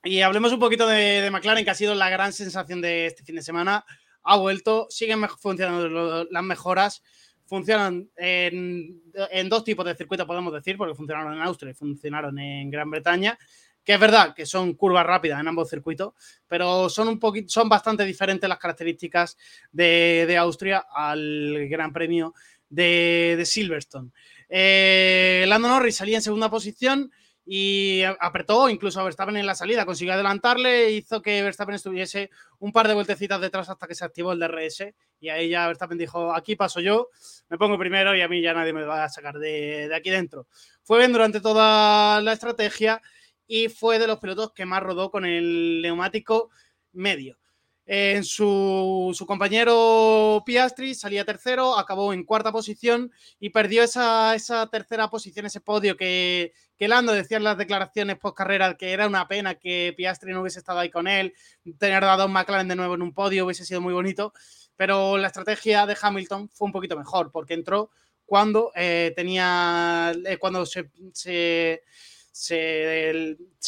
y 0.04 0.20
hablemos 0.20 0.52
un 0.52 0.60
poquito 0.60 0.86
de, 0.86 1.22
de, 1.22 1.30
McLaren, 1.30 1.64
que 1.64 1.70
ha 1.70 1.74
sido 1.74 1.94
la 1.94 2.10
gran 2.10 2.32
sensación 2.32 2.80
de 2.80 3.06
este 3.06 3.24
fin 3.24 3.36
de 3.36 3.42
semana. 3.42 3.84
Ha 4.22 4.36
vuelto, 4.36 4.86
siguen 4.90 5.26
funcionando 5.40 6.26
las 6.30 6.42
mejoras. 6.42 7.02
funcionan 7.46 8.10
en, 8.16 9.02
dos 9.48 9.64
tipos 9.64 9.84
de 9.84 9.94
circuitos, 9.94 10.26
podemos 10.26 10.52
decir, 10.52 10.76
porque 10.76 10.94
funcionaron 10.94 11.34
en 11.34 11.42
Austria 11.42 11.70
y 11.70 11.74
funcionaron 11.74 12.38
en 12.38 12.70
Gran 12.70 12.90
Bretaña 12.90 13.38
que 13.84 13.92
es 13.92 14.00
verdad 14.00 14.34
que 14.34 14.46
son 14.46 14.72
curvas 14.72 15.04
rápidas 15.04 15.38
en 15.38 15.46
ambos 15.46 15.68
circuitos, 15.68 16.14
pero 16.48 16.88
son 16.88 17.06
un 17.06 17.18
poquito, 17.18 17.50
son 17.50 17.68
bastante 17.68 18.02
diferentes 18.06 18.48
las 18.48 18.58
características 18.58 19.36
de, 19.70 20.24
de 20.26 20.38
Austria 20.38 20.86
al 20.90 21.68
Gran 21.68 21.92
Premio 21.92 22.32
de, 22.70 23.34
de 23.36 23.44
Silverstone. 23.44 24.10
Eh, 24.48 25.44
Lando 25.48 25.68
Norris 25.68 25.96
salía 25.96 26.16
en 26.16 26.22
segunda 26.22 26.50
posición 26.50 27.12
y 27.46 28.02
apretó 28.20 28.70
incluso 28.70 29.00
a 29.00 29.04
Verstappen 29.04 29.36
en 29.36 29.46
la 29.46 29.54
salida, 29.54 29.84
consiguió 29.84 30.14
adelantarle, 30.14 30.92
hizo 30.92 31.20
que 31.20 31.42
Verstappen 31.42 31.74
estuviese 31.74 32.30
un 32.58 32.72
par 32.72 32.88
de 32.88 32.94
vueltecitas 32.94 33.40
detrás 33.40 33.68
hasta 33.68 33.86
que 33.86 33.94
se 33.94 34.04
activó 34.04 34.32
el 34.32 34.40
DRS 34.40 34.84
y 35.20 35.28
ahí 35.28 35.50
ya 35.50 35.66
Verstappen 35.66 35.98
dijo, 35.98 36.34
aquí 36.34 36.56
paso 36.56 36.80
yo, 36.80 37.10
me 37.50 37.58
pongo 37.58 37.78
primero 37.78 38.16
y 38.16 38.22
a 38.22 38.28
mí 38.28 38.40
ya 38.40 38.54
nadie 38.54 38.72
me 38.72 38.84
va 38.84 39.04
a 39.04 39.08
sacar 39.08 39.38
de, 39.38 39.88
de 39.88 39.94
aquí 39.94 40.10
dentro. 40.10 40.46
Fue 40.82 40.98
bien 40.98 41.12
durante 41.12 41.40
toda 41.40 42.20
la 42.22 42.32
estrategia 42.32 43.02
y 43.46 43.68
fue 43.68 43.98
de 43.98 44.06
los 44.06 44.18
pilotos 44.20 44.52
que 44.52 44.64
más 44.64 44.82
rodó 44.82 45.10
con 45.10 45.26
el 45.26 45.82
neumático 45.82 46.50
medio. 46.92 47.38
En 47.86 48.24
su, 48.24 49.12
su, 49.14 49.26
compañero 49.26 50.42
Piastri 50.46 50.94
salía 50.94 51.26
tercero, 51.26 51.78
acabó 51.78 52.14
en 52.14 52.24
cuarta 52.24 52.50
posición 52.50 53.12
y 53.38 53.50
perdió 53.50 53.82
esa, 53.82 54.34
esa 54.34 54.66
tercera 54.68 55.10
posición, 55.10 55.44
ese 55.44 55.60
podio 55.60 55.94
que, 55.96 56.54
Lando 56.78 57.12
decía 57.12 57.36
en 57.36 57.44
las 57.44 57.58
declaraciones 57.58 58.18
post 58.18 58.36
carrera 58.36 58.74
que 58.76 58.92
era 58.92 59.06
una 59.06 59.28
pena 59.28 59.54
que 59.54 59.94
Piastri 59.96 60.32
no 60.32 60.40
hubiese 60.40 60.58
estado 60.58 60.78
ahí 60.78 60.90
con 60.90 61.06
él, 61.06 61.34
tener 61.78 62.02
dado 62.02 62.24
a 62.24 62.28
McLaren 62.28 62.68
de 62.68 62.76
nuevo 62.76 62.94
en 62.94 63.02
un 63.02 63.12
podio 63.12 63.44
hubiese 63.44 63.64
sido 63.66 63.80
muy 63.82 63.92
bonito, 63.92 64.32
pero 64.76 65.18
la 65.18 65.28
estrategia 65.28 65.86
de 65.86 65.96
Hamilton 66.00 66.48
fue 66.48 66.66
un 66.66 66.72
poquito 66.72 66.96
mejor 66.96 67.30
porque 67.30 67.54
entró 67.54 67.90
cuando 68.26 68.72
eh, 68.74 69.12
tenía, 69.14 70.12
eh, 70.24 70.38
cuando 70.38 70.64
se, 70.66 71.82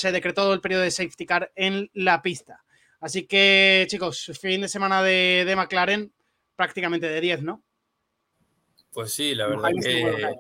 decretó 0.03 0.53
el 0.55 0.61
periodo 0.61 0.83
de 0.83 0.91
safety 0.91 1.27
car 1.27 1.53
en 1.55 1.91
la 1.95 2.23
pista. 2.23 2.65
Así 3.01 3.27
que, 3.27 3.87
chicos, 3.89 4.33
fin 4.41 4.61
de 4.61 4.69
semana 4.69 5.03
de, 5.03 5.45
de 5.47 5.57
McLaren 5.57 6.13
prácticamente 6.55 7.09
de 7.09 7.21
10, 7.21 7.43
¿no? 7.43 7.63
Pues 8.93 9.13
sí, 9.13 9.35
la 9.35 9.47
verdad 9.49 9.71
que 9.83 10.35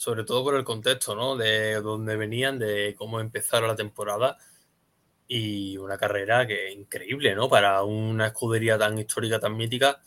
sobre 0.00 0.24
todo 0.24 0.42
por 0.42 0.56
el 0.56 0.64
contexto, 0.64 1.14
¿no? 1.14 1.36
De 1.36 1.74
dónde 1.82 2.16
venían, 2.16 2.58
de 2.58 2.94
cómo 2.96 3.20
empezaron 3.20 3.68
la 3.68 3.76
temporada 3.76 4.38
y 5.28 5.76
una 5.76 5.98
carrera 5.98 6.46
que 6.46 6.72
increíble, 6.72 7.34
¿no? 7.34 7.50
Para 7.50 7.82
una 7.82 8.28
escudería 8.28 8.78
tan 8.78 8.98
histórica, 8.98 9.38
tan 9.38 9.58
mítica, 9.58 10.00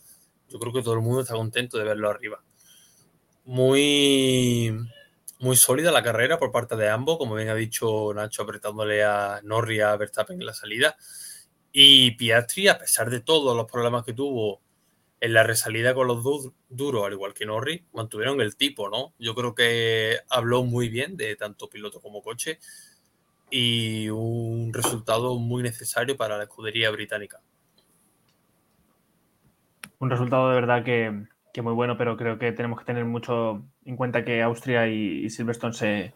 yo 0.48 0.58
creo 0.58 0.72
que 0.72 0.82
todo 0.82 0.94
el 0.94 1.00
mundo 1.00 1.20
está 1.20 1.34
contento 1.34 1.78
de 1.78 1.84
verlo 1.84 2.10
arriba. 2.10 2.42
Muy 3.44 4.76
muy 5.38 5.56
sólida 5.56 5.92
la 5.92 6.02
carrera 6.02 6.38
por 6.38 6.50
parte 6.50 6.74
de 6.74 6.88
ambos, 6.88 7.16
como 7.16 7.36
bien 7.36 7.50
ha 7.50 7.54
dicho 7.54 8.12
Nacho, 8.12 8.42
apretándole 8.42 9.04
a 9.04 9.42
Norri 9.44 9.80
a 9.80 9.94
Verstappen 9.94 10.40
en 10.40 10.46
la 10.46 10.54
salida. 10.54 10.96
Y 11.76 12.12
Piastri, 12.12 12.68
a 12.68 12.78
pesar 12.78 13.10
de 13.10 13.18
todos 13.18 13.56
los 13.56 13.68
problemas 13.68 14.04
que 14.04 14.12
tuvo 14.12 14.60
en 15.20 15.34
la 15.34 15.42
resalida 15.42 15.92
con 15.92 16.06
los 16.06 16.22
duros, 16.68 17.04
al 17.04 17.12
igual 17.14 17.34
que 17.34 17.46
Norri, 17.46 17.84
mantuvieron 17.92 18.40
el 18.40 18.54
tipo, 18.54 18.88
¿no? 18.88 19.12
Yo 19.18 19.34
creo 19.34 19.56
que 19.56 20.18
habló 20.30 20.62
muy 20.62 20.88
bien 20.88 21.16
de 21.16 21.34
tanto 21.34 21.68
piloto 21.68 22.00
como 22.00 22.22
coche 22.22 22.60
y 23.50 24.08
un 24.08 24.72
resultado 24.72 25.36
muy 25.36 25.64
necesario 25.64 26.16
para 26.16 26.38
la 26.38 26.44
escudería 26.44 26.92
británica. 26.92 27.40
Un 29.98 30.10
resultado 30.10 30.50
de 30.50 30.54
verdad 30.54 30.84
que, 30.84 31.24
que 31.52 31.62
muy 31.62 31.72
bueno, 31.72 31.98
pero 31.98 32.16
creo 32.16 32.38
que 32.38 32.52
tenemos 32.52 32.78
que 32.78 32.84
tener 32.84 33.04
mucho 33.04 33.64
en 33.84 33.96
cuenta 33.96 34.24
que 34.24 34.42
Austria 34.42 34.86
y, 34.86 35.24
y 35.24 35.30
Silverstone 35.30 35.74
se, 35.74 36.14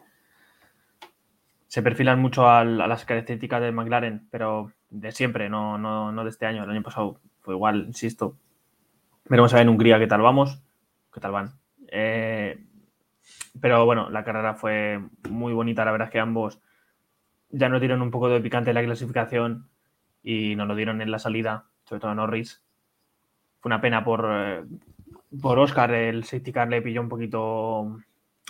se 1.67 1.83
perfilan 1.83 2.21
mucho 2.21 2.47
a, 2.47 2.61
a, 2.61 2.65
las 2.65 3.05
características 3.05 3.61
de 3.61 3.73
McLaren, 3.73 4.29
pero 4.31 4.73
de 4.91 5.13
siempre, 5.13 5.49
no, 5.49 5.79
no, 5.79 6.13
no, 6.13 6.25
de 6.25 6.31
este 6.31 6.47
año. 6.47 6.65
El 6.65 6.71
año 6.71 6.83
pasado 6.83 7.21
fue 7.41 7.55
igual, 7.55 7.85
insisto. 7.87 8.37
Veremos 9.27 9.53
a 9.53 9.57
ver 9.57 9.63
en 9.63 9.69
Hungría 9.71 9.99
qué 9.99 10.07
tal 10.07 10.23
vamos, 10.23 10.63
qué 11.13 11.21
tal 11.21 11.33
van. 11.33 11.53
Eh, 11.89 12.65
pero 13.61 13.85
bueno, 13.85 14.11
la 14.11 14.25
carrera 14.25 14.55
fue 14.55 15.01
muy 15.29 15.53
bonita. 15.53 15.85
La 15.85 15.93
verdad 15.93 16.09
es 16.09 16.13
que 16.13 16.21
ambos 16.21 16.61
ya 17.51 17.69
nos 17.69 17.81
dieron 17.81 18.03
un 18.03 18.11
poco 18.11 18.29
de 18.29 18.41
picante 18.41 18.71
en 18.71 18.75
la 18.75 18.85
clasificación 18.85 19.69
y 20.23 20.57
nos 20.57 20.69
lo 20.69 20.75
dieron 20.75 21.01
en 21.01 21.11
la 21.11 21.19
salida, 21.19 21.67
sobre 21.85 22.01
todo 22.01 22.15
Norris. 22.15 22.63
Fue 23.61 23.69
una 23.71 23.81
pena 23.81 24.05
por, 24.05 24.27
eh, 24.31 24.65
por 25.41 25.59
Oscar 25.59 25.93
el 25.93 26.25
safety 26.25 26.53
car 26.53 26.69
le 26.69 26.83
pilló 26.83 27.01
un 27.01 27.09
poquito, 27.09 27.99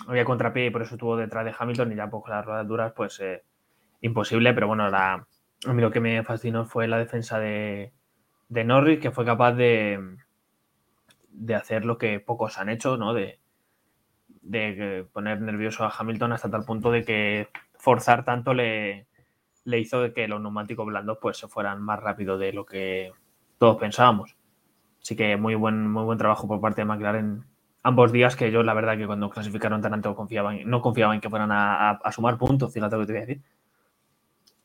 había 0.07 0.25
contrapié 0.25 0.67
y 0.67 0.69
por 0.69 0.81
eso 0.81 0.95
estuvo 0.95 1.17
detrás 1.17 1.45
de 1.45 1.55
Hamilton 1.57 1.91
y 1.91 1.95
ya 1.95 2.09
pues 2.09 2.23
las 2.27 2.45
ruedas 2.45 2.67
duras 2.67 2.93
pues 2.95 3.19
eh, 3.19 3.43
imposible, 4.01 4.53
pero 4.53 4.67
bueno, 4.67 4.89
la, 4.89 5.25
a 5.65 5.73
mí 5.73 5.81
lo 5.81 5.91
que 5.91 5.99
me 5.99 6.23
fascinó 6.23 6.65
fue 6.65 6.87
la 6.87 6.97
defensa 6.97 7.39
de, 7.39 7.91
Norris, 8.49 8.99
que 8.99 9.11
fue 9.11 9.25
capaz 9.25 9.53
de, 9.53 10.17
de 11.31 11.55
hacer 11.55 11.85
lo 11.85 11.97
que 11.97 12.19
pocos 12.19 12.57
han 12.57 12.69
hecho, 12.69 12.97
¿no? 12.97 13.13
De, 13.13 13.39
de 14.41 15.05
poner 15.11 15.41
nervioso 15.41 15.83
a 15.83 15.93
Hamilton 15.95 16.33
hasta 16.33 16.49
tal 16.49 16.65
punto 16.65 16.91
de 16.91 17.03
que 17.03 17.49
forzar 17.77 18.25
tanto 18.25 18.53
le, 18.53 19.07
le 19.65 19.79
hizo 19.79 20.13
que 20.13 20.27
los 20.27 20.41
neumáticos 20.41 20.85
blandos 20.85 21.17
pues 21.21 21.37
se 21.37 21.47
fueran 21.47 21.81
más 21.81 21.99
rápido 21.99 22.37
de 22.37 22.53
lo 22.53 22.65
que 22.65 23.11
todos 23.57 23.77
pensábamos. 23.77 24.35
Así 25.01 25.15
que 25.15 25.37
muy 25.37 25.55
buen, 25.55 25.89
muy 25.89 26.03
buen 26.03 26.17
trabajo 26.17 26.47
por 26.47 26.59
parte 26.61 26.81
de 26.81 26.85
McLaren 26.85 27.45
ambos 27.83 28.11
días, 28.11 28.35
que 28.35 28.51
yo 28.51 28.63
la 28.63 28.73
verdad 28.73 28.97
que 28.97 29.07
cuando 29.07 29.29
clasificaron 29.29 29.81
tan 29.81 29.93
alto 29.93 30.15
confiaba 30.15 30.53
no 30.65 30.81
confiaba 30.81 31.15
en 31.15 31.21
que 31.21 31.29
fueran 31.29 31.51
a, 31.51 31.91
a, 31.91 31.99
a, 32.03 32.11
sumar 32.11 32.37
puntos, 32.37 32.73
fíjate 32.73 32.95
lo 32.95 33.01
que 33.01 33.07
te 33.07 33.13
voy 33.13 33.21
a 33.21 33.25
decir. 33.25 33.41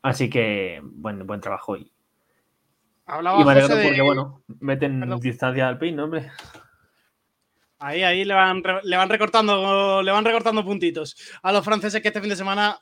Así 0.05 0.29
que 0.29 0.79
buen, 0.83 1.25
buen 1.25 1.41
trabajo. 1.41 1.77
Y, 1.77 1.91
Hablaba 3.07 3.41
y 3.41 3.45
me 3.45 3.51
alegro 3.51 3.75
de- 3.75 3.83
porque, 3.87 4.01
bueno, 4.01 4.43
meten 4.59 4.99
Perdón. 4.99 5.19
distancia 5.19 5.67
al 5.67 5.77
pin, 5.79 5.99
hombre. 5.99 6.29
Ahí, 7.79 8.03
ahí 8.03 8.23
le 8.23 8.33
van, 8.33 8.63
le 8.83 8.97
van 8.97 9.09
recortando, 9.09 10.01
le 10.01 10.11
van 10.11 10.23
recortando 10.25 10.63
puntitos 10.63 11.15
a 11.43 11.51
los 11.51 11.63
franceses 11.65 12.01
que 12.01 12.07
este 12.07 12.21
fin 12.21 12.29
de 12.29 12.35
semana 12.35 12.79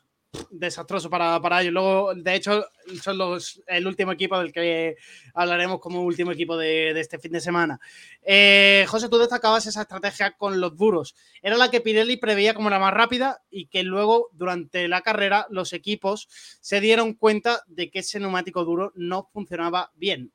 desastroso 0.50 1.10
para, 1.10 1.40
para 1.42 1.62
ellos. 1.62 1.74
Luego, 1.74 2.14
de 2.16 2.36
hecho, 2.36 2.66
son 3.02 3.18
los, 3.18 3.62
el 3.68 3.88
último 3.88 4.12
equipo 4.12 4.38
del 4.40 4.52
que 4.52 4.96
hablaremos 5.34 5.80
como 5.80 6.04
último 6.04 6.32
equipo 6.32 6.58
de, 6.58 6.94
de 6.94 7.00
este 7.00 7.20
fin 7.20 7.32
de 7.32 7.42
semana. 7.42 7.80
Eh, 8.24 8.86
José, 8.88 9.10
tú 9.10 9.18
destacabas 9.18 9.66
esa 9.66 9.82
estrategia 9.82 10.32
con 10.32 10.60
los 10.60 10.76
duros. 10.76 11.16
Era 11.42 11.58
la 11.58 11.70
que 11.70 11.82
Pirelli 11.82 12.18
preveía 12.18 12.54
como 12.54 12.70
la 12.70 12.80
más 12.80 12.94
rápida 12.94 13.42
y 13.50 13.68
que 13.68 13.84
luego, 13.84 14.30
durante 14.34 14.88
la 14.88 15.02
carrera, 15.02 15.48
los 15.50 15.74
equipos 15.74 16.28
se 16.62 16.80
dieron 16.80 17.14
cuenta 17.14 17.64
de 17.68 17.90
que 17.90 18.00
ese 18.00 18.20
neumático 18.20 18.66
duro 18.66 18.92
no 18.96 19.30
funcionaba 19.32 19.92
bien. 19.96 20.32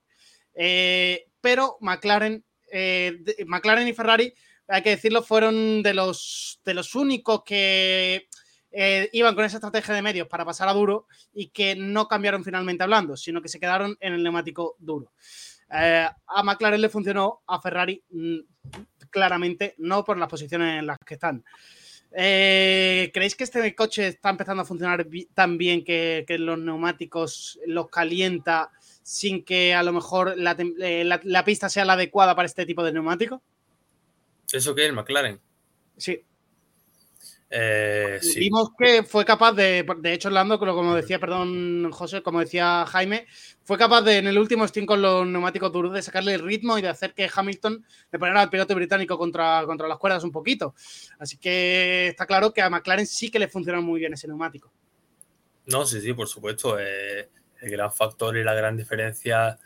Eh, 0.54 1.26
pero 1.40 1.76
McLaren, 1.80 2.44
eh, 2.72 3.18
McLaren 3.46 3.88
y 3.88 3.92
Ferrari 3.92 4.34
hay 4.66 4.82
que 4.82 4.90
decirlo, 4.90 5.22
fueron 5.22 5.82
de 5.82 5.94
los, 5.94 6.60
de 6.64 6.74
los 6.74 6.94
únicos 6.94 7.42
que 7.42 8.28
eh, 8.80 9.10
iban 9.12 9.34
con 9.34 9.44
esa 9.44 9.56
estrategia 9.56 9.92
de 9.92 10.02
medios 10.02 10.28
para 10.28 10.44
pasar 10.44 10.68
a 10.68 10.72
duro 10.72 11.06
y 11.34 11.48
que 11.48 11.74
no 11.74 12.06
cambiaron 12.06 12.44
finalmente 12.44 12.84
hablando, 12.84 13.16
sino 13.16 13.42
que 13.42 13.48
se 13.48 13.58
quedaron 13.58 13.96
en 14.00 14.12
el 14.14 14.22
neumático 14.22 14.76
duro. 14.78 15.10
Eh, 15.72 16.06
a 16.26 16.42
McLaren 16.44 16.80
le 16.80 16.88
funcionó, 16.88 17.42
a 17.46 17.60
Ferrari 17.60 18.02
mm, 18.10 18.38
claramente 19.10 19.74
no 19.78 20.04
por 20.04 20.16
las 20.16 20.28
posiciones 20.28 20.78
en 20.78 20.86
las 20.86 20.98
que 21.04 21.14
están. 21.14 21.44
Eh, 22.12 23.10
¿Creéis 23.12 23.34
que 23.34 23.44
este 23.44 23.74
coche 23.74 24.06
está 24.06 24.30
empezando 24.30 24.62
a 24.62 24.66
funcionar 24.66 25.06
tan 25.34 25.58
bien 25.58 25.84
que, 25.84 26.24
que 26.26 26.38
los 26.38 26.58
neumáticos 26.58 27.58
los 27.66 27.90
calienta 27.90 28.70
sin 29.02 29.44
que 29.44 29.74
a 29.74 29.82
lo 29.82 29.92
mejor 29.92 30.38
la, 30.38 30.56
tem- 30.56 30.74
la- 31.04 31.20
la 31.24 31.44
pista 31.44 31.68
sea 31.68 31.84
la 31.84 31.94
adecuada 31.94 32.34
para 32.34 32.46
este 32.46 32.64
tipo 32.64 32.82
de 32.84 32.92
neumático? 32.92 33.42
¿Eso 34.52 34.74
qué 34.74 34.82
es 34.84 34.88
el 34.88 34.94
McLaren? 34.94 35.40
Sí, 35.96 36.22
Eh, 37.50 38.18
sí. 38.20 38.40
Vimos 38.40 38.70
que 38.78 39.02
fue 39.02 39.24
capaz 39.24 39.52
de, 39.52 39.86
de 40.00 40.12
hecho, 40.12 40.28
Lando, 40.28 40.58
como 40.58 40.94
decía, 40.94 41.18
perdón, 41.18 41.90
José, 41.92 42.22
como 42.22 42.40
decía 42.40 42.84
Jaime, 42.86 43.26
fue 43.64 43.78
capaz 43.78 44.02
de 44.02 44.18
en 44.18 44.26
el 44.26 44.38
último 44.38 44.68
stint 44.68 44.86
con 44.86 45.00
los 45.00 45.26
neumáticos 45.26 45.72
duros 45.72 45.94
de 45.94 46.02
sacarle 46.02 46.34
el 46.34 46.42
ritmo 46.42 46.76
y 46.76 46.82
de 46.82 46.88
hacer 46.88 47.14
que 47.14 47.30
Hamilton 47.34 47.84
le 48.12 48.18
ponera 48.18 48.42
al 48.42 48.50
piloto 48.50 48.74
británico 48.74 49.16
contra, 49.16 49.64
contra 49.64 49.88
las 49.88 49.98
cuerdas 49.98 50.24
un 50.24 50.32
poquito. 50.32 50.74
Así 51.18 51.38
que 51.38 52.08
está 52.08 52.26
claro 52.26 52.52
que 52.52 52.60
a 52.60 52.68
McLaren 52.68 53.06
sí 53.06 53.30
que 53.30 53.38
le 53.38 53.48
funciona 53.48 53.80
muy 53.80 54.00
bien 54.00 54.12
ese 54.12 54.28
neumático. 54.28 54.70
No, 55.66 55.86
sí, 55.86 56.00
sí, 56.00 56.12
por 56.12 56.28
supuesto. 56.28 56.78
eh, 56.78 57.30
el 57.60 57.70
gran 57.70 57.92
factor 57.92 58.36
y 58.36 58.44
la 58.44 58.54
gran 58.54 58.76
diferencia 58.76 59.58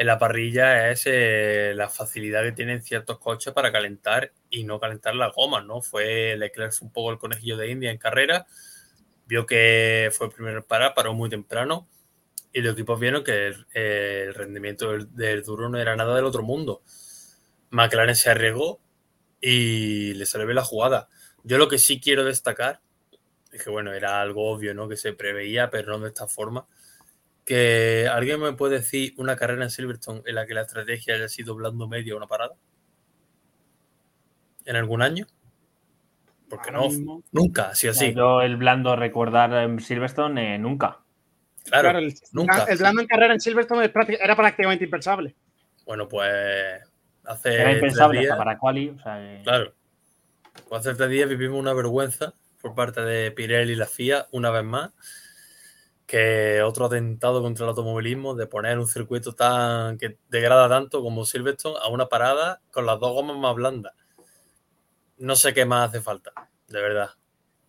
en 0.00 0.06
la 0.06 0.18
parrilla 0.18 0.90
es 0.90 1.02
eh, 1.04 1.74
la 1.76 1.90
facilidad 1.90 2.42
que 2.42 2.52
tienen 2.52 2.80
ciertos 2.80 3.18
coches 3.18 3.52
para 3.52 3.70
calentar 3.70 4.32
y 4.48 4.64
no 4.64 4.80
calentar 4.80 5.14
las 5.14 5.34
gomas, 5.34 5.66
¿no? 5.66 5.82
Fue 5.82 6.36
Leclerc 6.38 6.72
un 6.80 6.90
poco 6.90 7.10
el 7.12 7.18
conejillo 7.18 7.58
de 7.58 7.70
India 7.70 7.90
en 7.90 7.98
carrera, 7.98 8.46
vio 9.26 9.44
que 9.44 10.08
fue 10.10 10.28
el 10.28 10.32
primer 10.32 10.64
parar, 10.64 10.94
paró 10.94 11.12
muy 11.12 11.28
temprano 11.28 11.86
y 12.50 12.62
los 12.62 12.72
equipos 12.72 12.98
vieron 12.98 13.22
que 13.22 13.48
el, 13.48 13.66
el 13.74 14.32
rendimiento 14.32 14.92
del, 14.92 15.14
del 15.14 15.42
duro 15.42 15.68
no 15.68 15.78
era 15.78 15.94
nada 15.96 16.16
del 16.16 16.24
otro 16.24 16.42
mundo. 16.42 16.82
McLaren 17.68 18.16
se 18.16 18.30
arriesgó, 18.30 18.80
y 19.38 20.14
le 20.14 20.24
salió 20.24 20.46
la 20.54 20.64
jugada. 20.64 21.10
Yo 21.44 21.58
lo 21.58 21.68
que 21.68 21.78
sí 21.78 22.00
quiero 22.00 22.24
destacar 22.24 22.80
es 23.52 23.62
que, 23.62 23.68
bueno, 23.68 23.92
era 23.92 24.22
algo 24.22 24.50
obvio, 24.50 24.72
¿no? 24.72 24.88
Que 24.88 24.96
se 24.96 25.12
preveía, 25.12 25.68
pero 25.68 25.92
no 25.92 26.00
de 26.00 26.08
esta 26.08 26.26
forma. 26.26 26.66
Que 27.50 28.06
alguien 28.06 28.38
me 28.38 28.52
puede 28.52 28.76
decir 28.76 29.12
una 29.16 29.34
carrera 29.34 29.64
en 29.64 29.70
Silverstone 29.70 30.22
en 30.24 30.36
la 30.36 30.46
que 30.46 30.54
la 30.54 30.60
estrategia 30.60 31.16
haya 31.16 31.28
sido 31.28 31.56
blando 31.56 31.88
medio 31.88 32.14
o 32.14 32.16
una 32.16 32.28
parada. 32.28 32.54
¿En 34.64 34.76
algún 34.76 35.02
año? 35.02 35.26
Porque 36.48 36.68
Ahora 36.68 36.82
no, 36.82 36.88
mismo. 36.90 37.22
nunca 37.32 37.70
ha 37.70 37.74
sido 37.74 37.90
así. 37.92 38.14
Yo 38.14 38.40
el 38.42 38.56
blando 38.56 38.94
recordar 38.94 39.52
en 39.64 39.80
Silverstone, 39.80 40.54
eh, 40.54 40.58
nunca. 40.60 41.00
Claro, 41.64 41.90
Claro, 41.90 41.98
el, 41.98 42.14
nunca. 42.30 42.66
el 42.68 42.78
blando 42.78 43.00
en 43.02 43.08
carrera 43.08 43.34
en 43.34 43.40
Silverstone 43.40 43.90
era 44.20 44.36
prácticamente 44.36 44.84
impensable. 44.84 45.34
Bueno, 45.84 46.06
pues 46.06 46.32
hace 47.24 47.52
Era 47.52 47.72
impensable 47.72 48.20
días, 48.20 48.30
hasta 48.30 48.44
para 48.44 48.58
Quali. 48.58 48.90
O 48.90 48.98
sea, 49.02 49.20
eh, 49.20 49.40
claro, 49.42 49.74
pues 50.68 50.86
hace 50.86 50.94
tres 50.96 51.10
días 51.10 51.28
vivimos 51.28 51.58
una 51.58 51.72
vergüenza 51.72 52.32
por 52.62 52.76
parte 52.76 53.00
de 53.00 53.32
Pirelli 53.32 53.72
y 53.72 53.76
la 53.76 53.86
FIA, 53.86 54.28
una 54.30 54.50
vez 54.50 54.62
más, 54.62 54.92
que 56.10 56.60
otro 56.62 56.86
atentado 56.86 57.40
contra 57.40 57.64
el 57.64 57.68
automovilismo 57.68 58.34
de 58.34 58.48
poner 58.48 58.80
un 58.80 58.88
circuito 58.88 59.32
tan 59.32 59.96
que 59.96 60.18
degrada 60.28 60.68
tanto 60.68 61.04
como 61.04 61.24
Silverstone 61.24 61.78
a 61.80 61.86
una 61.86 62.08
parada 62.08 62.60
con 62.72 62.84
las 62.84 62.98
dos 62.98 63.12
gomas 63.12 63.36
más 63.36 63.54
blandas. 63.54 63.94
No 65.18 65.36
sé 65.36 65.54
qué 65.54 65.64
más 65.66 65.88
hace 65.88 66.00
falta, 66.00 66.32
de 66.66 66.82
verdad. 66.82 67.10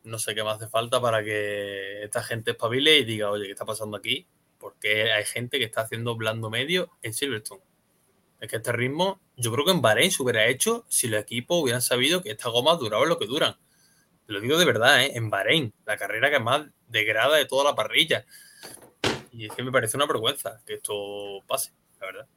No 0.04 0.18
sé 0.18 0.34
qué 0.34 0.44
más 0.44 0.56
hace 0.56 0.68
falta 0.68 1.00
para 1.00 1.24
que 1.24 2.04
esta 2.04 2.24
gente 2.24 2.52
espabile 2.52 2.98
y 2.98 3.06
diga, 3.06 3.30
oye, 3.30 3.46
¿qué 3.46 3.52
está 3.52 3.64
pasando 3.66 3.96
aquí? 3.96 4.26
Porque 4.58 5.12
hay 5.12 5.24
gente 5.24 5.60
que 5.60 5.66
está 5.66 5.82
haciendo 5.82 6.16
blando 6.16 6.50
medio 6.50 6.90
en 7.04 7.14
Silverstone. 7.14 7.62
Es 8.40 8.50
que 8.50 8.56
este 8.56 8.72
ritmo, 8.72 9.22
yo 9.38 9.52
creo 9.52 9.66
que 9.66 9.72
en 9.72 9.84
Bahrein 9.84 10.10
se 10.10 10.24
hubiera 10.24 10.48
hecho 10.48 10.84
si 10.90 11.08
los 11.08 11.22
equipos 11.22 11.62
hubieran 11.62 11.84
sabido 11.84 12.24
que 12.24 12.32
estas 12.32 12.52
gomas 12.52 12.80
duraban 12.80 13.08
lo 13.08 13.20
que 13.20 13.28
duran. 13.28 13.56
Lo 14.26 14.40
digo 14.40 14.58
de 14.58 14.66
verdad, 14.66 15.04
¿eh? 15.04 15.12
en 15.14 15.30
Bahrein, 15.30 15.76
la 15.86 15.96
carrera 15.96 16.32
que 16.32 16.40
más 16.40 16.66
degrada 16.92 17.38
de 17.38 17.46
toda 17.46 17.64
la 17.64 17.76
parrilla. 17.76 18.26
Y 19.32 19.46
es 19.46 19.54
que 19.54 19.64
me 19.64 19.72
parece 19.72 19.98
una 19.98 20.06
vergüenza 20.06 20.62
que 20.66 20.76
esto 20.76 21.42
pase, 21.48 21.72
la 22.00 22.06
verdad. 22.06 22.28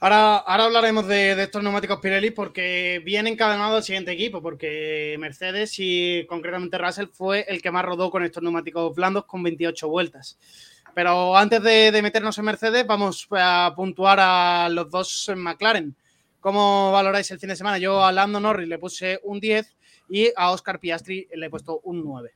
Ahora, 0.00 0.38
ahora 0.38 0.64
hablaremos 0.64 1.06
de, 1.06 1.36
de 1.36 1.44
estos 1.44 1.62
neumáticos 1.62 2.00
Pirelli 2.00 2.32
porque 2.32 3.00
viene 3.04 3.30
encadenado 3.30 3.76
el 3.76 3.84
siguiente 3.84 4.10
equipo, 4.10 4.42
porque 4.42 5.16
Mercedes 5.20 5.76
y 5.78 6.26
concretamente 6.28 6.76
Russell 6.76 7.06
fue 7.12 7.44
el 7.46 7.62
que 7.62 7.70
más 7.70 7.84
rodó 7.84 8.10
con 8.10 8.24
estos 8.24 8.42
neumáticos 8.42 8.92
blandos 8.96 9.26
con 9.26 9.44
28 9.44 9.88
vueltas. 9.88 10.38
Pero 10.92 11.36
antes 11.36 11.62
de, 11.62 11.92
de 11.92 12.02
meternos 12.02 12.36
en 12.36 12.44
Mercedes, 12.44 12.84
vamos 12.84 13.28
a 13.30 13.72
puntuar 13.76 14.18
a 14.20 14.68
los 14.68 14.90
dos 14.90 15.30
McLaren. 15.36 15.94
¿Cómo 16.40 16.90
valoráis 16.90 17.30
el 17.30 17.38
fin 17.38 17.50
de 17.50 17.56
semana? 17.56 17.78
Yo 17.78 18.04
a 18.04 18.10
Lando 18.10 18.40
Norris 18.40 18.66
le 18.66 18.80
puse 18.80 19.20
un 19.22 19.38
10 19.38 19.76
y 20.08 20.32
a 20.34 20.50
Oscar 20.50 20.80
Piastri 20.80 21.28
le 21.32 21.46
he 21.46 21.50
puesto 21.50 21.78
un 21.84 22.02
9. 22.02 22.32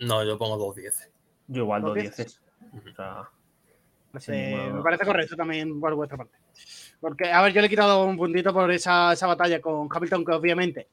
No, 0.00 0.24
yo 0.24 0.38
pongo 0.38 0.56
dos 0.56 0.76
10. 0.76 1.10
yo 1.48 1.62
igual 1.62 1.82
¿Dos 1.82 1.90
dos 1.94 2.02
dieces? 2.02 2.40
dieces. 2.72 2.92
O 2.92 2.94
sea, 2.96 3.28
Parece- 4.12 4.32
Sí, 4.32 4.54
bueno. 4.54 4.74
Me 4.76 4.82
parece 4.82 5.04
correcto 5.04 5.36
también 5.36 5.78
por 5.80 5.94
vuestra 5.94 6.16
parte. 6.16 6.38
Porque, 7.00 7.30
a 7.30 7.42
ver, 7.42 7.52
yo 7.52 7.60
le 7.60 7.66
he 7.66 7.70
quitado 7.70 8.04
un 8.04 8.16
puntito 8.16 8.52
por 8.54 8.70
esa, 8.72 9.12
esa 9.12 9.26
batalla 9.26 9.60
con 9.60 9.86
Hamilton, 9.90 10.24
que 10.24 10.32
obviamente 10.32 10.88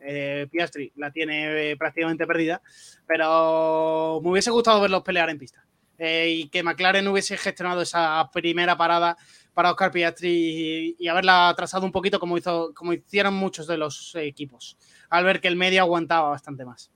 eh, 0.00 0.46
Piastri 0.50 0.92
la 0.96 1.10
tiene 1.12 1.70
eh, 1.70 1.76
prácticamente 1.76 2.26
perdida, 2.26 2.60
pero 3.06 4.20
me 4.22 4.30
hubiese 4.30 4.50
gustado 4.50 4.80
verlos 4.80 5.02
pelear 5.02 5.30
en 5.30 5.38
pista. 5.38 5.64
Eh, 5.98 6.28
y 6.28 6.48
que 6.48 6.62
McLaren 6.62 7.06
hubiese 7.08 7.36
gestionado 7.38 7.80
esa 7.82 8.28
primera 8.32 8.76
parada 8.76 9.16
para 9.54 9.70
Oscar 9.70 9.90
Piastri 9.90 10.28
y, 10.28 10.96
y 10.98 11.08
haberla 11.08 11.48
atrasado 11.48 11.86
un 11.86 11.92
poquito 11.92 12.18
como, 12.20 12.36
hizo, 12.36 12.74
como 12.74 12.92
hicieron 12.92 13.32
muchos 13.32 13.66
de 13.66 13.78
los 13.78 14.14
equipos, 14.16 14.76
al 15.08 15.24
ver 15.24 15.40
que 15.40 15.48
el 15.48 15.56
medio 15.56 15.80
aguantaba 15.80 16.28
bastante 16.30 16.64
más. 16.66 16.90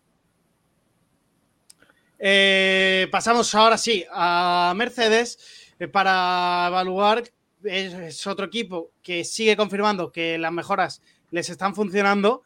Eh, 2.22 3.08
pasamos 3.10 3.54
ahora 3.54 3.78
sí 3.78 4.04
a 4.12 4.74
Mercedes 4.76 5.38
eh, 5.78 5.88
para 5.88 6.66
evaluar. 6.68 7.24
Es, 7.64 8.26
otro 8.26 8.46
equipo 8.46 8.90
que 9.02 9.24
sigue 9.24 9.56
confirmando 9.56 10.12
que 10.12 10.38
las 10.38 10.52
mejoras 10.52 11.02
les 11.30 11.48
están 11.48 11.74
funcionando. 11.74 12.42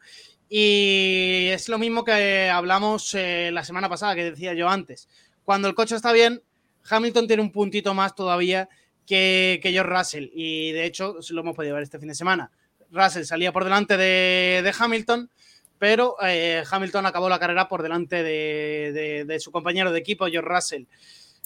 Y 0.47 1.47
es 1.51 1.67
lo 1.67 1.77
mismo 1.77 2.05
que 2.05 2.49
hablamos 2.49 3.13
eh, 3.15 3.49
la 3.51 3.65
semana 3.65 3.89
pasada, 3.89 4.15
que 4.15 4.31
decía 4.31 4.53
yo 4.53 4.69
antes. 4.69 5.09
Cuando 5.43 5.67
el 5.67 5.75
coche 5.75 5.95
está 5.95 6.13
bien, 6.13 6.41
Hamilton 6.89 7.27
tiene 7.27 7.43
un 7.43 7.51
puntito 7.51 7.93
más 7.93 8.15
todavía 8.15 8.69
que, 9.05 9.59
que 9.61 9.71
George 9.71 9.91
Russell. 9.91 10.29
Y 10.33 10.71
de 10.71 10.85
hecho, 10.85 11.17
lo 11.29 11.41
hemos 11.41 11.55
podido 11.55 11.73
ver 11.73 11.83
este 11.83 11.99
fin 11.99 12.07
de 12.07 12.15
semana. 12.15 12.51
Russell 12.91 13.23
salía 13.23 13.51
por 13.51 13.63
delante 13.63 13.97
de, 13.97 14.61
de 14.63 14.73
Hamilton, 14.77 15.29
pero 15.77 16.15
eh, 16.21 16.63
Hamilton 16.69 17.05
acabó 17.05 17.29
la 17.29 17.39
carrera 17.39 17.67
por 17.67 17.83
delante 17.83 18.23
de, 18.23 19.37
su 19.39 19.51
compañero 19.51 19.91
de 19.91 19.99
equipo, 19.99 20.27
George 20.27 20.49
Russell. 20.49 20.83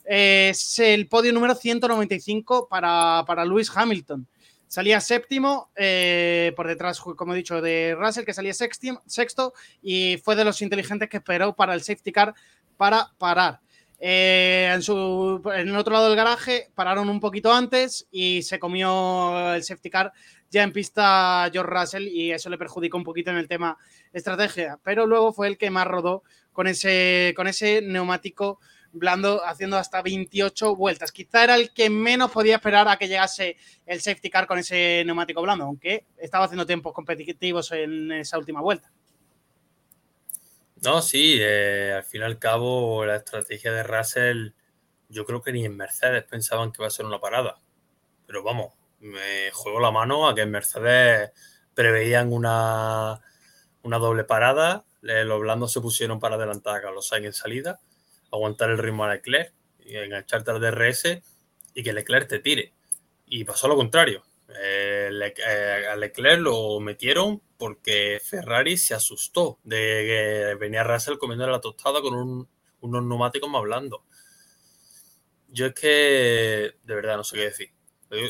Eh, 0.05 0.49
es 0.51 0.79
el 0.79 1.07
podio 1.07 1.33
número 1.33 1.55
195 1.55 2.67
para, 2.67 3.23
para 3.27 3.45
Lewis 3.45 3.71
Hamilton. 3.73 4.27
Salía 4.67 5.01
séptimo, 5.01 5.71
eh, 5.75 6.53
por 6.55 6.67
detrás, 6.67 6.99
como 6.99 7.33
he 7.33 7.37
dicho, 7.37 7.59
de 7.59 7.95
Russell, 7.97 8.23
que 8.23 8.35
salía 8.35 8.53
sexto, 8.53 9.53
y 9.81 10.21
fue 10.23 10.35
de 10.35 10.45
los 10.45 10.61
inteligentes 10.61 11.09
que 11.09 11.17
esperó 11.17 11.55
para 11.55 11.73
el 11.73 11.81
safety 11.81 12.11
car 12.11 12.35
para 12.77 13.11
parar. 13.17 13.61
Eh, 14.01 14.73
en, 14.73 15.51
en 15.53 15.67
el 15.67 15.75
otro 15.75 15.93
lado 15.93 16.07
del 16.07 16.15
garaje 16.15 16.69
pararon 16.73 17.09
un 17.09 17.19
poquito 17.19 17.51
antes 17.51 18.07
y 18.11 18.43
se 18.43 18.57
comió 18.57 19.53
el 19.53 19.63
safety 19.63 19.89
car 19.89 20.13
ya 20.49 20.63
en 20.63 20.71
pista 20.71 21.49
George 21.51 21.71
Russell 21.71 22.07
y 22.07 22.31
eso 22.31 22.49
le 22.49 22.57
perjudicó 22.57 22.97
un 22.97 23.03
poquito 23.03 23.29
en 23.29 23.37
el 23.37 23.47
tema 23.47 23.77
estrategia, 24.13 24.79
pero 24.83 25.05
luego 25.05 25.33
fue 25.33 25.47
el 25.47 25.57
que 25.57 25.69
más 25.69 25.85
rodó 25.85 26.23
con 26.53 26.67
ese, 26.67 27.33
con 27.35 27.47
ese 27.47 27.81
neumático 27.81 28.59
blando 28.91 29.45
haciendo 29.45 29.77
hasta 29.77 30.01
28 30.01 30.75
vueltas. 30.75 31.11
Quizá 31.11 31.43
era 31.43 31.55
el 31.55 31.71
que 31.71 31.89
menos 31.89 32.31
podía 32.31 32.55
esperar 32.55 32.87
a 32.87 32.97
que 32.97 33.07
llegase 33.07 33.57
el 33.85 34.01
safety 34.01 34.29
car 34.29 34.47
con 34.47 34.57
ese 34.57 35.03
neumático 35.05 35.41
blando, 35.41 35.65
aunque 35.65 36.05
estaba 36.17 36.45
haciendo 36.45 36.65
tiempos 36.65 36.93
competitivos 36.93 37.71
en 37.71 38.11
esa 38.11 38.37
última 38.37 38.61
vuelta. 38.61 38.91
No, 40.83 41.01
sí, 41.01 41.37
eh, 41.41 41.93
al 41.97 42.03
fin 42.03 42.21
y 42.21 42.23
al 42.23 42.39
cabo 42.39 43.05
la 43.05 43.17
estrategia 43.17 43.71
de 43.73 43.83
Russell, 43.83 44.51
yo 45.09 45.25
creo 45.25 45.41
que 45.41 45.51
ni 45.51 45.65
en 45.65 45.75
Mercedes 45.75 46.23
pensaban 46.23 46.71
que 46.71 46.81
iba 46.81 46.87
a 46.87 46.91
ser 46.91 47.05
una 47.05 47.19
parada. 47.19 47.59
Pero 48.27 48.43
vamos, 48.43 48.73
me 48.99 49.51
juego 49.51 49.79
la 49.81 49.91
mano 49.91 50.27
a 50.29 50.35
que 50.35 50.41
en 50.41 50.51
Mercedes 50.51 51.31
preveían 51.73 52.31
una, 52.33 53.21
una 53.83 53.97
doble 53.99 54.23
parada, 54.23 54.85
eh, 55.03 55.25
los 55.25 55.41
blandos 55.41 55.73
se 55.73 55.81
pusieron 55.81 56.19
para 56.19 56.35
adelantar 56.35 56.77
a 56.77 56.81
Carlos 56.81 57.07
Sainz 57.07 57.25
en 57.27 57.33
salida, 57.33 57.79
aguantar 58.31 58.69
el 58.69 58.77
ritmo 58.77 59.03
a 59.05 59.13
Leclerc, 59.13 59.53
y 59.79 59.97
engancharte 59.97 60.51
al 60.51 60.61
DRS 60.61 61.21
y 61.73 61.83
que 61.83 61.93
Leclerc 61.93 62.27
te 62.29 62.39
tire. 62.39 62.73
Y 63.25 63.43
pasó 63.43 63.67
lo 63.67 63.75
contrario. 63.75 64.23
Eh, 64.61 65.09
Le- 65.11 65.33
eh, 65.45 65.87
a 65.87 65.95
Leclerc 65.95 66.39
lo 66.41 66.79
metieron 66.79 67.41
porque 67.57 68.19
Ferrari 68.23 68.77
se 68.77 68.95
asustó 68.95 69.59
de 69.63 69.77
que 69.77 70.55
venía 70.59 70.83
Russell 70.83 71.17
comiendo 71.17 71.45
la 71.47 71.61
tostada 71.61 72.01
con 72.01 72.13
un- 72.15 72.49
unos 72.81 73.03
neumáticos 73.03 73.49
más 73.49 73.61
blandos. 73.61 74.01
Yo 75.49 75.67
es 75.67 75.73
que 75.73 76.75
de 76.83 76.95
verdad 76.95 77.17
no 77.17 77.23
sé 77.23 77.35
qué 77.37 77.43
decir. 77.43 77.69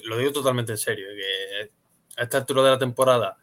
Lo 0.05 0.17
digo, 0.17 0.31
totalmente 0.31 0.73
en 0.73 0.77
serio. 0.77 1.07
Que 1.15 1.71
a 2.17 2.23
esta 2.23 2.37
altura 2.37 2.63
de 2.63 2.69
la 2.71 2.79
temporada, 2.79 3.37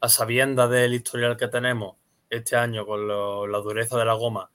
a 0.00 0.08
sabiendas 0.08 0.68
del 0.70 0.94
historial 0.94 1.36
que 1.36 1.48
tenemos 1.48 1.96
este 2.28 2.56
año 2.56 2.84
con 2.86 3.06
la 3.08 3.58
dureza 3.58 3.98
de 3.98 4.04
la 4.04 4.14
goma 4.14 4.50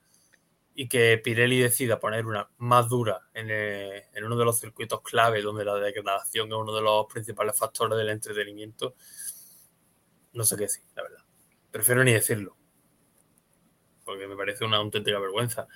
y 0.82 0.88
que 0.88 1.18
Pirelli 1.18 1.60
decida 1.60 2.00
poner 2.00 2.26
una 2.26 2.50
más 2.60 2.88
dura 2.88 3.28
en, 3.34 4.24
uno 4.24 4.38
de 4.38 4.46
los 4.46 4.62
circuitos 4.62 5.02
clave 5.02 5.42
donde 5.42 5.66
la 5.66 5.76
degradación 5.76 6.48
es 6.48 6.54
uno 6.54 6.74
de 6.74 6.82
los 6.82 7.06
principales 7.06 7.60
factores 7.60 7.98
del 7.98 8.08
entretenimiento, 8.08 8.96
no 10.32 10.46
sé 10.46 10.56
qué 10.56 10.62
decir, 10.64 10.86
la 10.96 11.04
verdad. 11.04 11.26
Prefiero 11.70 12.02
ni 12.06 12.14
decirlo. 12.14 12.56
Porque 14.06 14.26
me 14.26 14.38
parece 14.38 14.64
una 14.64 14.78
auténtica 14.78 15.20
vergüenza. 15.20 15.68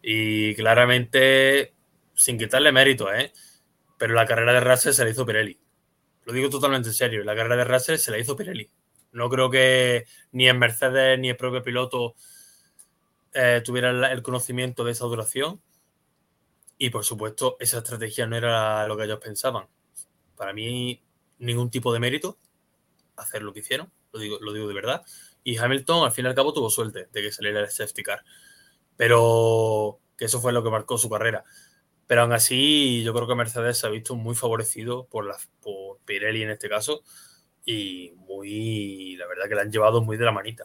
Y 0.00 0.54
claramente, 0.54 1.74
sin 2.14 2.38
quitarle 2.38 2.70
mérito, 2.70 3.12
¿eh? 3.12 3.32
Pero 3.98 4.14
la 4.14 4.26
carrera 4.26 4.52
de 4.52 4.60
Russell 4.60 4.92
se 4.92 5.02
la 5.02 5.10
hizo 5.10 5.26
Pirelli. 5.26 5.58
Lo 6.22 6.32
digo 6.32 6.48
totalmente 6.48 6.90
en 6.90 6.94
serio. 6.94 7.24
La 7.24 7.34
carrera 7.34 7.56
de 7.56 7.64
Russell 7.64 7.96
se 7.96 8.12
la 8.12 8.18
hizo 8.18 8.36
Pirelli. 8.36 8.70
No 9.10 9.28
creo 9.28 9.50
que 9.50 10.06
ni 10.30 10.48
en 10.48 10.56
Mercedes 10.56 11.18
ni 11.18 11.30
el 11.30 11.36
propio 11.36 11.64
piloto 11.64 12.14
eh, 13.34 13.62
tuviera 13.64 13.90
el, 14.10 14.22
conocimiento 14.22 14.84
de 14.84 14.92
esa 14.92 15.04
duración. 15.06 15.60
Y 16.78 16.90
por 16.90 17.04
supuesto, 17.04 17.56
esa 17.60 17.78
estrategia 17.78 18.26
no 18.26 18.36
era 18.36 18.86
lo 18.86 18.96
que 18.96 19.04
ellos 19.04 19.20
pensaban. 19.20 19.68
Para 20.36 20.52
mí, 20.52 21.02
ningún 21.38 21.70
tipo 21.70 21.92
de 21.92 22.00
mérito 22.00 22.38
hacer 23.16 23.42
lo 23.42 23.52
que 23.52 23.60
hicieron, 23.60 23.92
lo 24.12 24.20
digo, 24.20 24.38
lo 24.40 24.52
digo 24.52 24.66
de 24.66 24.74
verdad. 24.74 25.02
Y 25.44 25.58
Hamilton, 25.58 26.04
al 26.04 26.12
fin 26.12 26.24
y 26.24 26.28
al 26.28 26.34
cabo, 26.34 26.52
tuvo 26.52 26.70
suerte 26.70 27.08
de 27.12 27.22
que 27.22 27.32
saliera 27.32 27.60
el 27.60 27.70
safety 27.70 28.02
car. 28.02 28.24
Pero 28.96 30.00
que 30.16 30.24
eso 30.26 30.40
fue 30.40 30.52
lo 30.52 30.62
que 30.62 30.70
marcó 30.70 30.98
su 30.98 31.10
carrera. 31.10 31.44
Pero 32.06 32.22
aún 32.22 32.32
así, 32.32 33.02
yo 33.04 33.14
creo 33.14 33.28
que 33.28 33.34
Mercedes 33.36 33.78
se 33.78 33.86
ha 33.86 33.90
visto 33.90 34.16
muy 34.16 34.34
favorecido 34.34 35.06
por, 35.06 35.26
la, 35.26 35.36
por 35.62 35.98
Pirelli 36.04 36.42
en 36.42 36.50
este 36.50 36.68
caso, 36.68 37.02
y 37.64 38.12
muy, 38.16 39.16
la 39.16 39.26
verdad 39.28 39.48
que 39.48 39.54
la 39.54 39.62
han 39.62 39.70
llevado 39.70 40.02
muy 40.02 40.16
de 40.16 40.24
la 40.24 40.32
manita. 40.32 40.64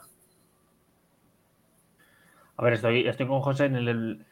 A 2.58 2.64
ver, 2.64 2.74
estoy, 2.74 3.08
estoy 3.08 3.28
con 3.28 3.42
José 3.42 3.66
en 3.66 3.76
el, 3.76 4.26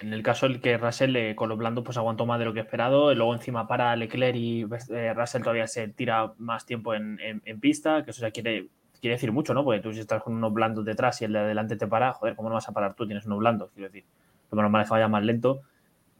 en 0.00 0.12
el 0.12 0.22
caso 0.22 0.46
el 0.46 0.60
que 0.60 0.78
Russell 0.78 1.14
eh, 1.16 1.34
con 1.34 1.48
los 1.48 1.58
blandos 1.58 1.84
pues 1.84 1.96
aguantó 1.98 2.24
más 2.24 2.38
de 2.38 2.44
lo 2.44 2.54
que 2.54 2.60
esperado, 2.60 3.14
luego 3.14 3.34
encima 3.34 3.66
para 3.66 3.94
Leclerc 3.96 4.36
y 4.36 4.66
eh, 4.90 5.12
Russell 5.14 5.42
todavía 5.42 5.66
se 5.66 5.88
tira 5.88 6.32
más 6.38 6.64
tiempo 6.64 6.94
en, 6.94 7.40
pista, 7.60 8.04
que 8.04 8.12
eso 8.12 8.22
ya 8.22 8.30
quiere, 8.30 8.68
quiere 9.00 9.16
decir 9.16 9.32
mucho, 9.32 9.54
¿no? 9.54 9.64
Porque 9.64 9.80
tú 9.80 9.92
si 9.92 10.00
estás 10.00 10.22
con 10.22 10.34
unos 10.34 10.52
blandos 10.52 10.84
detrás 10.84 11.20
y 11.20 11.24
el 11.24 11.32
de 11.32 11.40
adelante 11.40 11.76
te 11.76 11.86
para, 11.86 12.12
joder, 12.14 12.36
¿cómo 12.36 12.48
no 12.48 12.54
vas 12.54 12.68
a 12.68 12.72
parar 12.72 12.94
tú? 12.94 13.06
Tienes 13.06 13.26
unos 13.26 13.38
blandos, 13.38 13.70
quiero 13.72 13.88
decir. 13.88 14.04
Lo 14.50 14.62
normal 14.62 14.82
es 14.82 14.88
que 14.88 14.94
vaya 14.94 15.08
más 15.08 15.24
lento, 15.24 15.60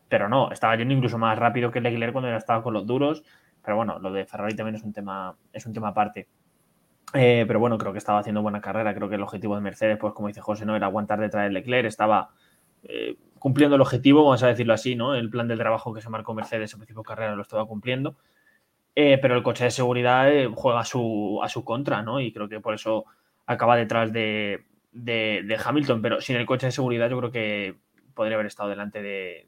pero 0.08 0.28
no, 0.28 0.50
estaba 0.50 0.76
yendo 0.76 0.92
incluso 0.94 1.18
más 1.18 1.38
rápido 1.38 1.70
que 1.70 1.80
Leclerc 1.80 2.12
cuando 2.12 2.34
estaba 2.36 2.62
con 2.62 2.74
los 2.74 2.86
duros, 2.86 3.22
pero 3.64 3.76
bueno, 3.76 3.98
lo 3.98 4.12
de 4.12 4.26
Ferrari 4.26 4.54
también 4.54 4.76
es 4.76 4.82
un 4.82 4.92
tema, 4.92 5.36
es 5.52 5.64
un 5.66 5.72
tema 5.72 5.88
aparte. 5.88 6.28
Eh, 7.14 7.44
pero 7.46 7.58
bueno, 7.58 7.78
creo 7.78 7.92
que 7.92 7.98
estaba 7.98 8.18
haciendo 8.18 8.42
buena 8.42 8.60
carrera. 8.60 8.94
Creo 8.94 9.08
que 9.08 9.14
el 9.16 9.22
objetivo 9.22 9.54
de 9.54 9.60
Mercedes, 9.60 9.98
pues 9.98 10.12
como 10.14 10.28
dice 10.28 10.40
José, 10.40 10.66
no 10.66 10.76
era 10.76 10.86
aguantar 10.86 11.20
detrás 11.20 11.44
de 11.44 11.50
Leclerc, 11.50 11.86
estaba 11.86 12.30
cumpliendo 13.38 13.76
el 13.76 13.82
objetivo, 13.82 14.24
vamos 14.24 14.42
a 14.42 14.48
decirlo 14.48 14.74
así, 14.74 14.94
¿no? 14.94 15.14
El 15.14 15.30
plan 15.30 15.48
de 15.48 15.56
trabajo 15.56 15.92
que 15.94 16.00
se 16.00 16.08
marcó 16.08 16.34
Mercedes 16.34 16.72
en 16.72 16.80
principio 16.80 17.02
de 17.02 17.06
carrera 17.06 17.34
lo 17.34 17.42
estaba 17.42 17.66
cumpliendo. 17.66 18.16
Eh, 18.94 19.18
pero 19.22 19.36
el 19.36 19.42
coche 19.42 19.64
de 19.64 19.70
seguridad 19.70 20.30
eh, 20.30 20.50
juega 20.52 20.80
a 20.80 20.84
su, 20.84 21.40
a 21.42 21.48
su 21.48 21.64
contra, 21.64 22.02
¿no? 22.02 22.20
Y 22.20 22.32
creo 22.32 22.48
que 22.48 22.60
por 22.60 22.74
eso 22.74 23.04
acaba 23.46 23.76
detrás 23.76 24.12
de, 24.12 24.64
Hamilton. 25.64 26.02
Pero 26.02 26.20
sin 26.20 26.36
el 26.36 26.46
coche 26.46 26.66
de 26.66 26.72
seguridad, 26.72 27.08
yo 27.08 27.18
creo 27.18 27.30
que 27.30 27.76
podría 28.14 28.34
haber 28.34 28.46
estado 28.46 28.70
delante 28.70 29.00
de, 29.02 29.46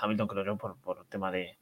Hamilton, 0.00 0.26
creo 0.26 0.44
yo, 0.44 0.56
por, 0.56 0.80
por 0.80 1.04
tema 1.06 1.30
de, 1.30 1.58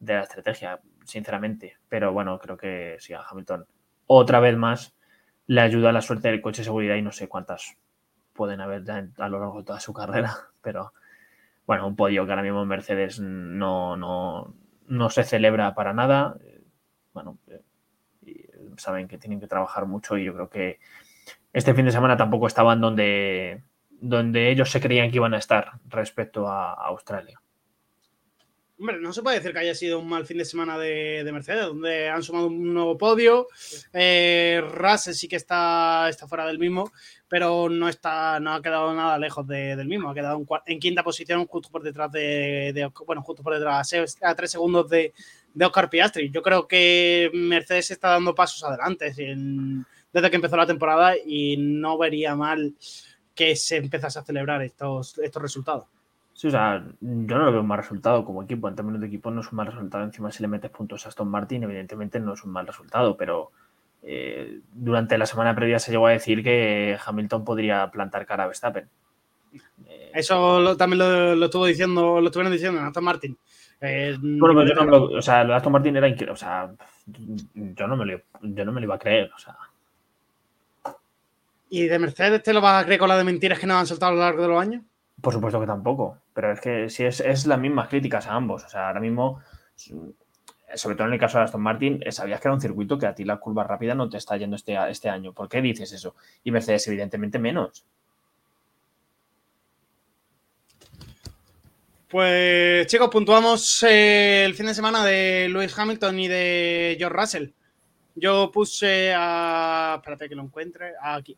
la 0.00 0.22
estrategia, 0.22 0.80
sinceramente. 1.04 1.76
Pero 1.88 2.12
bueno, 2.12 2.38
creo 2.38 2.56
que 2.56 2.96
sí, 3.00 3.12
a 3.12 3.22
Hamilton 3.28 3.66
otra 4.06 4.40
vez 4.40 4.56
más 4.56 4.94
le 5.46 5.60
ayuda 5.60 5.92
la 5.92 6.02
suerte 6.02 6.28
del 6.28 6.40
coche 6.40 6.62
de 6.62 6.66
seguridad 6.66 6.96
y 6.96 7.02
no 7.02 7.12
sé 7.12 7.28
cuántas 7.28 7.76
pueden 8.32 8.60
haber 8.60 8.84
a 8.90 9.28
lo 9.28 9.40
largo 9.40 9.58
de 9.58 9.64
toda 9.64 9.80
su 9.80 9.92
carrera, 9.92 10.36
pero 10.62 10.92
bueno, 11.66 11.86
un 11.86 11.96
podio 11.96 12.24
que 12.24 12.32
ahora 12.32 12.42
mismo 12.42 12.62
en 12.62 12.68
Mercedes 12.68 13.18
no, 13.18 13.96
no, 13.96 15.10
se 15.10 15.24
celebra 15.24 15.74
para 15.74 15.92
nada. 15.92 16.36
Bueno, 17.12 17.38
eh, 17.48 17.62
saben 18.76 19.08
que 19.08 19.18
tienen 19.18 19.40
que 19.40 19.48
trabajar 19.48 19.86
mucho 19.86 20.16
y 20.16 20.24
yo 20.24 20.34
creo 20.34 20.48
que 20.48 20.78
este 21.52 21.74
fin 21.74 21.86
de 21.86 21.90
semana 21.90 22.16
tampoco 22.16 22.46
estaban 22.46 22.80
donde, 22.80 23.64
donde 23.90 24.50
ellos 24.50 24.70
se 24.70 24.80
creían 24.80 25.10
que 25.10 25.16
iban 25.16 25.34
a 25.34 25.38
estar 25.38 25.72
respecto 25.88 26.46
a 26.46 26.72
Australia. 26.72 27.40
Hombre, 28.78 29.00
no 29.00 29.10
se 29.14 29.22
puede 29.22 29.38
decir 29.38 29.54
que 29.54 29.58
haya 29.60 29.74
sido 29.74 30.00
un 30.00 30.08
mal 30.08 30.26
fin 30.26 30.36
de 30.36 30.44
semana 30.44 30.76
de, 30.76 31.26
Mercedes, 31.32 31.64
donde 31.64 32.10
han 32.10 32.22
sumado 32.22 32.48
un 32.48 32.74
nuevo 32.74 32.98
podio. 32.98 33.48
Eh, 33.94 34.62
sí 34.96 35.28
que 35.28 35.36
está, 35.36 36.10
está 36.10 36.28
fuera 36.28 36.46
del 36.46 36.58
mismo, 36.58 36.92
pero 37.26 37.70
no 37.70 37.88
está, 37.88 38.38
no 38.38 38.52
ha 38.52 38.60
quedado 38.60 38.92
nada 38.92 39.18
lejos 39.18 39.46
del 39.46 39.88
mismo. 39.88 40.10
Ha 40.10 40.14
quedado 40.14 40.44
en, 40.66 40.78
quinta 40.78 41.02
posición, 41.02 41.46
justo 41.46 41.70
por 41.70 41.82
detrás 41.82 42.12
de, 42.12 42.90
bueno, 43.06 43.22
justo 43.22 43.42
por 43.42 43.54
detrás, 43.54 43.94
a 44.20 44.34
tres 44.34 44.50
segundos 44.50 44.90
de, 44.90 45.14
Oscar 45.58 45.88
Piastri. 45.88 46.30
Yo 46.30 46.42
creo 46.42 46.68
que 46.68 47.30
Mercedes 47.32 47.90
está 47.92 48.10
dando 48.10 48.34
pasos 48.34 48.62
adelante 48.62 49.06
desde 50.12 50.30
que 50.30 50.36
empezó 50.36 50.54
la 50.54 50.66
temporada 50.66 51.14
y 51.16 51.56
no 51.56 51.96
vería 51.96 52.36
mal 52.36 52.74
que 53.34 53.56
se 53.56 53.76
empezase 53.76 54.18
a 54.18 54.24
celebrar 54.24 54.60
estos, 54.62 55.18
estos 55.18 55.40
resultados. 55.40 55.86
Sí, 56.36 56.48
o 56.48 56.50
sea, 56.50 56.84
yo 57.00 57.38
no 57.38 57.44
lo 57.46 57.50
veo 57.50 57.62
un 57.62 57.66
mal 57.66 57.78
resultado 57.78 58.22
como 58.22 58.42
equipo. 58.42 58.68
En 58.68 58.76
términos 58.76 59.00
de 59.00 59.06
equipo 59.06 59.30
no 59.30 59.40
es 59.40 59.50
un 59.50 59.56
mal 59.56 59.68
resultado. 59.68 60.04
Encima 60.04 60.30
si 60.30 60.42
le 60.42 60.48
metes 60.48 60.70
puntos 60.70 61.06
a 61.06 61.08
Aston 61.08 61.28
Martin, 61.28 61.62
evidentemente 61.62 62.20
no 62.20 62.34
es 62.34 62.44
un 62.44 62.52
mal 62.52 62.66
resultado, 62.66 63.16
pero 63.16 63.52
eh, 64.02 64.60
durante 64.70 65.16
la 65.16 65.24
semana 65.24 65.54
previa 65.56 65.78
se 65.78 65.92
llegó 65.92 66.08
a 66.08 66.10
decir 66.10 66.42
que 66.42 66.98
Hamilton 67.02 67.42
podría 67.42 67.90
plantar 67.90 68.26
cara 68.26 68.44
a 68.44 68.48
Verstappen. 68.48 68.86
Eh, 69.86 70.10
Eso 70.12 70.76
también 70.76 70.98
lo, 70.98 71.46
estuvo 71.46 71.64
diciendo, 71.64 72.20
lo 72.20 72.26
estuvieron 72.26 72.52
diciendo 72.52 72.80
en 72.80 72.86
Aston 72.86 73.04
Martin. 73.04 73.38
Eh, 73.80 74.18
bueno, 74.20 74.62
yo 74.62 74.74
no 74.74 74.84
lo, 74.84 75.04
o 75.04 75.22
sea, 75.22 75.42
lo 75.42 75.52
de 75.52 75.56
Aston 75.56 75.72
Martin 75.72 75.96
era 75.96 76.06
increíble. 76.06 76.34
O 76.34 76.36
sea, 76.36 76.70
yo 77.06 77.86
no 77.86 77.96
me 77.96 78.04
lo, 78.04 78.20
yo 78.42 78.64
no 78.66 78.72
me 78.72 78.80
lo 78.82 78.84
iba 78.84 78.96
a 78.96 78.98
creer. 78.98 79.30
O 79.34 79.38
sea. 79.38 79.56
¿Y 81.70 81.86
de 81.86 81.98
Mercedes 81.98 82.42
te 82.42 82.52
lo 82.52 82.60
vas 82.60 82.82
a 82.82 82.84
creer 82.84 83.00
con 83.00 83.08
la 83.08 83.16
de 83.16 83.24
mentiras 83.24 83.58
que 83.58 83.66
nos 83.66 83.78
han 83.78 83.86
soltado 83.86 84.12
a 84.12 84.14
lo 84.14 84.20
largo 84.20 84.42
de 84.42 84.48
los 84.48 84.60
años? 84.60 84.82
Por 85.20 85.32
supuesto 85.32 85.58
que 85.58 85.66
tampoco, 85.66 86.18
pero 86.36 86.52
es 86.52 86.60
que 86.60 86.90
si 86.90 87.02
es, 87.02 87.20
es 87.20 87.46
las 87.46 87.58
mismas 87.58 87.88
críticas 87.88 88.26
a 88.26 88.34
ambos. 88.34 88.62
O 88.62 88.68
sea, 88.68 88.88
ahora 88.88 89.00
mismo, 89.00 89.40
sobre 90.74 90.94
todo 90.94 91.06
en 91.06 91.14
el 91.14 91.18
caso 91.18 91.38
de 91.38 91.44
Aston 91.44 91.62
Martin, 91.62 92.02
eh, 92.04 92.12
sabías 92.12 92.42
que 92.42 92.48
era 92.48 92.54
un 92.54 92.60
circuito 92.60 92.98
que 92.98 93.06
a 93.06 93.14
ti 93.14 93.24
la 93.24 93.38
curva 93.38 93.64
rápida 93.64 93.94
no 93.94 94.10
te 94.10 94.18
está 94.18 94.36
yendo 94.36 94.54
este, 94.54 94.76
este 94.90 95.08
año. 95.08 95.32
¿Por 95.32 95.48
qué 95.48 95.62
dices 95.62 95.90
eso? 95.92 96.14
Y 96.44 96.50
Mercedes, 96.50 96.86
evidentemente, 96.88 97.38
menos. 97.38 97.86
Pues 102.06 102.86
chicos, 102.86 103.08
puntuamos 103.08 103.82
eh, 103.84 104.44
el 104.44 104.54
fin 104.54 104.66
de 104.66 104.74
semana 104.74 105.06
de 105.06 105.48
Lewis 105.48 105.76
Hamilton 105.78 106.20
y 106.20 106.28
de 106.28 106.96
George 106.98 107.18
Russell. 107.18 107.48
Yo 108.14 108.50
puse 108.52 109.14
a. 109.16 109.94
Espérate 109.96 110.28
que 110.28 110.34
lo 110.34 110.42
encuentre. 110.42 110.92
Aquí. 111.02 111.34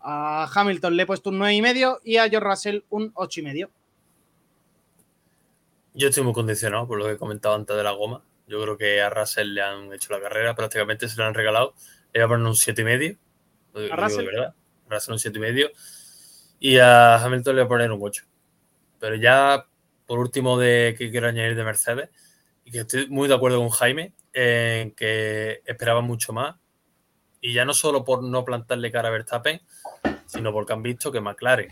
A 0.00 0.50
Hamilton 0.54 0.96
le 0.96 1.02
he 1.02 1.06
puesto 1.06 1.28
un 1.28 1.38
9,5 1.40 2.00
y 2.04 2.16
a 2.16 2.26
George 2.30 2.48
Russell 2.48 2.80
un 2.88 3.12
8,5. 3.12 3.68
Yo 5.94 6.08
estoy 6.08 6.22
muy 6.22 6.32
condicionado 6.32 6.86
por 6.86 6.98
lo 6.98 7.06
que 7.06 7.12
he 7.12 7.16
comentado 7.16 7.54
antes 7.54 7.76
de 7.76 7.82
la 7.82 7.92
goma. 7.92 8.24
Yo 8.46 8.60
creo 8.62 8.76
que 8.76 9.00
a 9.00 9.10
Russell 9.10 9.54
le 9.54 9.62
han 9.62 9.92
hecho 9.92 10.12
la 10.12 10.20
carrera, 10.20 10.54
prácticamente 10.54 11.08
se 11.08 11.16
le 11.16 11.24
han 11.24 11.34
regalado. 11.34 11.74
Le 12.12 12.20
voy 12.20 12.24
a 12.24 12.28
poner 12.28 12.46
un 12.46 12.54
7,5. 12.54 13.18
¿A 13.92 13.96
Russell? 13.96 14.26
verdad. 14.26 14.54
Russell 14.88 15.12
un 15.12 15.18
7,5. 15.18 15.70
Y 16.60 16.78
a 16.78 17.16
Hamilton 17.16 17.56
le 17.56 17.62
voy 17.62 17.66
a 17.66 17.68
poner 17.68 17.92
un 17.92 18.00
8. 18.02 18.24
Pero 18.98 19.16
ya, 19.16 19.66
por 20.06 20.18
último, 20.18 20.58
de 20.58 20.94
que 20.98 21.10
quiero 21.10 21.28
añadir 21.28 21.56
de 21.56 21.64
Mercedes, 21.64 22.10
y 22.64 22.70
que 22.70 22.80
estoy 22.80 23.08
muy 23.08 23.28
de 23.28 23.34
acuerdo 23.34 23.58
con 23.58 23.70
Jaime, 23.70 24.14
en 24.32 24.92
que 24.92 25.62
esperaba 25.64 26.00
mucho 26.00 26.32
más 26.32 26.56
y 27.40 27.54
ya 27.54 27.64
no 27.64 27.72
solo 27.72 28.04
por 28.04 28.22
no 28.22 28.44
plantarle 28.44 28.92
cara 28.92 29.08
a 29.08 29.12
Verstappen, 29.12 29.60
sino 30.26 30.52
porque 30.52 30.72
han 30.72 30.82
visto 30.82 31.10
que 31.10 31.20
McLaren, 31.20 31.70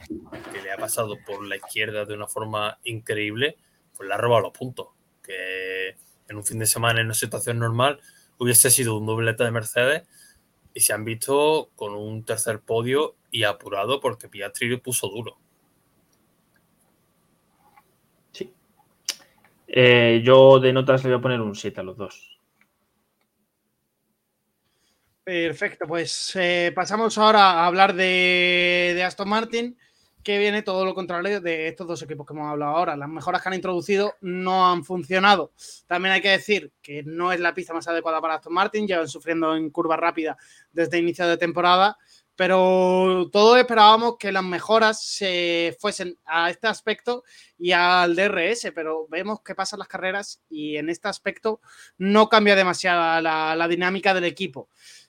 que 0.53 0.63
le 0.63 0.73
ha 0.73 0.77
pasado 0.77 1.17
por 1.27 1.47
la 1.47 1.57
izquierda 1.57 2.05
de 2.05 2.15
una 2.15 2.27
forma 2.27 2.79
increíble, 2.85 3.57
pues 3.99 4.09
le 4.09 4.15
ha 4.15 4.19
robado 4.19 4.45
los 4.45 4.53
puntos. 4.53 4.87
Que 5.23 5.97
en 6.29 6.37
un 6.37 6.45
fin 6.45 6.59
de 6.59 6.67
semana, 6.67 7.01
en 7.01 7.07
una 7.07 7.15
situación 7.15 7.59
normal, 7.59 8.01
hubiese 8.39 8.71
sido 8.71 8.97
un 8.97 9.05
doblete 9.05 9.45
de 9.45 9.51
Mercedes 9.51 10.09
y 10.73 10.81
se 10.81 10.93
han 10.95 11.05
visto 11.05 11.71
con 11.77 11.95
un 11.95 12.25
tercer 12.25 12.61
podio 12.61 13.17
y 13.31 13.45
apurado 13.45 14.01
porque 14.01 14.29
Piastri 14.29 14.77
puso 14.79 15.09
duro. 15.09 15.37
Sí. 18.33 18.53
Eh, 19.67 20.23
yo 20.25 20.61
de 20.61 20.73
notas 20.73 21.03
le 21.05 21.11
voy 21.11 21.19
a 21.19 21.23
poner 21.23 21.41
un 21.41 21.55
7 21.55 21.81
a 21.81 21.85
los 21.85 21.97
dos. 21.97 22.39
Perfecto, 25.29 25.87
pues 25.87 26.35
eh, 26.37 26.73
pasamos 26.75 27.19
ahora 27.19 27.51
a 27.51 27.67
hablar 27.67 27.93
de, 27.93 29.03
Aston 29.05 29.29
Martin, 29.29 29.77
que 30.23 30.39
viene 30.39 30.63
todo 30.63 30.85
lo 30.85 30.95
contrario 30.95 31.41
de 31.41 31.69
estos 31.69 31.87
dos 31.87 32.03
equipos 32.03 32.27
que 32.27 32.33
hemos 32.33 32.51
hablado 32.51 32.77
ahora. 32.77 32.97
Las 32.97 33.09
mejoras 33.09 33.43
que 33.43 33.49
han 33.49 33.55
introducido 33.55 34.15
no 34.21 34.71
han 34.71 34.85
funcionado. 34.85 35.53
También 35.87 36.13
hay 36.13 36.21
que 36.21 36.31
decir 36.31 36.73
que 36.83 37.03
no 37.03 37.33
es 37.33 37.41
la 37.41 37.55
pista 37.55 37.73
más 37.73 37.89
adecuada 37.89 38.21
para 38.21 38.35
Aston 38.35 38.53
Martin, 38.53 38.87
llevan 38.87 39.09
sufriendo 39.09 39.57
en 39.57 39.71
curva 39.71 39.97
rápida 39.97 40.37
desde 40.73 40.99
inicio 40.99 41.27
de 41.27 41.39
temporada, 41.39 41.97
pero 42.37 43.29
todos 43.33 43.59
esperábamos 43.59 44.17
que 44.17 44.31
las 44.31 44.45
mejoras 44.45 45.03
se 45.03 45.77
fuesen 45.81 46.17
a 46.25 46.51
este 46.51 46.69
aspecto 46.69 47.25
y 47.57 47.73
al 47.73 48.15
DRS, 48.15 48.71
pero 48.75 49.09
vemos 49.09 49.41
que 49.43 49.55
pasan 49.57 49.81
las 49.81 49.89
carreras 49.89 50.41
y 50.49 50.77
en 50.77 50.89
este 50.89 51.09
aspecto 51.09 51.61
no 51.97 52.29
cambia 52.29 52.55
demasiado 52.55 53.21
la 53.21 53.69
dinámica 53.69 54.15
del 54.15 54.25
equipo. 54.25 54.69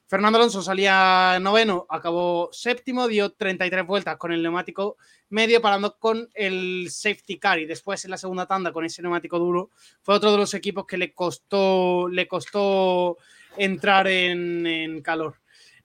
Fernando 0.10 0.40
Alonso 0.40 0.64
salía 0.64 1.38
noveno, 1.40 1.86
acabó 1.88 2.50
séptimo, 2.52 3.08
dio 3.08 3.32
33 3.32 3.86
vueltas 3.86 4.18
con 4.18 4.32
el 4.32 4.42
neumático 4.42 4.98
medio, 5.30 5.62
parando 5.62 6.00
con 6.00 6.28
el 6.34 6.88
safety 6.90 7.38
car 7.38 7.60
y 7.60 7.68
después 7.68 8.04
en 8.06 8.10
la 8.10 8.18
segunda 8.18 8.48
tanda 8.48 8.74
con 8.74 8.84
ese 8.84 9.04
neumático 9.04 9.38
duro. 9.38 9.70
Fue 10.02 10.16
otro 10.16 10.32
de 10.32 10.40
los 10.40 10.56
equipos 10.56 10.88
que 10.88 10.98
le 10.98 11.14
costó, 11.14 12.10
le 12.10 12.28
costó 12.28 13.20
entrar 13.56 14.08
en, 14.08 15.00
calor. 15.04 15.36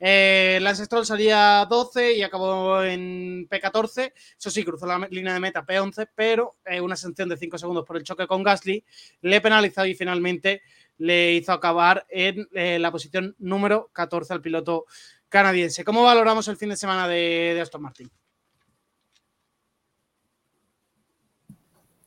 Eh, 0.01 0.59
Lance 0.62 0.86
Stroll 0.86 1.05
salía 1.05 1.66
12 1.68 2.14
y 2.14 2.22
acabó 2.22 2.82
en 2.82 3.46
P14. 3.46 4.10
Eso 4.38 4.51
sí, 4.51 4.64
cruzó 4.64 4.86
la 4.86 5.06
línea 5.10 5.34
de 5.34 5.40
meta 5.40 5.66
P11, 5.66 6.09
pero 6.14 6.56
eh, 6.64 6.80
una 6.80 6.96
sanción 6.96 7.28
de 7.28 7.36
5 7.36 7.59
segundos 7.59 7.84
por 7.84 7.98
el 7.98 8.05
choque 8.05 8.26
con 8.26 8.42
Gasly 8.42 8.82
le 9.20 9.40
penalizó 9.42 9.84
y 9.84 9.94
finalmente 9.94 10.62
le 10.98 11.32
hizo 11.32 11.52
acabar 11.52 12.06
en 12.08 12.48
eh, 12.52 12.78
la 12.78 12.90
posición 12.90 13.34
número 13.38 13.90
14 13.92 14.32
al 14.32 14.40
piloto 14.40 14.86
canadiense. 15.28 15.84
¿Cómo 15.84 16.04
valoramos 16.04 16.46
el 16.48 16.56
fin 16.56 16.68
de 16.68 16.76
semana 16.76 17.08
de, 17.08 17.58
Aston 17.60 17.82
Martin? 17.82 18.10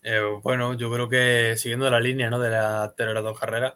Eh, 0.03 0.21
bueno, 0.41 0.73
yo 0.75 0.89
creo 0.91 1.09
que 1.09 1.55
siguiendo 1.57 1.89
la 1.89 1.99
línea 1.99 2.29
¿no? 2.29 2.39
de, 2.39 2.49
la, 2.49 2.93
de 2.97 3.13
las 3.13 3.23
dos 3.23 3.37
carreras, 3.37 3.73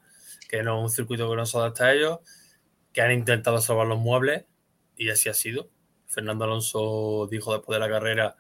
que 0.48 0.64
no 0.64 0.78
es 0.78 0.84
un 0.84 0.90
circuito 0.90 1.30
que 1.30 1.36
no 1.36 1.46
se 1.46 1.58
adapta 1.58 1.88
a 1.88 1.94
ellos, 1.94 2.20
que 2.94 3.02
han 3.02 3.12
intentado 3.12 3.60
salvar 3.60 3.88
los 3.88 4.00
muebles 4.00 4.46
y 4.96 5.10
así 5.10 5.30
ha 5.30 5.34
sido. 5.34 5.70
Fernando 6.08 6.46
Alonso 6.46 7.28
dijo 7.30 7.54
después 7.54 7.76
de 7.76 7.80
la 7.80 7.90
carrera 7.90 8.36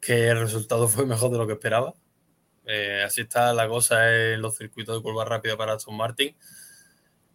que 0.00 0.28
el 0.28 0.38
resultado 0.38 0.88
fue 0.88 1.06
mejor 1.06 1.30
de 1.30 1.38
lo 1.38 1.46
que 1.46 1.54
esperaba. 1.54 1.94
Eh, 2.66 3.02
así 3.04 3.22
está 3.22 3.52
la 3.52 3.68
cosa 3.68 4.32
en 4.32 4.40
los 4.40 4.56
circuitos 4.56 4.96
de 4.96 5.02
curva 5.02 5.24
rápida 5.24 5.56
para 5.56 5.74
Aston 5.74 5.96
Martin. 5.96 6.36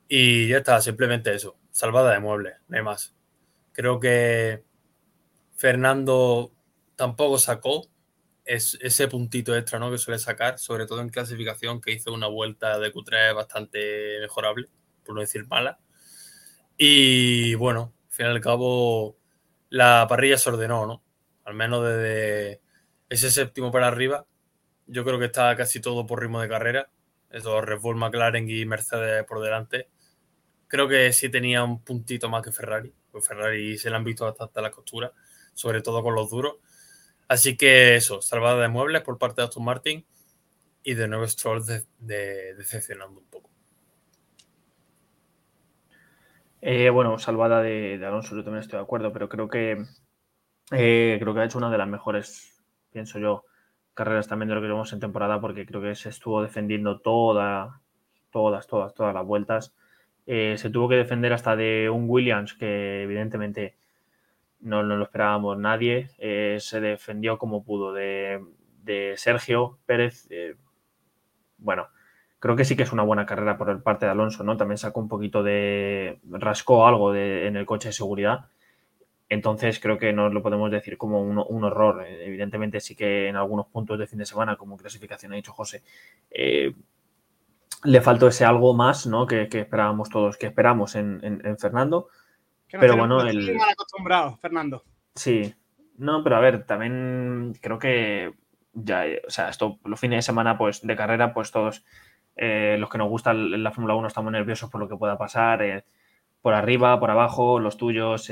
Y 0.08 0.48
ya 0.48 0.58
está, 0.58 0.82
simplemente 0.82 1.34
eso, 1.34 1.58
salvada 1.72 2.12
de 2.14 2.20
muebles, 2.20 2.56
no 2.68 2.78
hay 2.78 2.84
más. 2.84 3.16
Creo 3.74 4.00
que 4.00 4.64
Fernando 5.56 6.52
tampoco 6.96 7.38
sacó 7.38 7.88
ese 8.44 9.08
puntito 9.08 9.56
extra 9.56 9.78
¿no? 9.78 9.92
que 9.92 10.00
suele 10.00 10.18
sacar, 10.18 10.58
sobre 10.58 10.88
todo 10.88 11.02
en 11.02 11.10
clasificación, 11.10 11.80
que 11.80 11.92
hizo 11.92 12.12
una 12.12 12.28
vuelta 12.28 12.80
de 12.80 12.92
Q3 12.92 13.36
bastante 13.36 14.20
mejorable, 14.22 14.68
por 15.06 15.14
no 15.14 15.22
decir 15.22 15.46
mala. 15.48 15.80
Y 16.78 17.54
bueno, 17.56 17.94
al 18.08 18.12
fin 18.12 18.26
y 18.26 18.30
al 18.30 18.42
cabo, 18.42 19.18
la 19.70 20.08
parrilla 20.10 20.38
se 20.38 20.50
ordenó, 20.50 20.88
¿no? 20.88 21.04
Al 21.46 21.54
menos 21.54 21.84
desde 21.86 22.62
ese 23.10 23.30
séptimo 23.30 23.72
para 23.72 23.88
arriba, 23.88 24.26
yo 24.90 25.04
creo 25.06 25.20
que 25.20 25.26
está 25.26 25.56
casi 25.56 25.80
todo 25.80 26.06
por 26.06 26.22
ritmo 26.22 26.42
de 26.42 26.50
carrera. 26.50 26.90
Esos 27.30 27.64
Red 27.64 27.80
Bull, 27.80 27.96
McLaren 27.96 28.50
y 28.50 28.66
Mercedes 28.66 29.24
por 29.26 29.42
delante. 29.42 29.88
Creo 30.68 30.88
que 30.88 31.14
sí 31.14 31.30
tenía 31.30 31.64
un 31.64 31.84
puntito 31.84 32.28
más 32.30 32.44
que 32.44 32.52
Ferrari. 32.52 32.94
Pues 33.12 33.28
Ferrari 33.28 33.78
se 33.78 33.90
le 33.90 33.96
han 33.96 34.04
visto 34.04 34.28
hasta 34.28 34.62
la 34.62 34.72
costura, 34.72 35.14
sobre 35.54 35.82
todo 35.82 36.04
con 36.04 36.16
los 36.16 36.30
duros. 36.30 36.58
Así 37.28 37.56
que 37.56 37.96
eso, 37.96 38.22
salvada 38.22 38.62
de 38.62 38.68
muebles 38.68 39.04
por 39.04 39.20
parte 39.20 39.42
de 39.42 39.48
Aston 39.48 39.64
Martin 39.64 40.06
y 40.84 40.96
de 40.96 41.08
nuevo 41.08 41.28
Stroll 41.28 41.64
de, 41.66 42.56
decepcionando 42.56 43.20
un 43.20 43.28
poco. 43.28 43.52
Eh, 46.62 46.90
bueno, 46.90 47.20
salvada 47.20 47.62
de, 47.62 48.04
Alonso, 48.04 48.36
yo 48.36 48.44
también 48.44 48.62
estoy 48.64 48.78
de 48.78 48.84
acuerdo, 48.84 49.14
pero 49.14 49.30
creo 49.30 49.48
que 49.48 49.86
eh, 50.72 51.18
creo 51.20 51.34
que 51.34 51.40
ha 51.40 51.46
hecho 51.46 51.60
una 51.60 51.70
de 51.70 51.78
las 51.78 51.88
mejores, 51.88 52.64
pienso 52.92 53.20
yo, 53.20 53.46
carreras 54.00 54.30
también 54.30 54.48
de 54.48 54.56
lo 54.56 54.62
que 54.62 54.68
vemos 54.68 54.94
en 54.94 55.02
temporada, 55.02 55.42
porque 55.42 55.66
creo 55.66 55.82
que 55.82 55.94
se 55.94 56.08
estuvo 56.08 56.42
defendiendo 56.42 57.02
toda, 57.02 57.82
todas, 58.32 58.66
todas, 58.66 58.94
todas 58.94 59.14
las 59.14 59.26
vueltas. 59.26 59.76
Eh, 60.26 60.56
se 60.58 60.70
tuvo 60.70 60.88
que 60.88 60.96
defender 60.96 61.34
hasta 61.34 61.58
de 61.58 61.90
un 61.90 62.06
Williams 62.08 62.54
que 62.54 63.04
evidentemente 63.04 63.76
no, 64.62 64.84
lo 64.84 65.04
esperábamos 65.04 65.58
nadie. 65.58 66.12
Eh, 66.18 66.58
se 66.62 66.80
defendió 66.80 67.38
como 67.38 67.66
pudo 67.66 67.92
de, 67.92 68.40
Sergio 69.18 69.80
Pérez. 69.86 70.28
Eh, 70.30 70.56
bueno, 71.58 71.90
creo 72.40 72.56
que 72.56 72.64
sí 72.64 72.78
que 72.78 72.84
es 72.84 72.94
una 72.94 73.04
buena 73.04 73.26
carrera 73.26 73.58
por 73.58 73.84
parte 73.84 74.06
de 74.06 74.12
Alonso, 74.14 74.46
¿no? 74.46 74.56
También 74.56 74.78
sacó 74.78 75.02
un 75.02 75.10
poquito 75.10 75.44
de. 75.44 76.22
rascó 76.32 76.88
algo 76.88 77.14
en 77.14 77.58
el 77.58 77.66
coche 77.66 77.90
de 77.90 77.94
seguridad. 77.94 78.46
Entonces 79.30 79.80
creo 79.80 80.00
que 80.00 80.12
no 80.12 80.30
lo 80.30 80.42
podemos 80.42 80.72
decir 80.72 80.98
como 80.98 81.22
un, 81.22 81.38
un, 81.38 81.64
horror. 81.64 82.04
Evidentemente 82.08 82.80
sí 82.80 82.96
que 82.96 83.28
en 83.28 83.36
algunos 83.36 83.68
puntos 83.68 84.00
de 84.00 84.08
fin 84.08 84.18
de 84.18 84.26
semana, 84.26 84.58
como 84.58 84.76
clasificación 84.76 85.32
ha 85.32 85.36
dicho 85.36 85.54
José, 85.54 85.84
eh, 86.32 86.74
le 87.84 88.02
faltó 88.02 88.28
ese 88.28 88.44
algo 88.44 88.74
más 88.74 89.06
¿no? 89.06 89.28
que, 89.28 89.48
esperábamos 89.52 90.10
todos, 90.10 90.38
que 90.38 90.48
esperamos 90.48 90.96
en, 90.96 91.58
Fernando. 91.60 92.10
pero 92.72 92.98
bueno, 92.98 93.22
el... 93.22 93.56
mal 93.56 93.70
acostumbrado, 93.70 94.38
Fernando. 94.38 94.84
Sí, 95.14 95.54
no, 95.98 96.24
pero 96.24 96.36
a 96.36 96.40
ver, 96.40 96.66
también 96.66 97.54
creo 97.62 97.78
que 97.78 98.34
ya, 98.74 99.06
o 99.28 99.30
sea, 99.30 99.50
esto, 99.50 99.80
los 99.86 100.00
fines 100.00 100.18
de 100.18 100.22
semana, 100.24 100.58
pues 100.58 100.82
de 100.82 100.96
carrera, 100.96 101.34
pues 101.34 101.52
todos 101.52 101.86
eh, 102.36 102.78
los 102.80 102.90
que 102.90 102.98
nos 102.98 103.10
gusta 103.10 103.34
la 103.34 103.72
Fórmula 103.72 103.96
1 103.96 104.08
estamos 104.08 104.32
nerviosos 104.32 104.70
por 104.70 104.82
lo 104.82 104.90
que 104.90 104.98
pueda 104.98 105.18
pasar, 105.18 105.62
eh, 105.62 105.86
por 106.42 106.54
arriba, 106.54 107.00
por 107.00 107.12
abajo, 107.12 107.60
los 107.60 107.78
tuyos 107.78 108.32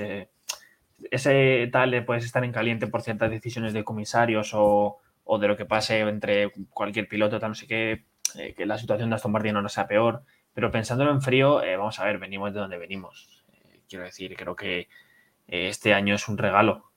ese 1.12 1.70
tal 1.72 2.04
puedes 2.06 2.26
estar 2.26 2.44
en 2.44 2.52
caliente 2.52 2.88
por 2.88 3.02
ciertas 3.02 3.30
decisiones 3.30 3.74
de 3.74 3.84
comisarios 3.84 4.52
o, 4.54 5.00
de 5.40 5.48
lo 5.48 5.58
que 5.58 5.66
pase 5.66 6.00
entre 6.00 6.52
cualquier 6.70 7.08
piloto, 7.08 7.40
tal, 7.40 7.52
no 7.52 7.56
sé 7.56 7.68
qué, 7.68 8.06
eh, 8.36 8.54
que 8.56 8.66
la 8.66 8.78
situación 8.78 9.10
de 9.10 9.16
Aston 9.16 9.32
Martin 9.32 9.54
no 9.54 9.70
sea 9.70 9.88
peor. 9.88 10.24
Pero 10.54 10.72
pensándolo 10.72 11.12
en 11.12 11.22
frío, 11.22 11.62
eh, 11.62 11.78
vamos 11.78 12.00
a 12.00 12.06
ver, 12.06 12.18
venimos 12.18 12.54
de 12.54 12.60
donde 12.60 12.78
venimos. 12.78 13.44
Eh, 13.54 13.82
quiero 13.88 14.06
decir, 14.06 14.36
creo 14.36 14.56
que 14.56 14.88
este 15.48 15.94
año 15.94 16.16
es 16.16 16.28
un 16.28 16.38
regalo. 16.38 16.92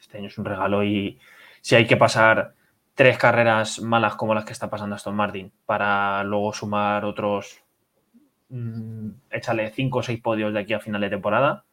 Este 0.00 0.18
año 0.18 0.28
es 0.28 0.38
un 0.38 0.44
regalo 0.44 0.82
y 0.84 1.18
si 1.60 1.74
hay 1.74 1.86
que 1.86 1.96
pasar 1.96 2.54
tres 2.94 3.18
carreras 3.18 3.80
malas 3.80 4.16
como 4.16 4.34
las 4.34 4.44
que 4.44 4.52
está 4.52 4.68
pasando 4.70 4.96
Aston 4.96 5.14
Martin 5.14 5.52
para 5.66 6.24
luego 6.24 6.52
sumar 6.52 7.04
otros, 7.04 7.62
mm, 8.48 9.10
échale 9.30 9.70
cinco 9.70 9.98
o 9.98 10.02
seis 10.02 10.20
podios 10.20 10.52
de 10.52 10.60
aquí 10.60 10.72
a 10.72 10.80
final 10.80 11.00
de 11.00 11.10
temporada, 11.10 11.64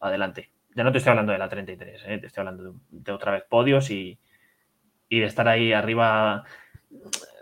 adelante. 0.00 0.50
Ya 0.74 0.84
no 0.84 0.92
te 0.92 0.98
estoy 0.98 1.10
hablando 1.10 1.32
de 1.32 1.38
la 1.38 1.48
33, 1.48 2.02
¿eh? 2.06 2.18
te 2.18 2.26
estoy 2.26 2.42
hablando 2.42 2.74
de, 2.90 3.12
otra 3.12 3.32
vez 3.32 3.42
podios 3.48 3.90
y, 3.90 4.18
de 5.10 5.24
estar 5.24 5.48
ahí 5.48 5.72
arriba 5.72 6.44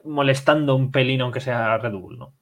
molestando 0.05 0.77
un 0.77 0.91
pelín, 0.91 1.21
aunque 1.21 1.41
sea 1.41 1.77
Red 1.79 1.93
Bull, 1.93 2.19
¿no? 2.19 2.33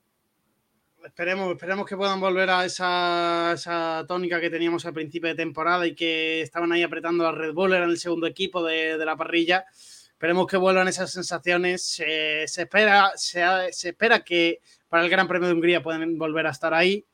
Esperemos, 1.05 1.51
esperemos 1.51 1.87
que 1.87 1.97
puedan 1.97 2.19
volver 2.19 2.49
a 2.49 2.65
esa, 2.65 4.05
tónica 4.09 4.41
que 4.41 4.51
teníamos 4.51 4.87
al 4.87 4.95
principio 4.95 5.29
de 5.29 5.35
temporada 5.35 5.87
y 5.87 5.95
que 5.95 6.41
estaban 6.41 6.73
ahí 6.73 6.83
apretando 6.83 7.27
a 7.27 7.33
Red 7.33 7.53
Bull, 7.53 7.75
en 7.75 7.83
el 7.83 7.99
segundo 7.99 8.27
equipo 8.27 8.65
de, 8.65 8.97
la 8.97 9.17
parrilla. 9.17 9.67
Esperemos 10.09 10.47
que 10.47 10.57
vuelvan 10.57 10.89
esas 10.89 11.11
sensaciones. 11.11 11.85
se, 11.85 12.45
espera, 12.45 13.13
se, 13.17 13.43
espera 13.89 14.21
que 14.21 14.61
para 14.89 15.05
el 15.05 15.11
Gran 15.11 15.29
Premio 15.29 15.49
de 15.49 15.55
Hungría 15.55 15.83
puedan 15.83 16.17
volver 16.17 16.47
a 16.47 16.51
estar 16.51 16.73
ahí. 16.73 17.05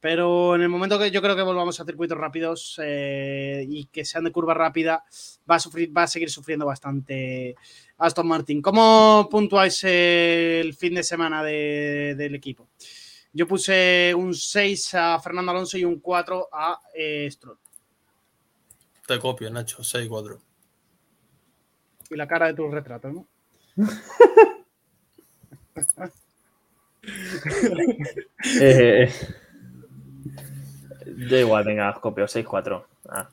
Pero 0.00 0.54
en 0.54 0.62
el 0.62 0.68
momento 0.68 0.98
que 0.98 1.10
yo 1.10 1.22
creo 1.22 1.34
que 1.34 1.42
volvamos 1.42 1.80
a 1.80 1.84
circuitos 1.84 2.18
rápidos 2.18 2.78
eh, 2.82 3.64
y 3.68 3.86
que 3.86 4.04
sean 4.04 4.24
de 4.24 4.32
curva 4.32 4.54
rápida, 4.54 5.04
va 5.50 5.56
a, 5.56 5.60
sufrir, 5.60 5.96
va 5.96 6.02
a 6.02 6.06
seguir 6.06 6.30
sufriendo 6.30 6.66
bastante 6.66 7.56
Aston 7.98 8.28
Martin. 8.28 8.60
¿Cómo 8.60 9.28
puntuáis 9.30 9.82
el 9.84 10.74
fin 10.74 10.94
de 10.94 11.02
semana 11.02 11.42
del 11.42 12.34
equipo? 12.34 12.68
Yo 13.32 13.46
puse 13.46 14.14
un 14.14 14.34
6 14.34 14.94
a 14.94 15.20
Fernando 15.20 15.50
Alonso 15.50 15.76
y 15.76 15.84
un 15.84 16.00
4 16.00 16.48
a 16.52 16.80
eh, 16.94 17.28
Stroll. 17.30 17.58
Te 19.06 19.18
copio, 19.18 19.50
Nacho, 19.50 19.82
6-4. 19.82 20.40
Y 22.10 22.16
la 22.16 22.26
cara 22.26 22.46
de 22.46 22.54
tu 22.54 22.68
retrato, 22.68 23.08
¿no? 23.08 23.26
eh, 28.60 29.12
yo 31.16 31.38
igual, 31.38 31.64
venga, 31.64 31.92
copio 31.94 32.26
6-4. 32.26 32.84
Ah. 33.08 33.28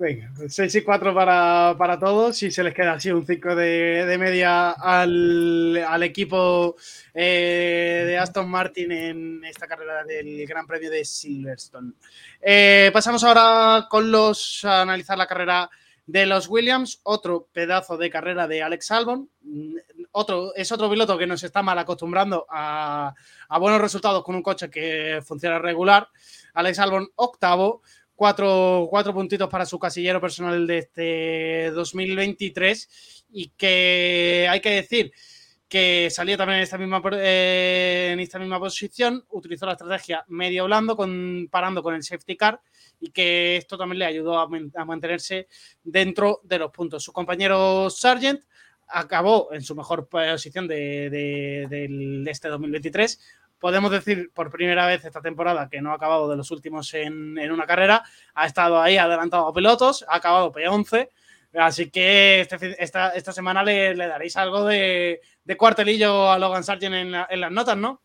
Venga, 0.00 0.30
6 0.48 0.74
y 0.76 0.80
4 0.80 1.14
para, 1.14 1.98
todos 2.00 2.42
y 2.42 2.50
se 2.50 2.64
les 2.64 2.72
queda 2.72 2.94
así 2.94 3.10
un 3.10 3.26
5 3.26 3.54
de, 3.54 4.16
media 4.18 4.70
al, 4.70 6.02
equipo 6.02 6.74
eh, 7.12 8.04
de 8.06 8.16
Aston 8.16 8.48
Martin 8.48 8.92
en 8.92 9.44
esta 9.44 9.66
carrera 9.66 10.02
del 10.04 10.46
Gran 10.46 10.66
Premio 10.66 10.90
de 10.90 11.04
Silverstone. 11.04 11.92
Eh, 12.40 12.88
pasamos 12.94 13.22
ahora 13.24 13.88
con 13.90 14.10
los 14.10 14.64
a 14.64 14.80
analizar 14.80 15.18
la 15.18 15.26
carrera 15.26 15.68
de 16.06 16.24
los 16.24 16.48
Williams, 16.48 17.00
otro 17.02 17.48
pedazo 17.52 17.98
de 17.98 18.08
carrera 18.08 18.48
de 18.48 18.62
Alex 18.62 18.90
Albon, 18.92 19.28
otro, 20.12 20.54
es 20.54 20.70
otro 20.72 20.90
piloto 20.90 21.16
que 21.16 21.26
nos 21.26 21.42
está 21.42 21.62
mal 21.62 21.78
acostumbrando 21.78 22.46
a, 22.48 23.14
a 23.48 23.58
buenos 23.58 23.80
resultados 23.80 24.22
con 24.24 24.34
un 24.34 24.42
coche 24.42 24.70
que 24.70 25.20
funciona 25.24 25.58
regular. 25.58 26.08
Alex 26.54 26.78
Albon 26.78 27.08
octavo, 27.16 27.82
cuatro, 28.14 28.86
cuatro 28.90 29.14
puntitos 29.14 29.48
para 29.48 29.64
su 29.64 29.78
casillero 29.78 30.20
personal 30.20 30.66
de 30.66 30.78
este 30.78 31.70
2023 31.70 33.26
y 33.30 33.48
que 33.56 34.46
hay 34.50 34.60
que 34.60 34.70
decir 34.70 35.12
que 35.70 36.10
salió 36.10 36.36
también 36.36 36.58
en 36.58 36.64
esta 36.64 36.76
misma, 36.76 37.00
eh, 37.12 38.10
en 38.12 38.18
esta 38.18 38.40
misma 38.40 38.58
posición, 38.58 39.24
utilizó 39.30 39.66
la 39.66 39.72
estrategia 39.72 40.24
medio 40.26 40.64
blando 40.64 40.96
comparando 40.96 41.80
con 41.80 41.94
el 41.94 42.02
safety 42.02 42.36
car 42.36 42.60
y 42.98 43.12
que 43.12 43.56
esto 43.56 43.78
también 43.78 44.00
le 44.00 44.04
ayudó 44.04 44.38
a, 44.38 44.48
mantenerse 44.84 45.46
dentro 45.82 46.40
de 46.42 46.58
los 46.58 46.72
puntos. 46.72 47.04
Su 47.04 47.12
compañero 47.12 47.88
Sargent 47.88 48.42
acabó 48.92 49.48
en 49.52 49.62
su 49.62 49.74
mejor 49.74 50.08
posición 50.08 50.68
de, 50.68 51.10
de, 51.10 52.30
este 52.30 52.48
2023, 52.48 53.20
podemos 53.58 53.90
decir 53.90 54.30
por 54.34 54.50
primera 54.50 54.86
vez 54.86 55.04
esta 55.04 55.20
temporada 55.20 55.68
que 55.68 55.80
no 55.80 55.92
ha 55.92 55.94
acabado 55.94 56.28
de 56.28 56.36
los 56.36 56.50
últimos 56.50 56.92
en, 56.94 57.38
una 57.50 57.66
carrera, 57.66 58.02
ha 58.34 58.46
estado 58.46 58.80
ahí 58.80 58.96
adelantado 58.96 59.46
a 59.46 59.52
pilotos, 59.52 60.04
ha 60.08 60.16
acabado 60.16 60.52
P11, 60.52 61.10
así 61.54 61.90
que 61.90 62.40
este 62.40 62.82
esta, 62.82 63.10
esta, 63.10 63.32
semana 63.32 63.62
le, 63.62 63.94
daréis 63.94 64.36
algo 64.36 64.64
de, 64.64 65.20
cuartelillo 65.56 66.30
a 66.30 66.38
Logan 66.38 66.64
Sargent 66.64 66.94
en, 66.94 67.40
las 67.40 67.52
notas, 67.52 67.76
¿no? 67.76 68.00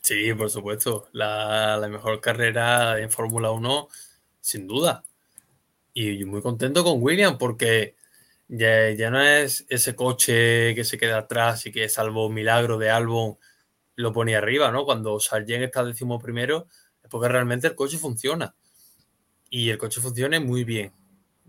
Sí, 0.00 0.32
por 0.32 0.48
supuesto, 0.48 1.08
la, 1.12 1.86
mejor 1.90 2.20
carrera 2.20 2.98
en 3.00 3.10
Fórmula 3.10 3.50
1, 3.50 3.88
sin 4.40 4.66
duda. 4.66 5.04
Y 5.92 6.24
muy 6.24 6.40
contento 6.40 6.84
con 6.84 7.02
William 7.02 7.36
porque 7.36 7.96
ya, 8.52 8.90
ya 8.90 9.10
no 9.10 9.22
es 9.22 9.64
ese 9.68 9.94
coche 9.94 10.74
que 10.74 10.84
se 10.84 10.98
queda 10.98 11.18
atrás 11.18 11.66
y 11.66 11.72
que 11.72 11.88
salvo 11.88 12.28
milagro 12.28 12.78
de 12.78 12.90
Albon 12.90 13.38
lo 13.94 14.12
ponía 14.12 14.38
arriba, 14.38 14.72
¿no? 14.72 14.84
Cuando 14.84 15.20
Sargent 15.20 15.62
está 15.62 15.84
décimo 15.84 16.18
primero, 16.18 16.66
porque 17.08 17.28
realmente 17.28 17.68
el 17.68 17.76
coche 17.76 17.96
funciona. 17.96 18.54
Y 19.50 19.70
el 19.70 19.78
coche 19.78 20.00
funciona 20.00 20.40
muy 20.40 20.64
bien. 20.64 20.92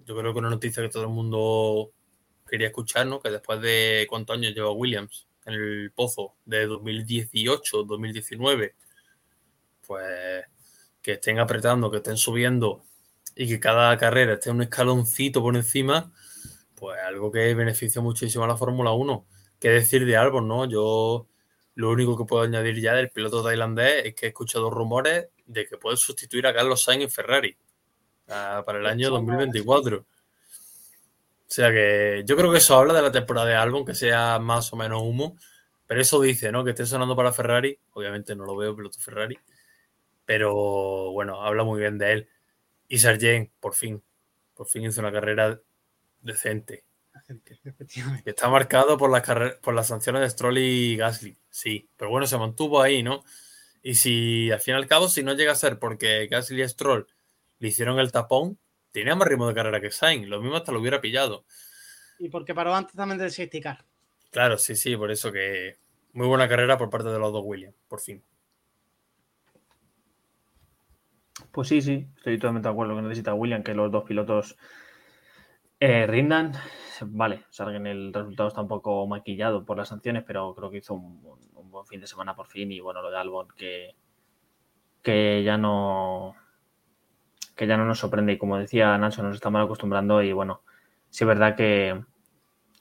Yo 0.06 0.16
creo 0.16 0.32
que 0.32 0.40
una 0.40 0.50
noticia 0.50 0.84
que 0.84 0.90
todo 0.90 1.04
el 1.04 1.10
mundo 1.10 1.92
quería 2.48 2.68
escuchar, 2.68 3.08
¿no? 3.08 3.20
Que 3.20 3.32
después 3.32 3.60
de 3.62 4.06
cuántos 4.08 4.38
años 4.38 4.54
lleva 4.54 4.72
Williams 4.72 5.28
en 5.46 5.54
el 5.54 5.92
pozo, 5.96 6.36
de 6.46 6.68
2018, 6.68 7.84
2019, 7.84 8.76
pues 9.88 10.46
que 11.02 11.14
estén 11.14 11.40
apretando, 11.40 11.90
que 11.90 11.98
estén 11.98 12.18
subiendo 12.18 12.84
y 13.36 13.48
que 13.48 13.60
cada 13.60 13.98
carrera 13.98 14.34
esté 14.34 14.52
un 14.52 14.62
escaloncito 14.62 15.42
por 15.42 15.56
encima, 15.56 16.14
pues 16.82 17.00
algo 17.00 17.32
que 17.32 17.54
beneficia 17.54 18.02
muchísimo 18.02 18.44
a 18.44 18.48
la 18.48 18.58
Fórmula 18.58 18.92
1. 18.92 19.28
¿Qué 19.60 19.70
decir 19.70 20.04
de 20.04 20.18
Albon, 20.18 20.48
no? 20.48 20.66
Yo 20.66 21.28
lo 21.76 21.92
único 21.92 22.18
que 22.18 22.26
puedo 22.26 22.42
añadir 22.42 22.82
ya 22.82 22.96
del 22.96 23.12
piloto 23.12 23.44
tailandés 23.44 24.04
es 24.04 24.16
que 24.16 24.26
he 24.26 24.30
escuchado 24.30 24.72
rumores 24.72 25.28
de 25.46 25.68
que 25.68 25.78
puede 25.78 25.96
sustituir 25.96 26.48
a 26.48 26.56
Carlos 26.56 26.84
Sainz 26.84 27.04
en 27.04 27.12
Ferrari 27.12 27.56
ah, 28.30 28.64
para 28.66 28.80
el 28.80 28.88
año 28.88 29.12
2024. 29.12 29.98
O 30.00 30.06
sea 31.46 31.70
que 31.70 32.24
yo 32.26 32.36
creo 32.36 32.52
que 32.52 32.58
eso 32.58 32.76
habla 32.76 32.96
de 32.96 33.04
la 33.04 33.12
temporada 33.12 33.46
de 33.46 33.54
Albon, 33.54 33.86
que 33.86 33.94
sea 33.94 34.40
más 34.40 34.74
o 34.74 34.76
menos 34.76 35.04
humo, 35.04 35.38
pero 35.86 36.02
eso 36.02 36.20
dice, 36.20 36.52
¿no? 36.52 36.64
Que 36.64 36.72
esté 36.72 36.88
sonando 36.88 37.16
para 37.16 37.32
Ferrari. 37.32 37.78
Obviamente 37.94 38.36
no 38.36 38.44
lo 38.44 38.56
veo 38.56 38.76
piloto 38.76 38.98
Ferrari, 39.00 39.38
pero 40.26 41.12
bueno, 41.12 41.44
habla 41.44 41.64
muy 41.64 41.80
bien 41.80 42.00
de 42.00 42.12
él. 42.12 42.30
Y 42.88 42.98
Sargent, 42.98 43.52
por 43.60 43.76
fin, 43.76 44.02
por 44.56 44.66
fin 44.66 44.86
hizo 44.86 45.00
una 45.00 45.12
carrera 45.12 45.62
decente. 46.22 46.84
Que 48.24 48.32
está 48.32 48.50
marcado 48.50 48.98
por 48.98 49.10
las, 49.10 49.58
por 49.60 49.74
las 49.74 49.88
sanciones 49.88 50.22
de 50.22 50.30
Stroll 50.30 50.58
y 50.58 50.98
Gasly, 50.98 51.38
sí, 51.50 51.90
pero 51.96 52.10
bueno, 52.10 52.28
se 52.28 52.38
mantuvo 52.38 52.82
ahí, 52.82 53.04
¿no? 53.04 53.24
Y 53.82 53.96
si 53.96 54.52
al 54.52 54.60
fin 54.60 54.74
y 54.74 54.78
al 54.78 54.88
cabo, 54.88 55.08
si 55.08 55.24
no 55.24 55.34
llega 55.34 55.52
a 55.52 55.56
ser 55.56 55.80
porque 55.80 56.28
Gasly 56.28 56.62
y 56.62 56.68
Stroll 56.68 57.08
le 57.60 57.68
hicieron 57.68 58.00
el 58.00 58.12
tapón, 58.12 58.58
tenía 58.92 59.16
más 59.16 59.28
ritmo 59.28 59.48
de 59.48 59.54
carrera 59.54 59.80
que 59.80 59.92
Sainz, 59.92 60.28
lo 60.28 60.42
mismo 60.42 60.58
hasta 60.58 60.72
lo 60.72 60.80
hubiera 60.80 61.02
pillado. 61.02 61.46
Y 62.20 62.30
porque 62.30 62.54
paró 62.54 62.76
antes 62.76 62.96
también 62.96 63.18
de 63.18 63.30
safety 63.30 63.62
Claro, 64.32 64.58
sí, 64.58 64.76
sí, 64.76 64.96
por 64.96 65.12
eso 65.12 65.32
que 65.32 65.78
muy 66.14 66.28
buena 66.28 66.48
carrera 66.48 66.78
por 66.78 66.90
parte 66.90 67.10
de 67.10 67.20
los 67.20 67.32
dos 67.32 67.44
Williams, 67.46 67.76
por 67.88 68.00
fin. 68.00 68.24
Pues 71.52 71.68
sí, 71.68 71.82
sí, 71.82 72.08
estoy 72.18 72.38
totalmente 72.38 72.68
de 72.68 72.74
acuerdo 72.74 72.96
que 72.96 73.02
necesita 73.02 73.34
William 73.34 73.64
que 73.64 73.74
los 73.74 73.92
dos 73.92 74.04
pilotos 74.04 74.58
eh, 75.82 76.08
rindan. 76.08 76.54
Vale, 77.04 77.46
salgan 77.50 77.88
el 77.88 78.14
resultado 78.14 78.50
está 78.50 78.62
un 78.62 78.68
poco 78.68 79.06
maquillado 79.08 79.66
por 79.66 79.78
las 79.78 79.90
sanciones, 79.90 80.24
pero 80.24 80.54
creo 80.56 80.70
que 80.70 80.78
hizo 80.78 80.94
un, 80.94 81.22
buen 81.72 81.86
fin 81.86 82.00
de 82.00 82.08
semana 82.08 82.36
por 82.36 82.48
fin. 82.48 82.72
Y 82.72 82.80
bueno, 82.80 83.02
lo 83.02 83.12
de 83.12 83.18
Albon 83.18 83.48
que, 83.58 83.96
que 85.02 85.44
ya 85.44 85.58
no 85.58 86.36
que 87.56 87.68
ya 87.68 87.78
no 87.78 87.86
nos 87.86 88.00
sorprende. 88.00 88.34
Y 88.34 88.38
como 88.38 88.58
decía 88.58 88.98
Nacho, 88.98 89.24
nos 89.24 89.36
estamos 89.36 89.64
acostumbrando. 89.64 90.22
Y 90.22 90.32
bueno, 90.34 90.62
sí 91.10 91.24
es 91.24 91.28
verdad 91.28 91.56
que, 91.56 92.04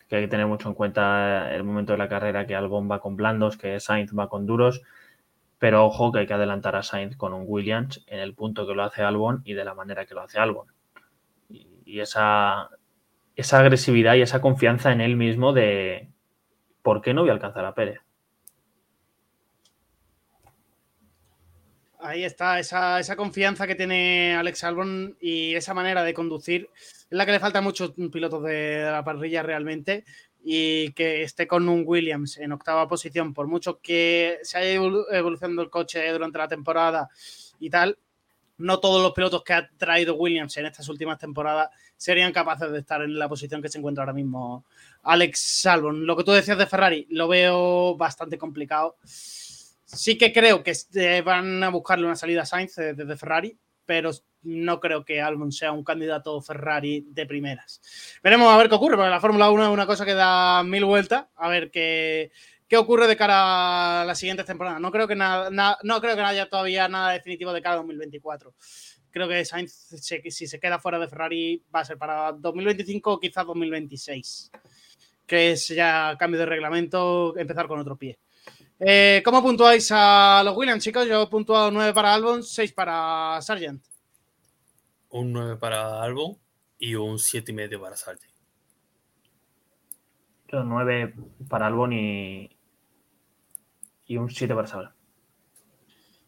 que 0.08 0.16
hay 0.16 0.22
que 0.22 0.28
tener 0.28 0.46
mucho 0.46 0.68
en 0.68 0.74
cuenta 0.74 1.54
el 1.54 1.64
momento 1.64 1.92
de 1.92 1.98
la 1.98 2.08
carrera 2.08 2.46
que 2.46 2.54
Albon 2.54 2.90
va 2.90 3.00
con 3.00 3.16
blandos, 3.16 3.56
que 3.56 3.80
Sainz 3.80 4.12
va 4.12 4.28
con 4.28 4.46
duros. 4.46 4.82
Pero 5.58 5.86
ojo 5.86 6.12
que 6.12 6.20
hay 6.20 6.26
que 6.26 6.34
adelantar 6.34 6.76
a 6.76 6.82
Sainz 6.82 7.16
con 7.16 7.32
un 7.32 7.44
Williams 7.46 8.02
en 8.06 8.20
el 8.20 8.34
punto 8.34 8.66
que 8.66 8.74
lo 8.74 8.82
hace 8.82 9.02
Albon 9.02 9.42
y 9.44 9.54
de 9.54 9.64
la 9.64 9.74
manera 9.74 10.06
que 10.06 10.14
lo 10.14 10.22
hace 10.22 10.38
Albon. 10.38 10.66
Y, 11.48 12.00
esa, 12.00 12.70
esa 13.40 13.58
agresividad 13.58 14.14
y 14.14 14.22
esa 14.22 14.40
confianza 14.40 14.92
en 14.92 15.00
él 15.00 15.16
mismo 15.16 15.52
de 15.52 16.08
¿por 16.82 17.02
qué 17.02 17.14
no 17.14 17.22
voy 17.22 17.30
a 17.30 17.34
alcanzar 17.34 17.64
a 17.64 17.74
Pérez? 17.74 18.00
Ahí 22.02 22.24
está, 22.24 22.58
esa, 22.58 22.98
esa, 22.98 23.14
confianza 23.14 23.66
que 23.66 23.74
tiene 23.74 24.34
Alex 24.34 24.64
Albon 24.64 25.18
y 25.20 25.54
esa 25.54 25.74
manera 25.74 26.02
de 26.02 26.14
conducir 26.14 26.70
es 26.74 27.06
la 27.10 27.26
que 27.26 27.32
le 27.32 27.40
falta 27.40 27.58
a 27.58 27.62
muchos 27.62 27.92
pilotos 28.10 28.42
de 28.44 28.88
la 28.90 29.04
parrilla 29.04 29.42
realmente 29.42 30.04
y 30.42 30.92
que 30.92 31.22
esté 31.22 31.46
con 31.46 31.68
un 31.68 31.84
Williams 31.86 32.38
en 32.38 32.52
octava 32.52 32.88
posición, 32.88 33.34
por 33.34 33.48
mucho 33.48 33.80
que 33.80 34.38
se 34.42 34.56
haya 34.56 34.72
evolucionado 34.72 35.60
el 35.60 35.68
coche 35.68 36.10
durante 36.10 36.38
la 36.38 36.48
temporada 36.48 37.10
y 37.58 37.68
tal, 37.68 37.98
no 38.60 38.78
todos 38.78 39.02
los 39.02 39.12
pilotos 39.12 39.42
que 39.42 39.54
ha 39.54 39.68
traído 39.76 40.14
Williams 40.14 40.56
en 40.56 40.66
estas 40.66 40.88
últimas 40.88 41.18
temporadas 41.18 41.70
serían 41.96 42.32
capaces 42.32 42.70
de 42.70 42.78
estar 42.78 43.02
en 43.02 43.18
la 43.18 43.28
posición 43.28 43.60
que 43.60 43.68
se 43.68 43.78
encuentra 43.78 44.04
ahora 44.04 44.12
mismo 44.12 44.64
Alex 45.02 45.40
Salvon. 45.62 46.06
Lo 46.06 46.16
que 46.16 46.24
tú 46.24 46.32
decías 46.32 46.58
de 46.58 46.66
Ferrari, 46.66 47.06
lo 47.10 47.28
veo 47.28 47.96
bastante 47.96 48.38
complicado. 48.38 48.96
Sí 49.02 50.16
que 50.16 50.32
creo 50.32 50.62
que 50.62 51.22
van 51.22 51.62
a 51.64 51.70
buscarle 51.70 52.06
una 52.06 52.16
salida 52.16 52.42
a 52.42 52.46
Sainz 52.46 52.76
desde 52.76 53.16
Ferrari, 53.16 53.58
pero 53.84 54.12
no 54.42 54.80
creo 54.80 55.04
que 55.04 55.20
Albon 55.20 55.52
sea 55.52 55.72
un 55.72 55.84
candidato 55.84 56.40
Ferrari 56.40 57.04
de 57.08 57.26
primeras. 57.26 57.80
Veremos 58.22 58.48
a 58.48 58.56
ver 58.56 58.68
qué 58.68 58.76
ocurre, 58.76 58.96
porque 58.96 59.10
la 59.10 59.20
Fórmula 59.20 59.50
1 59.50 59.64
es 59.64 59.70
una 59.70 59.86
cosa 59.86 60.04
que 60.04 60.14
da 60.14 60.62
mil 60.62 60.84
vueltas, 60.84 61.26
a 61.36 61.48
ver 61.48 61.70
qué, 61.70 62.30
qué 62.70 62.78
ocurre 62.78 63.06
de 63.06 63.16
cara 63.18 64.00
a 64.00 64.04
las 64.06 64.18
siguientes 64.18 64.46
temporadas. 64.46 64.80
No 64.80 64.90
creo 64.90 65.06
que 65.06 65.14
nada, 65.14 65.50
no 65.82 66.00
creo 66.00 66.16
que 66.16 66.22
haya 66.22 66.48
todavía 66.48 66.88
nada 66.88 67.12
definitivo 67.12 67.52
de 67.52 67.60
cara 67.60 67.74
a 67.74 67.78
2024. 67.78 68.54
Creo 69.10 69.28
que 69.28 69.44
Sainz, 69.44 69.72
si 69.72 70.46
se 70.46 70.58
queda 70.58 70.78
fuera 70.78 70.98
de 70.98 71.08
Ferrari, 71.08 71.62
va 71.74 71.80
a 71.80 71.84
ser 71.84 71.98
para 71.98 72.32
2025 72.32 73.12
o 73.12 73.20
quizás 73.20 73.44
2026, 73.44 74.52
que 75.26 75.50
es 75.50 75.68
ya 75.68 76.16
cambio 76.18 76.40
de 76.40 76.46
reglamento, 76.46 77.36
empezar 77.36 77.68
con 77.68 77.80
otro 77.80 77.98
pie. 77.98 78.18
Eh, 78.78 79.20
¿Cómo 79.22 79.42
puntuáis 79.42 79.90
a 79.92 80.40
los 80.42 80.56
Williams, 80.56 80.82
chicos? 80.82 81.06
Yo 81.06 81.24
he 81.24 81.26
puntuado 81.26 81.70
9 81.70 81.92
para 81.92 82.14
Albon, 82.14 82.42
6 82.42 82.72
para 82.72 83.38
Sargent 83.42 83.84
un 85.10 85.32
9 85.32 85.56
para 85.56 86.02
Albon 86.02 86.38
y 86.78 86.94
un 86.94 87.18
7,5 87.18 87.80
para 87.80 87.96
Sargent. 87.96 88.32
Yo 90.48 90.64
9 90.64 91.14
para 91.48 91.66
Albon 91.66 91.92
y, 91.92 92.50
y 94.10 94.16
un 94.16 94.28
7 94.28 94.52
para 94.56 94.66
Sargent. 94.66 94.96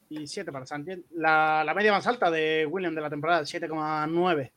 Y 0.08 0.24
7 0.28 0.52
para 0.52 0.64
Sargent. 0.64 1.04
La, 1.10 1.64
la, 1.66 1.74
media 1.74 1.90
más 1.90 2.06
alta 2.06 2.30
de 2.30 2.64
William 2.64 2.94
de 2.94 3.00
la 3.00 3.10
temporada, 3.10 3.42
7,9. 3.42 4.52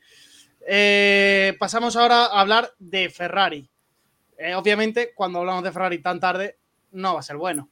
Eh, 0.68 1.58
pasamos 1.60 1.96
ahora 1.96 2.26
a 2.26 2.42
hablar 2.42 2.72
de 2.78 3.10
Ferrari. 3.10 3.68
Eh, 4.38 4.54
obviamente, 4.54 5.12
cuando 5.16 5.40
hablamos 5.40 5.64
de 5.64 5.72
Ferrari 5.72 6.04
tan 6.04 6.20
tarde, 6.20 6.60
no 6.92 7.16
va 7.16 7.22
a 7.22 7.24
ser 7.24 7.38
bueno. 7.38 7.72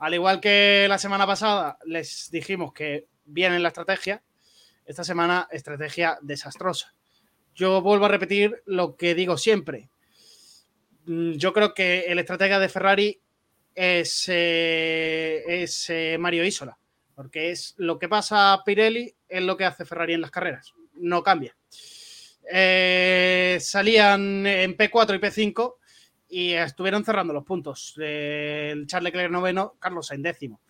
Al 0.00 0.12
igual 0.12 0.38
que 0.38 0.84
la 0.86 0.98
semana 0.98 1.26
pasada 1.26 1.78
les 1.86 2.28
dijimos 2.30 2.74
que 2.74 3.06
viene 3.24 3.58
la 3.58 3.68
estrategia, 3.68 4.22
esta 4.84 5.02
semana, 5.02 5.48
estrategia 5.50 6.18
desastrosa. 6.20 6.94
Yo 7.54 7.80
vuelvo 7.80 8.04
a 8.04 8.08
repetir 8.08 8.62
lo 8.66 8.96
que 8.96 9.14
digo 9.14 9.38
siempre. 9.38 9.88
Mm, 11.06 11.32
yo 11.36 11.54
creo 11.54 11.72
que 11.72 12.00
el 12.00 12.18
estratega 12.18 12.58
de 12.58 12.68
Ferrari 12.68 13.22
es, 13.74 14.24
eh, 14.28 15.42
es 15.46 15.90
eh, 15.90 16.16
Mario 16.18 16.44
Isola, 16.44 16.76
porque 17.14 17.50
es 17.50 17.74
lo 17.78 17.98
que 17.98 18.08
pasa 18.08 18.52
a 18.52 18.64
Pirelli, 18.64 19.14
es 19.28 19.42
lo 19.42 19.56
que 19.56 19.64
hace 19.64 19.84
Ferrari 19.84 20.14
en 20.14 20.20
las 20.20 20.30
carreras, 20.30 20.72
no 20.94 21.22
cambia. 21.22 21.56
Eh, 22.52 23.58
salían 23.60 24.46
en 24.46 24.76
P4 24.76 25.14
y 25.14 25.18
P5 25.18 25.74
y 26.28 26.52
estuvieron 26.52 27.04
cerrando 27.04 27.32
los 27.32 27.44
puntos. 27.44 27.94
el 27.98 28.86
Charles 28.86 29.12
Leclerc 29.12 29.30
noveno, 29.30 29.76
Carlos 29.78 30.10
en 30.10 30.22
décimo 30.22 30.60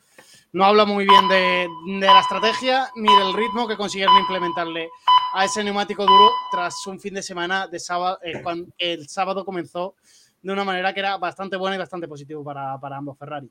no 0.52 0.64
habla 0.64 0.84
muy 0.84 1.06
bien 1.06 1.28
de, 1.28 1.68
la 2.00 2.20
estrategia 2.20 2.90
ni 2.96 3.14
del 3.16 3.34
ritmo 3.34 3.68
que 3.68 3.76
consiguieron 3.76 4.16
implementarle 4.18 4.88
a 5.32 5.44
ese 5.44 5.62
neumático 5.62 6.04
duro 6.04 6.30
tras 6.50 6.86
un 6.86 6.98
fin 6.98 7.14
de 7.14 7.22
semana 7.22 7.68
de 7.68 7.78
sábado, 7.78 8.18
cuando 8.42 8.72
el 8.78 9.08
sábado 9.08 9.44
comenzó 9.44 9.94
de 10.42 10.52
una 10.52 10.64
manera 10.64 10.92
que 10.92 11.00
era 11.00 11.18
bastante 11.18 11.56
buena 11.56 11.76
y 11.76 11.78
bastante 11.78 12.08
positivo 12.08 12.42
para, 12.42 12.78
ambos 12.96 13.18
Ferrari. 13.18 13.50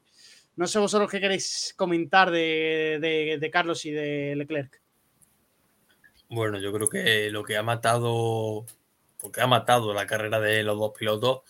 No 0.55 0.67
sé 0.67 0.79
vosotros 0.79 1.09
qué 1.09 1.19
queréis 1.19 1.73
comentar 1.77 2.31
de, 2.31 3.49
Carlos 3.51 3.85
y 3.85 3.91
de 3.91 4.35
Leclerc. 4.35 4.81
Bueno, 6.29 6.59
yo 6.59 6.71
creo 6.71 6.89
que 6.89 7.29
lo 7.31 7.43
que 7.43 7.57
ha 7.57 7.63
matado, 7.63 8.65
porque 9.19 9.41
ha 9.41 9.47
matado 9.47 9.93
la 9.93 10.05
carrera 10.05 10.39
de 10.39 10.63
los 10.63 10.77
dos 10.77 10.91
pilotos, 10.97 11.41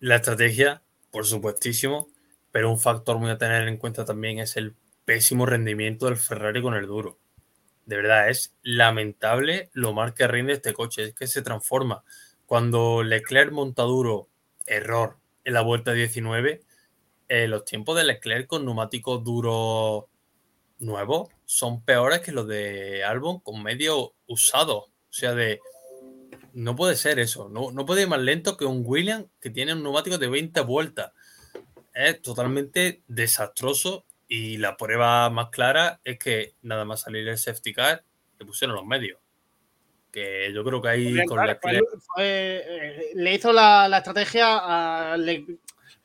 la 0.00 0.16
estrategia, 0.16 0.82
por 1.10 1.24
supuestísimo, 1.26 2.08
pero 2.52 2.70
un 2.70 2.80
factor 2.80 3.18
muy 3.18 3.30
a 3.30 3.38
tener 3.38 3.68
en 3.68 3.76
cuenta 3.76 4.04
también 4.04 4.38
es 4.38 4.56
el 4.56 4.74
pésimo 5.04 5.46
rendimiento 5.46 6.06
del 6.06 6.16
Ferrari 6.16 6.60
con 6.62 6.74
el 6.74 6.86
duro. 6.86 7.18
De 7.86 7.96
verdad, 7.96 8.28
es 8.28 8.54
lamentable 8.62 9.70
lo 9.72 9.92
mal 9.92 10.14
que 10.14 10.28
rinde 10.28 10.52
este 10.54 10.72
coche, 10.72 11.04
es 11.04 11.14
que 11.14 11.26
se 11.26 11.42
transforma. 11.42 12.04
Cuando 12.50 13.04
Leclerc 13.04 13.52
monta 13.52 13.84
duro, 13.84 14.28
error, 14.66 15.18
en 15.44 15.54
la 15.54 15.60
vuelta 15.60 15.92
19, 15.92 16.60
eh, 17.28 17.46
los 17.46 17.64
tiempos 17.64 17.96
de 17.96 18.02
Leclerc 18.02 18.48
con 18.48 18.64
neumáticos 18.64 19.22
duros 19.22 20.06
nuevos 20.80 21.28
son 21.44 21.84
peores 21.84 22.18
que 22.22 22.32
los 22.32 22.48
de 22.48 23.04
Albon 23.04 23.38
con 23.38 23.62
medio 23.62 24.14
usado. 24.26 24.78
O 24.78 24.92
sea, 25.10 25.36
de 25.36 25.60
no 26.52 26.74
puede 26.74 26.96
ser 26.96 27.20
eso. 27.20 27.48
No, 27.48 27.70
no 27.70 27.86
puede 27.86 28.02
ir 28.02 28.08
más 28.08 28.18
lento 28.18 28.56
que 28.56 28.64
un 28.64 28.82
Williams 28.84 29.26
que 29.40 29.50
tiene 29.50 29.74
un 29.74 29.84
neumático 29.84 30.18
de 30.18 30.26
20 30.26 30.60
vueltas 30.62 31.12
es 31.94 32.20
totalmente 32.20 33.04
desastroso 33.06 34.06
Y 34.26 34.56
la 34.56 34.76
prueba 34.76 35.30
más 35.30 35.50
clara 35.50 36.00
es 36.02 36.18
que 36.18 36.56
nada 36.62 36.84
más 36.84 37.02
salir 37.02 37.28
el 37.28 37.38
safety 37.38 37.72
car, 37.72 38.04
le 38.40 38.44
pusieron 38.44 38.74
los 38.74 38.86
medios. 38.86 39.19
Que 40.12 40.52
yo 40.52 40.64
creo 40.64 40.82
que 40.82 40.88
ahí 40.88 41.12
Bien, 41.12 41.26
con 41.26 41.36
claro, 41.36 41.58
fue- 41.62 41.80
fue- 42.00 42.16
eh, 42.18 43.10
le 43.14 43.34
hizo 43.34 43.52
la, 43.52 43.88
la 43.88 43.98
estrategia, 43.98 45.12
a- 45.12 45.16
le 45.16 45.46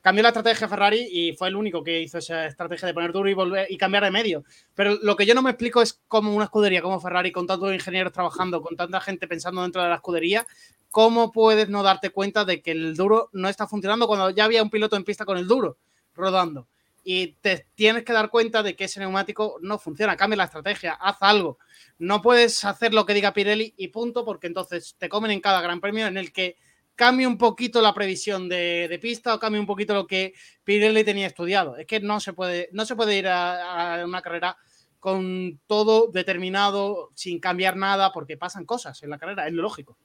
cambió 0.00 0.22
la 0.22 0.28
estrategia 0.28 0.66
a 0.66 0.70
Ferrari 0.70 1.08
y 1.10 1.32
fue 1.34 1.48
el 1.48 1.56
único 1.56 1.82
que 1.82 2.00
hizo 2.00 2.18
esa 2.18 2.46
estrategia 2.46 2.86
de 2.86 2.94
poner 2.94 3.10
duro 3.12 3.28
y 3.28 3.34
volver 3.34 3.66
y 3.68 3.76
cambiar 3.76 4.04
de 4.04 4.12
medio. 4.12 4.44
Pero 4.74 4.96
lo 5.02 5.16
que 5.16 5.26
yo 5.26 5.34
no 5.34 5.42
me 5.42 5.50
explico 5.50 5.82
es 5.82 6.00
cómo 6.06 6.32
una 6.32 6.44
escudería 6.44 6.80
como 6.82 7.00
Ferrari, 7.00 7.32
con 7.32 7.46
tantos 7.48 7.72
ingenieros 7.74 8.12
trabajando, 8.12 8.62
con 8.62 8.76
tanta 8.76 9.00
gente 9.00 9.26
pensando 9.26 9.62
dentro 9.62 9.82
de 9.82 9.88
la 9.88 9.96
escudería, 9.96 10.46
cómo 10.92 11.32
puedes 11.32 11.68
no 11.68 11.82
darte 11.82 12.10
cuenta 12.10 12.44
de 12.44 12.62
que 12.62 12.70
el 12.70 12.94
duro 12.96 13.28
no 13.32 13.48
está 13.48 13.66
funcionando 13.66 14.06
cuando 14.06 14.30
ya 14.30 14.44
había 14.44 14.62
un 14.62 14.70
piloto 14.70 14.94
en 14.96 15.02
pista 15.04 15.24
con 15.24 15.36
el 15.38 15.48
duro 15.48 15.76
rodando. 16.14 16.68
Y 17.08 17.36
te 17.40 17.68
tienes 17.76 18.02
que 18.02 18.12
dar 18.12 18.30
cuenta 18.30 18.64
de 18.64 18.74
que 18.74 18.86
ese 18.86 18.98
neumático 18.98 19.58
no 19.62 19.78
funciona. 19.78 20.16
Cambia 20.16 20.38
la 20.38 20.44
estrategia, 20.44 20.94
haz 20.94 21.18
algo. 21.20 21.56
No 21.98 22.20
puedes 22.20 22.64
hacer 22.64 22.92
lo 22.92 23.06
que 23.06 23.14
diga 23.14 23.32
Pirelli 23.32 23.74
y 23.76 23.88
punto, 23.88 24.24
porque 24.24 24.48
entonces 24.48 24.96
te 24.98 25.08
comen 25.08 25.30
en 25.30 25.40
cada 25.40 25.60
gran 25.60 25.80
premio 25.80 26.08
en 26.08 26.16
el 26.16 26.32
que 26.32 26.56
cambie 26.96 27.28
un 27.28 27.38
poquito 27.38 27.80
la 27.80 27.94
previsión 27.94 28.48
de, 28.48 28.88
de 28.88 28.98
pista 28.98 29.36
o 29.36 29.38
cambie 29.38 29.60
un 29.60 29.66
poquito 29.66 29.94
lo 29.94 30.08
que 30.08 30.34
Pirelli 30.64 31.04
tenía 31.04 31.28
estudiado. 31.28 31.76
Es 31.76 31.86
que 31.86 32.00
no 32.00 32.18
se 32.18 32.32
puede, 32.32 32.70
no 32.72 32.84
se 32.84 32.96
puede 32.96 33.16
ir 33.16 33.28
a, 33.28 34.00
a 34.00 34.04
una 34.04 34.20
carrera 34.20 34.56
con 34.98 35.60
todo 35.68 36.08
determinado, 36.08 37.12
sin 37.14 37.38
cambiar 37.38 37.76
nada, 37.76 38.12
porque 38.12 38.36
pasan 38.36 38.64
cosas 38.64 39.00
en 39.04 39.10
la 39.10 39.18
carrera, 39.18 39.46
es 39.46 39.52
lo 39.52 39.62
lógico. 39.62 39.96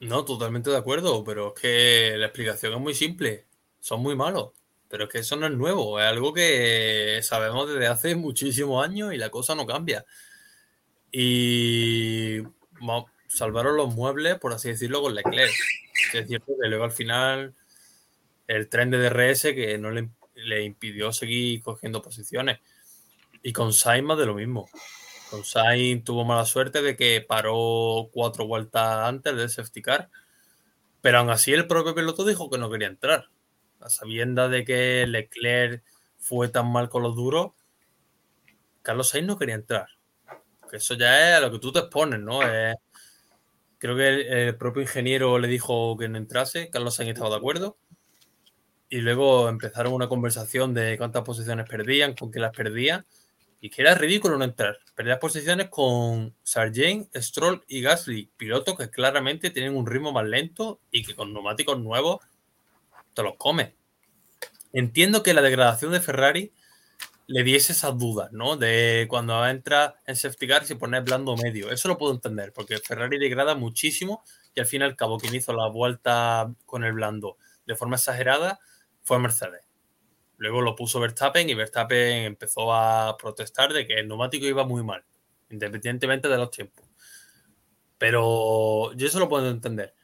No, 0.00 0.24
totalmente 0.24 0.70
de 0.70 0.78
acuerdo, 0.78 1.22
pero 1.24 1.48
es 1.54 1.60
que 1.60 2.14
la 2.16 2.24
explicación 2.24 2.72
es 2.72 2.80
muy 2.80 2.94
simple. 2.94 3.44
Son 3.80 4.00
muy 4.00 4.16
malos. 4.16 4.61
Pero 4.92 5.04
es 5.04 5.10
que 5.10 5.18
eso 5.20 5.36
no 5.36 5.46
es 5.46 5.52
nuevo, 5.54 5.98
es 5.98 6.04
algo 6.04 6.34
que 6.34 7.20
sabemos 7.22 7.66
desde 7.66 7.86
hace 7.86 8.14
muchísimos 8.14 8.84
años 8.84 9.14
y 9.14 9.16
la 9.16 9.30
cosa 9.30 9.54
no 9.54 9.64
cambia. 9.64 10.04
Y 11.10 12.42
salvaron 13.26 13.78
los 13.78 13.94
muebles, 13.94 14.38
por 14.38 14.52
así 14.52 14.68
decirlo, 14.68 15.00
con 15.00 15.14
Leclerc. 15.14 15.50
Es 16.12 16.26
cierto 16.28 16.52
que 16.60 16.68
luego 16.68 16.84
al 16.84 16.92
final 16.92 17.54
el 18.46 18.68
tren 18.68 18.90
de 18.90 18.98
DRS 18.98 19.54
que 19.54 19.78
no 19.78 19.90
le, 19.90 20.10
le 20.34 20.62
impidió 20.62 21.10
seguir 21.10 21.62
cogiendo 21.62 22.02
posiciones. 22.02 22.60
Y 23.42 23.54
con 23.54 23.72
Sainz 23.72 24.06
más 24.06 24.18
de 24.18 24.26
lo 24.26 24.34
mismo. 24.34 24.68
Con 25.30 25.42
Sainz 25.42 26.04
tuvo 26.04 26.26
mala 26.26 26.44
suerte 26.44 26.82
de 26.82 26.98
que 26.98 27.22
paró 27.26 28.10
cuatro 28.12 28.46
vueltas 28.46 29.08
antes 29.08 29.34
del 29.34 29.48
safety 29.48 29.80
car. 29.80 30.10
Pero 31.00 31.20
aún 31.20 31.30
así 31.30 31.50
el 31.54 31.66
propio 31.66 31.94
piloto 31.94 32.26
dijo 32.26 32.50
que 32.50 32.58
no 32.58 32.70
quería 32.70 32.88
entrar. 32.88 33.30
A 33.82 33.90
sabiendas 33.90 34.50
de 34.50 34.64
que 34.64 35.06
Leclerc 35.06 35.82
fue 36.18 36.48
tan 36.48 36.70
mal 36.70 36.88
con 36.88 37.02
los 37.02 37.16
duros, 37.16 37.52
Carlos 38.82 39.08
Sainz 39.08 39.26
no 39.26 39.38
quería 39.38 39.56
entrar. 39.56 39.88
Eso 40.70 40.94
ya 40.94 41.30
es 41.30 41.36
a 41.36 41.40
lo 41.40 41.52
que 41.52 41.58
tú 41.58 41.72
te 41.72 41.80
expones, 41.80 42.20
¿no? 42.20 42.40
Creo 43.78 43.96
que 43.96 44.08
el, 44.08 44.20
el 44.20 44.56
propio 44.56 44.82
ingeniero 44.82 45.38
le 45.38 45.48
dijo 45.48 45.96
que 45.98 46.08
no 46.08 46.16
entrase, 46.16 46.70
Carlos 46.70 46.94
Sainz 46.94 47.12
estaba 47.12 47.30
de 47.30 47.36
acuerdo. 47.36 47.76
Y 48.88 48.98
luego 49.00 49.48
empezaron 49.48 49.92
una 49.92 50.08
conversación 50.08 50.74
de 50.74 50.96
cuántas 50.98 51.22
posiciones 51.22 51.68
perdían, 51.68 52.14
con 52.14 52.30
qué 52.30 52.40
las 52.40 52.54
perdían. 52.54 53.06
Y 53.60 53.70
que 53.70 53.82
era 53.82 53.94
ridículo 53.94 54.38
no 54.38 54.44
entrar. 54.44 54.78
Perdías 54.94 55.18
posiciones 55.18 55.68
con 55.68 56.34
Sargent, 56.42 57.14
Stroll 57.16 57.64
y 57.68 57.80
Gasly, 57.80 58.30
pilotos 58.36 58.76
que 58.76 58.90
claramente 58.90 59.50
tienen 59.50 59.76
un 59.76 59.86
ritmo 59.86 60.12
más 60.12 60.26
lento 60.26 60.80
y 60.90 61.04
que 61.04 61.14
con 61.14 61.32
neumáticos 61.32 61.78
nuevos 61.78 62.18
te 63.14 63.22
los 63.22 63.36
comes. 63.36 63.72
Entiendo 64.72 65.22
que 65.22 65.34
la 65.34 65.42
degradación 65.42 65.92
de 65.92 66.00
Ferrari 66.00 66.52
le 67.26 67.44
diese 67.44 67.72
esas 67.72 67.96
dudas, 67.96 68.32
¿no? 68.32 68.56
De 68.56 69.06
cuando 69.08 69.46
entra 69.46 69.96
en 70.06 70.16
safety 70.16 70.48
car 70.48 70.64
si 70.64 70.74
pones 70.74 71.04
blando 71.04 71.36
medio. 71.36 71.70
Eso 71.70 71.88
lo 71.88 71.98
puedo 71.98 72.12
entender, 72.12 72.52
porque 72.52 72.78
Ferrari 72.78 73.18
degrada 73.18 73.54
muchísimo 73.54 74.22
y 74.54 74.60
al 74.60 74.66
fin 74.66 74.82
y 74.82 74.84
al 74.84 74.96
cabo 74.96 75.18
quien 75.18 75.34
hizo 75.34 75.52
la 75.52 75.68
vuelta 75.68 76.52
con 76.66 76.84
el 76.84 76.92
blando 76.92 77.38
de 77.66 77.76
forma 77.76 77.96
exagerada 77.96 78.58
fue 79.02 79.18
Mercedes. 79.18 79.62
Luego 80.36 80.60
lo 80.60 80.74
puso 80.74 81.00
Verstappen 81.00 81.48
y 81.48 81.54
Verstappen 81.54 82.24
empezó 82.24 82.72
a 82.72 83.16
protestar 83.16 83.72
de 83.72 83.86
que 83.86 83.94
el 83.94 84.08
neumático 84.08 84.46
iba 84.46 84.64
muy 84.64 84.82
mal, 84.82 85.04
independientemente 85.50 86.28
de 86.28 86.36
los 86.36 86.50
tiempos. 86.50 86.84
Pero 87.98 88.92
yo 88.94 89.06
eso 89.06 89.20
lo 89.20 89.28
puedo 89.28 89.48
entender. 89.48 89.94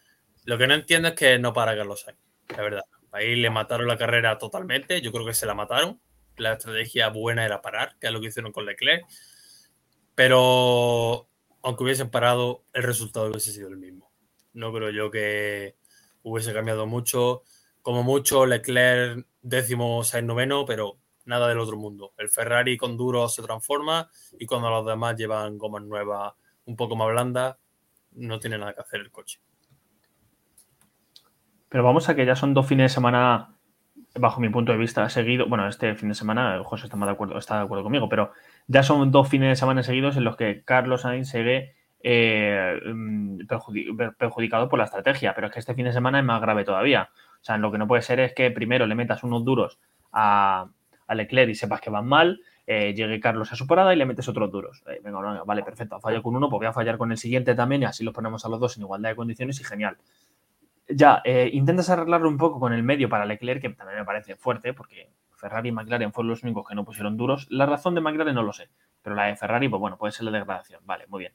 Lo 0.45 0.57
que 0.57 0.67
no 0.67 0.75
entiendo 0.75 1.09
es 1.09 1.15
que 1.15 1.39
no 1.39 1.53
para 1.53 1.77
Carlos 1.77 2.03
Sainz, 2.03 2.21
la 2.57 2.63
verdad. 2.63 2.85
Ahí 3.13 3.37
le 3.37 3.51
mataron 3.51 3.87
la 3.87 3.97
carrera 3.97 4.39
totalmente. 4.39 5.01
Yo 5.01 5.13
creo 5.13 5.25
que 5.27 5.35
se 5.35 5.47
la 5.47 5.55
mataron. 5.55 6.01
La 6.37 6.53
estrategia 6.53 7.09
buena 7.09 7.45
era 7.45 7.63
parar, 7.63 7.97
que 7.99 8.07
es 8.07 8.13
lo 8.13 8.21
que 8.21 8.29
hicieron 8.29 8.53
con 8.53 8.67
Leclerc. 8.67 9.05
Pero 10.15 11.29
aunque 11.63 11.85
hubiesen 11.85 12.11
parado, 12.11 12.65
el 12.73 12.83
resultado 12.83 13.27
hubiese 13.29 13.53
sido 13.53 13.69
el 13.69 13.77
mismo. 13.77 14.11
No 14.53 14.73
creo 14.73 14.91
yo 14.91 15.11
que 15.11 15.77
hubiese 16.23 16.53
cambiado 16.53 16.87
mucho. 16.87 17.43
Como 17.83 18.03
mucho, 18.03 18.47
Leclerc 18.47 19.27
décimo, 19.43 20.05
Sainz 20.05 20.27
noveno, 20.27 20.67
pero 20.67 20.99
nada 21.25 21.49
del 21.49 21.59
otro 21.59 21.77
mundo. 21.77 22.13
El 22.17 22.29
Ferrari 22.29 22.77
con 22.77 22.97
duro 22.97 23.29
se 23.29 23.43
transforma 23.43 24.11
y 24.39 24.47
cuando 24.47 24.71
los 24.71 24.87
demás 24.87 25.17
llevan 25.17 25.59
gomas 25.59 25.83
nuevas 25.83 26.35
un 26.65 26.77
poco 26.77 26.97
más 26.97 27.09
blandas, 27.09 27.57
no 28.13 28.41
tiene 28.41 28.59
nada 28.59 28.75
que 28.75 28.81
hacer 28.81 29.01
el 29.01 29.11
coche. 29.11 29.41
Pero 31.69 31.85
vamos 31.85 32.09
a 32.09 32.15
que 32.17 32.25
ya 32.27 32.35
son 32.37 32.55
dos 32.55 32.67
fines 32.67 32.85
de 32.85 32.95
semana, 32.95 33.51
bajo 34.15 34.41
mi 34.41 34.49
punto 34.49 34.73
de 34.73 34.79
vista, 34.79 35.09
seguido. 35.09 35.47
Bueno, 35.49 35.69
este 35.69 35.95
fin 35.95 36.09
de 36.09 36.15
semana, 36.15 36.61
José 36.65 36.87
está, 36.87 36.97
más 36.97 37.09
de 37.09 37.13
acuerdo, 37.13 37.39
está 37.39 37.57
de 37.59 37.65
acuerdo 37.65 37.85
conmigo, 37.85 38.09
pero 38.09 38.33
ya 38.67 38.83
son 38.83 39.11
dos 39.11 39.29
fines 39.29 39.49
de 39.51 39.57
semana 39.57 39.83
seguidos 39.83 40.17
en 40.17 40.25
los 40.25 40.37
que 40.37 40.63
Carlos 40.65 41.03
Sainz 41.03 41.29
se 41.29 41.43
ve 41.43 41.75
eh, 42.03 42.81
mm, 42.87 43.41
perjudi- 43.49 43.97
per- 43.97 44.15
perjudicado 44.15 44.69
por 44.69 44.79
la 44.79 44.87
estrategia. 44.87 45.35
Pero 45.35 45.49
es 45.49 45.53
que 45.53 45.59
este 45.61 45.75
fin 45.75 45.85
de 45.85 45.93
semana 45.93 46.19
es 46.21 46.25
más 46.25 46.41
grave 46.41 46.65
todavía. 46.65 47.11
O 47.41 47.45
sea, 47.45 47.59
lo 47.59 47.71
que 47.71 47.79
no 47.79 47.87
puede 47.87 48.03
ser 48.03 48.21
es 48.21 48.35
que 48.35 48.51
primero 48.51 48.87
le 48.87 48.95
metas 48.95 49.23
unos 49.23 49.45
duros 49.45 49.79
a, 50.13 50.69
a 51.07 51.15
Leclerc 51.15 51.51
y 51.51 51.55
sepas 51.55 51.81
que 51.81 51.91
van 51.91 52.07
mal. 52.07 52.41
eh, 52.67 52.93
llegue 52.95 53.19
Carlos 53.21 53.51
a 53.53 53.57
su 53.57 53.67
parada 53.67 53.95
y 53.95 53.97
le 53.97 54.05
metes 54.07 54.29
otros 54.29 54.51
duros. 54.51 54.83
Eh, 54.89 55.01
venga, 55.03 55.43
vale, 55.45 55.63
perfecto. 55.63 56.01
Fallo 56.01 56.23
con 56.23 56.35
uno, 56.37 56.49
pues 56.51 56.59
voy 56.59 56.67
a 56.67 56.73
fallar 56.73 56.99
con 56.99 57.11
el 57.13 57.17
siguiente 57.19 57.55
también 57.55 57.83
y 57.83 57.85
así 57.87 58.05
los 58.05 58.13
ponemos 58.15 58.45
a 58.45 58.49
los 58.49 58.61
dos 58.61 58.77
en 58.77 58.83
igualdad 58.85 59.11
de 59.11 59.17
condiciones 59.17 59.61
y 59.61 59.65
genial 59.65 59.97
ya, 60.89 61.21
eh, 61.25 61.51
intentas 61.53 61.91
arreglarlo 61.91 62.29
un 62.29 62.39
poco 62.39 62.59
con 62.61 62.73
el 62.73 62.83
medio 62.83 63.09
para 63.09 63.27
Leclerc, 63.27 63.61
que 63.61 63.71
también 63.71 63.99
me 63.99 64.05
parece 64.05 64.37
fuerte, 64.37 64.73
porque 64.73 65.11
Ferrari 65.37 65.69
y 65.69 65.73
McLaren 65.73 66.13
fueron 66.13 66.31
los 66.31 66.43
únicos 66.43 66.67
que 66.67 66.75
no 66.75 66.85
pusieron 66.85 67.17
duros. 67.17 67.47
La 67.51 67.67
razón 67.67 67.95
de 67.95 68.01
McLaren 68.01 68.35
no 68.35 68.43
lo 68.43 68.53
sé, 68.53 68.69
pero 69.03 69.15
la 69.15 69.27
de 69.27 69.37
Ferrari, 69.37 69.69
pues 69.69 69.81
bueno, 69.81 69.97
puede 69.97 70.13
ser 70.13 70.25
la 70.25 70.33
degradación. 70.33 70.81
Vale, 70.85 71.07
muy 71.09 71.21
bien. 71.21 71.33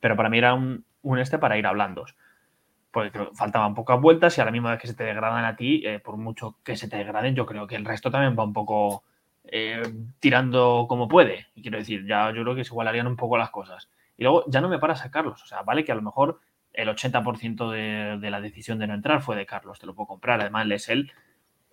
Pero 0.00 0.16
para 0.16 0.28
mí 0.28 0.38
era 0.38 0.54
un, 0.54 0.84
un 1.02 1.18
este 1.18 1.38
para 1.38 1.58
ir 1.58 1.66
a. 1.66 1.72
Porque 2.90 3.28
faltaban 3.34 3.74
pocas 3.74 4.00
vueltas 4.00 4.36
y 4.36 4.40
a 4.40 4.44
la 4.44 4.50
misma 4.50 4.76
que 4.78 4.86
se 4.86 4.94
te 4.94 5.04
degradan 5.04 5.44
a 5.44 5.56
ti, 5.56 5.82
eh, 5.86 5.98
por 5.98 6.16
mucho 6.16 6.56
que 6.62 6.76
se 6.76 6.88
te 6.88 6.96
degraden, 6.96 7.34
yo 7.34 7.46
creo 7.46 7.66
que 7.66 7.76
el 7.76 7.84
resto 7.86 8.10
también 8.10 8.36
va 8.38 8.44
un 8.44 8.52
poco 8.52 9.02
eh, 9.44 9.82
tirando 10.20 10.86
como 10.88 11.08
puede. 11.08 11.46
Y 11.54 11.62
quiero 11.62 11.78
decir, 11.78 12.06
ya 12.06 12.30
yo 12.32 12.42
creo 12.42 12.54
que 12.54 12.64
se 12.64 12.72
igualarían 12.72 13.06
un 13.06 13.16
poco 13.16 13.38
las 13.38 13.50
cosas. 13.50 13.88
Y 14.16 14.24
luego 14.24 14.44
ya 14.46 14.60
no 14.60 14.68
me 14.68 14.78
para 14.78 14.94
sacarlos. 14.94 15.42
O 15.42 15.46
sea, 15.46 15.62
vale 15.62 15.84
que 15.84 15.92
a 15.92 15.94
lo 15.94 16.02
mejor 16.02 16.40
el 16.72 16.88
80% 16.88 17.70
de, 17.70 18.18
de 18.18 18.30
la 18.30 18.40
decisión 18.40 18.78
de 18.78 18.86
no 18.86 18.94
entrar 18.94 19.22
fue 19.22 19.36
de 19.36 19.46
Carlos, 19.46 19.78
te 19.78 19.86
lo 19.86 19.94
puedo 19.94 20.06
comprar. 20.06 20.40
Además, 20.40 20.66
es 20.70 20.88
él, 20.88 21.12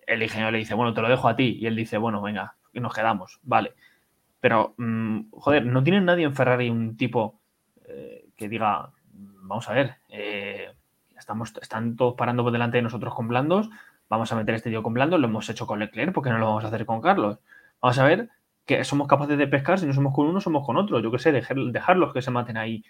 el 0.06 0.22
ingeniero 0.22 0.50
le 0.50 0.58
dice, 0.58 0.74
bueno, 0.74 0.94
te 0.94 1.02
lo 1.02 1.08
dejo 1.08 1.28
a 1.28 1.36
ti. 1.36 1.58
Y 1.60 1.66
él 1.66 1.76
dice, 1.76 1.98
bueno, 1.98 2.20
venga, 2.20 2.56
nos 2.74 2.94
quedamos, 2.94 3.40
vale. 3.42 3.74
Pero, 4.40 4.74
mm, 4.78 5.30
joder, 5.32 5.66
no 5.66 5.82
tiene 5.82 6.00
nadie 6.00 6.24
en 6.24 6.34
Ferrari 6.34 6.70
un 6.70 6.96
tipo 6.96 7.40
eh, 7.86 8.28
que 8.36 8.48
diga, 8.48 8.90
vamos 9.12 9.68
a 9.68 9.72
ver, 9.72 9.96
eh, 10.08 10.72
estamos, 11.18 11.52
están 11.60 11.96
todos 11.96 12.14
parando 12.14 12.42
por 12.42 12.52
delante 12.52 12.78
de 12.78 12.82
nosotros 12.82 13.14
con 13.14 13.28
blandos, 13.28 13.68
vamos 14.08 14.32
a 14.32 14.36
meter 14.36 14.54
este 14.54 14.70
tío 14.70 14.82
con 14.82 14.94
blandos, 14.94 15.20
lo 15.20 15.26
hemos 15.26 15.48
hecho 15.50 15.66
con 15.66 15.78
Leclerc, 15.78 16.12
¿por 16.12 16.24
qué 16.24 16.30
no 16.30 16.38
lo 16.38 16.46
vamos 16.46 16.64
a 16.64 16.68
hacer 16.68 16.86
con 16.86 17.00
Carlos? 17.00 17.38
Vamos 17.80 17.98
a 17.98 18.04
ver 18.04 18.30
que 18.64 18.84
somos 18.84 19.08
capaces 19.08 19.36
de 19.36 19.46
pescar, 19.46 19.78
si 19.78 19.86
no 19.86 19.92
somos 19.92 20.14
con 20.14 20.26
uno, 20.26 20.40
somos 20.40 20.64
con 20.64 20.76
otro. 20.76 21.00
Yo 21.00 21.10
qué 21.10 21.18
sé, 21.18 21.32
dejar, 21.32 21.56
dejarlos 21.56 22.12
que 22.12 22.22
se 22.22 22.30
maten 22.30 22.56
ahí 22.56 22.84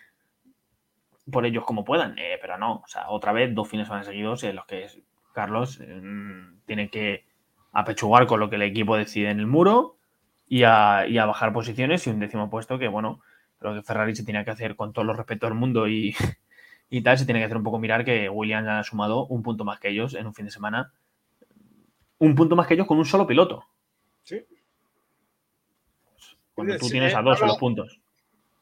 por 1.30 1.47
ellos 1.47 1.64
como 1.64 1.84
puedan, 1.84 2.18
eh, 2.18 2.38
pero 2.40 2.59
no, 2.59 2.76
o 2.76 2.86
sea, 2.86 3.10
otra 3.10 3.32
vez 3.32 3.55
dos 3.55 3.68
fines 3.68 3.86
de 3.86 3.88
semana 3.88 4.05
seguidos 4.05 4.42
en 4.44 4.56
los 4.56 4.66
que 4.66 4.86
Carlos 5.32 5.80
eh, 5.80 6.02
tiene 6.66 6.90
que 6.90 7.24
apechugar 7.72 8.26
con 8.26 8.40
lo 8.40 8.51
que 8.51 8.56
el 8.56 8.62
equipo 8.62 8.97
decide 8.97 9.30
en 9.30 9.40
el 9.40 9.47
muro 9.47 9.97
y 10.48 10.64
a, 10.64 11.06
y 11.06 11.18
a 11.18 11.26
bajar 11.26 11.52
posiciones 11.52 12.06
y 12.06 12.10
un 12.10 12.20
décimo 12.20 12.51
puesto 12.51 12.78
que, 12.78 12.88
bueno, 12.88 13.20
creo 13.59 13.74
que 13.74 13.82
Ferrari 13.82 14.16
se 14.16 14.24
tiene 14.24 14.44
que 14.44 14.51
hacer 14.51 14.74
con 14.74 14.92
todo 14.92 15.05
los 15.05 15.16
respeto 15.16 15.47
del 15.47 15.55
mundo 15.55 15.86
y, 15.86 16.14
y 16.90 17.02
tal, 17.02 17.18
se 17.18 17.24
tiene 17.24 17.40
que 17.40 17.44
hacer 17.44 17.56
un 17.56 17.62
poco 17.62 17.78
mirar 17.78 18.05
que 18.05 18.28
Williams 18.28 18.68
ha 18.68 18.82
sumado 18.82 19.26
un 19.26 19.42
punto 19.42 19.64
más 19.64 19.78
que 19.78 19.90
ellos 19.90 20.14
en 20.14 20.26
un 20.26 20.34
fin 20.34 20.47
de 20.47 20.51
semana, 20.51 20.92
un 22.18 22.34
punto 22.34 22.56
más 22.56 22.66
que 22.66 22.74
ellos 22.74 22.86
con 22.86 22.98
un 22.98 23.05
solo 23.05 23.26
piloto. 23.26 23.64
Sí. 24.24 24.44
Cuando 26.55 26.76
tú 26.78 26.88
tienes 26.88 27.12
eh, 27.12 27.16
a 27.16 27.22
dos 27.22 27.40
los 27.40 27.56
puntos. 27.56 28.01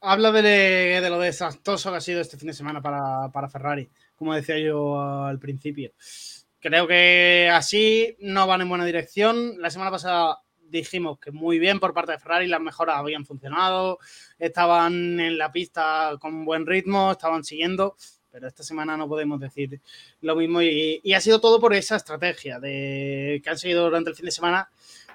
Habla 0.01 0.31
de, 0.31 0.43
de 0.43 1.11
lo 1.11 1.19
desastroso 1.19 1.91
que 1.91 1.97
ha 1.97 2.01
sido 2.01 2.21
este 2.21 2.37
fin 2.37 2.47
de 2.49 2.55
semana 2.55 2.81
para, 2.81 3.33
para 3.33 3.49
Ferrari, 3.49 3.91
como 4.15 4.33
decía 4.33 4.57
yo 4.59 5.01
al 5.01 5.41
principio. 5.41 5.93
Creo 6.61 6.87
que 6.87 7.51
así 7.53 8.17
no 8.21 8.47
van 8.47 8.61
en 8.61 8.69
buena 8.69 8.85
dirección. 8.85 9.61
La 9.61 9.71
semana 9.71 9.91
pasada 9.91 10.39
dijimos 10.61 11.19
que 11.19 11.33
muy 11.33 11.59
bien 11.59 11.81
por 11.81 11.95
parte 11.95 12.13
de 12.13 12.19
Ferrari, 12.19 12.47
las 12.47 12.61
mejoras 12.61 12.97
habían 12.97 13.27
funcionado, 13.27 13.99
estaban 14.39 15.19
en 15.19 15.37
la 15.37 15.51
pista 15.51 16.17
con 16.21 16.45
buen 16.45 16.67
ritmo, 16.67 17.13
estaban 17.13 17.43
siguiendo, 17.43 17.97
pero 18.31 18.47
esta 18.47 18.63
semana 18.63 18.97
no 18.97 19.09
podemos 19.09 19.41
decir 19.41 19.81
lo 20.21 20.37
mismo 20.37 20.63
y, 20.63 21.01
y 21.03 21.13
ha 21.15 21.21
sido 21.21 21.41
todo 21.41 21.59
por 21.59 21.75
esa 21.75 21.97
estrategia 21.97 22.61
de, 22.61 23.41
que 23.43 23.51
han 23.51 23.59
seguido 23.59 23.85
durante 23.85 24.11
el 24.11 24.17
fin 24.17 24.27
de 24.27 24.33
semana 24.33 24.69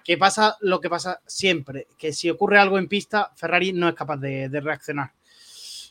que 0.04 0.18
pasa 0.18 0.58
lo 0.62 0.80
que 0.80 0.90
pasa 0.90 1.22
siempre, 1.26 1.88
que 1.98 2.12
si 2.12 2.30
ocurre 2.30 2.60
algo 2.60 2.78
en 2.78 2.88
pista, 2.88 3.32
Ferrari 3.36 3.72
no 3.74 3.88
es 3.88 3.96
capaz 3.96 4.18
de, 4.18 4.50
reaccionar. 4.62 5.14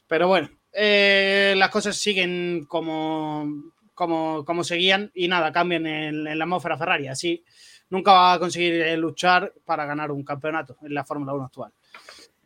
Pero 0.07 0.29
bueno, 0.29 0.51
eh, 0.73 1.55
las 1.57 1.71
cosas 1.71 1.97
siguen 1.97 2.67
como, 2.69 3.73
como, 3.95 4.45
como 4.45 4.65
seguían 4.65 5.11
y 5.15 5.29
nada, 5.29 5.53
cambian 5.53 5.87
en, 5.87 6.27
en, 6.27 6.39
la 6.39 6.45
atmósfera 6.45 6.77
Ferrari. 6.77 7.09
Así 7.09 7.43
nunca 7.89 8.13
va 8.13 8.35
a 8.35 8.39
conseguir 8.39 8.75
eh, 8.75 8.97
luchar 8.97 9.55
para 9.65 9.87
ganar 9.87 10.11
un 10.11 10.25
campeonato 10.25 10.77
en 10.83 10.95
la 10.95 11.05
Fórmula 11.05 11.33
1 11.33 11.45
actual. 11.45 11.73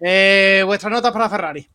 Eh, 0.01 0.63
¿Vuestras 0.65 0.93
notas 0.93 1.13
para 1.13 1.29
Ferrari? 1.29 1.69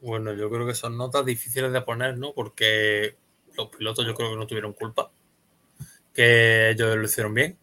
Bueno, 0.00 0.32
yo 0.34 0.50
creo 0.50 0.66
que 0.66 0.74
son 0.74 0.96
notas 0.96 1.24
difíciles 1.24 1.72
de 1.72 1.82
poner, 1.82 2.18
¿no? 2.18 2.32
Porque 2.32 3.16
los 3.56 3.68
pilotos 3.68 4.04
yo 4.04 4.14
creo 4.14 4.30
que 4.30 4.36
no 4.36 4.46
tuvieron 4.46 4.72
culpa, 4.72 5.10
que 6.12 6.70
ellos 6.70 6.96
lo 6.96 7.04
hicieron 7.04 7.34
bien 7.34 7.58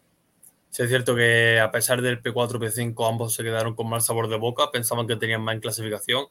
Sí, 0.74 0.82
es 0.82 0.88
cierto 0.88 1.14
que 1.14 1.60
a 1.60 1.70
pesar 1.70 2.02
del 2.02 2.20
P4 2.20 2.58
P5 2.58 3.08
ambos 3.08 3.32
se 3.32 3.44
quedaron 3.44 3.76
con 3.76 3.88
mal 3.88 4.00
sabor 4.00 4.28
de 4.28 4.36
boca, 4.36 4.72
pensaban 4.72 5.06
que 5.06 5.14
tenían 5.14 5.40
más 5.40 5.54
en 5.54 5.60
clasificación. 5.60 6.26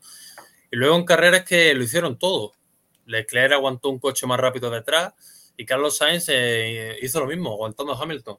Y 0.70 0.76
luego 0.76 0.98
en 0.98 1.06
carreras 1.06 1.46
que 1.46 1.74
lo 1.74 1.82
hicieron 1.82 2.20
todo. 2.20 2.52
Leclerc 3.06 3.54
aguantó 3.54 3.88
un 3.88 4.00
coche 4.00 4.28
más 4.28 4.38
rápido 4.38 4.70
detrás 4.70 5.14
y 5.56 5.66
Carlos 5.66 5.96
Sainz 5.96 6.26
eh, 6.28 6.98
hizo 7.02 7.22
lo 7.22 7.28
mismo, 7.28 7.54
aguantando 7.54 7.94
a 7.94 8.04
Hamilton. 8.04 8.38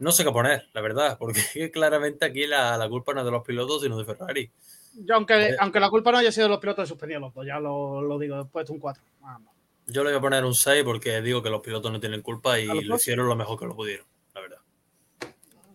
No 0.00 0.12
sé 0.12 0.22
qué 0.22 0.30
poner, 0.30 0.68
la 0.74 0.82
verdad, 0.82 1.16
porque 1.18 1.40
claramente 1.72 2.26
aquí 2.26 2.46
la, 2.46 2.76
la 2.76 2.86
culpa 2.86 3.14
no 3.14 3.20
es 3.20 3.24
de 3.24 3.32
los 3.32 3.42
pilotos, 3.42 3.80
sino 3.80 3.96
de 3.96 4.04
Ferrari. 4.04 4.50
Yo, 4.96 5.14
aunque, 5.14 5.46
eh, 5.46 5.56
aunque 5.58 5.80
la 5.80 5.88
culpa 5.88 6.12
no 6.12 6.18
haya 6.18 6.30
sido 6.30 6.44
de 6.44 6.50
los 6.50 6.60
pilotos 6.60 6.86
suspendidos, 6.86 7.32
pues 7.32 7.48
ya 7.48 7.58
lo, 7.58 8.02
lo 8.02 8.18
digo, 8.18 8.36
después 8.36 8.66
de 8.66 8.72
un 8.74 8.80
4. 8.80 9.02
Vamos. 9.22 9.54
Yo 9.86 10.04
le 10.04 10.10
voy 10.10 10.18
a 10.18 10.20
poner 10.20 10.44
un 10.44 10.54
6 10.54 10.84
porque 10.84 11.22
digo 11.22 11.42
que 11.42 11.48
los 11.48 11.62
pilotos 11.62 11.90
no 11.90 12.00
tienen 12.00 12.20
culpa 12.20 12.60
y 12.60 12.84
lo 12.84 12.96
hicieron 12.96 13.26
lo 13.26 13.34
mejor 13.34 13.58
que 13.58 13.64
lo 13.64 13.74
pudieron. 13.74 14.06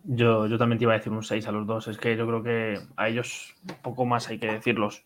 Yo, 0.03 0.48
yo, 0.48 0.57
también 0.57 0.80
te 0.80 0.86
iba 0.86 0.94
a 0.94 0.98
decir 0.98 1.11
un 1.11 1.23
6 1.23 1.48
a 1.48 1.52
los 1.52 1.68
dos. 1.68 1.88
Es 1.88 1.98
que 1.98 2.15
yo 2.18 2.26
creo 2.26 2.44
que 2.44 2.80
a 2.95 3.10
ellos 3.10 3.56
poco 3.82 4.06
más 4.06 4.28
hay 4.30 4.40
que 4.40 4.52
decirlos. 4.52 5.03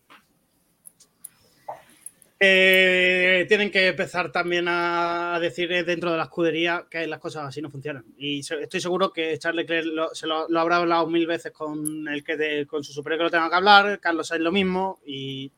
Eh, 2.38 3.46
tienen 3.48 3.70
que 3.70 3.88
empezar 3.88 4.30
también 4.30 4.66
a 4.68 5.38
decir 5.40 5.70
dentro 5.86 6.10
de 6.10 6.18
la 6.18 6.24
escudería 6.24 6.86
que 6.90 7.06
las 7.06 7.18
cosas 7.18 7.46
así 7.46 7.62
no 7.62 7.70
funcionan. 7.70 8.04
Y 8.18 8.40
estoy 8.40 8.80
seguro 8.80 9.10
que 9.10 9.38
Charles 9.38 9.62
Leclerc 9.62 9.86
lo, 9.86 10.14
se 10.14 10.26
lo, 10.26 10.46
lo, 10.48 10.60
habrá 10.60 10.76
hablado 10.76 11.06
mil 11.06 11.26
veces 11.26 11.52
con 11.52 12.06
el 12.08 12.22
que 12.22 12.36
de, 12.36 12.66
con 12.66 12.84
su 12.84 12.92
superior 12.92 13.18
que 13.18 13.24
lo 13.24 13.30
tenga 13.30 13.48
que 13.48 13.56
hablar, 13.56 14.00
Carlos 14.00 14.28
Sainz 14.28 14.44
lo 14.44 14.52
mismo, 14.52 15.00
y 15.06 15.50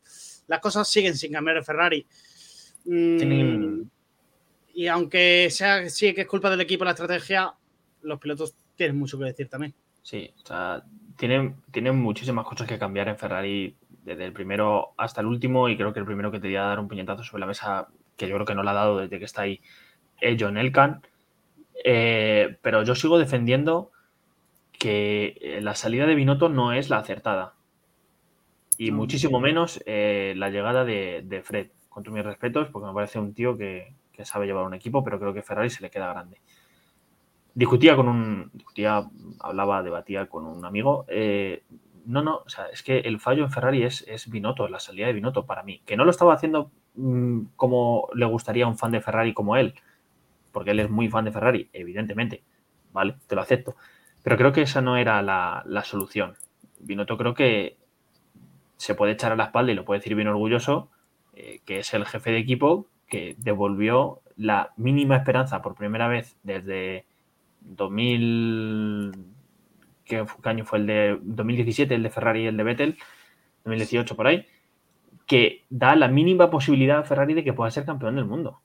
las 0.47 0.61
cosas 0.61 0.89
siguen 0.89 1.17
sin 1.17 1.33
cambiar 1.33 1.57
en 1.57 1.65
Ferrari. 1.65 2.07
Mm, 2.85 3.83
y 4.75 4.87
aunque 4.87 5.49
sea 5.51 5.89
sí 5.91 6.15
que 6.15 6.21
es 6.23 6.29
culpa 6.29 6.49
del 6.49 6.61
equipo 6.61 6.85
la 6.85 6.93
estrategia, 6.93 7.53
los 8.03 8.21
pilotos 8.21 8.55
tienen 8.79 8.99
mucho 8.99 9.19
que 9.19 9.27
decir 9.27 9.51
también. 9.51 9.75
Sí, 10.03 10.33
o 10.43 10.47
sea, 10.47 10.83
tienen, 11.17 11.57
tienen 11.71 12.01
muchísimas 12.01 12.47
cosas 12.47 12.67
que 12.67 12.79
cambiar 12.79 13.09
en 13.09 13.19
Ferrari 13.19 13.77
desde 14.05 14.25
el 14.25 14.33
primero 14.33 14.95
hasta 14.97 15.21
el 15.21 15.27
último 15.27 15.69
y 15.69 15.77
creo 15.77 15.93
que 15.93 15.99
el 16.01 16.07
primero 16.07 16.31
que 16.31 16.41
te 16.41 16.49
iba 16.49 16.63
a 16.63 16.69
dar 16.69 16.81
un 16.81 16.89
puñetazo 16.89 17.25
sobre 17.25 17.41
la 17.41 17.47
mesa, 17.47 17.89
que 18.17 18.27
yo 18.27 18.35
creo 18.37 18.47
que 18.47 18.55
no 18.55 18.63
lo 18.63 18.71
ha 18.71 18.75
dado 18.75 18.99
desde 18.99 19.19
que 19.19 19.27
está 19.27 19.43
ahí, 19.43 19.61
es 20.21 20.37
John 20.41 20.57
Elkan. 20.57 21.03
Eh, 21.85 22.57
pero 22.63 22.83
yo 22.85 22.95
sigo 22.95 23.19
defendiendo 23.19 23.91
que 24.73 25.59
la 25.61 25.75
salida 25.75 26.07
de 26.07 26.15
Binotto 26.15 26.49
no 26.49 26.73
es 26.73 26.89
la 26.89 26.99
acertada. 26.99 27.55
Y 28.79 28.93
muchísimo 28.93 29.41
menos 29.41 29.83
eh, 29.87 30.35
la 30.37 30.51
llegada 30.51 30.85
de, 30.85 31.23
de, 31.25 31.43
Fred. 31.43 31.69
Con 31.89 32.05
todos 32.05 32.15
mis 32.15 32.25
respetos, 32.25 32.69
porque 32.71 32.87
me 32.87 32.95
parece 32.95 33.19
un 33.19 33.35
tío 33.35 33.59
que, 33.59 33.93
que 34.13 34.25
sabe 34.25 34.47
llevar 34.47 34.65
un 34.65 34.75
equipo, 34.75 35.03
pero 35.03 35.19
creo 35.19 35.35
que 35.35 35.43
Ferrari 35.43 35.69
se 35.69 35.83
le 35.83 35.91
queda 35.91 36.09
grande 36.09 36.41
discutía 37.59 37.97
con 37.97 38.07
un, 38.07 38.51
discutía, 38.55 39.11
hablaba, 39.41 39.83
debatía 39.83 40.27
con 40.27 40.47
un 40.47 40.65
amigo. 40.65 41.05
Eh, 41.09 41.65
no, 42.07 42.23
no, 42.23 42.37
o 42.47 42.49
sea, 42.49 42.67
es 42.67 42.85
que 42.85 43.01
el 43.01 43.19
fallo 43.19 43.43
en 43.43 43.51
Ferrari 43.51 43.83
es, 43.83 44.07
es 44.07 44.31
Binotto, 44.31 44.69
la 44.69 44.79
salida 44.79 45.09
de 45.09 45.13
Binotto 45.13 45.45
para 45.45 45.65
mí. 45.65 45.83
Que 45.85 45.97
no 45.97 46.05
lo 46.05 46.13
estaba 46.13 46.35
haciendo 46.35 46.71
mmm, 46.95 47.47
como 47.57 48.11
le 48.15 48.27
gustaría 48.27 48.65
a 48.65 48.69
un 48.69 48.79
fan 48.79 48.93
de 48.93 49.01
Ferrari 49.01 49.35
como 49.35 49.57
él, 49.57 49.75
porque 50.53 50.71
él 50.71 50.79
es 50.79 50.89
muy 50.89 51.09
fan 51.09 51.25
de 51.25 51.33
Ferrari, 51.33 51.69
evidentemente, 51.73 52.45
¿vale? 52.93 53.17
Te 53.27 53.35
lo 53.35 53.41
acepto. 53.41 53.75
Pero 54.23 54.37
creo 54.37 54.53
que 54.53 54.63
esa 54.63 54.81
no 54.81 54.97
era 54.97 55.21
la, 55.21 55.65
la 55.67 55.83
solución. 55.83 56.37
Binotto 56.79 57.19
creo 57.19 57.35
que 57.35 57.77
se 58.77 58.95
puede 58.95 59.13
echar 59.15 59.33
a 59.33 59.37
la 59.37 59.47
espalda 59.47 59.73
y 59.73 59.75
lo 59.75 59.85
puede 59.85 59.99
decir 59.99 60.15
bien 60.15 60.29
orgulloso, 60.29 60.91
eh, 61.35 61.59
que 61.67 61.81
es 61.81 61.93
el 61.93 62.07
jefe 62.07 62.31
de 62.31 62.39
equipo 62.39 62.87
que 63.09 63.35
devolvió 63.37 64.21
la 64.37 64.71
mínima 64.77 65.17
esperanza 65.17 65.61
por 65.61 65.75
primera 65.75 66.07
vez 66.07 66.37
desde 66.45 67.05
2000. 67.61 69.13
¿Qué 70.05 70.25
año 70.45 70.65
fue 70.65 70.79
el 70.79 70.87
de 70.87 71.19
2017? 71.23 71.95
El 71.95 72.03
de 72.03 72.11
Ferrari 72.11 72.45
y 72.45 72.47
el 72.47 72.57
de 72.57 72.65
Vettel, 72.65 72.99
2018 73.65 74.17
por 74.17 74.27
ahí, 74.27 74.47
que 75.27 75.65
da 75.69 75.95
la 75.97 76.09
mínima 76.09 76.51
posibilidad 76.51 76.99
a 76.99 77.05
Ferrari 77.05 77.35
de 77.35 77.45
que 77.45 77.53
pueda 77.53 77.71
ser 77.71 77.85
campeón 77.85 78.17
del 78.17 78.25
mundo. 78.25 78.63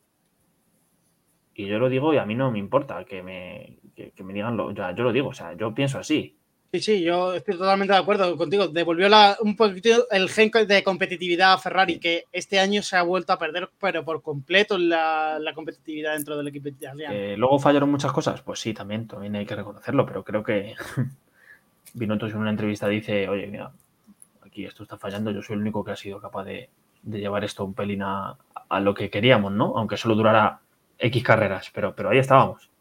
Y 1.56 1.68
yo 1.68 1.80
lo 1.80 1.90
digo 1.90 2.14
y 2.14 2.18
a 2.18 2.26
mí 2.26 2.36
no 2.36 2.52
me 2.52 2.60
importa 2.60 3.04
que 3.06 3.22
me, 3.22 3.78
que, 3.96 4.24
me 4.24 4.34
digan 4.34 4.58
lo. 4.58 4.68
O 4.68 4.76
sea, 4.76 4.96
yo 4.96 5.04
lo 5.04 5.12
digo, 5.12 5.30
o 5.30 5.34
sea, 5.34 5.54
yo 5.54 5.74
pienso 5.74 6.00
así. 6.00 6.38
Sí, 6.74 6.80
sí, 6.80 7.04
yo 7.04 7.36
estoy 7.36 7.56
totalmente 7.56 7.94
de 7.94 8.00
acuerdo 8.00 8.36
contigo. 8.36 8.68
Devolvió 8.68 9.08
la, 9.08 9.38
un 9.42 9.56
poquito 9.56 10.10
el 10.10 10.28
gen 10.28 10.50
de 10.68 10.84
competitividad 10.84 11.54
a 11.54 11.60
Ferrari, 11.60 12.00
que 12.00 12.26
este 12.32 12.60
año 12.60 12.82
se 12.82 12.98
ha 12.98 13.04
vuelto 13.04 13.32
a 13.32 13.38
perder, 13.38 13.70
pero 13.80 14.04
por 14.04 14.24
completo 14.24 14.80
la, 14.80 15.40
competitividad 15.54 16.14
dentro 16.14 16.36
del 16.36 16.48
equipo 16.48 16.70
italiano. 16.70 17.14
Eh, 17.14 17.36
Luego 17.38 17.60
fallaron 17.60 17.92
muchas 17.92 18.12
cosas, 18.12 18.42
pues 18.42 18.60
sí, 18.60 18.74
también, 18.74 19.08
también 19.08 19.36
hay 19.36 19.46
que 19.46 19.56
reconocerlo, 19.56 20.04
pero 20.04 20.24
creo 20.24 20.42
que 20.42 20.74
Binotto 21.94 22.26
en 22.26 22.38
una 22.38 22.50
entrevista 22.50 22.88
dice, 22.88 23.30
oye, 23.30 23.46
mira, 23.46 23.72
aquí 24.42 24.66
esto 24.66 24.82
está 24.82 24.98
fallando, 24.98 25.30
yo 25.30 25.44
soy 25.44 25.54
el 25.58 25.62
único 25.62 25.84
que 25.84 25.92
ha 25.92 25.96
sido 25.96 26.20
capaz 26.20 26.44
de, 26.46 26.72
de 27.04 27.20
llevar 27.20 27.44
esto 27.44 27.66
un 27.66 27.76
pelín 27.76 28.02
a, 28.02 28.36
a, 28.68 28.80
lo 28.80 28.96
que 28.96 29.12
queríamos, 29.12 29.52
¿no? 29.52 29.78
Aunque 29.78 29.96
solo 29.96 30.16
durara 30.16 30.62
X 30.98 31.24
carreras, 31.24 31.70
pero, 31.72 31.94
pero 31.94 32.10
ahí 32.10 32.18
estábamos. 32.18 32.72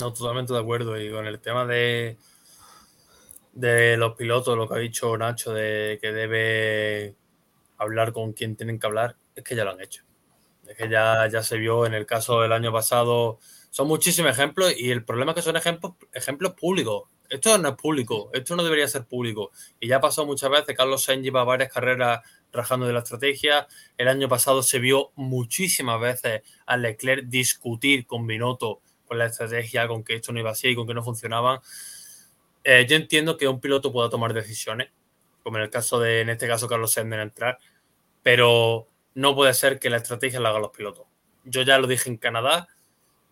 No, 0.00 0.12
totalmente 0.12 0.52
de 0.52 0.58
acuerdo. 0.58 1.00
Y 1.00 1.10
con 1.10 1.26
el 1.26 1.40
tema 1.40 1.66
de, 1.66 2.16
de 3.52 3.96
los 3.96 4.14
pilotos, 4.16 4.56
lo 4.56 4.68
que 4.68 4.74
ha 4.74 4.78
dicho 4.78 5.16
Nacho, 5.16 5.52
de 5.52 5.98
que 6.00 6.12
debe 6.12 7.14
hablar 7.78 8.12
con 8.12 8.32
quien 8.32 8.56
tienen 8.56 8.78
que 8.78 8.86
hablar, 8.86 9.16
es 9.36 9.44
que 9.44 9.54
ya 9.54 9.64
lo 9.64 9.70
han 9.70 9.80
hecho. 9.80 10.04
Es 10.66 10.76
que 10.76 10.88
ya, 10.88 11.28
ya 11.28 11.42
se 11.42 11.58
vio 11.58 11.86
en 11.86 11.94
el 11.94 12.06
caso 12.06 12.40
del 12.40 12.52
año 12.52 12.72
pasado. 12.72 13.38
Son 13.70 13.86
muchísimos 13.86 14.32
ejemplos 14.32 14.72
y 14.76 14.90
el 14.90 15.04
problema 15.04 15.32
es 15.32 15.36
que 15.36 15.42
son 15.42 15.56
ejemplos, 15.56 15.94
ejemplos 16.12 16.54
públicos. 16.54 17.04
Esto 17.28 17.56
no 17.58 17.70
es 17.70 17.74
público, 17.76 18.30
esto 18.32 18.54
no 18.54 18.62
debería 18.62 18.86
ser 18.86 19.06
público. 19.06 19.50
Y 19.80 19.88
ya 19.88 19.96
ha 19.96 20.00
pasado 20.00 20.26
muchas 20.26 20.50
veces, 20.50 20.76
Carlos 20.76 21.02
Sainz 21.02 21.24
lleva 21.24 21.42
varias 21.44 21.72
carreras 21.72 22.20
rajando 22.52 22.86
de 22.86 22.92
la 22.92 23.00
estrategia. 23.00 23.66
El 23.96 24.08
año 24.08 24.28
pasado 24.28 24.62
se 24.62 24.78
vio 24.78 25.10
muchísimas 25.16 26.00
veces 26.00 26.42
a 26.66 26.76
Leclerc 26.76 27.24
discutir 27.26 28.06
con 28.06 28.26
Binotto 28.26 28.80
con 29.06 29.18
la 29.18 29.26
estrategia, 29.26 29.86
con 29.88 30.04
que 30.04 30.16
esto 30.16 30.32
no 30.32 30.40
iba 30.40 30.50
así 30.50 30.68
y 30.68 30.74
con 30.74 30.86
que 30.86 30.94
no 30.94 31.02
funcionaban. 31.02 31.60
Eh, 32.62 32.86
yo 32.88 32.96
entiendo 32.96 33.36
que 33.36 33.46
un 33.48 33.60
piloto 33.60 33.92
pueda 33.92 34.08
tomar 34.08 34.32
decisiones, 34.32 34.90
como 35.42 35.58
en 35.58 35.64
el 35.64 35.70
caso 35.70 36.00
de, 36.00 36.22
en 36.22 36.30
este 36.30 36.48
caso, 36.48 36.68
Carlos 36.68 36.92
Sainz 36.92 37.12
en 37.12 37.20
entrar, 37.20 37.58
pero 38.22 38.88
no 39.14 39.34
puede 39.34 39.52
ser 39.54 39.78
que 39.78 39.90
la 39.90 39.98
estrategia 39.98 40.40
la 40.40 40.48
hagan 40.48 40.62
los 40.62 40.70
pilotos. 40.70 41.06
Yo 41.44 41.62
ya 41.62 41.78
lo 41.78 41.86
dije 41.86 42.08
en 42.08 42.16
Canadá, 42.16 42.68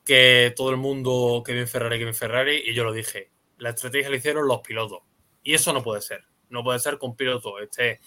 que 0.05 0.53
todo 0.57 0.70
el 0.70 0.77
mundo 0.77 1.43
que 1.44 1.53
viene 1.53 1.66
Ferrari, 1.66 1.97
que 1.97 2.05
viene 2.05 2.12
Ferrari, 2.12 2.62
y 2.66 2.74
yo 2.74 2.85
lo 2.85 2.93
dije, 2.93 3.31
la 3.59 3.70
estrategia 3.70 4.11
la 4.11 4.16
hicieron 4.16 4.47
los 4.47 4.61
pilotos. 4.61 5.01
Y 5.43 5.55
eso 5.55 5.73
no 5.73 5.82
puede 5.82 6.03
ser. 6.03 6.24
No 6.51 6.62
puede 6.62 6.78
ser 6.78 6.99
que 6.99 7.07
un 7.07 7.16
piloto 7.16 7.59
esté 7.59 8.01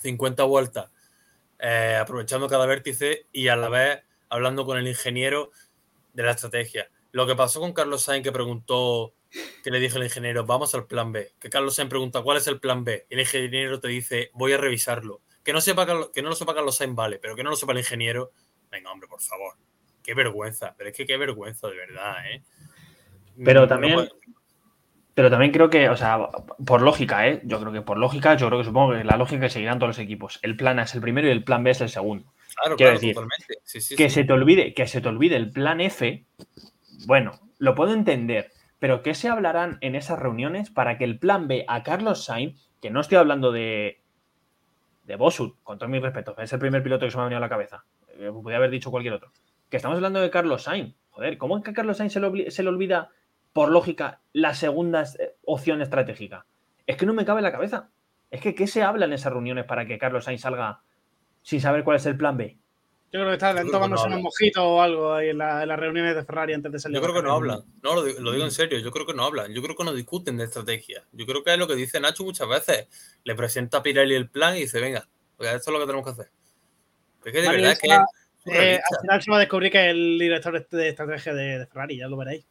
50 0.00 0.44
vueltas 0.44 0.90
eh, 1.58 1.98
aprovechando 2.00 2.48
cada 2.48 2.66
vértice 2.66 3.26
y 3.32 3.48
a 3.48 3.56
la 3.56 3.68
vez 3.68 4.02
hablando 4.28 4.64
con 4.64 4.78
el 4.78 4.88
ingeniero 4.88 5.50
de 6.14 6.22
la 6.22 6.30
estrategia. 6.30 6.88
Lo 7.12 7.26
que 7.26 7.34
pasó 7.34 7.60
con 7.60 7.72
Carlos 7.72 8.02
Sainz 8.02 8.24
que 8.24 8.32
preguntó, 8.32 9.14
que 9.62 9.70
le 9.70 9.78
dijo 9.80 9.98
el 9.98 10.04
ingeniero, 10.04 10.46
vamos 10.46 10.74
al 10.74 10.86
plan 10.86 11.12
B. 11.12 11.32
Que 11.38 11.50
Carlos 11.50 11.74
Sainz 11.74 11.90
pregunta, 11.90 12.22
¿cuál 12.22 12.38
es 12.38 12.46
el 12.46 12.58
plan 12.58 12.84
B? 12.84 13.06
Y 13.10 13.14
el 13.14 13.20
ingeniero 13.20 13.80
te 13.80 13.88
dice, 13.88 14.30
voy 14.32 14.52
a 14.52 14.56
revisarlo. 14.56 15.20
Que 15.44 15.52
no, 15.52 15.60
sepa, 15.60 15.86
que 16.12 16.22
no 16.22 16.30
lo 16.30 16.34
sepa 16.34 16.54
Carlos 16.54 16.76
Sainz, 16.76 16.94
vale, 16.94 17.18
pero 17.18 17.36
que 17.36 17.44
no 17.44 17.50
lo 17.50 17.56
sepa 17.56 17.72
el 17.72 17.78
ingeniero. 17.78 18.32
Venga, 18.70 18.90
hombre, 18.90 19.08
por 19.08 19.20
favor. 19.20 19.54
Qué 20.02 20.14
vergüenza, 20.14 20.74
pero 20.76 20.90
es 20.90 20.96
que 20.96 21.06
qué 21.06 21.16
vergüenza, 21.16 21.68
de 21.68 21.76
verdad, 21.76 22.30
¿eh? 22.30 22.42
Pero 23.44 23.68
también... 23.68 23.96
No 23.96 24.08
pero 25.14 25.30
también 25.30 25.52
creo 25.52 25.70
que, 25.70 25.88
o 25.88 25.96
sea, 25.96 26.28
por 26.66 26.82
lógica, 26.82 27.28
¿eh? 27.28 27.40
Yo 27.44 27.60
creo 27.60 27.72
que 27.72 27.82
por 27.82 27.98
lógica, 27.98 28.36
yo 28.36 28.48
creo 28.48 28.58
que 28.58 28.64
supongo 28.64 28.94
que 28.94 29.04
la 29.04 29.16
lógica 29.16 29.42
que 29.42 29.50
seguirán 29.50 29.78
todos 29.78 29.90
los 29.90 29.98
equipos. 30.00 30.40
El 30.42 30.56
plan 30.56 30.80
A 30.80 30.82
es 30.82 30.94
el 30.94 31.00
primero 31.00 31.28
y 31.28 31.30
el 31.30 31.44
plan 31.44 31.62
B 31.62 31.70
es 31.70 31.80
el 31.80 31.88
segundo. 31.88 32.32
Claro, 32.56 32.76
Quiero 32.76 32.90
claro, 32.90 33.00
decir, 33.00 33.14
totalmente. 33.14 33.54
Sí, 33.64 33.80
sí, 33.80 33.96
que 33.96 34.08
sí. 34.08 34.16
se 34.16 34.24
te 34.24 34.32
olvide, 34.32 34.74
que 34.74 34.86
se 34.86 35.00
te 35.00 35.08
olvide 35.08 35.36
el 35.36 35.50
plan 35.50 35.80
F, 35.80 36.24
bueno, 37.06 37.32
lo 37.58 37.74
puedo 37.74 37.92
entender, 37.92 38.52
pero 38.78 39.02
¿qué 39.02 39.14
se 39.14 39.28
hablarán 39.28 39.78
en 39.80 39.94
esas 39.94 40.18
reuniones 40.18 40.70
para 40.70 40.98
que 40.98 41.04
el 41.04 41.18
plan 41.18 41.48
B 41.48 41.64
a 41.68 41.82
Carlos 41.82 42.24
Sainz, 42.24 42.60
que 42.80 42.90
no 42.90 43.00
estoy 43.00 43.18
hablando 43.18 43.50
de, 43.52 44.00
de 45.04 45.16
Bosut, 45.16 45.56
con 45.62 45.78
todo 45.78 45.88
mi 45.88 45.98
respeto, 45.98 46.34
es 46.38 46.52
el 46.52 46.58
primer 46.58 46.82
piloto 46.82 47.06
que 47.06 47.10
se 47.10 47.16
me 47.16 47.22
ha 47.22 47.24
venido 47.26 47.38
a 47.38 47.40
la 47.40 47.48
cabeza, 47.48 47.84
eh, 48.18 48.30
podría 48.32 48.58
haber 48.58 48.70
dicho 48.70 48.90
cualquier 48.90 49.14
otro, 49.14 49.32
que 49.68 49.76
estamos 49.76 49.96
hablando 49.96 50.20
de 50.20 50.30
Carlos 50.30 50.62
Sainz. 50.62 50.94
Joder, 51.10 51.38
¿cómo 51.38 51.56
es 51.56 51.64
que 51.64 51.70
a 51.70 51.74
Carlos 51.74 51.96
Sainz 51.96 52.12
se 52.12 52.20
le, 52.20 52.50
se 52.50 52.62
le 52.62 52.68
olvida, 52.68 53.10
por 53.52 53.70
lógica, 53.70 54.20
la 54.32 54.54
segunda 54.54 55.02
eh, 55.02 55.34
opción 55.44 55.80
estratégica? 55.80 56.46
Es 56.86 56.96
que 56.96 57.06
no 57.06 57.14
me 57.14 57.24
cabe 57.24 57.38
en 57.40 57.44
la 57.44 57.52
cabeza. 57.52 57.88
Es 58.30 58.40
que, 58.40 58.54
¿qué 58.54 58.66
se 58.66 58.82
habla 58.82 59.06
en 59.06 59.12
esas 59.12 59.32
reuniones 59.32 59.64
para 59.64 59.86
que 59.86 59.96
Carlos 59.96 60.24
Sainz 60.24 60.40
salga 60.40 60.82
sin 61.44 61.60
saber 61.60 61.84
cuál 61.84 61.98
es 61.98 62.06
el 62.06 62.16
plan 62.16 62.36
B? 62.36 62.58
Yo 63.12 63.20
creo 63.20 63.28
que 63.28 63.34
está 63.34 63.52
creo 63.52 63.66
que 63.66 63.70
tomándose 63.70 64.08
no 64.08 64.16
unos 64.16 64.22
mojitos 64.22 64.62
o 64.64 64.82
algo 64.82 65.14
ahí 65.14 65.28
en, 65.28 65.38
la- 65.38 65.62
en 65.62 65.68
las 65.68 65.78
reuniones 65.78 66.16
de 66.16 66.24
Ferrari 66.24 66.52
antes 66.52 66.72
de 66.72 66.80
salir. 66.80 66.96
Yo 66.96 67.02
creo 67.02 67.14
que 67.14 67.22
no 67.22 67.32
hablan. 67.32 67.60
No, 67.80 67.94
lo 67.94 68.02
digo, 68.02 68.20
lo 68.20 68.32
digo 68.32 68.44
en 68.44 68.50
serio. 68.50 68.80
Yo 68.80 68.90
creo 68.90 69.06
que 69.06 69.14
no 69.14 69.24
hablan. 69.24 69.54
Yo 69.54 69.62
creo 69.62 69.76
que 69.76 69.84
no 69.84 69.92
discuten 69.94 70.36
de 70.36 70.42
estrategia. 70.46 71.04
Yo 71.12 71.24
creo 71.24 71.44
que 71.44 71.52
es 71.52 71.58
lo 71.58 71.68
que 71.68 71.76
dice 71.76 72.00
Nacho 72.00 72.24
muchas 72.24 72.48
veces. 72.48 72.88
Le 73.22 73.36
presenta 73.36 73.78
a 73.78 73.82
Pirelli 73.84 74.16
el 74.16 74.28
plan 74.28 74.56
y 74.56 74.62
dice, 74.62 74.80
venga, 74.80 75.06
pues 75.36 75.48
esto 75.54 75.70
es 75.70 75.72
lo 75.74 75.78
que 75.78 75.86
tenemos 75.86 76.04
que 76.04 76.10
hacer. 76.10 76.32
Es 77.24 77.32
que 77.32 77.40
de 77.40 77.48
verdad 77.48 77.70
es 77.70 77.78
que 77.78 77.88
Eh, 78.46 78.80
al 78.90 79.00
final 79.00 79.22
se 79.22 79.30
va 79.30 79.36
a 79.36 79.40
descubrir 79.40 79.70
que 79.72 79.78
es 79.86 79.90
el 79.92 80.18
director 80.18 80.66
de 80.68 80.88
estrategia 80.88 81.32
de, 81.34 81.58
de 81.60 81.66
Ferrari, 81.66 81.96
ya 81.96 82.08
lo 82.08 82.16
veréis. 82.16 82.44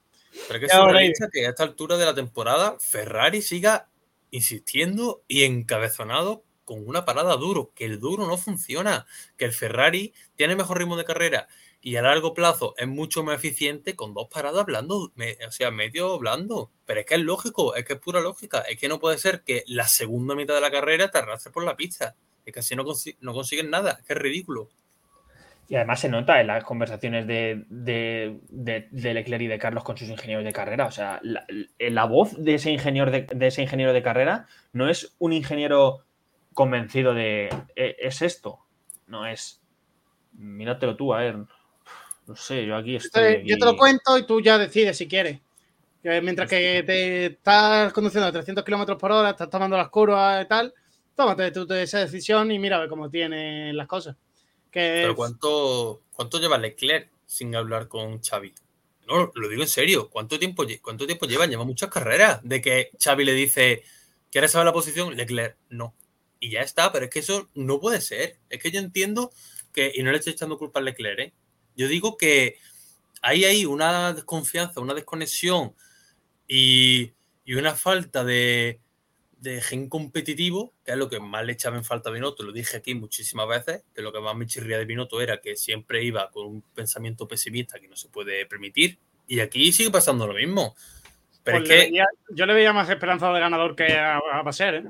Pero 0.48 0.65
es 0.65 0.72
que 0.72 1.06
es 1.11 1.30
que 1.32 1.45
a 1.45 1.49
esta 1.49 1.64
altura 1.64 1.98
de 1.98 2.06
la 2.06 2.15
temporada 2.15 2.78
Ferrari 2.80 3.41
siga 3.44 3.90
insistiendo 4.32 5.24
y 5.28 5.44
encabezonado 5.44 6.44
con 6.65 6.88
una 6.88 7.06
parada 7.06 7.35
duro, 7.38 7.72
que 7.76 7.85
el 7.85 7.99
duro 7.99 8.26
no 8.27 8.38
funciona, 8.38 9.06
que 9.38 9.45
el 9.45 9.53
Ferrari 9.53 10.14
tiene 10.35 10.56
mejor 10.56 10.77
ritmo 10.80 10.98
de 10.98 11.06
carrera 11.06 11.48
y 11.85 11.98
a 11.98 12.02
largo 12.02 12.34
plazo 12.34 12.76
es 12.77 12.88
mucho 12.88 13.23
más 13.23 13.35
eficiente 13.35 13.95
con 13.98 14.14
dos 14.14 14.30
paradas 14.30 14.65
blando, 14.65 15.11
o 15.11 15.52
sea, 15.52 15.69
medio 15.69 16.18
blando. 16.18 16.72
Pero 16.85 17.02
es 17.02 17.06
que 17.06 17.15
es 17.15 17.22
lógico, 17.22 17.76
es 17.76 17.84
que 17.84 17.94
es 17.94 17.99
pura 17.99 18.22
lógica. 18.22 18.60
Es 18.61 18.80
que 18.80 18.88
no 18.88 18.99
puede 18.99 19.18
ser 19.18 19.41
que 19.44 19.65
la 19.68 19.85
segunda 19.90 20.34
mitad 20.34 20.53
de 20.56 20.61
la 20.61 20.72
carrera 20.72 21.11
te 21.11 21.18
arrastre 21.18 21.52
por 21.52 21.65
la 21.65 21.76
pista. 21.76 22.15
Es 22.45 22.53
que 22.53 22.61
así 22.61 22.73
no, 22.77 22.85
consi- 22.85 23.18
no 23.19 23.34
consiguen 23.34 23.69
nada, 23.69 23.98
es 23.99 24.06
que 24.06 24.14
es 24.14 24.19
ridículo. 24.19 24.69
Y 25.68 25.76
además 25.76 25.99
se 25.99 26.07
nota 26.07 26.40
en 26.40 26.48
las 26.48 26.64
conversaciones 26.64 27.27
de, 27.27 27.65
de, 27.68 28.40
de- 28.48 28.88
de 28.90 29.14
Leclerc 29.14 29.41
y 29.44 29.48
de 29.48 29.60
Carlos 29.60 29.84
con 29.84 29.98
sus 29.98 30.07
ingenieros 30.07 30.45
de 30.45 30.53
carrera. 30.53 30.85
O 30.85 30.91
sea, 30.91 31.19
la, 31.22 31.45
la 31.80 32.06
voz 32.06 32.41
de 32.41 32.56
ese, 32.56 32.72
ingeniero 32.72 33.11
de 33.11 33.48
ese 33.48 33.61
ingeniero 33.61 33.91
de 33.91 34.03
carrera 34.03 34.48
no 34.72 34.90
es 34.90 35.14
un 35.19 35.34
ingeniero 35.34 36.06
convencido 36.54 37.14
de 37.14 37.50
"E- 37.76 37.96
es 38.00 38.22
esto. 38.22 38.60
No 39.08 39.26
es. 39.26 39.62
Míratelo 40.34 40.96
tú, 40.96 41.14
a 41.14 41.20
ver. 41.20 41.38
No 42.26 42.36
sé, 42.36 42.66
yo 42.66 42.76
aquí 42.76 42.96
estoy. 42.96 43.44
Yo 43.46 43.58
te 43.58 43.66
lo 43.66 43.76
cuento 43.76 44.18
y 44.18 44.26
tú 44.26 44.42
ya 44.42 44.58
decides 44.58 44.98
si 44.98 45.08
quieres. 45.08 45.40
Mientras 46.04 46.50
que 46.50 46.84
te 46.86 47.26
estás 47.28 47.94
conduciendo 47.94 48.28
a 48.28 48.32
300 48.32 48.66
kilómetros 48.66 48.98
por 48.98 49.12
hora, 49.12 49.30
estás 49.32 49.50
tomando 49.50 49.78
las 49.78 49.90
curvas 49.90 50.44
y 50.44 50.48
tal, 50.48 50.74
tómate 51.16 51.52
tú 51.52 51.66
esa 51.74 52.00
decisión 52.00 52.52
y 52.52 52.60
mira 52.60 52.76
a 52.78 52.80
ver 52.82 52.90
cómo 52.90 53.10
tienen 53.10 53.76
las 53.78 53.88
cosas. 53.88 54.16
Que 54.70 55.00
Pero 55.02 55.16
¿cuánto, 55.16 56.02
¿cuánto 56.12 56.40
lleva 56.40 56.58
Leclerc 56.58 57.10
sin 57.26 57.56
hablar 57.56 57.88
con 57.88 58.22
Xavi? 58.22 58.54
No, 59.08 59.32
lo 59.36 59.48
digo 59.48 59.62
en 59.62 59.68
serio. 59.68 60.10
¿Cuánto 60.10 60.40
tiempo, 60.40 60.66
cuánto 60.82 61.06
tiempo 61.06 61.26
llevan? 61.26 61.50
Lleva 61.50 61.64
muchas 61.64 61.90
carreras. 61.90 62.40
De 62.44 62.60
que 62.62 62.90
Xavi 63.02 63.24
le 63.24 63.34
dice, 63.34 63.84
¿quieres 64.32 64.52
saber 64.52 64.66
la 64.66 64.74
posición? 64.74 65.16
Leclerc, 65.16 65.58
no. 65.70 65.94
Y 66.44 66.49
ya 66.49 66.60
está, 66.60 66.91
pero 66.91 67.06
es 67.06 67.11
que 67.11 67.20
eso 67.20 67.49
no 67.53 67.80
puede 67.80 68.02
ser. 68.02 68.38
Es 68.49 68.61
que 68.61 68.70
yo 68.70 68.80
entiendo 68.80 69.32
que, 69.72 69.94
y 69.95 70.03
no 70.03 70.11
le 70.11 70.18
estoy 70.18 70.34
echando 70.34 70.57
culpa 70.57 70.80
a 70.80 70.84
Leclerc, 70.84 71.20
¿eh? 71.20 71.34
yo 71.78 71.88
digo 71.88 72.18
que 72.18 72.57
ahí 73.22 73.45
hay 73.45 73.65
una 73.65 74.11
desconfianza, 74.11 74.82
una 74.82 74.94
desconexión 74.94 75.74
y, 76.45 77.14
y 77.45 77.53
una 77.53 77.76
falta 77.76 78.26
de, 78.26 78.82
de 79.40 79.61
gen 79.61 79.88
competitivo, 79.88 80.74
que 80.84 80.91
es 80.91 80.98
lo 80.98 81.10
que 81.10 81.22
más 81.22 81.45
le 81.45 81.53
echaba 81.53 81.78
en 81.78 81.86
falta 81.86 82.10
a 82.10 82.14
Binotto, 82.14 82.44
lo 82.44 82.52
dije 82.52 82.76
aquí 82.76 82.94
muchísimas 82.94 83.48
veces, 83.48 83.84
que 83.95 84.02
lo 84.02 84.11
que 84.11 84.20
más 84.20 84.36
me 84.36 84.45
chirría 84.45 84.78
de 84.78 84.84
Binotto 84.84 85.22
era 85.22 85.40
que 85.40 85.56
siempre 85.56 86.03
iba 86.03 86.30
con 86.30 86.45
un 86.48 86.61
pensamiento 86.61 87.26
pesimista 87.26 87.80
que 87.80 87.88
no 87.88 87.95
se 87.95 88.10
puede 88.10 88.45
permitir, 88.45 88.99
y 89.28 89.40
aquí 89.40 89.72
sigue 89.72 89.91
pasando 89.91 90.28
lo 90.28 90.34
mismo. 90.34 90.76
Pero 91.44 91.60
pues 91.60 91.64
es 91.64 91.70
le 91.70 91.86
que, 91.86 91.91
veía- 91.91 92.07
yo 92.32 92.45
le 92.45 92.53
veía 92.53 92.74
más 92.74 92.90
esperanza 92.90 93.32
de 93.32 93.40
ganador 93.40 93.78
que 93.78 93.94
a, 93.94 94.18
a 94.18 94.41
Baser, 94.44 94.76
¿eh? 94.76 94.84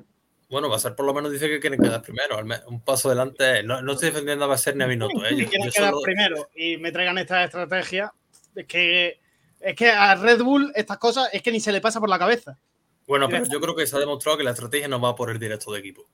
Bueno, 0.53 0.69
Basar 0.69 0.95
por 0.95 1.05
lo 1.05 1.13
menos 1.13 1.31
dice 1.31 1.49
que 1.49 1.59
quieren 1.59 1.81
quedar 1.81 2.01
primero, 2.01 2.37
un 2.67 2.81
paso 2.81 3.09
adelante. 3.09 3.63
No, 3.63 3.81
no 3.81 3.93
estoy 3.93 4.09
defendiendo 4.11 4.45
a 4.45 4.47
Basar 4.47 4.75
ni 4.75 4.83
a 4.83 4.87
Binotto, 4.87 5.25
¿eh? 5.25 5.31
Yo- 5.35 5.49
quieren 5.49 5.65
yo 5.67 5.71
quedar 5.71 5.89
solo- 5.89 6.01
primero 6.03 6.49
y 6.55 6.77
me 6.77 6.91
traigan 6.91 7.17
esta 7.17 7.43
estrategia, 7.43 8.13
es 8.55 8.65
que, 8.67 9.19
es 9.59 9.75
que 9.75 9.89
a 9.89 10.15
Red 10.15 10.41
Bull 10.43 10.71
estas 10.75 10.97
cosas 10.99 11.27
es 11.33 11.41
que 11.41 11.51
ni 11.51 11.59
se 11.59 11.71
le 11.71 11.81
pasa 11.81 11.99
por 11.99 12.07
la 12.09 12.19
cabeza. 12.19 12.57
Bueno, 13.05 13.27
pero 13.27 13.43
yo 13.51 13.59
creo 13.59 13.75
que 13.75 13.85
se 13.85 13.95
ha 13.97 13.99
demostrado 13.99 14.37
que 14.37 14.43
la 14.45 14.51
estrategia 14.51 14.87
no 14.87 15.01
va 15.01 15.13
por 15.15 15.29
el 15.29 15.37
directo 15.39 15.71
de 15.73 15.79
equipo. 15.79 16.07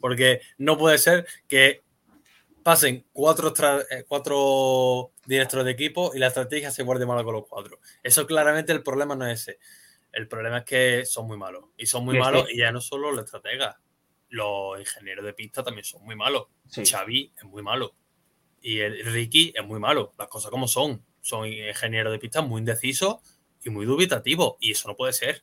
Porque 0.00 0.40
no 0.58 0.76
puede 0.78 0.98
ser 0.98 1.26
que 1.46 1.82
pasen 2.62 3.06
cuatro, 3.12 3.52
eh, 3.90 4.04
cuatro 4.06 5.12
directores 5.26 5.64
de 5.64 5.72
equipo 5.72 6.12
y 6.14 6.18
la 6.18 6.28
estrategia 6.28 6.70
se 6.70 6.82
guarde 6.82 7.06
mala 7.06 7.24
con 7.24 7.34
los 7.34 7.46
cuatro. 7.48 7.78
Eso 8.02 8.26
claramente 8.26 8.72
el 8.72 8.82
problema 8.82 9.14
no 9.16 9.26
es 9.26 9.40
ese. 9.42 9.58
El 10.12 10.28
problema 10.28 10.58
es 10.58 10.64
que 10.64 11.04
son 11.04 11.26
muy 11.26 11.36
malos. 11.36 11.64
Y 11.76 11.86
son 11.86 12.04
muy 12.04 12.18
malos, 12.18 12.46
y 12.50 12.58
ya 12.58 12.72
no 12.72 12.80
solo 12.80 13.12
los 13.12 13.24
estrategas. 13.24 13.76
Los 14.28 14.78
ingenieros 14.78 15.24
de 15.24 15.32
pista 15.32 15.62
también 15.62 15.84
son 15.84 16.04
muy 16.04 16.16
malos. 16.16 16.46
Sí. 16.66 16.84
Xavi 16.84 17.32
es 17.36 17.44
muy 17.44 17.62
malo. 17.62 17.94
Y 18.60 18.80
el 18.80 19.04
Ricky 19.04 19.52
es 19.54 19.64
muy 19.64 19.80
malo. 19.80 20.14
Las 20.18 20.28
cosas 20.28 20.50
como 20.50 20.68
son. 20.68 21.04
Son 21.20 21.46
ingenieros 21.46 22.12
de 22.12 22.18
pista 22.18 22.42
muy 22.42 22.60
indecisos 22.60 23.16
y 23.64 23.70
muy 23.70 23.86
dubitativos. 23.86 24.56
Y 24.60 24.72
eso 24.72 24.88
no 24.88 24.96
puede 24.96 25.12
ser. 25.12 25.42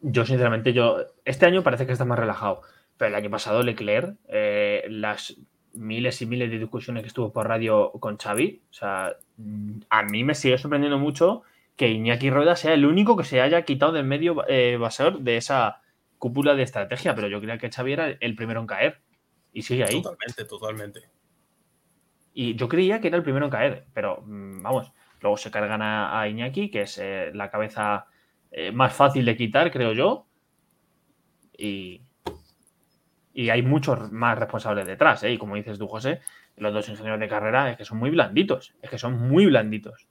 Yo, 0.00 0.24
sinceramente, 0.24 0.72
yo. 0.72 0.98
Este 1.24 1.46
año 1.46 1.62
parece 1.62 1.86
que 1.86 1.92
está 1.92 2.04
más 2.04 2.18
relajado. 2.18 2.62
Pero 2.96 3.10
el 3.10 3.14
año 3.14 3.30
pasado, 3.30 3.62
Leclerc, 3.62 4.16
eh, 4.28 4.84
las 4.88 5.36
miles 5.74 6.20
y 6.22 6.26
miles 6.26 6.50
de 6.50 6.58
discusiones 6.58 7.02
que 7.02 7.08
estuvo 7.08 7.32
por 7.32 7.46
radio 7.46 7.92
con 7.92 8.16
Xavi, 8.16 8.62
o 8.70 8.72
sea, 8.72 9.16
mm, 9.36 9.80
a 9.88 10.02
mí 10.02 10.24
me 10.24 10.34
sigue 10.34 10.58
sorprendiendo 10.58 10.98
mucho 10.98 11.42
que 11.78 11.88
Iñaki 11.88 12.28
Rueda 12.28 12.56
sea 12.56 12.74
el 12.74 12.84
único 12.84 13.16
que 13.16 13.22
se 13.22 13.40
haya 13.40 13.62
quitado 13.62 13.92
del 13.92 14.04
medio 14.04 14.44
eh, 14.48 14.78
de 15.20 15.36
esa 15.36 15.80
cúpula 16.18 16.56
de 16.56 16.64
estrategia. 16.64 17.14
Pero 17.14 17.28
yo 17.28 17.40
creía 17.40 17.56
que 17.56 17.70
Xavi 17.70 17.92
era 17.92 18.08
el 18.08 18.34
primero 18.34 18.60
en 18.60 18.66
caer. 18.66 19.00
Y 19.52 19.62
sigue 19.62 19.84
ahí. 19.84 20.02
Totalmente, 20.02 20.44
totalmente. 20.44 21.00
Y 22.34 22.56
yo 22.56 22.68
creía 22.68 23.00
que 23.00 23.06
era 23.08 23.16
el 23.16 23.22
primero 23.22 23.46
en 23.46 23.50
caer, 23.50 23.86
pero 23.94 24.22
mm, 24.26 24.62
vamos, 24.62 24.92
luego 25.20 25.36
se 25.36 25.52
cargan 25.52 25.80
a, 25.80 26.20
a 26.20 26.28
Iñaki, 26.28 26.68
que 26.70 26.82
es 26.82 26.98
eh, 26.98 27.30
la 27.32 27.48
cabeza 27.48 28.06
eh, 28.50 28.72
más 28.72 28.92
fácil 28.92 29.24
de 29.24 29.36
quitar, 29.36 29.70
creo 29.70 29.92
yo. 29.92 30.26
Y, 31.56 32.02
y 33.32 33.50
hay 33.50 33.62
muchos 33.62 34.10
más 34.10 34.36
responsables 34.36 34.84
detrás, 34.84 35.22
¿eh? 35.22 35.32
Y 35.32 35.38
como 35.38 35.54
dices 35.54 35.78
tú, 35.78 35.86
José, 35.86 36.20
los 36.56 36.74
dos 36.74 36.88
ingenieros 36.88 37.20
de 37.20 37.28
carrera 37.28 37.70
es 37.70 37.76
que 37.76 37.84
son 37.84 37.98
muy 37.98 38.10
blanditos, 38.10 38.74
es 38.82 38.90
que 38.90 38.98
son 38.98 39.28
muy 39.28 39.46
blanditos. 39.46 40.08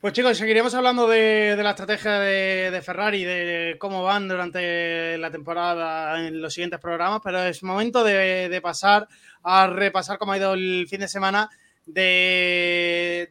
Pues 0.00 0.12
chicos, 0.12 0.38
seguiremos 0.38 0.74
hablando 0.74 1.08
de, 1.08 1.56
la 1.60 1.70
estrategia 1.70 2.20
de, 2.20 2.80
Ferrari, 2.82 3.24
de 3.24 3.74
cómo 3.80 4.04
van 4.04 4.28
durante 4.28 5.18
la 5.18 5.28
temporada 5.28 6.24
en 6.24 6.40
los 6.40 6.54
siguientes 6.54 6.78
programas, 6.78 7.20
pero 7.24 7.42
es 7.42 7.64
momento 7.64 8.04
de, 8.04 8.60
pasar 8.62 9.08
a 9.42 9.66
repasar 9.66 10.16
cómo 10.16 10.30
ha 10.30 10.38
ido 10.38 10.54
el 10.54 10.86
fin 10.88 11.00
de 11.00 11.08
semana 11.08 11.50
de 11.84 13.26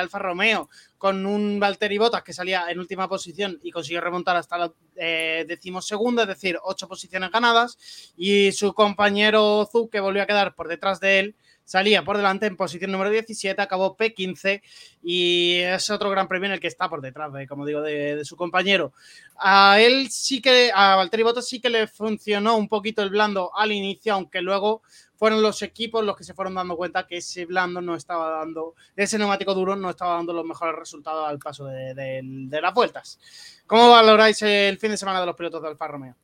Alfa 0.00 0.18
Romeo, 0.18 0.70
con 0.96 1.26
un 1.26 1.60
Valtteri 1.60 1.98
Bottas 1.98 2.22
que 2.22 2.32
salía 2.32 2.70
en 2.70 2.78
última 2.78 3.06
posición 3.06 3.60
y 3.62 3.70
consiguió 3.70 4.00
remontar 4.00 4.36
hasta 4.36 4.56
la 4.56 4.72
eh, 4.96 5.44
decimosegunda, 5.46 6.22
es 6.22 6.28
decir, 6.28 6.58
ocho 6.64 6.88
posiciones 6.88 7.30
ganadas, 7.30 8.14
y 8.16 8.50
su 8.52 8.72
compañero 8.72 9.68
Zub, 9.70 9.90
que 9.90 10.00
volvió 10.00 10.22
a 10.22 10.26
quedar 10.26 10.54
por 10.54 10.68
detrás 10.68 11.00
de 11.00 11.18
él, 11.18 11.36
salía 11.66 12.02
por 12.02 12.16
delante 12.16 12.46
en 12.46 12.56
posición 12.56 12.90
número 12.92 13.10
17, 13.10 13.60
acabó 13.60 13.94
P15 13.98 14.62
y 15.02 15.56
es 15.58 15.90
otro 15.90 16.08
gran 16.08 16.28
premio 16.28 16.46
en 16.46 16.52
el 16.54 16.60
que 16.60 16.68
está 16.68 16.88
por 16.88 17.02
detrás, 17.02 17.30
de, 17.34 17.46
como 17.46 17.66
digo, 17.66 17.82
de, 17.82 18.16
de 18.16 18.24
su 18.24 18.36
compañero. 18.36 18.94
A 19.36 19.78
él 19.80 20.08
sí 20.10 20.40
que, 20.40 20.70
a 20.74 20.96
Valtteri 20.96 21.22
Bottas 21.24 21.46
sí 21.46 21.60
que 21.60 21.68
le 21.68 21.86
funcionó 21.86 22.56
un 22.56 22.68
poquito 22.68 23.02
el 23.02 23.10
blando 23.10 23.50
al 23.54 23.72
inicio, 23.72 24.14
aunque 24.14 24.40
luego 24.40 24.80
fueron 25.18 25.42
los 25.42 25.62
equipos 25.62 26.04
los 26.04 26.16
que 26.16 26.24
se 26.24 26.34
fueron 26.34 26.54
dando 26.54 26.76
cuenta 26.76 27.06
que 27.06 27.16
ese 27.18 27.46
blando 27.46 27.80
no 27.80 27.94
estaba 27.96 28.30
dando, 28.30 28.74
ese 28.94 29.18
neumático 29.18 29.54
duro 29.54 29.74
no 29.74 29.90
estaba 29.90 30.14
dando 30.14 30.32
los 30.32 30.44
mejores 30.44 30.76
resultados 30.76 31.28
al 31.28 31.38
paso 31.38 31.64
de, 31.66 31.94
de- 31.94 32.20
de 32.22 32.60
las 32.60 32.72
vueltas. 32.74 33.18
¿Cómo 33.66 33.90
valoráis 33.90 34.40
el 34.42 34.78
fin 34.78 34.90
de 34.92 34.96
semana 34.96 35.18
de 35.20 35.26
los 35.26 35.34
pilotos 35.34 35.60
de 35.62 35.68
Alfa 35.68 35.88
Romeo? 35.88 36.14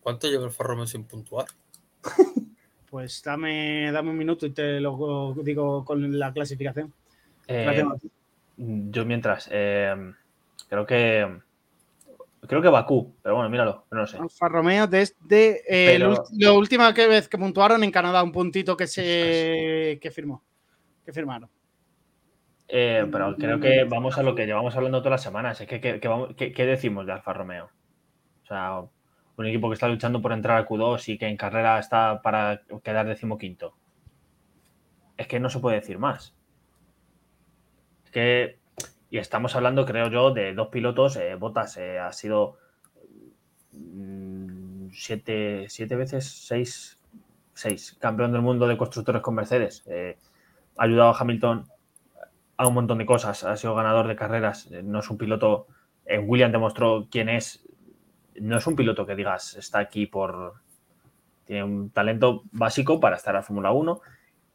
¿Cuánto 0.00 0.26
lleva 0.26 0.42
el 0.44 0.48
Alfa 0.48 0.64
Romeo 0.64 0.86
sin 0.86 1.04
puntuar? 1.04 1.46
Pues 2.90 3.22
dame, 3.22 3.90
dame 3.92 4.10
un 4.10 4.16
minuto 4.18 4.46
y 4.46 4.50
te 4.50 4.80
lo 4.80 5.34
digo 5.42 5.84
con 5.84 6.18
la 6.18 6.32
clasificación. 6.32 6.92
Eh, 7.46 7.84
yo 8.56 9.04
mientras, 9.04 9.48
eh, 9.52 9.94
creo 10.68 10.86
que 10.86 11.38
creo 12.46 12.62
que 12.62 12.68
Bakú, 12.68 13.14
pero 13.22 13.34
bueno, 13.36 13.50
míralo, 13.50 13.84
no 13.90 13.98
lo 14.00 14.06
sé. 14.06 14.16
Alfa 14.18 14.48
Romeo 14.48 14.86
desde 14.86 15.14
eh, 15.68 15.98
Pero- 15.98 16.12
el 16.12 16.18
ulti- 16.18 16.28
la 16.38 16.52
última 16.52 16.94
que 16.94 17.06
vez 17.06 17.28
que 17.28 17.36
puntuaron 17.38 17.84
en 17.84 17.90
Canadá, 17.90 18.22
un 18.22 18.32
puntito 18.32 18.76
que 18.76 18.86
se 18.86 19.98
que 20.00 20.10
firmó, 20.10 20.42
que 21.04 21.12
firmaron. 21.12 21.48
Eh, 22.70 23.06
pero 23.10 23.34
creo 23.36 23.58
que 23.60 23.84
vamos 23.84 24.18
a 24.18 24.22
lo 24.22 24.34
que 24.34 24.44
llevamos 24.46 24.74
hablando 24.76 24.98
todas 25.00 25.12
las 25.12 25.22
semanas. 25.22 25.60
Es 25.60 25.66
que, 25.66 25.80
¿qué, 25.80 26.00
qué, 26.36 26.52
qué 26.52 26.66
decimos 26.66 27.06
de 27.06 27.12
Alfa 27.12 27.32
Romeo? 27.32 27.70
O 28.44 28.46
sea, 28.46 28.80
un 29.38 29.46
equipo 29.46 29.68
que 29.68 29.74
está 29.74 29.88
luchando 29.88 30.20
por 30.20 30.32
entrar 30.32 30.58
a 30.58 30.66
Q2 30.66 31.08
y 31.08 31.18
que 31.18 31.28
en 31.28 31.36
carrera 31.36 31.78
está 31.78 32.22
para 32.22 32.62
quedar 32.82 33.06
decimoquinto. 33.06 33.76
Es 35.16 35.28
que 35.28 35.40
no 35.40 35.48
se 35.48 35.60
puede 35.60 35.76
decir 35.76 35.98
más. 35.98 36.34
Es 38.04 38.10
que, 38.10 38.58
y 39.10 39.18
estamos 39.18 39.54
hablando, 39.54 39.86
creo 39.86 40.08
yo, 40.08 40.32
de 40.32 40.54
dos 40.54 40.68
pilotos. 40.68 41.16
Eh, 41.16 41.36
Botas 41.36 41.76
eh, 41.76 41.98
ha 41.98 42.12
sido 42.12 42.58
mm, 43.72 44.88
siete, 44.92 45.66
siete, 45.68 45.94
veces, 45.94 46.26
seis, 46.46 47.00
seis, 47.54 47.96
campeón 48.00 48.32
del 48.32 48.42
mundo 48.42 48.66
de 48.66 48.76
constructores 48.76 49.22
con 49.22 49.36
Mercedes. 49.36 49.84
Eh, 49.86 50.18
ha 50.76 50.84
ayudado 50.84 51.10
a 51.10 51.18
Hamilton 51.18 51.64
a 52.56 52.66
un 52.66 52.74
montón 52.74 52.98
de 52.98 53.06
cosas. 53.06 53.44
Ha 53.44 53.56
sido 53.56 53.74
ganador 53.76 54.08
de 54.08 54.16
carreras. 54.16 54.68
No 54.82 54.98
es 54.98 55.10
un 55.10 55.18
piloto. 55.18 55.68
En 56.06 56.28
William 56.28 56.50
demostró 56.50 57.06
quién 57.10 57.28
es 57.28 57.67
no 58.40 58.56
es 58.56 58.66
un 58.66 58.76
piloto 58.76 59.06
que 59.06 59.14
digas 59.14 59.56
está 59.56 59.78
aquí 59.78 60.06
por. 60.06 60.54
Tiene 61.44 61.64
un 61.64 61.90
talento 61.90 62.42
básico 62.52 63.00
para 63.00 63.16
estar 63.16 63.34
a 63.36 63.42
Fórmula 63.42 63.72
1. 63.72 64.00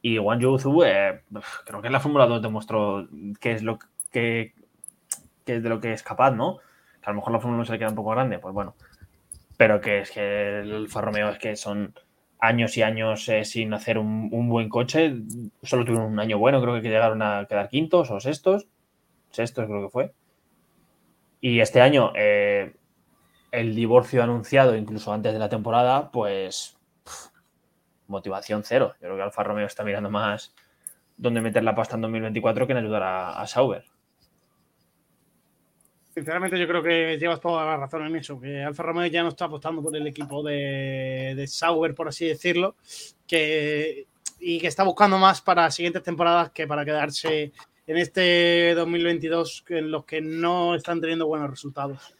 Y 0.03 0.17
Juan 0.17 0.39
Yu 0.39 0.57
eh, 0.85 1.21
creo 1.65 1.81
que 1.81 1.87
en 1.87 1.93
la 1.93 1.99
Fórmula 1.99 2.27
2 2.27 2.41
demostró 2.41 3.07
qué 3.39 3.53
es 3.53 3.63
lo 3.63 3.79
que, 4.11 4.53
es 5.45 5.63
de 5.63 5.69
lo 5.69 5.79
que 5.79 5.93
es 5.93 6.03
capaz, 6.03 6.31
¿no? 6.31 6.59
Que 7.01 7.09
a 7.09 7.09
lo 7.09 7.15
mejor 7.15 7.33
la 7.33 7.39
Fórmula 7.39 7.59
1 7.59 7.65
se 7.65 7.71
le 7.71 7.79
queda 7.79 7.89
un 7.89 7.95
poco 7.95 8.11
grande, 8.11 8.37
pues 8.37 8.53
bueno. 8.53 8.75
Pero 9.57 9.79
que 9.79 9.99
es 9.99 10.11
que 10.11 10.59
el 10.59 10.89
Farromeo 10.89 11.29
es 11.29 11.39
que 11.39 11.55
son 11.55 11.93
años 12.43 12.75
y 12.75 12.83
años 12.83 13.29
eh, 13.29 13.45
sin 13.45 13.73
hacer 13.73 13.97
un, 13.97 14.49
buen 14.49 14.67
coche. 14.67 15.15
Solo 15.61 15.85
tuvieron 15.85 16.11
un 16.11 16.19
año 16.19 16.37
bueno, 16.37 16.61
creo 16.61 16.81
que 16.81 16.89
llegaron 16.89 17.21
a 17.21 17.45
quedar 17.47 17.69
quintos 17.69 18.11
o 18.11 18.19
sextos. 18.19 18.67
Sextos 19.31 19.65
creo 19.65 19.83
que 19.83 19.89
fue. 19.89 20.13
Y 21.39 21.61
este 21.61 21.79
año 21.79 22.11
eh, 22.15 22.73
el 23.53 23.75
divorcio 23.75 24.23
anunciado 24.23 24.75
incluso 24.75 25.13
antes 25.13 25.31
de 25.31 25.37
la 25.37 25.47
temporada, 25.47 26.11
pues 26.11 26.75
motivación 28.07 28.63
cero. 28.65 28.95
Yo 28.95 29.07
creo 29.07 29.15
que 29.15 29.21
Alfa 29.21 29.43
Romeo 29.43 29.67
está 29.67 29.83
mirando 29.83 30.09
más 30.09 30.55
dónde 31.15 31.39
meter 31.39 31.63
la 31.63 31.75
pasta 31.75 31.95
en 31.95 32.01
2024 32.01 32.65
que 32.65 32.73
en 32.73 32.79
ayudar 32.79 33.03
a, 33.03 33.45
Sauber. 33.45 33.85
Sinceramente, 36.15 36.59
yo 36.59 36.67
creo 36.67 36.81
que 36.81 37.17
llevas 37.19 37.39
toda 37.39 37.63
la 37.63 37.77
razón 37.77 38.07
en 38.07 38.15
eso, 38.15 38.41
que 38.41 38.63
Alfa 38.63 38.81
Romeo 38.81 39.05
ya 39.05 39.21
no 39.21 39.29
está 39.29 39.45
apostando 39.45 39.83
por 39.83 39.95
el 39.95 40.07
equipo 40.07 40.41
de, 40.41 41.45
Sauber, 41.47 41.93
por 41.93 42.07
así 42.07 42.27
decirlo, 42.27 42.75
y 44.39 44.59
que 44.59 44.67
está 44.67 44.83
buscando 44.83 45.19
más 45.19 45.41
para 45.41 45.69
siguientes 45.69 46.01
temporadas 46.01 46.49
que 46.51 46.65
para 46.65 46.83
quedarse 46.83 47.51
en 47.85 47.97
este 47.97 48.73
2022 48.73 49.65
en 49.69 49.91
los 49.91 50.05
que 50.05 50.21
no 50.21 50.73
están 50.73 50.99
teniendo 50.99 51.27
buenos 51.27 51.51
resultados. 51.51 52.15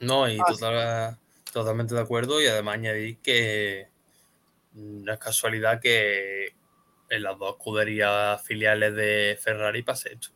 No, 0.00 0.28
y 0.28 0.38
totalmente 1.52 1.94
de 1.94 2.00
acuerdo. 2.00 2.40
Y 2.40 2.46
además 2.46 2.74
añadir 2.74 3.18
que 3.18 3.88
no 4.72 5.12
es 5.12 5.18
casualidad 5.18 5.80
que 5.80 6.54
en 7.10 7.22
las 7.22 7.38
dos 7.38 7.56
escuderías 7.56 8.42
filiales 8.42 8.94
de 8.94 9.38
Ferrari 9.40 9.82
pase 9.82 10.12
esto. 10.12 10.28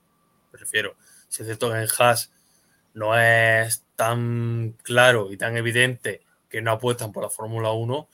Me 0.53 0.59
refiero, 0.59 0.97
si 1.29 1.43
es 1.43 1.47
cierto 1.47 1.71
que 1.71 1.79
en 1.79 1.89
Haas 1.99 2.33
no 2.95 3.19
es 3.19 3.85
tan 3.97 4.77
claro 4.83 5.33
y 5.33 5.37
tan 5.37 5.57
evidente 5.57 6.23
que 6.49 6.61
no 6.61 6.73
apuestan 6.73 7.13
por 7.13 7.23
la 7.23 7.31
Fórmula 7.31 7.73
1, 7.73 8.09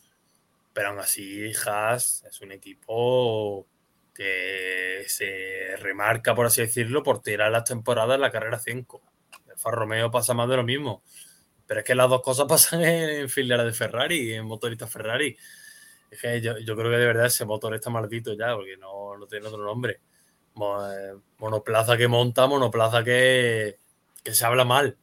pero 0.73 0.89
aún 0.89 0.99
así 1.01 1.53
Haas 1.67 2.25
es 2.29 2.41
un 2.41 2.53
equipo 2.53 3.67
que 4.15 5.05
se 5.07 5.77
remarca, 5.79 6.35
por 6.35 6.47
así 6.47 6.61
decirlo, 6.61 7.03
por 7.03 7.23
tirar 7.23 7.51
las 7.51 7.65
temporadas 7.65 8.17
en 8.17 8.21
la 8.21 8.33
carrera 8.33 8.59
5. 8.59 9.01
El 9.49 9.57
Far 9.57 9.75
Romeo 9.75 10.11
pasa 10.11 10.35
más 10.35 10.49
de 10.49 10.57
lo 10.57 10.65
mismo. 10.65 11.03
Pero 11.69 11.81
es 11.81 11.87
que 11.87 11.95
las 11.95 12.09
dos 12.09 12.23
cosas 12.23 12.47
pasan 12.49 12.83
en 12.83 13.29
filiales 13.29 13.67
de 13.67 13.73
Ferrari, 13.73 14.33
en 14.33 14.47
motoristas 14.47 14.91
Ferrari. 14.91 15.37
Es 16.11 16.21
que 16.21 16.41
yo, 16.41 16.55
creo 16.55 16.91
que 16.91 16.97
de 16.97 17.07
verdad 17.07 17.27
ese 17.27 17.45
motor 17.45 17.75
está 17.75 17.91
maldito 17.91 18.33
ya, 18.33 18.57
porque 18.57 18.77
no, 18.79 19.15
tiene 19.29 19.47
otro 19.47 19.63
nombre. 19.63 20.01
Eh, 20.57 21.15
monoplaza 21.37 21.97
que 21.97 22.09
monta, 22.09 22.47
monoplaza 22.47 23.05
que, 23.05 23.79
que 24.25 24.35
se 24.35 24.47
habla 24.47 24.65
mal. 24.65 24.97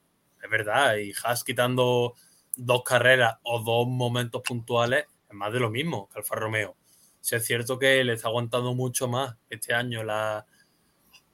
Es 0.43 0.49
verdad. 0.49 0.97
Y 0.97 1.13
Haas 1.23 1.43
quitando 1.43 2.15
dos 2.57 2.83
carreras 2.83 3.37
o 3.43 3.59
dos 3.59 3.87
momentos 3.87 4.41
puntuales 4.41 5.05
es 5.29 5.35
más 5.35 5.53
de 5.53 5.59
lo 5.59 5.69
mismo 5.69 6.09
que 6.09 6.19
Alfa 6.19 6.35
Romeo. 6.35 6.75
Si 7.21 7.35
es 7.35 7.45
cierto 7.45 7.77
que 7.77 8.03
le 8.03 8.13
está 8.13 8.29
aguantando 8.29 8.73
mucho 8.73 9.07
más 9.07 9.35
este 9.49 9.73
año 9.73 10.03
la, 10.03 10.45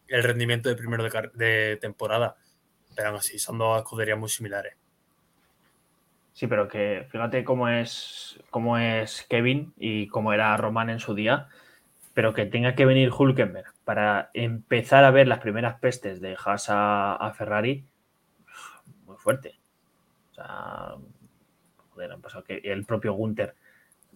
el 0.07 0.23
rendimiento 0.23 0.67
de 0.69 0.75
primero 0.75 1.03
de, 1.03 1.29
de 1.33 1.77
temporada. 1.77 2.35
Pero 2.95 3.09
aún 3.09 3.17
así 3.17 3.39
son 3.39 3.57
dos 3.57 3.77
escuderías 3.77 4.19
muy 4.19 4.29
similares. 4.29 4.80
Sí, 6.33 6.47
pero 6.47 6.67
que 6.67 7.07
fíjate 7.09 7.43
cómo 7.43 7.67
es, 7.67 8.39
cómo 8.49 8.77
es 8.77 9.25
Kevin 9.29 9.73
y 9.77 10.07
cómo 10.07 10.33
era 10.33 10.55
Roman 10.57 10.89
en 10.89 10.99
su 10.99 11.13
día, 11.13 11.47
pero 12.13 12.33
que 12.33 12.45
tenga 12.45 12.75
que 12.75 12.85
venir 12.85 13.11
Hulkenberg 13.11 13.73
para 13.83 14.29
empezar 14.33 15.03
a 15.03 15.11
ver 15.11 15.27
las 15.27 15.39
primeras 15.39 15.79
pestes 15.79 16.21
de 16.21 16.37
Haas 16.43 16.67
a, 16.69 17.33
Ferrari, 17.35 17.85
muy 19.05 19.17
fuerte. 19.17 19.59
O 20.31 20.33
sea, 20.35 20.95
joder, 21.89 22.11
han 22.11 22.21
pasado 22.21 22.43
que 22.43 22.61
el 22.63 22.85
propio 22.85 23.13
Gunther, 23.13 23.55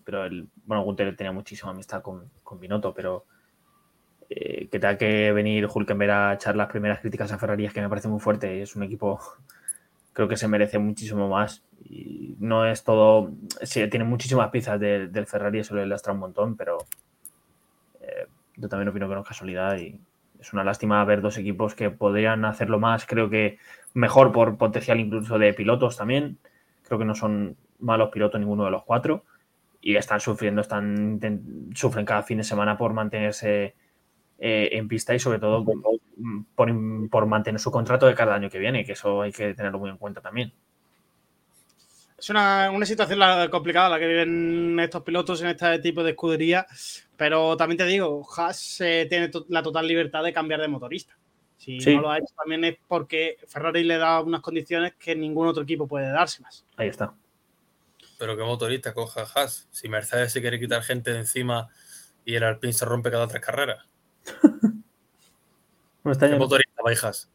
pero 0.04 0.26
el, 0.26 0.48
bueno, 0.66 0.84
Gunther 0.84 1.16
tenía 1.16 1.32
muchísima 1.32 1.72
amistad 1.72 2.02
con, 2.02 2.30
con 2.44 2.60
Binotto, 2.60 2.94
pero 2.94 3.26
eh, 4.30 4.68
que 4.70 4.80
tenga 4.80 4.98
que 4.98 5.32
venir 5.32 5.68
Hulkenberg 5.72 6.12
a 6.12 6.34
echar 6.34 6.56
las 6.56 6.70
primeras 6.70 7.00
críticas 7.00 7.32
a 7.32 7.38
Ferrari 7.38 7.66
es 7.66 7.74
que 7.74 7.82
me 7.82 7.90
parece 7.90 8.08
muy 8.08 8.20
fuerte. 8.20 8.62
Es 8.62 8.76
un 8.76 8.84
equipo 8.84 9.20
creo 10.16 10.30
que 10.30 10.38
se 10.38 10.48
merece 10.48 10.80
muchísimo 10.80 11.28
más. 11.30 11.62
Y 11.84 12.36
no 12.40 12.66
es 12.66 12.84
todo. 12.84 13.32
Sí, 13.62 13.88
tiene 13.90 14.06
muchísimas 14.06 14.50
piezas 14.50 14.80
del 14.80 15.28
Ferrari, 15.28 15.60
eso 15.60 15.76
le 15.76 15.86
lastra 15.86 16.14
un 16.14 16.20
montón, 16.20 16.56
pero 16.56 16.78
eh, 18.00 18.26
yo 18.56 18.70
también 18.70 18.88
opino 18.88 19.10
que 19.10 19.14
no 19.14 19.22
es 19.22 19.28
casualidad 19.28 19.78
y 19.78 20.00
es 20.40 20.54
una 20.54 20.64
lástima 20.64 21.04
ver 21.04 21.22
dos 21.22 21.38
equipos 21.38 21.76
que 21.76 21.90
podrían 21.90 22.46
hacerlo 22.46 22.80
más. 22.80 23.06
Creo 23.06 23.30
que 23.30 23.60
mejor 23.94 24.32
por 24.32 24.58
potencial 24.58 25.02
incluso 25.02 25.38
de 25.38 25.54
pilotos 25.54 25.98
también. 25.98 26.38
Creo 26.84 26.98
que 26.98 27.06
no 27.06 27.14
son 27.14 27.58
malos 27.80 28.10
pilotos 28.10 28.40
ninguno 28.40 28.64
de 28.64 28.72
los 28.72 28.84
cuatro 28.84 29.26
y 29.82 29.98
están 29.98 30.22
sufriendo, 30.22 30.62
están 30.62 31.20
sufren 31.76 32.06
cada 32.06 32.24
fin 32.24 32.38
de 32.38 32.46
semana 32.46 32.78
por 32.78 32.94
mantenerse 32.94 33.76
eh, 34.38 34.70
en 34.74 34.88
pista 34.88 35.16
y 35.16 35.20
sobre 35.20 35.40
todo 35.40 35.64
por, 36.56 37.26
mantener 37.26 37.60
su 37.60 37.72
contrato 37.72 38.06
de 38.06 38.16
cada 38.16 38.36
año 38.36 38.50
que 38.50 38.60
viene, 38.60 38.84
que 38.84 38.92
eso 38.92 39.22
hay 39.22 39.32
que 39.32 39.54
tenerlo 39.54 39.80
muy 39.80 39.90
en 39.90 39.98
cuenta 39.98 40.22
también. 40.22 40.54
Es 42.18 42.30
una, 42.30 42.70
situación 42.86 43.20
complicada 43.50 43.90
la 43.90 44.00
que 44.00 44.08
viven 44.08 44.80
estos 44.80 45.04
pilotos 45.04 45.42
en 45.42 45.48
este 45.48 45.80
tipo 45.80 46.04
de 46.04 46.12
escudería, 46.12 46.66
pero 47.16 47.56
también 47.56 47.78
te 47.78 47.86
digo, 47.86 48.28
Haas 48.36 48.82
eh, 48.82 49.06
tiene 49.10 49.32
la 49.50 49.64
total 49.64 49.88
libertad 49.88 50.24
de 50.24 50.34
cambiar 50.34 50.60
de 50.60 50.68
motorista. 50.68 51.18
Si 51.58 51.78
no 51.78 52.02
lo 52.02 52.12
ha 52.12 52.18
hecho 52.18 52.34
también 52.38 52.64
es 52.66 52.78
porque 52.88 53.38
Ferrari 53.48 53.84
le 53.84 53.98
da 53.98 54.20
unas 54.20 54.42
condiciones 54.42 54.94
que 55.00 55.16
ningún 55.16 55.48
otro 55.48 55.64
equipo 55.64 55.88
puede 55.88 56.12
darse 56.12 56.42
más. 56.42 56.66
Ahí 56.76 56.90
está. 56.90 57.14
Pero 58.20 58.36
qué 58.36 58.44
motorista 58.44 58.94
coja 58.94 59.26
Haas. 59.34 59.68
Si 59.72 59.88
Mercedes 59.88 60.32
se 60.32 60.42
quiere 60.42 60.60
quitar 60.60 60.84
gente 60.84 61.12
de 61.12 61.20
encima 61.20 61.70
y 62.26 62.36
el 62.36 62.44
Alpine 62.44 62.74
se 62.74 62.86
rompe 62.86 63.12
cada 63.12 63.28
tres 63.28 63.42
carreras. 63.42 63.86
este 66.06 66.26
año... 66.26 66.38
motorista, 66.38 66.82
bajas? 66.84 67.30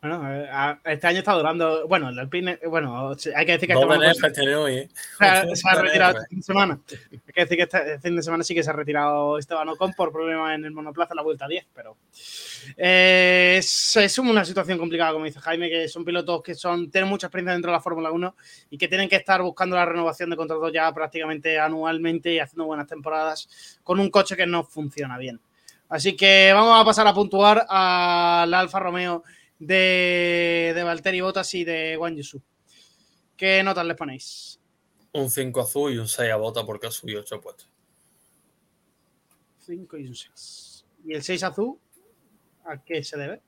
Bueno, 0.00 0.22
eh, 0.30 0.48
este 0.84 1.06
año 1.06 1.18
está 1.18 1.32
durando. 1.32 1.88
Bueno, 1.88 2.10
el 2.10 2.18
Alpine. 2.18 2.60
Bueno, 2.68 3.10
hay 3.34 3.46
que 3.46 3.52
decir 3.52 3.68
que 3.68 3.72
este 3.72 4.54
hoy, 4.54 4.88
se, 5.18 5.68
ha, 5.68 5.74
retirado 5.74 6.18
este 6.18 6.28
fin 6.28 6.38
de 6.38 6.44
semana. 6.44 6.80
Hay 7.10 7.32
que 7.34 7.40
decir 7.40 7.56
que 7.56 7.62
este 7.62 7.98
fin 7.98 8.14
de 8.14 8.22
semana 8.22 8.44
sí 8.44 8.54
que 8.54 8.62
se 8.62 8.70
ha 8.70 8.74
retirado 8.74 9.38
Esteban 9.38 9.68
Ocon 9.70 9.94
por 9.94 10.12
problemas 10.12 10.54
en 10.54 10.64
el 10.64 10.72
monoplaza 10.72 11.14
en 11.14 11.16
la 11.16 11.22
vuelta 11.22 11.48
10, 11.48 11.66
pero 11.74 11.96
eh, 12.76 13.56
es, 13.58 13.96
es, 13.96 14.18
una 14.18 14.44
situación 14.44 14.78
complicada, 14.78 15.12
como 15.12 15.24
dice 15.24 15.40
Jaime, 15.40 15.68
que 15.70 15.88
son 15.88 16.04
pilotos 16.04 16.42
que 16.42 16.54
son 16.54 16.90
tienen 16.90 17.08
mucha 17.08 17.26
experiencia 17.26 17.54
dentro 17.54 17.72
de 17.72 17.76
la 17.76 17.82
Fórmula 17.82 18.12
1 18.12 18.36
y 18.70 18.78
que 18.78 18.88
tienen 18.88 19.08
que 19.08 19.16
estar 19.16 19.42
buscando 19.42 19.76
la 19.76 19.86
renovación 19.86 20.30
de 20.30 20.36
contratos 20.36 20.72
ya 20.72 20.92
prácticamente 20.92 21.58
anualmente 21.58 22.32
y 22.32 22.38
haciendo 22.38 22.66
buenas 22.66 22.86
temporadas 22.86 23.80
con 23.82 23.98
un 23.98 24.10
coche 24.10 24.36
que 24.36 24.46
no 24.46 24.62
funciona 24.62 25.16
bien. 25.18 25.40
Así 25.88 26.16
que 26.16 26.52
vamos 26.52 26.80
a 26.80 26.84
pasar 26.84 27.06
a 27.06 27.14
puntuar 27.14 27.66
al 27.68 28.52
Alfa 28.52 28.80
Romeo 28.80 29.22
de, 29.58 30.72
de 30.74 30.82
Valtteri 30.82 31.20
Bottas 31.20 31.52
y 31.54 31.64
de 31.64 31.94
Juan 31.96 32.16
Yusu. 32.16 32.42
¿Qué 33.36 33.62
notas 33.62 33.86
les 33.86 33.96
ponéis? 33.96 34.60
Un 35.12 35.30
5 35.30 35.60
azul 35.60 35.92
y 35.92 35.98
un 35.98 36.08
6 36.08 36.32
a 36.32 36.36
Bota 36.36 36.64
porque 36.64 36.86
ha 36.86 36.90
subido 36.90 37.20
8 37.20 37.40
puestos. 37.40 37.70
5 39.60 39.96
y 39.98 40.06
un 40.08 40.14
6. 40.14 40.86
¿Y 41.04 41.14
el 41.14 41.22
6 41.22 41.42
azul? 41.44 41.78
¿A 42.64 42.82
qué 42.82 43.02
se 43.04 43.16
debe? 43.16 43.42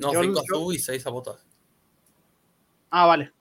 No, 0.00 0.10
5 0.10 0.40
azul 0.40 0.74
y 0.74 0.78
6 0.78 1.06
a 1.06 1.10
Botas. 1.10 1.46
Ah, 2.90 3.06
vale. 3.06 3.32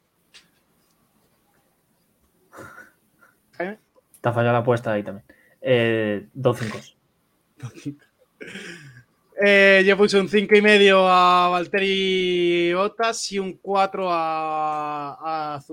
Te 3.57 4.29
ha 4.29 4.33
fallado 4.33 4.53
la 4.53 4.59
apuesta 4.59 4.91
ahí 4.91 5.03
también. 5.03 5.25
Eh, 5.61 6.27
dos 6.33 6.59
5. 6.59 6.77
Eh, 9.39 9.83
yo 9.85 9.95
puse 9.95 10.19
un 10.19 10.27
5 10.27 10.55
y 10.55 10.61
medio 10.63 11.07
a 11.07 11.49
Valtteri 11.49 12.73
Bottas 12.73 13.31
y 13.31 13.37
un 13.37 13.53
4 13.57 14.07
a, 14.11 15.55
a. 15.55 15.63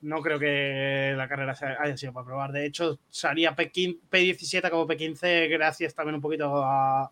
No 0.00 0.22
creo 0.22 0.38
que 0.38 1.12
la 1.14 1.28
carrera 1.28 1.54
haya 1.78 1.96
sido 1.98 2.14
para 2.14 2.24
probar. 2.24 2.52
De 2.52 2.64
hecho, 2.64 2.98
salía 3.10 3.54
P15 3.54 3.98
P17 4.10 4.70
como 4.70 4.86
P15 4.86 5.50
gracias 5.50 5.94
también 5.94 6.14
un 6.14 6.22
poquito 6.22 6.62
a, 6.64 7.10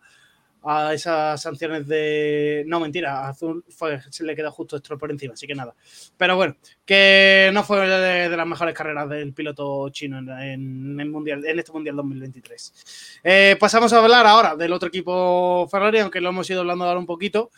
a 0.65 0.95
esas 0.95 1.43
sanciones 1.43 1.87
de... 1.87 2.65
No, 2.67 2.81
mentira, 2.81 3.29
Azul 3.29 3.65
fue, 3.69 4.01
se 4.11 4.25
le 4.25 4.37
quedó 4.37 4.51
justo 4.51 4.79
Stroll 4.79 4.99
por 4.99 5.11
encima, 5.11 5.35
así 5.35 5.47
que 5.47 5.55
nada. 5.55 5.75
Pero 6.17 6.37
bueno, 6.37 6.57
que 6.85 7.51
no 7.53 7.65
fue 7.65 7.87
de, 7.89 8.37
las 8.37 8.47
mejores 8.47 8.75
carreras 8.75 9.09
del 9.09 9.33
piloto 9.33 9.89
chino 9.91 10.19
en, 10.19 10.29
en 10.29 11.01
el 11.01 11.11
mundial, 11.11 11.45
en 11.45 11.59
este 11.59 11.73
Mundial 11.73 11.97
2023. 11.97 13.21
Eh, 13.25 13.57
pasamos 13.59 13.93
a 13.93 13.99
hablar 13.99 14.27
ahora 14.27 14.57
del 14.57 14.73
otro 14.73 14.89
equipo 14.89 15.67
Ferrari, 15.71 15.99
aunque 15.99 16.21
lo 16.21 16.29
hemos 16.29 16.49
ido 16.51 16.61
hablando 16.61 16.85
ahora 16.85 16.99
un 16.99 17.07
poquito. 17.07 17.51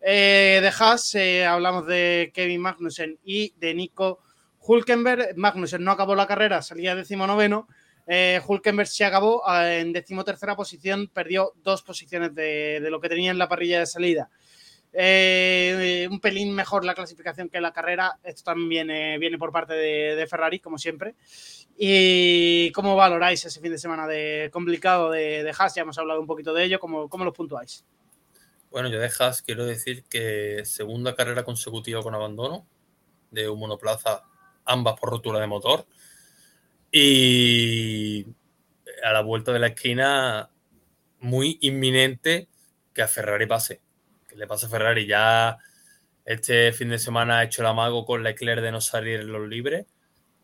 Eh, 0.00 0.58
de 0.62 0.68
Haas, 0.68 1.14
eh, 1.14 1.46
hablamos 1.46 1.86
de 1.86 2.32
Kevin 2.34 2.60
Magnussen 2.60 3.18
y 3.24 3.54
de 3.58 3.74
Nico 3.74 4.20
Hulkenberg. 4.60 5.36
Magnussen 5.36 5.84
no 5.84 5.92
acabó 5.92 6.14
la 6.14 6.26
carrera, 6.26 6.62
salía 6.62 6.94
decimonoveno. 6.94 7.68
Eh, 8.06 8.40
Hulkenberg 8.46 8.88
se 8.88 9.04
acabó 9.04 9.42
eh, 9.48 9.80
en 9.80 9.92
decimotercera 9.92 10.56
posición, 10.56 11.08
perdió 11.08 11.52
dos 11.62 11.82
posiciones 11.82 12.34
de, 12.34 12.80
lo 12.90 13.00
que 13.00 13.08
tenía 13.08 13.30
en 13.30 13.38
la 13.38 13.48
parrilla 13.48 13.80
de 13.80 13.86
salida. 13.86 14.30
Eh, 14.94 16.06
un 16.10 16.20
pelín 16.20 16.54
mejor 16.54 16.84
la 16.84 16.94
clasificación 16.94 17.48
que 17.48 17.60
la 17.60 17.72
carrera. 17.72 18.18
Esto 18.22 18.42
también 18.44 18.68
viene, 18.68 19.18
viene 19.18 19.38
por 19.38 19.52
parte 19.52 19.74
de, 19.74 20.26
Ferrari, 20.26 20.58
como 20.60 20.78
siempre. 20.78 21.14
¿Y 21.78 22.70
cómo 22.72 22.94
valoráis 22.94 23.44
ese 23.44 23.60
fin 23.60 23.72
de 23.72 23.78
semana 23.78 24.06
de 24.06 24.50
complicado 24.52 25.10
de, 25.10 25.42
de 25.42 25.54
Haas? 25.56 25.74
Ya 25.74 25.82
hemos 25.82 25.96
hablado 25.96 26.20
un 26.20 26.26
poquito 26.26 26.52
de 26.52 26.64
ello. 26.64 26.78
¿Cómo, 26.78 27.08
cómo 27.08 27.24
lo 27.24 27.32
puntuáis? 27.32 27.86
Bueno, 28.70 28.88
yo 28.88 28.98
de 28.98 29.10
Haas 29.18 29.42
quiero 29.42 29.64
decir 29.64 30.04
que 30.04 30.62
segunda 30.64 31.14
carrera 31.14 31.44
consecutiva 31.44 32.02
con 32.02 32.14
abandono 32.14 32.66
de 33.30 33.48
un 33.48 33.58
monoplaza, 33.58 34.24
ambas 34.64 34.98
por 35.00 35.10
rotura 35.10 35.40
de 35.40 35.46
motor. 35.46 35.86
Y 36.92 38.26
a 39.02 39.12
la 39.12 39.22
vuelta 39.22 39.52
de 39.52 39.58
la 39.58 39.68
esquina, 39.68 40.50
muy 41.20 41.58
inminente 41.62 42.48
que 42.92 43.02
a 43.02 43.08
Ferrari 43.08 43.46
pase. 43.46 43.80
Que 44.28 44.36
le 44.36 44.46
pase 44.46 44.66
a 44.66 44.68
Ferrari. 44.68 45.06
Ya 45.06 45.56
este 46.24 46.72
fin 46.72 46.90
de 46.90 46.98
semana 46.98 47.38
ha 47.38 47.44
hecho 47.44 47.62
el 47.62 47.68
amago 47.68 48.04
con 48.04 48.22
Leclerc 48.22 48.60
de 48.60 48.72
no 48.72 48.82
salir 48.82 49.20
en 49.20 49.32
los 49.32 49.48
libres. 49.48 49.86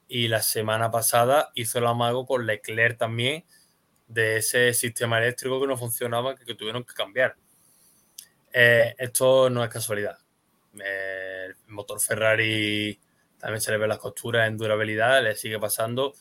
Y 0.08 0.28
la 0.28 0.40
semana 0.40 0.90
pasada 0.90 1.50
hizo 1.54 1.78
el 1.78 1.86
amago 1.86 2.24
con 2.24 2.46
Leclerc 2.46 2.96
también 2.96 3.44
de 4.06 4.38
ese 4.38 4.72
sistema 4.72 5.18
eléctrico 5.18 5.60
que 5.60 5.66
no 5.66 5.76
funcionaba, 5.76 6.34
que, 6.34 6.54
tuvieron 6.54 6.82
que 6.82 6.94
cambiar. 6.94 7.36
Eh, 8.52 8.94
esto 8.96 9.50
no 9.50 9.62
es 9.62 9.68
casualidad. 9.70 10.18
Eh, 10.82 11.48
el 11.48 11.56
motor 11.66 12.00
Ferrari 12.00 12.98
también 13.38 13.60
se 13.60 13.70
le 13.70 13.76
ven 13.76 13.90
las 13.90 13.98
costuras 13.98 14.48
en 14.48 14.56
durabilidad, 14.56 15.22
le 15.22 15.36
sigue 15.36 15.58
pasando. 15.58 16.14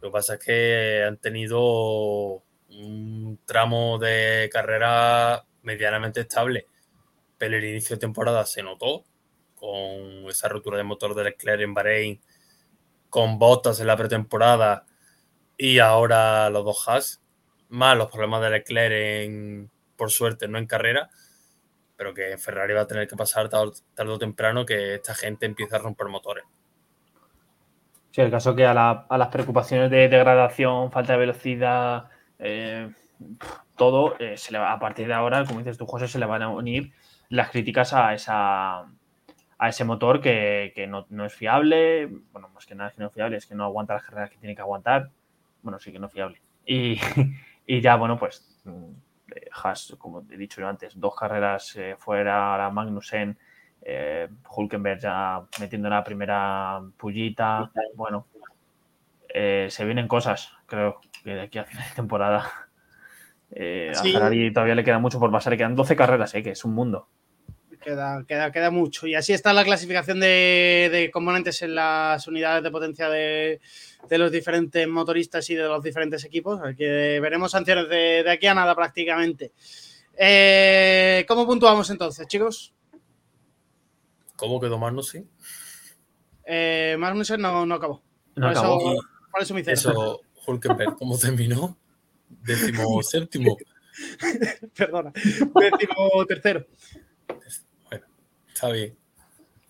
Lo 0.00 0.08
que 0.08 0.12
pasa 0.12 0.34
es 0.34 0.44
que 0.44 1.04
han 1.06 1.16
tenido 1.18 2.42
un 2.68 3.38
tramo 3.44 3.98
de 3.98 4.48
carrera 4.52 5.44
medianamente 5.62 6.20
estable, 6.20 6.66
pero 7.38 7.56
el 7.56 7.64
inicio 7.64 7.96
de 7.96 8.00
temporada 8.00 8.44
se 8.46 8.62
notó 8.62 9.04
con 9.54 10.28
esa 10.28 10.48
rotura 10.48 10.76
de 10.76 10.84
motor 10.84 11.14
de 11.14 11.24
Leclerc 11.24 11.62
en 11.62 11.74
Bahrein, 11.74 12.20
con 13.10 13.38
botas 13.38 13.80
en 13.80 13.86
la 13.86 13.96
pretemporada 13.96 14.84
y 15.56 15.78
ahora 15.78 16.50
los 16.50 16.64
dos 16.64 16.88
Haas, 16.88 17.22
más 17.68 17.96
los 17.96 18.08
problemas 18.08 18.42
de 18.42 18.50
Leclerc 18.50 18.92
en, 18.92 19.70
por 19.96 20.10
suerte, 20.10 20.48
no 20.48 20.58
en 20.58 20.66
carrera, 20.66 21.08
pero 21.96 22.12
que 22.12 22.36
Ferrari 22.38 22.74
va 22.74 22.82
a 22.82 22.86
tener 22.86 23.08
que 23.08 23.16
pasar 23.16 23.48
tarde, 23.48 23.72
tarde 23.94 24.12
o 24.12 24.18
temprano 24.18 24.66
que 24.66 24.96
esta 24.96 25.14
gente 25.14 25.46
empiece 25.46 25.74
a 25.74 25.78
romper 25.78 26.08
motores. 26.08 26.44
Sí, 28.16 28.22
el 28.22 28.30
caso 28.30 28.54
que 28.56 28.64
a, 28.64 28.72
la- 28.72 29.06
las 29.10 29.28
preocupaciones 29.28 29.90
de 29.90 30.08
degradación, 30.08 30.90
falta 30.90 31.12
de 31.12 31.18
velocidad, 31.18 32.08
eh, 32.38 32.90
todo, 33.76 34.18
eh, 34.18 34.38
se 34.38 34.52
le 34.52 34.58
va, 34.58 34.72
a 34.72 34.78
partir 34.78 35.06
de 35.06 35.12
ahora, 35.12 35.44
como 35.44 35.58
dices 35.58 35.76
tú, 35.76 35.84
José, 35.86 36.08
se 36.08 36.18
le 36.18 36.24
van 36.24 36.40
a 36.42 36.48
unir 36.48 36.92
las 37.28 37.50
críticas 37.50 37.92
a 37.92 38.14
esa 38.14 38.86
a 39.58 39.68
ese 39.70 39.84
motor 39.84 40.20
que, 40.22 40.72
que 40.74 40.86
no, 40.86 41.06
es 41.26 41.34
fiable. 41.34 42.06
Bueno, 42.32 42.48
más 42.50 42.66
que 42.66 42.74
nada 42.74 42.90
es 42.90 42.96
que 42.96 43.02
no 43.02 43.08
es 43.08 43.14
fiable, 43.14 43.36
es 43.38 43.46
que 43.46 43.54
no 43.54 43.64
aguanta 43.64 43.94
las 43.94 44.04
carreras 44.04 44.30
que 44.30 44.38
tiene 44.38 44.54
que 44.56 44.62
aguantar. 44.62 45.10
Bueno, 45.62 45.78
sí 45.78 45.92
que 45.92 45.98
no 45.98 46.06
es 46.08 46.12
fiable. 46.12 46.40
Y, 46.66 46.98
y 47.66 47.80
ya, 47.82 47.96
bueno, 47.96 48.18
pues 48.18 48.60
mm, 48.64 48.92
eh, 49.34 49.48
Haas, 49.52 49.94
como 49.98 50.24
he 50.30 50.36
dicho 50.38 50.60
yo 50.62 50.68
antes, 50.68 50.98
dos 50.98 51.14
carreras 51.16 51.76
eh, 51.76 51.96
fuera, 51.98 52.56
la 52.58 52.70
Magnussen, 52.70 53.38
eh, 53.88 54.28
Hulkenberg 54.50 54.98
ya 54.98 55.42
metiendo 55.60 55.88
la 55.88 56.02
primera 56.02 56.82
pullita. 56.96 57.70
Bueno, 57.94 58.26
eh, 59.28 59.68
se 59.70 59.84
vienen 59.84 60.08
cosas, 60.08 60.50
creo, 60.66 61.00
que 61.22 61.34
de 61.34 61.42
aquí 61.42 61.58
a 61.58 61.64
final 61.64 61.88
de 61.88 61.94
temporada. 61.94 62.50
Eh, 63.52 63.92
Sí. 63.94 64.10
A 64.10 64.18
Ferrari 64.18 64.52
todavía 64.52 64.74
le 64.74 64.82
queda 64.82 64.98
mucho 64.98 65.20
por 65.20 65.30
pasar, 65.30 65.52
le 65.52 65.56
quedan 65.56 65.76
12 65.76 65.94
carreras, 65.94 66.34
eh, 66.34 66.42
que 66.42 66.50
es 66.50 66.64
un 66.64 66.74
mundo. 66.74 67.06
Queda, 67.80 68.24
queda, 68.26 68.50
queda 68.50 68.72
mucho. 68.72 69.06
Y 69.06 69.14
así 69.14 69.32
está 69.32 69.52
la 69.52 69.62
clasificación 69.62 70.18
de, 70.18 70.88
de 70.90 71.12
componentes 71.12 71.62
en 71.62 71.76
las 71.76 72.26
unidades 72.26 72.64
de 72.64 72.70
potencia 72.72 73.08
de, 73.08 73.60
de 74.08 74.18
los 74.18 74.32
diferentes 74.32 74.86
motoristas 74.88 75.48
y 75.48 75.54
de 75.54 75.62
los 75.62 75.80
diferentes 75.80 76.24
equipos. 76.24 76.60
Así 76.60 76.74
que 76.74 77.20
veremos 77.20 77.52
sanciones 77.52 77.88
de, 77.88 78.24
de 78.24 78.30
aquí 78.32 78.48
a 78.48 78.54
nada 78.54 78.74
prácticamente. 78.74 79.52
¿Cómo 81.28 81.46
puntuamos 81.46 81.88
entonces, 81.88 82.26
chicos? 82.26 82.74
¿Cómo 84.36 84.60
quedó 84.60 84.78
Magnussen? 84.78 85.28
Eh, 86.44 86.96
Magnussen 86.98 87.40
no, 87.40 87.66
no 87.66 87.74
acabó. 87.74 88.02
No 88.34 88.48
por, 88.48 88.58
acabó. 88.58 88.92
Eso, 88.92 89.00
por 89.32 89.42
eso 89.42 89.54
mi 89.54 89.62
cero. 89.64 89.74
Eso, 89.74 90.20
Hulkenberg, 90.46 90.96
¿cómo 90.96 91.18
terminó? 91.18 91.76
Décimo 92.28 93.02
séptimo. 93.02 93.56
Perdona. 94.76 95.12
Décimo 95.14 96.24
tercero. 96.26 96.66
Está 98.48 98.70
bien. 98.70 98.96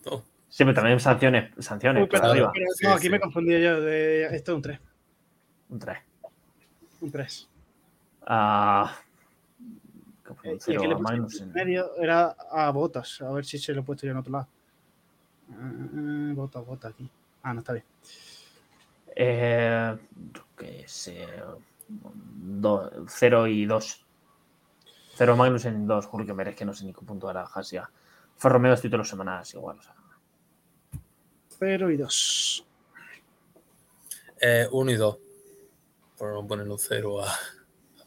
No, 0.05 0.25
Sí, 0.49 0.65
pero 0.65 0.75
también 0.75 0.99
sanciones, 1.01 1.53
sanciones 1.59 2.03
Uy, 2.03 2.09
por 2.09 2.19
perdón, 2.21 2.31
arriba. 2.37 2.51
pero 2.53 2.67
Sí, 2.75 2.85
no, 2.87 2.93
aquí 2.93 3.03
sí. 3.03 3.11
me 3.11 3.17
he 3.17 3.21
confundido 3.21 3.59
yo. 3.59 3.81
De, 3.81 4.25
esto 4.37 4.53
es 4.53 4.57
un 4.57 4.63
3. 4.63 4.81
Un 5.69 5.79
tres. 5.79 5.99
Un 7.01 7.11
3. 7.11 7.49
Ah. 8.27 8.97
Eh, 10.45 10.59
y 10.69 10.73
le 10.87 10.97
puse 10.97 11.43
en 11.45 11.53
medio 11.53 11.97
era 11.97 12.35
a 12.51 12.71
Botas. 12.71 13.21
A 13.23 13.31
ver 13.33 13.45
si 13.45 13.59
se 13.59 13.73
lo 13.75 13.81
he 13.81 13.85
puesto 13.85 14.07
yo 14.07 14.13
en 14.13 14.19
otro 14.19 14.33
lado. 14.33 14.49
Ah, 15.53 16.33
Botas, 16.35 16.65
Botas 16.67 16.93
aquí. 16.93 17.09
Ah, 17.43 17.53
no 17.55 17.61
está 17.61 17.73
bien. 17.73 17.85
Eh, 19.15 19.97
yo 20.33 20.43
qué 20.59 20.85
sé. 20.87 21.27
do- 21.89 23.07
cero 23.09 23.47
y 23.47 23.65
dos. 23.67 24.05
Cero 25.15 25.37
Magnussen 25.37 25.85
y 25.85 25.87
dos. 25.87 26.09
Hulkenberg, 26.11 26.51
es 26.51 26.57
que 26.57 26.65
no 26.65 26.75
sé 26.75 26.85
ni 26.85 26.93
qué 26.93 27.01
punto 27.03 27.31
era 27.31 27.43
Haas 27.45 27.71
ya. 27.71 27.89
Fue 28.37 28.51
Romeo 28.51 28.73
dos 28.73 28.83
títulos 28.83 29.09
semanales 29.09 29.55
igual. 29.55 29.79
O 29.79 29.83
sea. 29.83 29.95
0 31.59 31.91
y 31.91 31.97
2. 31.97 32.67
eh, 34.43 34.69
uno 34.73 34.91
y 34.91 34.97
dos. 34.97 35.17
Por 36.19 36.35
no 36.35 36.47
poner 36.47 36.69
un 36.69 36.79
cero 36.79 37.23
a. 37.25 37.33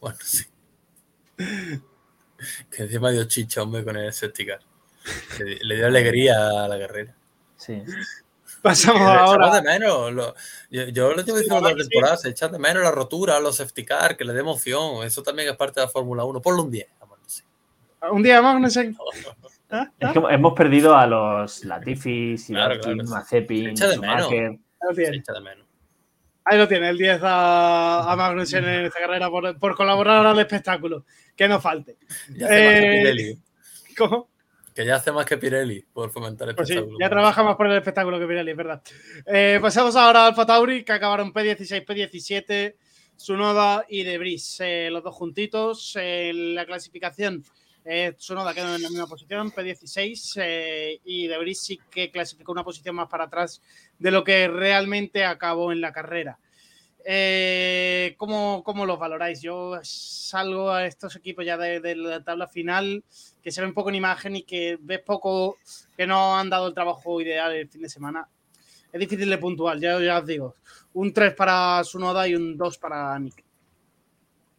Bueno, 0.00 0.16
sí. 0.22 0.44
Que 1.36 2.82
encima 2.84 3.10
dio 3.10 3.24
chicha, 3.24 3.62
hombre, 3.62 3.84
con 3.84 3.96
el 3.96 4.12
Septicar. 4.12 4.60
Le, 5.38 5.56
le 5.62 5.76
dio 5.76 5.86
alegría 5.86 6.64
a 6.64 6.68
la 6.68 6.78
carrera. 6.78 7.14
Sí. 7.60 7.82
Pasamos 8.62 9.00
ahora. 9.02 9.50
de 9.54 9.62
menos. 9.62 10.12
lo- 10.12 10.34
yo, 10.70 10.84
yo 10.88 11.12
lo 11.14 11.22
llevo 11.22 11.38
diciendo 11.38 11.58
toda 11.60 11.72
la 11.72 11.76
temporada, 11.78 12.16
se 12.16 12.28
echa 12.30 12.48
de 12.48 12.58
menos 12.58 12.82
la 12.82 12.90
rotura, 12.90 13.38
los 13.40 13.56
safety 13.56 13.84
car, 13.84 14.16
que 14.16 14.24
le 14.24 14.32
dé 14.32 14.40
emoción. 14.40 15.04
Eso 15.06 15.22
también 15.22 15.48
es 15.48 15.56
parte 15.56 15.80
de 15.80 15.86
la 15.86 15.92
Fórmula 15.92 16.24
1. 16.24 16.40
Ponlo 16.42 16.62
un 16.64 16.70
10. 16.70 16.86
vamos, 17.00 17.18
no 17.22 17.28
sé. 17.28 17.42
Un 18.10 18.22
día 18.22 18.42
más, 18.42 18.60
no 18.60 18.68
sé. 18.70 18.94
¿Ah? 19.70 19.88
Es 19.98 20.12
que 20.12 20.18
hemos 20.30 20.52
perdido 20.54 20.96
a 20.96 21.06
los 21.06 21.64
Latifis, 21.64 22.46
Claro, 22.46 22.80
claro. 22.80 23.04
Mazepin, 23.04 23.76
Se 23.76 23.84
echa 23.84 23.88
de 23.88 23.98
menos. 23.98 24.26
Schumacher. 24.26 24.48
Ahí 24.48 24.58
lo 24.88 24.94
Se 24.94 25.00
tiene. 25.02 25.16
echa 25.18 25.32
de 25.32 25.40
menos. 25.40 25.66
Ahí 26.44 26.58
lo 26.58 26.66
tiene, 26.66 26.88
el 26.88 26.98
10 26.98 27.20
a, 27.22 28.10
a 28.12 28.16
Magnussen 28.16 28.64
en 28.64 28.86
esta 28.86 28.98
carrera 28.98 29.30
por, 29.30 29.56
por 29.58 29.76
colaborar 29.76 30.26
al 30.26 30.38
espectáculo. 30.40 31.04
Que 31.36 31.46
no 31.46 31.60
falte. 31.60 31.98
Ya 32.34 32.46
Eh. 32.50 33.36
¿Cómo? 33.96 34.29
Que 34.80 34.86
ya 34.86 34.96
hace 34.96 35.12
más 35.12 35.26
que 35.26 35.36
Pirelli 35.36 35.82
por 35.92 36.10
fomentar 36.10 36.48
el 36.48 36.54
Pues 36.54 36.68
sí, 36.68 36.72
espectáculo. 36.72 36.98
ya 36.98 37.10
trabaja 37.10 37.42
más 37.42 37.54
por 37.56 37.66
el 37.66 37.76
espectáculo 37.76 38.18
que 38.18 38.26
Pirelli, 38.26 38.52
es 38.52 38.56
verdad. 38.56 38.82
Eh, 39.26 39.58
pasamos 39.60 39.94
ahora 39.94 40.22
al 40.22 40.28
Alfa 40.28 40.46
Tauri, 40.46 40.84
que 40.84 40.92
acabaron 40.92 41.34
P16, 41.34 41.84
P17, 41.84 42.76
Sunoda 43.14 43.84
y 43.90 44.04
Debris, 44.04 44.56
eh, 44.60 44.88
los 44.90 45.02
dos 45.02 45.14
juntitos. 45.14 45.96
En 45.96 46.54
la 46.54 46.64
clasificación, 46.64 47.44
eh, 47.84 48.14
Sunoda 48.16 48.54
quedó 48.54 48.74
en 48.74 48.82
la 48.82 48.88
misma 48.88 49.06
posición, 49.06 49.52
P16, 49.52 50.40
eh, 50.42 50.98
y 51.04 51.26
Debris 51.26 51.60
sí 51.60 51.78
que 51.90 52.10
clasificó 52.10 52.52
una 52.52 52.64
posición 52.64 52.94
más 52.94 53.08
para 53.08 53.24
atrás 53.24 53.60
de 53.98 54.10
lo 54.10 54.24
que 54.24 54.48
realmente 54.48 55.26
acabó 55.26 55.72
en 55.72 55.82
la 55.82 55.92
carrera. 55.92 56.38
Eh, 57.04 58.14
¿cómo, 58.18 58.62
cómo 58.64 58.86
los 58.86 58.98
valoráis? 58.98 59.40
Yo 59.40 59.78
salgo 59.82 60.70
a 60.70 60.86
estos 60.86 61.16
equipos 61.16 61.44
ya 61.44 61.56
de, 61.56 61.96
la 61.96 62.22
tabla 62.22 62.46
final 62.46 63.04
que 63.42 63.50
se 63.50 63.60
ven 63.62 63.74
poco 63.74 63.88
en 63.88 63.96
imagen 63.96 64.36
y 64.36 64.42
que 64.42 64.78
ves 64.80 65.00
poco 65.00 65.58
que 65.96 66.06
no 66.06 66.36
han 66.36 66.50
dado 66.50 66.68
el 66.68 66.74
trabajo 66.74 67.20
ideal 67.20 67.52
el 67.52 67.68
fin 67.68 67.82
de 67.82 67.88
semana. 67.88 68.28
Es 68.92 69.00
difícil 69.00 69.30
de 69.30 69.38
puntuar, 69.38 69.78
ya, 69.78 70.00
ya 70.00 70.18
os 70.18 70.26
digo. 70.26 70.54
Un 70.94 71.12
3 71.12 71.34
para 71.34 71.82
Sunoda 71.84 72.26
y 72.26 72.34
un 72.34 72.56
2 72.56 72.78
para 72.78 73.18
Nick. 73.18 73.44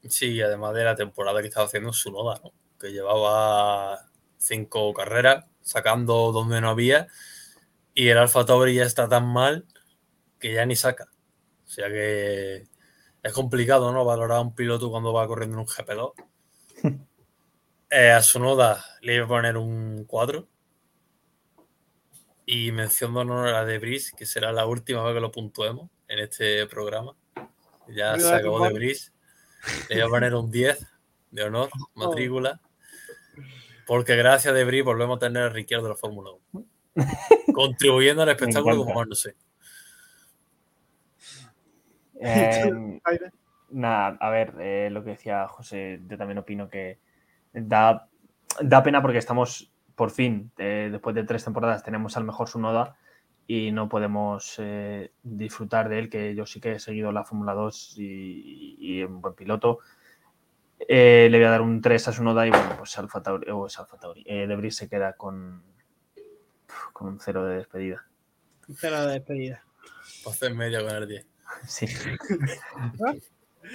Sí, 0.08 0.42
además 0.42 0.74
de 0.74 0.84
la 0.84 0.96
temporada 0.96 1.42
que 1.42 1.48
estaba 1.48 1.66
haciendo 1.66 1.94
Sunoda, 1.94 2.40
¿no? 2.44 2.52
que 2.80 2.92
llevaba 2.92 4.10
cinco 4.38 4.94
carreras, 4.94 5.46
sacando 5.62 6.32
donde 6.32 6.60
no 6.60 6.70
había, 6.70 7.08
y 7.94 8.08
el 8.08 8.18
Alfa 8.18 8.46
Tauri 8.46 8.74
ya 8.74 8.84
está 8.84 9.08
tan 9.08 9.28
mal 9.28 9.66
que 10.40 10.54
ya 10.54 10.66
ni 10.66 10.76
saca. 10.76 11.11
O 11.72 11.74
sea 11.74 11.88
que 11.88 12.68
es 13.24 13.34
complicado, 13.34 13.94
¿no? 13.94 14.04
Valorar 14.04 14.40
a 14.40 14.42
un 14.42 14.54
piloto 14.54 14.92
cuando 14.92 15.14
va 15.14 15.26
corriendo 15.26 15.56
en 15.56 15.62
un 15.62 15.68
GP2. 15.68 16.14
Eh, 17.94 18.10
a 18.10 18.24
Sunoda 18.24 18.86
le 19.02 19.16
iba 19.16 19.26
a 19.26 19.28
poner 19.28 19.58
un 19.58 20.06
4. 20.06 20.48
Y 22.46 22.72
mención 22.72 23.14
de 23.14 23.20
honor 23.20 23.50
a 23.50 23.66
Debris, 23.66 24.14
que 24.16 24.26
será 24.26 24.54
la 24.54 24.66
última 24.66 25.04
vez 25.04 25.14
que 25.14 25.20
lo 25.20 25.30
puntuemos 25.30 25.90
en 26.08 26.20
este 26.20 26.66
programa. 26.68 27.18
Ya 27.90 28.18
se 28.18 28.34
acabó 28.34 28.66
Debris. 28.66 29.12
Le 29.90 29.98
iba 29.98 30.06
a 30.06 30.10
poner 30.10 30.36
un 30.36 30.50
10 30.50 30.88
de 31.32 31.44
honor, 31.44 31.70
matrícula. 31.96 32.62
Porque 33.86 34.16
gracias 34.16 34.54
a 34.54 34.56
Debris 34.56 34.86
volvemos 34.86 35.18
a 35.18 35.20
tener 35.20 35.44
a 35.44 35.50
Ricciardo 35.50 35.88
de 35.88 35.90
la 35.90 35.98
Fórmula 35.98 36.30
1. 36.54 36.66
Contribuyendo 37.54 38.24
al 38.24 38.30
espectáculo 38.30 38.86
como 38.86 39.04
no 39.04 39.16
sé. 39.16 39.36
Eh, 42.24 42.72
nada, 43.72 44.18
a 44.20 44.30
ver, 44.30 44.54
eh, 44.60 44.90
lo 44.92 45.04
que 45.04 45.12
decía 45.12 45.48
José, 45.48 46.02
yo 46.08 46.18
también 46.18 46.38
opino 46.38 46.70
que 46.70 47.00
da, 47.52 48.08
da 48.62 48.84
pena 48.84 49.02
porque 49.02 49.18
estamos, 49.18 49.72
por 49.96 50.12
fin, 50.12 50.52
eh, 50.58 50.90
después 50.92 51.16
de 51.16 51.24
tres 51.24 51.44
temporadas, 51.44 51.84
tenemos 51.84 52.16
al 52.18 52.26
mejor 52.26 52.48
Sunoda 52.48 52.96
y 53.48 53.72
no 53.72 53.90
podemos 53.90 54.56
eh, 54.60 55.12
disfrutar 55.24 55.90
de 55.90 56.00
él, 56.00 56.10
que 56.10 56.36
yo 56.36 56.46
sí 56.46 56.62
que 56.62 56.74
he 56.74 56.80
seguido 56.80 57.12
la 57.12 57.24
Fórmula 57.24 57.54
2 57.54 57.96
y, 57.98 58.76
y 58.80 59.02
es 59.02 59.08
un 59.08 59.22
buen 59.22 59.34
piloto. 59.34 59.80
Eh, 60.88 61.28
le 61.30 61.38
voy 61.38 61.46
a 61.46 61.52
dar 61.52 61.62
un 61.62 61.82
3 61.82 62.08
a 62.08 62.12
Sunoda 62.12 62.48
y 62.48 62.50
bueno, 62.50 62.76
pues 62.78 62.98
Alfa 62.98 63.22
Tauri, 63.22 63.50
o 63.52 63.68
es 63.68 63.78
Alfa 63.78 63.98
Tauri. 63.98 64.24
Eh, 64.26 64.48
De 64.48 64.56
Vries 64.56 64.76
se 64.76 64.90
queda 64.90 65.14
con, 65.14 65.64
con 66.94 67.08
un 67.08 67.20
0 67.20 67.46
de 67.46 67.58
despedida. 67.58 68.06
Cero 68.76 69.06
de 69.06 69.14
despedida. 69.14 69.64
Para 70.24 70.36
hacer 70.36 70.56
media 70.56 70.82
con 70.82 70.96
el 70.96 71.08
10. 71.08 71.31
Sí. 71.68 71.86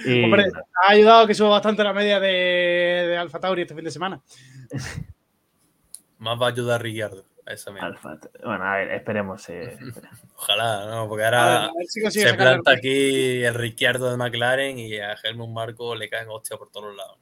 Y, 0.04 0.24
Hombre, 0.24 0.46
ha 0.84 0.90
ayudado 0.90 1.26
que 1.26 1.34
suba 1.34 1.50
bastante 1.50 1.82
la 1.84 1.92
media 1.92 2.18
de, 2.20 2.28
de 2.28 3.16
Alfa 3.16 3.38
Tauri 3.40 3.62
este 3.62 3.74
fin 3.74 3.84
de 3.84 3.90
semana. 3.90 4.20
Más 6.18 6.40
va 6.40 6.46
a 6.46 6.50
ayudar 6.50 6.82
Ricciardo 6.82 7.24
a 7.46 7.52
esa 7.52 7.70
media. 7.70 7.86
Alfa, 7.86 8.18
bueno, 8.44 8.64
a 8.64 8.76
ver, 8.76 8.90
esperemos. 8.92 9.48
eh, 9.48 9.78
Ojalá, 10.36 10.86
¿no? 10.90 11.08
Porque 11.08 11.24
A 11.24 11.30
ver, 11.30 11.34
ahora 11.38 11.64
a 11.66 11.70
ver 11.76 11.86
si 11.86 12.02
consigue 12.02 12.26
se 12.28 12.34
planta 12.34 12.72
el- 12.72 12.78
aquí 12.78 13.44
el 13.44 13.54
Ricciardo 13.54 14.10
de 14.10 14.16
McLaren 14.16 14.78
y 14.78 14.98
a 14.98 15.14
Helmut 15.22 15.50
Marco 15.50 15.94
le 15.94 16.08
caen 16.10 16.28
hostia 16.30 16.56
por 16.56 16.70
todos 16.70 16.94
lados. 16.94 17.18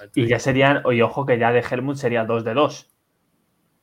Ver, 0.00 0.10
Y 0.14 0.26
ya 0.26 0.38
serían, 0.38 0.82
oye, 0.84 1.02
ojo 1.02 1.24
que 1.24 1.38
ya 1.38 1.52
de 1.52 1.60
Helmut 1.60 1.96
sería 1.96 2.24
2 2.24 2.44
de 2.44 2.54
2. 2.54 2.90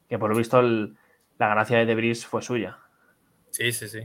Que 0.09 0.19
por 0.19 0.29
lo 0.29 0.37
visto 0.37 0.59
el- 0.59 0.97
la 1.39 1.47
ganancia 1.47 1.77
de 1.77 1.85
Debris 1.85 2.25
fue 2.25 2.41
suya. 2.41 2.77
Sí, 3.51 3.71
sí, 3.71 3.87
sí. 3.87 4.01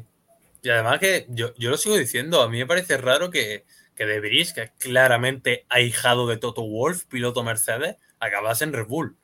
Y 0.63 0.71
además 0.71 1.01
que 1.01 1.27
yo, 1.29 1.53
yo 1.57 1.71
lo 1.71 1.77
sigo 1.77 1.97
diciendo, 1.97 2.41
a 2.41 2.49
mí 2.49 2.59
me 2.59 2.67
parece 2.67 2.97
raro 2.97 3.31
que, 3.31 3.65
que 3.97 4.07
De 4.07 4.21
Vries, 4.21 4.53
que 4.53 4.63
es 4.63 4.71
claramente 4.79 5.67
ahijado 5.69 6.27
de 6.29 6.37
Toto 6.37 6.63
Wolf, 6.63 7.05
piloto 7.07 7.43
Mercedes, 7.43 7.97
acabase 8.21 8.65
en 8.65 8.73
Red 8.73 8.87
Bull. 8.87 9.17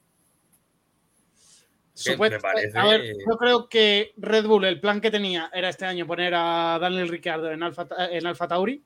Supuesto- 1.94 2.36
me 2.36 2.40
parece- 2.40 2.78
A 2.78 2.86
ver, 2.86 3.04
yo 3.28 3.36
creo 3.38 3.68
que 3.68 4.12
Red 4.16 4.46
Bull, 4.46 4.64
el 4.64 4.80
plan 4.80 5.00
que 5.00 5.10
tenía 5.10 5.50
era 5.52 5.68
este 5.68 5.84
año 5.84 6.06
poner 6.06 6.32
a 6.34 6.78
Daniel 6.80 7.08
Ricciardo 7.08 7.50
en 7.50 7.62
Alfa, 7.62 7.86
en 8.10 8.26
Alfa 8.26 8.46
Tauri, 8.48 8.82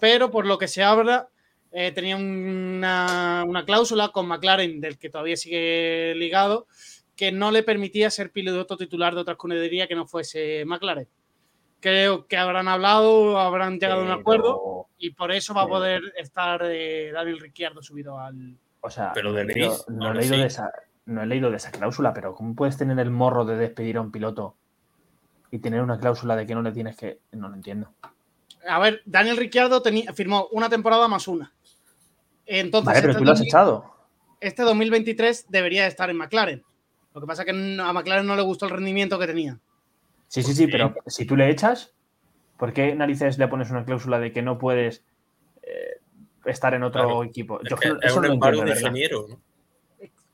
pero 0.00 0.30
por 0.30 0.46
lo 0.46 0.58
que 0.58 0.68
se 0.68 0.82
habla, 0.82 1.28
eh, 1.72 1.90
tenía 1.92 2.16
una, 2.16 3.44
una 3.46 3.64
cláusula 3.64 4.08
con 4.10 4.26
McLaren, 4.28 4.80
del 4.80 4.98
que 4.98 5.08
todavía 5.10 5.36
sigue 5.36 6.14
ligado, 6.16 6.66
que 7.16 7.32
no 7.32 7.50
le 7.50 7.62
permitía 7.62 8.10
ser 8.10 8.30
piloto 8.30 8.76
titular 8.76 9.14
de 9.14 9.20
otra 9.22 9.32
escudería 9.32 9.86
que 9.88 9.94
no 9.94 10.06
fuese 10.06 10.64
McLaren. 10.64 11.08
Creo 11.82 12.26
que 12.28 12.36
habrán 12.36 12.68
hablado, 12.68 13.38
habrán 13.40 13.78
llegado 13.80 14.02
a 14.02 14.04
un 14.04 14.10
acuerdo 14.12 14.86
y 14.98 15.10
por 15.10 15.32
eso 15.32 15.52
va 15.52 15.62
a 15.62 15.64
pero- 15.64 15.74
poder 15.76 16.02
estar 16.16 16.62
eh, 16.64 17.10
Daniel 17.12 17.40
Ricciardo 17.40 17.82
subido 17.82 18.18
al. 18.20 18.56
O 18.80 18.88
sea, 18.88 19.10
Pero 19.12 19.30
no, 19.32 19.36
he 19.38 19.40
Debris, 19.40 19.56
leído, 19.56 19.84
no 19.88 20.10
he 20.12 20.14
leído 20.14 20.34
sí. 20.36 20.40
de 20.40 20.46
esa, 20.46 20.70
no 21.06 21.22
he 21.22 21.26
leído 21.26 21.50
de 21.50 21.56
esa 21.56 21.72
cláusula, 21.72 22.14
pero 22.14 22.34
¿cómo 22.36 22.54
puedes 22.54 22.76
tener 22.76 22.98
el 23.00 23.10
morro 23.10 23.44
de 23.44 23.56
despedir 23.56 23.96
a 23.96 24.00
un 24.00 24.12
piloto 24.12 24.54
y 25.50 25.58
tener 25.58 25.82
una 25.82 25.98
cláusula 25.98 26.36
de 26.36 26.46
que 26.46 26.54
no 26.54 26.62
le 26.62 26.70
tienes 26.72 26.96
que. 26.96 27.18
No 27.32 27.48
lo 27.48 27.56
entiendo. 27.56 27.92
A 28.68 28.78
ver, 28.78 29.02
Daniel 29.04 29.36
Ricciardo 29.36 29.82
tenía, 29.82 30.12
firmó 30.12 30.46
una 30.52 30.68
temporada 30.68 31.08
más 31.08 31.26
una. 31.26 31.52
Entonces, 32.46 32.86
Vale, 32.86 33.00
pero 33.00 33.10
este 33.10 33.18
tú 33.18 33.24
lo 33.24 33.32
has 33.32 33.38
2000 33.38 33.48
echado. 33.48 33.94
este 34.40 34.62
2023 34.62 35.46
debería 35.48 35.86
estar 35.88 36.10
en 36.10 36.16
McLaren. 36.16 36.62
Lo 37.12 37.20
que 37.20 37.26
pasa 37.26 37.42
es 37.42 37.46
que 37.46 37.80
a 37.80 37.92
McLaren 37.92 38.26
no 38.26 38.36
le 38.36 38.42
gustó 38.42 38.66
el 38.66 38.70
rendimiento 38.72 39.18
que 39.18 39.26
tenía. 39.26 39.58
Sí, 40.32 40.42
sí, 40.42 40.54
sí, 40.54 40.66
pero 40.66 40.94
si 41.08 41.26
tú 41.26 41.36
le 41.36 41.50
echas, 41.50 41.92
¿por 42.56 42.72
qué 42.72 42.94
narices 42.94 43.36
le 43.36 43.48
pones 43.48 43.70
una 43.70 43.84
cláusula 43.84 44.18
de 44.18 44.32
que 44.32 44.40
no 44.40 44.56
puedes 44.58 45.04
eh, 45.62 46.00
estar 46.46 46.72
en 46.72 46.84
otro 46.84 47.02
Claro, 47.02 47.24
equipo? 47.24 47.60
Es, 47.60 47.68
Yo 47.68 47.76
que 47.76 47.88
creo- 47.90 48.00
es 48.00 48.06
eso 48.06 48.16
un 48.20 48.26
no 48.28 48.32
entiendo, 48.32 48.64
de 48.64 48.70
ingeniero, 48.70 49.26
¿no? 49.28 49.40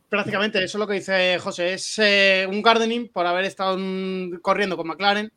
Prácticamente, 0.09 0.63
eso 0.63 0.79
es 0.79 0.81
lo 0.81 0.87
que 0.87 0.95
dice 0.95 1.37
José. 1.41 1.73
Es 1.75 1.99
eh, 1.99 2.47
un 2.49 2.63
gardening 2.63 3.09
por 3.09 3.27
haber 3.27 3.45
estado 3.45 3.77
corriendo 4.41 4.77
con 4.77 4.87
McLaren. 4.87 5.33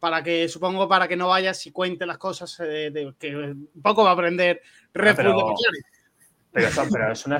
Para 0.00 0.22
que, 0.22 0.48
supongo, 0.48 0.86
para 0.86 1.08
que 1.08 1.16
no 1.16 1.28
vayas 1.28 1.66
y 1.66 1.72
cuente 1.72 2.04
las 2.04 2.18
cosas 2.18 2.60
eh, 2.60 2.90
de, 2.92 3.14
que 3.18 3.34
un 3.34 3.70
poco 3.82 4.04
va 4.04 4.10
a 4.10 4.12
aprender 4.12 4.60
Red 4.92 5.12
Ah, 5.12 5.14
pero- 5.16 5.32
Bull 5.32 5.44
de 5.44 5.50
McLaren. 5.50 5.82
Pero, 6.52 6.68
eso- 6.68 6.84
pero 6.92 7.12
es 7.12 7.26
una, 7.26 7.38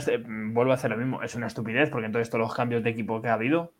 vuelvo 0.55 0.73
a 0.73 0.77
hacer 0.77 0.91
lo 0.93 0.97
mismo, 0.97 1.23
es 1.23 1.35
una 1.35 1.47
estupidez, 1.49 1.91
porque 1.91 2.07
entonces 2.07 2.31
todos 2.31 2.41
los 2.47 2.55
cambios 2.55 2.83
de 2.83 2.89
equipo 2.89 3.21
que 3.21 3.29
ha 3.29 3.35
habido, 3.35 3.75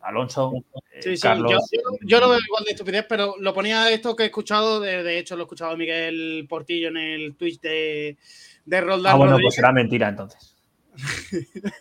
Alonso, 0.00 0.52
Sí, 1.00 1.16
sí, 1.16 1.22
Carlos, 1.22 1.50
yo, 1.52 1.58
yo- 1.72 1.98
yo 2.02 2.20
lo 2.20 2.28
veo 2.30 2.38
igual 2.46 2.64
de 2.64 2.70
estupidez, 2.72 3.06
pero 3.08 3.34
lo 3.38 3.54
ponía 3.54 3.90
esto 3.90 4.14
que 4.16 4.24
he 4.24 4.26
escuchado, 4.26 4.80
de, 4.80 5.02
de 5.02 5.18
hecho 5.18 5.36
lo 5.36 5.42
he 5.42 5.46
escuchado 5.46 5.72
a 5.72 5.76
Miguel 5.76 6.46
Portillo 6.48 6.88
en 6.88 6.96
el 6.96 7.36
Twitch 7.36 7.60
de, 7.60 8.16
de 8.64 8.80
Roldán 8.80 9.14
Ah, 9.14 9.16
bueno, 9.16 9.32
Rodríguez. 9.32 9.48
pues 9.48 9.54
será 9.56 9.72
mentira 9.72 10.08
entonces. 10.08 10.56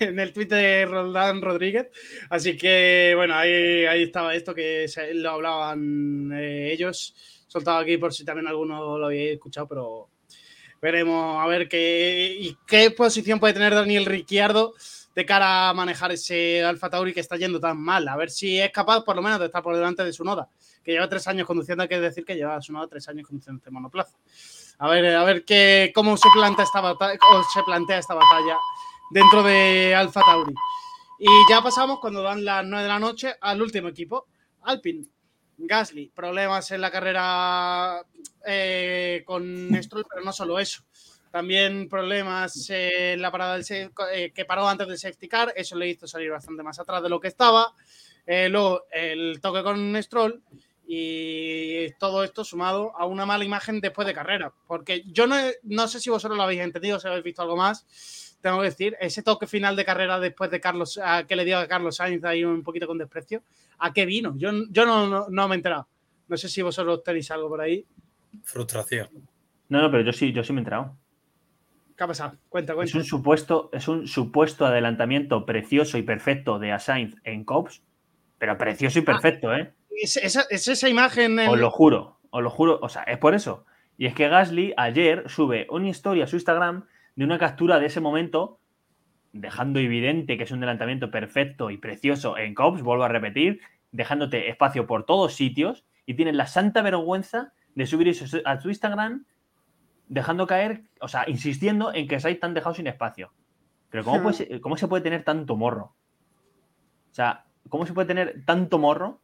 en 0.00 0.18
el 0.18 0.32
tweet 0.32 0.46
de 0.46 0.86
Roldán 0.86 1.42
Rodríguez. 1.42 1.88
Así 2.30 2.56
que, 2.56 3.12
bueno, 3.16 3.34
ahí, 3.34 3.84
ahí 3.86 4.04
estaba 4.04 4.34
esto 4.34 4.54
que 4.54 4.88
se- 4.88 5.14
lo 5.14 5.30
hablaban 5.30 6.30
eh, 6.34 6.72
ellos. 6.72 7.14
Soltado 7.46 7.78
aquí 7.78 7.96
por 7.98 8.14
si 8.14 8.24
también 8.24 8.46
alguno 8.46 8.96
lo 8.96 9.06
había 9.06 9.32
escuchado, 9.32 9.66
pero 9.66 10.08
veremos 10.80 11.42
a 11.42 11.46
ver 11.48 11.68
qué 11.68 12.36
y 12.40 12.56
qué 12.66 12.92
posición 12.92 13.40
puede 13.40 13.54
tener 13.54 13.74
Daniel 13.74 14.06
Ricciardo 14.06 14.74
de 15.14 15.26
cara 15.26 15.68
a 15.68 15.74
manejar 15.74 16.12
ese 16.12 16.62
Alfa 16.64 16.88
Tauri 16.90 17.12
que 17.12 17.20
está 17.20 17.36
yendo 17.36 17.60
tan 17.60 17.78
mal. 17.80 18.06
A 18.08 18.16
ver 18.16 18.30
si 18.30 18.60
es 18.60 18.70
capaz, 18.70 19.02
por 19.02 19.16
lo 19.16 19.22
menos, 19.22 19.38
de 19.40 19.46
estar 19.46 19.62
por 19.62 19.74
delante 19.74 20.04
de 20.04 20.12
su 20.12 20.24
noda, 20.24 20.48
que 20.82 20.92
lleva 20.92 21.08
tres 21.08 21.26
años 21.28 21.46
conduciendo. 21.46 21.82
Hay 21.82 21.88
que 21.88 22.00
decir 22.00 22.24
que 22.24 22.36
lleva 22.36 22.60
su 22.60 22.72
noda 22.72 22.88
tres 22.88 23.08
años 23.08 23.26
conduciendo 23.26 23.58
este 23.58 23.70
monoplaza. 23.70 24.16
A 24.78 24.88
ver, 24.88 25.14
a 25.14 25.24
ver 25.24 25.44
qué, 25.44 25.92
cómo 25.94 26.16
se 26.16 26.28
plantea 26.32 26.64
esta 26.64 26.80
batalla, 26.80 27.18
o 27.32 27.42
se 27.42 27.62
plantea 27.62 27.98
esta 27.98 28.14
batalla 28.14 28.56
dentro 29.10 29.42
de 29.42 29.94
Alfa 29.94 30.22
Tauri. 30.22 30.54
Y 31.18 31.28
ya 31.50 31.62
pasamos 31.62 32.00
cuando 32.00 32.22
dan 32.22 32.44
las 32.44 32.64
9 32.64 32.82
de 32.82 32.88
la 32.88 32.98
noche 32.98 33.34
al 33.40 33.60
último 33.60 33.88
equipo, 33.88 34.26
Alpine. 34.62 35.04
Gasly, 35.62 36.10
problemas 36.14 36.70
en 36.70 36.80
la 36.80 36.90
carrera 36.90 38.02
eh, 38.46 39.22
con 39.26 39.70
Stroll, 39.82 40.06
pero 40.08 40.24
no 40.24 40.32
solo 40.32 40.58
eso. 40.58 40.82
También 41.30 41.88
problemas 41.88 42.68
eh, 42.70 43.12
en 43.12 43.22
la 43.22 43.30
parada 43.30 43.56
del 43.56 43.64
eh, 44.12 44.32
que 44.34 44.44
paró 44.44 44.68
antes 44.68 44.88
del 44.88 44.98
safety 44.98 45.28
car, 45.28 45.52
eso 45.54 45.76
le 45.76 45.88
hizo 45.88 46.06
salir 46.06 46.30
bastante 46.30 46.62
más 46.62 46.78
atrás 46.80 47.02
de 47.02 47.08
lo 47.08 47.20
que 47.20 47.28
estaba. 47.28 47.72
Eh, 48.26 48.48
luego 48.48 48.84
el 48.92 49.40
toque 49.40 49.62
con 49.62 49.94
Stroll 50.02 50.42
y 50.86 51.92
todo 51.98 52.24
esto 52.24 52.44
sumado 52.44 52.92
a 52.98 53.06
una 53.06 53.24
mala 53.24 53.44
imagen 53.44 53.80
después 53.80 54.06
de 54.08 54.14
carrera. 54.14 54.52
Porque 54.66 55.02
yo 55.06 55.26
no, 55.28 55.36
no 55.62 55.86
sé 55.86 56.00
si 56.00 56.10
vosotros 56.10 56.36
lo 56.36 56.42
habéis 56.42 56.62
entendido, 56.62 56.98
si 56.98 57.06
habéis 57.06 57.22
visto 57.24 57.42
algo 57.42 57.56
más. 57.56 58.36
Tengo 58.40 58.58
que 58.58 58.64
decir, 58.70 58.96
ese 59.00 59.22
toque 59.22 59.46
final 59.46 59.76
de 59.76 59.84
carrera 59.84 60.18
después 60.18 60.50
de 60.50 60.60
Carlos, 60.60 60.98
a- 61.02 61.24
que 61.28 61.36
le 61.36 61.44
dio 61.44 61.58
a 61.58 61.68
Carlos 61.68 61.96
Sainz 61.96 62.24
ahí 62.24 62.42
un 62.42 62.62
poquito 62.64 62.86
con 62.88 62.98
desprecio, 62.98 63.42
¿a 63.78 63.92
qué 63.92 64.04
vino? 64.06 64.34
Yo, 64.36 64.50
yo 64.70 64.84
no, 64.86 65.06
no, 65.06 65.26
no 65.28 65.48
me 65.48 65.54
he 65.54 65.58
enterado. 65.58 65.86
No 66.26 66.36
sé 66.36 66.48
si 66.48 66.60
vosotros 66.62 67.02
tenéis 67.04 67.30
algo 67.30 67.48
por 67.48 67.60
ahí. 67.60 67.84
Frustración. 68.42 69.08
No, 69.68 69.82
no, 69.82 69.90
pero 69.90 70.02
yo 70.04 70.12
sí, 70.12 70.32
yo 70.32 70.42
sí 70.42 70.52
me 70.52 70.58
he 70.58 70.62
enterado. 70.62 70.96
¿Qué 72.00 72.04
ha 72.04 72.06
pasado? 72.06 72.38
Cuenta, 72.48 72.74
Es 72.82 72.94
un 72.94 73.04
supuesto, 73.04 73.68
es 73.74 73.86
un 73.86 74.06
supuesto 74.08 74.64
adelantamiento 74.64 75.44
precioso 75.44 75.98
y 75.98 76.02
perfecto 76.02 76.58
de 76.58 76.72
a 76.72 76.78
Sainz 76.78 77.16
en 77.24 77.44
Cops, 77.44 77.82
pero 78.38 78.56
precioso 78.56 79.00
y 79.00 79.02
perfecto, 79.02 79.54
¿eh? 79.54 79.74
es, 80.02 80.16
esa, 80.16 80.46
es 80.48 80.66
esa 80.66 80.88
imagen. 80.88 81.38
en- 81.38 81.50
Os 81.50 81.58
lo 81.58 81.70
juro, 81.70 82.16
os 82.30 82.42
lo 82.42 82.48
juro. 82.48 82.78
O 82.80 82.88
sea, 82.88 83.02
es 83.02 83.18
por 83.18 83.34
eso. 83.34 83.66
Y 83.98 84.06
es 84.06 84.14
que 84.14 84.28
Gasly 84.28 84.72
ayer 84.78 85.24
sube 85.28 85.66
una 85.68 85.90
historia 85.90 86.24
a 86.24 86.26
su 86.26 86.36
Instagram 86.36 86.86
de 87.16 87.24
una 87.26 87.38
captura 87.38 87.78
de 87.78 87.84
ese 87.84 88.00
momento, 88.00 88.60
dejando 89.34 89.78
evidente 89.78 90.38
que 90.38 90.44
es 90.44 90.50
un 90.52 90.60
adelantamiento 90.60 91.10
perfecto 91.10 91.68
y 91.70 91.76
precioso 91.76 92.38
en 92.38 92.54
Cops, 92.54 92.80
vuelvo 92.80 93.04
a 93.04 93.08
repetir, 93.08 93.60
dejándote 93.92 94.48
espacio 94.48 94.86
por 94.86 95.04
todos 95.04 95.34
sitios 95.34 95.84
y 96.06 96.14
tienes 96.14 96.34
la 96.34 96.46
santa 96.46 96.80
vergüenza 96.80 97.52
de 97.74 97.84
subir 97.86 98.08
eso 98.08 98.24
a 98.46 98.58
su 98.58 98.70
Instagram 98.70 99.26
dejando 100.10 100.46
caer, 100.46 100.82
o 101.00 101.08
sea, 101.08 101.24
insistiendo 101.28 101.94
en 101.94 102.06
que 102.08 102.18
Sainz 102.20 102.40
te 102.40 102.46
han 102.46 102.52
dejado 102.54 102.74
sin 102.74 102.86
espacio. 102.88 103.32
Pero 103.90 104.04
¿cómo, 104.04 104.16
puede 104.22 104.34
ser- 104.36 104.60
¿cómo 104.60 104.76
se 104.76 104.88
puede 104.88 105.02
tener 105.02 105.24
tanto 105.24 105.56
morro? 105.56 105.94
O 107.10 107.14
sea, 107.14 107.44
¿cómo 107.68 107.86
se 107.86 107.92
puede 107.94 108.08
tener 108.08 108.44
tanto 108.44 108.78
morro 108.78 109.20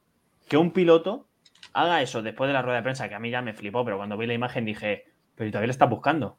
que 0.49 0.57
un 0.57 0.71
piloto 0.71 1.29
haga 1.73 2.01
eso 2.03 2.23
después 2.23 2.49
de 2.49 2.55
la 2.55 2.63
rueda 2.63 2.77
de 2.79 2.83
prensa? 2.85 3.09
Que 3.09 3.15
a 3.17 3.19
mí 3.19 3.31
ya 3.31 3.43
me 3.43 3.53
flipó, 3.53 3.85
pero 3.85 3.97
cuando 3.97 4.17
vi 4.17 4.27
la 4.27 4.35
imagen 4.35 4.65
dije, 4.65 5.05
pero 5.35 5.51
todavía 5.51 5.67
le 5.67 5.73
estás 5.73 5.91
buscando. 5.91 6.39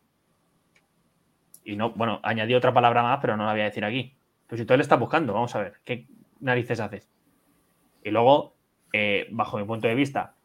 Y 1.63 1.75
no, 1.75 1.91
bueno, 1.91 2.19
añadí 2.23 2.53
otra 2.53 2.73
palabra 2.73 3.03
más, 3.03 3.19
pero 3.21 3.35
no 3.35 3.45
la 3.45 3.51
voy 3.51 3.61
a 3.61 3.65
decir 3.65 3.83
aquí. 3.83 4.17
Pero 4.47 4.57
si 4.57 4.65
todavía 4.65 4.77
le 4.77 4.83
estás 4.83 4.99
buscando, 4.99 5.33
vamos 5.33 5.53
a 5.55 5.59
ver, 5.59 5.81
¿qué 5.83 6.07
narices 6.39 6.79
haces? 6.79 7.09
Y 8.03 8.11
luego, 8.11 8.55
eh, 8.93 9.27
bajo 9.31 9.57
mi 9.57 9.65
punto 9.65 9.87
de 9.89 9.95
vista, 9.95 10.35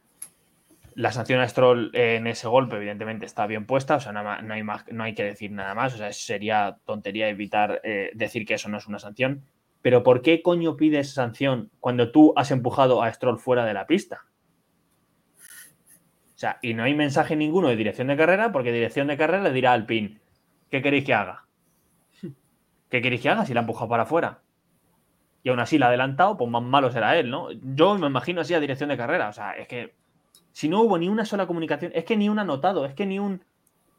la 0.94 1.12
sanción 1.12 1.40
a 1.40 1.48
Stroll 1.48 1.90
en 1.94 2.26
ese 2.26 2.48
golpe, 2.48 2.76
evidentemente, 2.76 3.26
está 3.26 3.46
bien 3.46 3.66
puesta. 3.66 3.96
O 3.96 4.00
sea, 4.00 4.12
no, 4.12 4.52
hay 4.52 4.62
más, 4.62 4.84
no 4.90 5.04
hay 5.04 5.14
que 5.14 5.24
decir 5.24 5.50
nada 5.50 5.74
más. 5.74 5.94
O 5.94 5.96
sea, 5.98 6.12
sería 6.12 6.78
tontería 6.84 7.28
evitar 7.28 7.80
eh, 7.84 8.10
decir 8.14 8.46
que 8.46 8.54
eso 8.54 8.68
no 8.68 8.78
es 8.78 8.86
una 8.86 8.98
sanción. 8.98 9.44
Pero 9.82 10.02
¿por 10.02 10.22
qué 10.22 10.42
coño 10.42 10.76
pides 10.76 11.12
sanción 11.12 11.70
cuando 11.80 12.12
tú 12.12 12.32
has 12.36 12.50
empujado 12.50 13.02
a 13.02 13.12
Stroll 13.12 13.38
fuera 13.38 13.64
de 13.64 13.74
la 13.74 13.86
pista? 13.86 14.24
O 16.34 16.38
sea, 16.38 16.58
y 16.62 16.74
no 16.74 16.84
hay 16.84 16.94
mensaje 16.94 17.36
ninguno 17.36 17.68
de 17.68 17.76
dirección 17.76 18.08
de 18.08 18.16
carrera, 18.16 18.52
porque 18.52 18.72
dirección 18.72 19.06
de 19.08 19.16
carrera 19.16 19.42
le 19.42 19.52
dirá 19.52 19.72
al 19.72 19.86
PIN, 19.86 20.20
¿qué 20.70 20.82
queréis 20.82 21.04
que 21.04 21.14
haga? 21.14 21.46
¿Qué 22.90 23.00
queréis 23.00 23.22
que 23.22 23.28
haga 23.28 23.44
si 23.44 23.54
la 23.54 23.60
ha 23.60 23.62
empujado 23.62 23.88
para 23.88 24.04
afuera? 24.04 24.40
Y 25.44 25.48
aún 25.48 25.60
así 25.60 25.78
la 25.78 25.86
ha 25.86 25.88
adelantado, 25.88 26.36
pues 26.36 26.50
más 26.50 26.62
malo 26.62 26.90
será 26.90 27.16
él, 27.16 27.30
¿no? 27.30 27.48
Yo 27.52 27.98
me 27.98 28.06
imagino 28.06 28.40
así 28.40 28.54
a 28.54 28.60
dirección 28.60 28.88
de 28.88 28.96
carrera. 28.96 29.28
O 29.28 29.32
sea, 29.32 29.52
es 29.52 29.66
que 29.66 29.94
si 30.52 30.68
no 30.68 30.82
hubo 30.82 30.98
ni 30.98 31.08
una 31.08 31.24
sola 31.24 31.46
comunicación, 31.46 31.92
es 31.94 32.04
que 32.04 32.16
ni 32.16 32.28
un 32.28 32.38
anotado, 32.38 32.84
es 32.84 32.94
que 32.94 33.06
ni 33.06 33.18
un. 33.18 33.44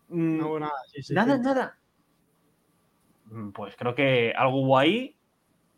mm, 0.10 0.38
No 0.40 0.48
hubo 0.48 0.60
nada. 0.60 0.74
sí, 0.92 1.02
sí, 1.04 1.14
nada, 1.14 1.36
sí. 1.38 1.42
nada. 1.44 1.78
Mm, 3.26 3.50
Pues 3.52 3.76
creo 3.76 3.96
que 3.96 4.34
algo 4.36 4.62
hubo 4.62 4.78
ahí. 4.78 5.16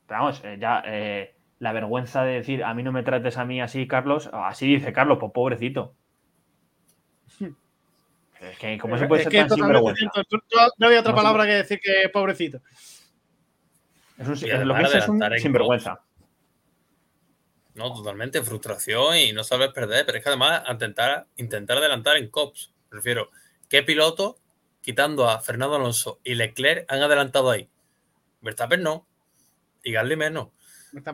Pero 0.07 0.19
vamos, 0.21 0.41
eh, 0.43 0.57
ya 0.59 0.83
eh, 0.85 1.35
la 1.59 1.71
vergüenza 1.73 2.23
de 2.23 2.33
decir 2.33 2.63
a 2.63 2.73
mí 2.73 2.83
no 2.83 2.91
me 2.91 3.03
trates 3.03 3.37
a 3.37 3.45
mí 3.45 3.59
así, 3.61 3.87
Carlos. 3.87 4.29
Así 4.33 4.67
dice 4.67 4.93
Carlos, 4.93 5.17
pues 5.19 5.31
pobrecito. 5.31 5.95
Es 8.41 8.57
que, 8.59 8.77
¿cómo 8.77 8.97
se 8.97 9.07
puede 9.07 9.21
Es 9.21 9.23
ser 9.23 9.31
que 9.31 9.37
tan 9.39 9.49
sinvergüenza? 9.49 10.11
No 10.77 10.87
había 10.87 10.99
otra 10.99 11.13
¿Cómo 11.13 11.21
se- 11.21 11.25
palabra 11.25 11.45
que 11.45 11.53
decir 11.53 11.79
que 11.81 12.09
pobrecito. 12.09 12.59
Es 14.17 14.27
un- 14.27 14.33
es 14.33 14.65
lo 14.65 14.75
que 14.75 14.81
es, 14.83 14.93
es 14.95 15.07
un 15.09 15.21
sinvergüenza. 15.39 16.01
No, 17.75 17.93
totalmente, 17.93 18.41
frustración 18.41 19.17
y 19.17 19.33
no 19.33 19.43
saber 19.43 19.73
perder. 19.73 20.05
Pero 20.05 20.17
es 20.17 20.23
que 20.23 20.29
además 20.29 20.63
intentar, 20.69 21.27
intentar 21.35 21.77
adelantar 21.77 22.17
en 22.17 22.29
COPS. 22.29 22.73
Prefiero, 22.89 23.29
¿qué 23.69 23.83
piloto, 23.83 24.37
quitando 24.81 25.29
a 25.29 25.41
Fernando 25.41 25.75
Alonso 25.75 26.19
y 26.23 26.35
Leclerc, 26.35 26.85
han 26.91 27.01
adelantado 27.01 27.51
ahí? 27.51 27.69
Verstappen 28.41 28.81
no. 28.81 29.05
Y 29.83 29.91
Gasly 29.91 30.15
menos. 30.15 30.47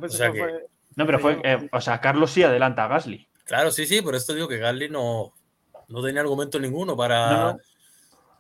O 0.02 0.08
sea 0.10 0.32
que- 0.32 0.40
fue- 0.40 0.68
No, 0.96 1.06
pero 1.06 1.20
fue. 1.20 1.42
eh, 1.44 1.70
o 1.72 1.82
sea, 1.82 2.00
Carlos 2.00 2.32
sí 2.32 2.44
adelanta 2.44 2.86
a 2.86 2.88
Gasly. 2.88 3.28
Claro, 3.46 3.72
sí, 3.72 3.86
sí, 3.88 4.02
por 4.02 4.14
esto 4.16 4.34
digo 4.34 4.48
que 4.48 4.58
Gasly 4.60 4.90
no, 4.90 5.34
no 5.88 6.04
tenía 6.04 6.22
argumento 6.22 6.60
ninguno 6.60 6.96
para, 6.96 7.32
No, 7.32 7.54
no. 7.54 7.60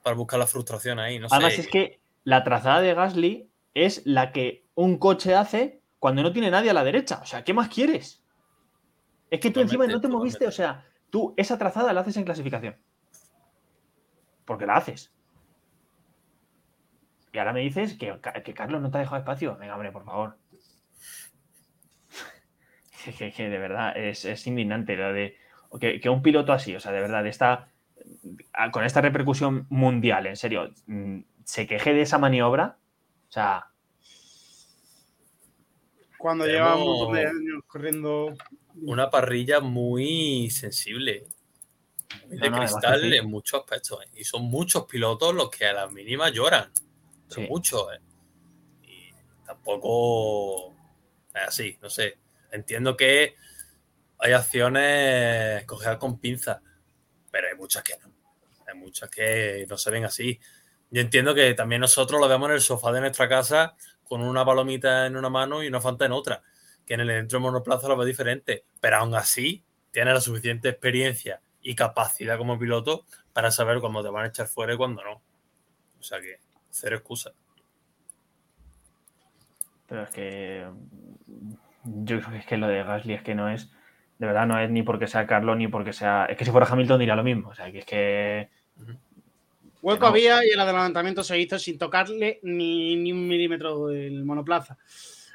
para 0.03 0.15
buscar 0.15 0.39
la 0.39 0.47
frustración 0.47 0.99
ahí. 0.99 1.17
No 1.19 1.27
Además, 1.31 1.53
sé. 1.55 1.61
es 1.61 1.67
que 1.67 1.99
la 2.23 2.43
trazada 2.43 2.81
de 2.81 2.93
Gasly 2.93 3.49
es 3.73 4.03
la 4.05 4.31
que 4.31 4.63
un 4.75 4.97
coche 4.99 5.33
hace 5.33 5.80
cuando 6.01 6.23
no 6.23 6.33
tiene 6.33 6.49
nadie 6.49 6.71
a 6.71 6.73
la 6.73 6.83
derecha. 6.83 7.19
O 7.21 7.25
sea, 7.27 7.43
¿qué 7.43 7.53
más 7.53 7.69
quieres? 7.69 8.23
Es 9.29 9.39
que 9.39 9.51
tú 9.51 9.59
encima 9.59 9.83
no 9.85 10.01
te 10.01 10.07
Totalmente, 10.07 10.17
moviste, 10.17 10.47
o 10.47 10.51
sea, 10.51 10.83
tú 11.11 11.35
esa 11.37 11.59
trazada 11.59 11.93
la 11.93 12.01
haces 12.01 12.17
en 12.17 12.25
clasificación. 12.25 12.75
Porque 14.43 14.65
la 14.65 14.77
haces. 14.77 15.13
Y 17.31 17.37
ahora 17.37 17.53
me 17.53 17.59
dices 17.59 17.93
que, 17.99 18.19
que 18.43 18.53
Carlos 18.55 18.81
no 18.81 18.89
te 18.89 18.97
ha 18.97 19.01
dejado 19.01 19.19
espacio. 19.19 19.55
Venga, 19.57 19.75
hombre, 19.75 19.91
por 19.91 20.03
favor. 20.03 20.37
Que, 23.17 23.31
que- 23.31 23.49
de 23.49 23.57
verdad 23.59 23.95
es, 23.95 24.25
es 24.25 24.45
indignante 24.47 24.95
lo 24.95 25.13
de 25.13 25.35
que, 25.79 25.99
que 25.99 26.09
un 26.09 26.21
piloto 26.23 26.51
así, 26.53 26.75
o 26.75 26.79
sea, 26.79 26.91
de 26.91 26.99
verdad, 26.99 27.25
está 27.27 27.69
con 28.71 28.83
esta 28.83 29.01
repercusión 29.01 29.67
mundial, 29.69 30.25
en 30.27 30.35
serio, 30.35 30.71
mm, 30.87 31.19
se 31.43 31.67
queje 31.67 31.93
de 31.93 32.01
esa 32.01 32.17
maniobra. 32.17 32.77
O 33.29 33.31
sea, 33.31 33.70
Cuando 36.21 36.45
lleva 36.45 36.75
un 36.75 36.85
montón 36.85 37.15
de 37.15 37.25
años 37.25 37.63
corriendo. 37.65 38.33
Una 38.83 39.09
parrilla 39.09 39.59
muy 39.59 40.51
sensible. 40.51 41.25
Muy 42.27 42.37
de 42.37 42.49
No, 42.49 42.49
no, 42.51 42.57
además 42.57 42.71
cristal 42.73 43.01
sí. 43.01 43.15
en 43.15 43.27
muchos 43.27 43.61
aspectos. 43.61 43.99
¿eh? 44.03 44.09
Y 44.13 44.23
son 44.23 44.43
muchos 44.43 44.85
pilotos 44.85 45.33
los 45.33 45.49
que 45.49 45.65
a 45.65 45.73
la 45.73 45.87
mínima 45.87 46.29
lloran. 46.29 46.71
Sí. 47.27 47.47
muchos. 47.49 47.87
¿eh? 47.93 47.99
Y 48.83 49.09
tampoco 49.43 50.75
es 51.33 51.41
así, 51.47 51.79
no 51.81 51.89
sé. 51.89 52.19
Entiendo 52.51 52.95
que 52.95 53.35
hay 54.19 54.33
acciones 54.33 55.65
cogidas 55.65 55.97
con 55.97 56.19
pinzas, 56.19 56.61
pero 57.31 57.47
hay 57.47 57.55
muchas 57.55 57.81
que 57.81 57.95
no. 57.97 58.13
Hay 58.67 58.77
muchas 58.77 59.09
que 59.09 59.65
no 59.67 59.75
se 59.75 59.89
ven 59.89 60.05
así. 60.05 60.39
Yo 60.91 61.01
entiendo 61.01 61.33
que 61.33 61.55
también 61.55 61.81
nosotros 61.81 62.21
lo 62.21 62.27
vemos 62.27 62.49
en 62.49 62.55
el 62.55 62.61
sofá 62.61 62.91
de 62.91 63.01
nuestra 63.01 63.27
casa 63.27 63.75
con 64.11 64.23
una 64.23 64.43
palomita 64.43 65.05
en 65.05 65.15
una 65.15 65.29
mano 65.29 65.63
y 65.63 65.67
una 65.67 65.79
fanta 65.79 66.05
en 66.05 66.11
otra. 66.11 66.43
Que 66.85 66.95
en 66.95 66.99
el 66.99 67.07
dentro 67.07 67.39
del 67.39 67.43
monoplaza 67.43 67.87
lo 67.87 67.95
ve 67.95 68.05
diferente. 68.05 68.65
Pero 68.81 68.97
aún 68.97 69.15
así, 69.15 69.63
tiene 69.89 70.13
la 70.13 70.19
suficiente 70.19 70.67
experiencia 70.67 71.39
y 71.61 71.75
capacidad 71.75 72.37
como 72.37 72.59
piloto 72.59 73.05
para 73.31 73.51
saber 73.51 73.79
cuándo 73.79 74.03
te 74.03 74.09
van 74.09 74.25
a 74.25 74.27
echar 74.27 74.47
fuera 74.47 74.73
y 74.73 74.75
cuándo 74.75 75.01
no. 75.01 75.21
O 75.97 76.03
sea 76.03 76.19
que, 76.19 76.41
cero 76.71 76.97
excusa. 76.97 77.31
pero 79.87 80.03
es 80.03 80.09
que 80.09 80.67
mm, 81.27 81.53
yo 82.03 82.19
creo 82.19 82.31
que 82.31 82.37
es 82.39 82.45
que 82.45 82.57
lo 82.57 82.67
de 82.67 82.83
Gasly 82.83 83.13
es 83.13 83.23
que 83.23 83.33
no 83.33 83.47
es, 83.47 83.71
de 84.19 84.27
verdad, 84.27 84.45
no 84.45 84.59
es 84.59 84.69
ni 84.69 84.83
porque 84.83 85.07
sea 85.07 85.25
Carlos 85.25 85.55
ni 85.55 85.69
porque 85.69 85.93
sea. 85.93 86.25
Es 86.25 86.35
que 86.35 86.43
si 86.43 86.51
fuera 86.51 86.67
Hamilton 86.69 86.99
diría 86.99 87.15
lo 87.15 87.23
mismo. 87.23 87.47
O 87.47 87.55
sea, 87.55 87.71
que 87.71 87.79
es 87.79 87.85
que. 87.85 88.49
Hueco 89.81 90.01
no. 90.01 90.07
había 90.07 90.45
y 90.45 90.49
el 90.49 90.59
adelantamiento 90.59 91.23
se 91.23 91.39
hizo 91.39 91.57
sin 91.57 91.77
tocarle 91.77 92.39
ni, 92.43 92.95
ni 92.95 93.11
un 93.11 93.27
milímetro 93.27 93.87
del 93.87 94.23
monoplaza. 94.23 94.77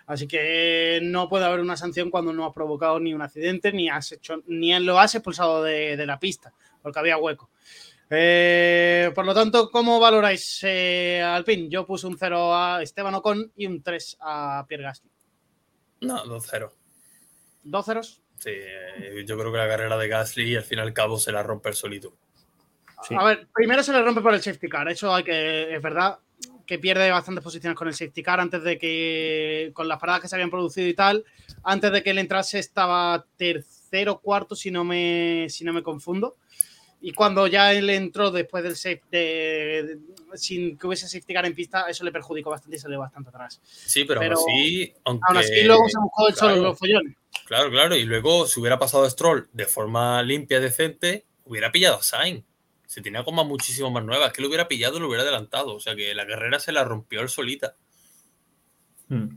Así 0.07 0.29
que 0.29 1.01
no 1.03 1.29
puede 1.29 1.45
haber 1.45 1.61
una 1.61 1.77
sanción 1.77 2.11
cuando 2.11 2.33
no 2.33 2.47
has 2.47 2.53
provocado 2.53 3.01
ni 3.01 3.13
un 3.13 3.23
accidente, 3.23 3.73
ni 3.73 3.89
has 3.89 4.13
hecho, 4.13 4.43
ni 4.47 4.79
lo 4.79 5.01
has 5.01 5.15
expulsado 5.17 5.65
de, 5.65 5.97
de 5.97 6.07
la 6.07 6.21
pista, 6.21 6.53
porque 6.81 7.01
había 7.01 7.19
hueco. 7.19 7.51
Eh, 8.09 9.11
por 9.15 9.27
lo 9.27 9.35
tanto, 9.35 9.71
¿cómo 9.71 9.99
valoráis 9.99 10.61
eh, 10.63 11.21
al 11.21 11.45
PIN? 11.45 11.69
Yo 11.69 11.85
puse 11.85 12.07
un 12.07 12.17
0 12.17 12.55
a 12.55 12.83
Esteban 12.83 13.15
Ocon 13.15 13.53
y 13.57 13.67
un 13.67 13.83
3 13.83 14.19
a 14.21 14.65
Pierre 14.69 14.85
Gasly. 14.85 15.11
No, 16.03 16.25
2-0. 16.25 16.71
¿Dos 17.65 17.85
ceros? 17.85 18.23
Sí, 18.39 18.51
eh, 18.53 19.25
yo 19.27 19.37
creo 19.37 19.51
que 19.51 19.59
la 19.59 19.67
carrera 19.67 19.97
de 19.97 20.09
Gasly 20.09 20.55
al 20.55 20.63
fin 20.63 20.79
y 20.79 20.83
al 20.83 20.93
cabo 20.93 21.19
se 21.19 21.33
la 21.33 21.43
rompe 21.43 21.71
el 21.71 21.75
solito. 21.75 22.17
Sí. 23.09 23.15
A 23.19 23.25
ver, 23.25 23.47
primero 23.55 23.83
se 23.83 23.93
le 23.93 24.03
rompe 24.03 24.21
por 24.21 24.35
el 24.35 24.43
safety 24.43 24.69
car. 24.69 24.89
Eso 24.89 25.15
hay 25.15 25.23
que, 25.25 25.75
es 25.75 25.83
verdad 25.83 26.19
que 26.67 26.79
pierde 26.79 27.11
bastantes 27.11 27.45
posiciones 27.45 27.77
con 27.79 27.87
el 27.87 27.95
safety 27.95 28.23
car 28.23 28.41
antes 28.41 28.63
de 28.65 28.77
que, 28.79 29.71
con 29.73 29.87
las 29.87 30.01
paradas 30.01 30.23
que 30.23 30.29
se 30.29 30.35
habían 30.35 30.51
producido 30.51 30.89
y 30.89 30.95
tal, 30.95 31.25
antes 31.63 31.93
de 31.93 32.03
que 32.03 32.11
él 32.11 32.19
entrase 32.19 32.59
estaba 32.59 33.25
tercero, 33.37 34.19
cuarto, 34.19 34.57
si 34.57 34.71
no 34.73 34.83
me, 34.83 35.47
si 35.49 35.65
no 35.65 35.73
me 35.73 35.83
confundo. 35.83 36.37
Y 37.01 37.13
cuando 37.13 37.47
ya 37.47 37.73
él 37.73 37.89
entró 37.91 38.33
después 38.33 38.65
del 38.65 38.75
safety, 38.75 39.03
de- 39.13 39.83
de- 40.33 40.39
sin 40.39 40.77
que 40.77 40.87
hubiese 40.89 41.07
safety 41.07 41.35
car 41.35 41.47
en 41.47 41.55
pista, 41.55 41.85
eso 41.89 42.03
le 42.03 42.11
perjudicó 42.11 42.51
bastante 42.51 42.77
y 42.77 42.81
salió 42.81 42.99
bastante 42.99 43.29
atrás. 43.29 43.61
Sí, 43.63 44.05
pero, 44.05 44.19
Pero 44.21 44.37
aún 44.37 44.49
así, 44.51 44.95
aunque... 45.05 45.25
Aún 45.29 45.37
así, 45.37 45.63
luego 45.63 45.89
se 45.89 45.99
buscó 46.01 46.29
el 46.29 46.35
solo 46.35 46.53
claro. 46.55 46.69
los 46.71 46.79
follones. 46.79 47.17
Claro, 47.45 47.71
claro. 47.71 47.95
Y 47.95 48.05
luego, 48.05 48.47
si 48.47 48.59
hubiera 48.59 48.79
pasado 48.79 49.09
Stroll 49.09 49.49
de 49.53 49.67
forma 49.67 50.21
limpia, 50.25 50.59
decente, 50.59 51.27
hubiera 51.45 51.71
pillado 51.71 51.99
a 51.99 52.03
Sainz. 52.03 52.45
Se 52.87 53.03
tenía 53.03 53.25
comas 53.25 53.47
muchísimo 53.47 53.91
más 53.91 54.05
nuevas. 54.05 54.33
Que 54.33 54.41
lo 54.43 54.49
hubiera 54.49 54.69
pillado 54.69 54.97
y 54.97 55.01
lo 55.01 55.09
hubiera 55.09 55.23
adelantado. 55.23 55.75
O 55.75 55.81
sea 55.81 55.95
que 55.97 56.15
la 56.15 56.27
carrera 56.27 56.59
se 56.59 56.73
la 56.73 56.85
rompió 56.85 57.21
él 57.21 57.29
solita. 57.29 57.75
mm. 59.09 59.29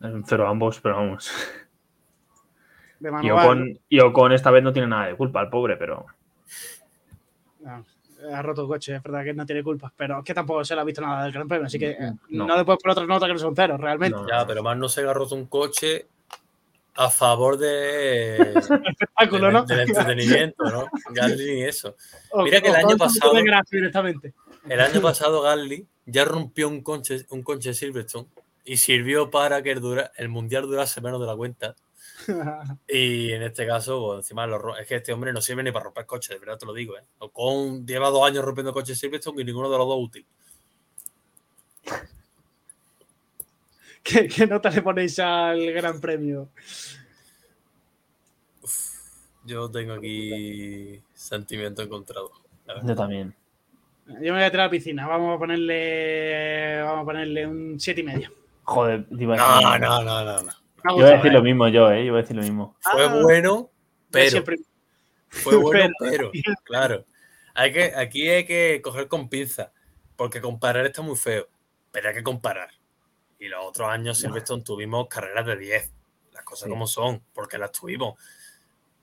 Es 0.00 0.12
un 0.14 0.24
cero 0.24 0.46
ambos, 0.48 0.80
pero 0.80 0.96
vamos. 0.96 1.30
Y. 3.22 3.30
Ocon, 3.30 3.78
y 3.88 4.00
Ocon 4.00 4.32
esta 4.32 4.50
vez 4.50 4.62
no 4.62 4.72
tiene 4.72 4.88
nada 4.88 5.06
de 5.06 5.16
culpa, 5.16 5.40
el 5.42 5.48
pobre, 5.48 5.76
pero. 5.76 6.06
Ah, 7.66 7.82
Ha 8.32 8.42
roto 8.42 8.62
el 8.62 8.68
coche, 8.68 8.94
es 8.96 9.02
verdad 9.02 9.24
que 9.24 9.34
no 9.34 9.44
tiene 9.46 9.62
culpa, 9.62 9.92
pero 9.96 10.18
es 10.18 10.24
que 10.24 10.34
tampoco 10.34 10.64
se 10.64 10.74
le 10.74 10.80
ha 10.80 10.84
visto 10.84 11.00
nada 11.00 11.24
del 11.24 11.32
Gran 11.32 11.46
Premio, 11.48 11.66
así 11.66 11.78
que 11.78 11.90
eh, 11.90 12.12
No. 12.30 12.46
no, 12.46 12.56
le 12.56 12.64
puedes 12.64 12.80
poner 12.82 12.92
otra 12.92 13.06
nota 13.06 13.26
que 13.26 13.32
no 13.34 13.38
son 13.38 13.54
ceros, 13.56 13.80
realmente. 13.80 14.16
No. 14.16 14.28
Ya, 14.28 14.46
pero 14.46 14.62
más 14.62 14.76
no 14.76 14.88
se 14.88 15.02
ha 15.02 15.12
roto 15.12 15.34
un 15.34 15.46
coche 15.46 16.06
a 17.00 17.10
favor 17.10 17.56
de, 17.56 18.36
Espectáculo, 18.88 19.44
del, 19.46 19.52
¿no? 19.52 19.64
del 19.64 19.80
entretenimiento, 19.80 20.64
¿no? 20.64 20.88
Gasly 21.10 21.54
ni 21.54 21.62
eso. 21.62 21.94
Mira 22.42 22.60
que 22.60 22.68
el 22.70 22.74
año 22.74 22.88
con 22.88 22.98
pasado- 22.98 23.32
de 23.34 23.42
directamente. 23.70 24.34
El 24.68 24.80
año 24.80 25.00
pasado 25.00 25.40
Gasly 25.42 25.86
ya 26.06 26.24
rompió 26.24 26.68
un 26.68 26.82
conche, 26.82 27.24
un 27.30 27.42
conche 27.44 27.72
Silverstone 27.72 28.26
y 28.64 28.78
sirvió 28.78 29.30
para 29.30 29.62
que 29.62 29.70
el, 29.70 29.80
dura- 29.80 30.10
el 30.16 30.28
mundial 30.28 30.64
durase 30.64 31.00
menos 31.00 31.20
de 31.20 31.26
la 31.26 31.36
cuenta. 31.36 31.76
Y 32.88 33.30
en 33.30 33.42
este 33.44 33.64
caso, 33.64 34.00
pues, 34.04 34.18
encima 34.18 34.44
lo 34.48 34.76
es 34.76 34.86
que 34.88 34.96
este 34.96 35.12
hombre 35.12 35.32
no 35.32 35.40
sirve 35.40 35.62
ni 35.62 35.70
para 35.70 35.84
romper 35.84 36.04
coches, 36.04 36.30
de 36.30 36.38
verdad 36.40 36.58
te 36.58 36.66
lo 36.66 36.72
digo. 36.74 36.98
¿eh? 36.98 37.02
Ocon 37.20 37.86
lleva 37.86 38.10
dos 38.10 38.26
años 38.26 38.44
rompiendo 38.44 38.72
coches 38.72 38.98
Silverstone 38.98 39.40
y 39.40 39.44
ninguno 39.44 39.70
de 39.70 39.78
los 39.78 39.86
dos 39.86 39.98
útil. 40.00 40.26
¿Qué, 44.02 44.28
qué 44.28 44.46
nota 44.46 44.70
le 44.70 44.82
ponéis 44.82 45.18
al 45.18 45.70
Gran 45.72 46.00
Premio? 46.00 46.48
Yo 49.44 49.70
tengo 49.70 49.94
aquí 49.94 51.00
sentimiento 51.14 51.82
encontrado. 51.82 52.30
Yo 52.84 52.94
también. 52.94 53.34
Yo 54.06 54.14
me 54.20 54.30
voy 54.32 54.42
a 54.42 54.50
tirar 54.50 54.64
a 54.64 54.66
la 54.66 54.70
piscina. 54.70 55.06
Vamos 55.06 55.36
a 55.36 55.38
ponerle, 55.38 56.80
vamos 56.82 57.02
a 57.02 57.04
ponerle 57.04 57.46
un 57.46 57.78
siete 57.80 58.00
y 58.00 58.04
medio. 58.04 58.30
Joder, 58.64 59.06
iba 59.18 59.34
a 59.34 59.36
No, 59.38 59.54
decir, 59.70 59.80
no, 59.80 60.02
no, 60.04 60.24
no. 60.24 60.42
no. 60.42 60.52
Me 60.84 60.92
ha 60.92 60.96
Iba 60.96 61.08
a 61.08 61.12
decir 61.12 61.30
¿eh? 61.30 61.34
lo 61.34 61.42
mismo 61.42 61.68
yo, 61.68 61.90
¿eh? 61.90 62.04
Iba 62.04 62.18
a 62.18 62.20
decir 62.22 62.36
lo 62.36 62.42
mismo. 62.42 62.76
Fue 62.80 63.04
Ah, 63.04 63.20
bueno, 63.22 63.48
yo 63.56 63.70
pero. 64.10 64.30
siempre- 64.30 64.56
Fue 65.28 65.56
bueno, 65.56 65.92
Pero- 65.98 66.30
pero. 66.32 66.54
Claro. 66.64 67.04
Hay 67.54 67.72
que, 67.72 67.92
aquí 67.96 68.28
hay 68.28 68.44
que 68.44 68.80
coger 68.82 69.08
con 69.08 69.28
pinza. 69.28 69.72
Porque 70.16 70.40
comparar 70.40 70.84
está 70.86 71.02
muy 71.02 71.16
feo. 71.16 71.48
Pero 71.90 72.08
hay 72.08 72.14
que 72.14 72.22
comparar. 72.22 72.70
Y 73.38 73.48
los 73.48 73.64
otros 73.64 73.88
años, 73.88 74.18
Silverstone, 74.18 74.62
tuvimos 74.62 75.06
carreras 75.08 75.46
de 75.46 75.56
10. 75.56 75.92
Las 76.32 76.44
cosas 76.44 76.64
Sí. 76.66 76.70
como 76.70 76.86
son. 76.86 77.22
Porque 77.32 77.58
las 77.58 77.72
tuvimos. 77.72 78.18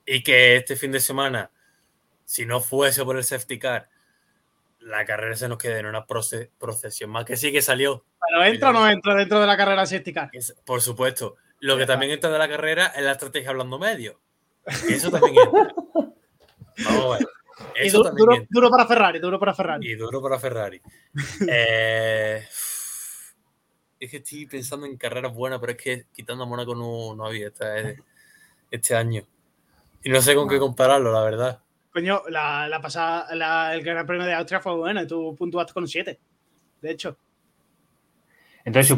Y 0.04 0.22
que 0.22 0.56
este 0.56 0.76
fin 0.76 0.92
de 0.92 1.00
semana, 1.00 1.50
si 2.24 2.44
no 2.46 2.60
fuese 2.60 3.04
por 3.04 3.16
el 3.16 3.24
safety 3.24 3.58
car, 3.58 3.88
la 4.80 5.04
carrera 5.04 5.34
se 5.36 5.48
nos 5.48 5.58
quede 5.58 5.78
en 5.78 5.86
una 5.86 6.06
proce- 6.06 6.50
procesión 6.58 7.10
más. 7.10 7.24
Que 7.24 7.36
sí 7.36 7.50
que 7.50 7.62
salió. 7.62 8.04
¿Pero 8.28 8.44
entra 8.44 8.70
o 8.70 8.72
no 8.72 8.88
entra 8.88 9.14
dentro 9.14 9.40
de 9.40 9.46
la 9.46 9.56
carrera 9.56 9.86
safety 9.86 10.12
car? 10.12 10.30
Es- 10.32 10.54
Por 10.64 10.80
supuesto. 10.82 11.36
Lo 11.60 11.76
que 11.78 11.86
también 11.86 12.12
entra 12.12 12.30
de 12.30 12.38
la 12.38 12.48
carrera 12.48 12.86
es 12.94 13.02
la 13.02 13.12
estrategia 13.12 13.50
hablando 13.50 13.78
medio. 13.78 14.20
Eso 14.88 15.10
también 15.10 15.36
entra. 15.38 15.74
Vamos 16.84 17.14
a 17.14 17.18
ver. 17.18 17.26
Y 17.82 17.86
Eso 17.88 17.98
du- 17.98 18.04
también 18.04 18.18
duro, 18.26 18.32
entra. 18.34 18.48
duro 18.50 18.70
para 18.70 18.86
Ferrari, 18.86 19.18
duro 19.18 19.38
para 19.40 19.54
Ferrari. 19.54 19.90
Y 19.90 19.94
duro 19.94 20.20
para 20.22 20.38
Ferrari. 20.38 20.80
Eh, 21.48 22.46
es 23.98 24.10
que 24.10 24.18
estoy 24.18 24.46
pensando 24.46 24.86
en 24.86 24.96
carreras 24.96 25.32
buenas, 25.34 25.58
pero 25.60 25.72
es 25.72 25.78
que 25.78 26.06
quitando 26.12 26.44
a 26.44 26.46
Mónaco 26.46 26.74
no, 26.74 27.14
no 27.14 27.26
había 27.26 27.48
este, 27.48 28.02
este 28.70 28.94
año. 28.94 29.22
Y 30.02 30.10
no 30.10 30.20
sé 30.20 30.34
con 30.34 30.48
qué 30.48 30.58
compararlo, 30.58 31.12
la 31.12 31.22
verdad. 31.22 31.60
Coño, 31.92 32.22
la, 32.28 32.68
la 32.68 32.80
pasada, 32.80 33.34
la- 33.34 33.74
el 33.74 33.82
Gran 33.82 34.06
Premio 34.06 34.26
de 34.26 34.34
Austria 34.34 34.60
fue 34.60 34.74
bueno 34.76 35.02
y 35.02 35.06
tú 35.06 35.34
puntuaste 35.36 35.72
con 35.72 35.84
un 35.84 35.88
7. 35.88 36.18
De 36.82 36.90
hecho, 36.90 37.16
Entonces, 38.64 38.88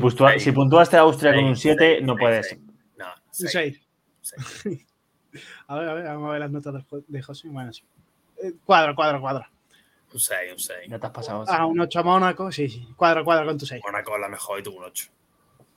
si, 0.42 0.52
puntuaste 0.52 0.96
a 0.96 1.00
Austria 1.00 1.34
con 1.34 1.44
un 1.44 1.56
Seis, 1.56 1.62
7, 1.78 1.94
seis, 1.96 2.06
no 2.06 2.16
puedes. 2.16 2.48
seis. 2.48 2.60
No, 2.96 3.06
un 3.06 3.12
seis, 3.30 3.50
6. 3.52 3.80
seis. 4.20 4.86
A 5.68 5.76
ver, 5.78 5.88
a 5.90 5.94
ver, 5.94 6.04
vamos 6.06 6.28
a 6.28 6.32
ver 6.32 6.40
las 6.40 6.50
notas 6.50 6.74
de 7.06 7.22
José. 7.22 7.48
Bueno, 7.48 7.70
sí. 7.72 7.82
Eh, 8.42 8.54
Cuadro, 8.64 8.94
cuadro, 8.94 9.20
cuadro. 9.20 9.46
Un 10.12 10.18
6, 10.20 10.52
un 10.52 10.58
6. 10.58 10.78
Ya 10.88 10.98
te 10.98 11.06
has 11.06 11.12
pasado. 11.12 11.44
Ah, 11.48 11.66
un 11.66 11.78
8 11.80 11.98
a 12.00 12.02
Mónaco, 12.02 12.50
sí, 12.50 12.68
sí. 12.68 12.88
Cuadro, 12.96 13.24
cuadro 13.24 13.46
con 13.46 13.58
tu 13.58 13.66
6. 13.66 13.82
Mónaco 13.84 14.14
es 14.14 14.20
la 14.20 14.28
mejor 14.28 14.60
y 14.60 14.62
tuvo 14.62 14.78
un 14.78 14.84
8. 14.84 15.04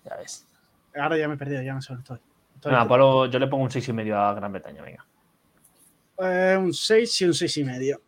Ya 0.06 0.16
ves. 0.18 0.48
Ahora 0.96 1.18
ya 1.18 1.28
me 1.28 1.36
he 1.36 1.38
perdido, 1.38 1.62
ya 1.62 1.74
no 1.74 1.82
sé 1.82 1.94
estoy. 1.94 2.18
Estoy- 2.56 2.72
Pablo, 2.88 3.26
yo 3.28 3.40
le 3.40 3.48
pongo 3.48 3.64
un 3.64 3.72
6 3.72 3.88
y 3.90 3.94
medio 3.94 4.18
a 4.20 4.34
Gran 4.34 4.52
Bretaña, 4.52 4.82
venga. 4.82 5.06
Eh, 6.20 6.56
un 6.58 6.74
6 6.74 7.22
y 7.22 7.26
un 7.26 7.34
6 7.34 7.58
y 7.58 7.64
medio. 7.64 8.02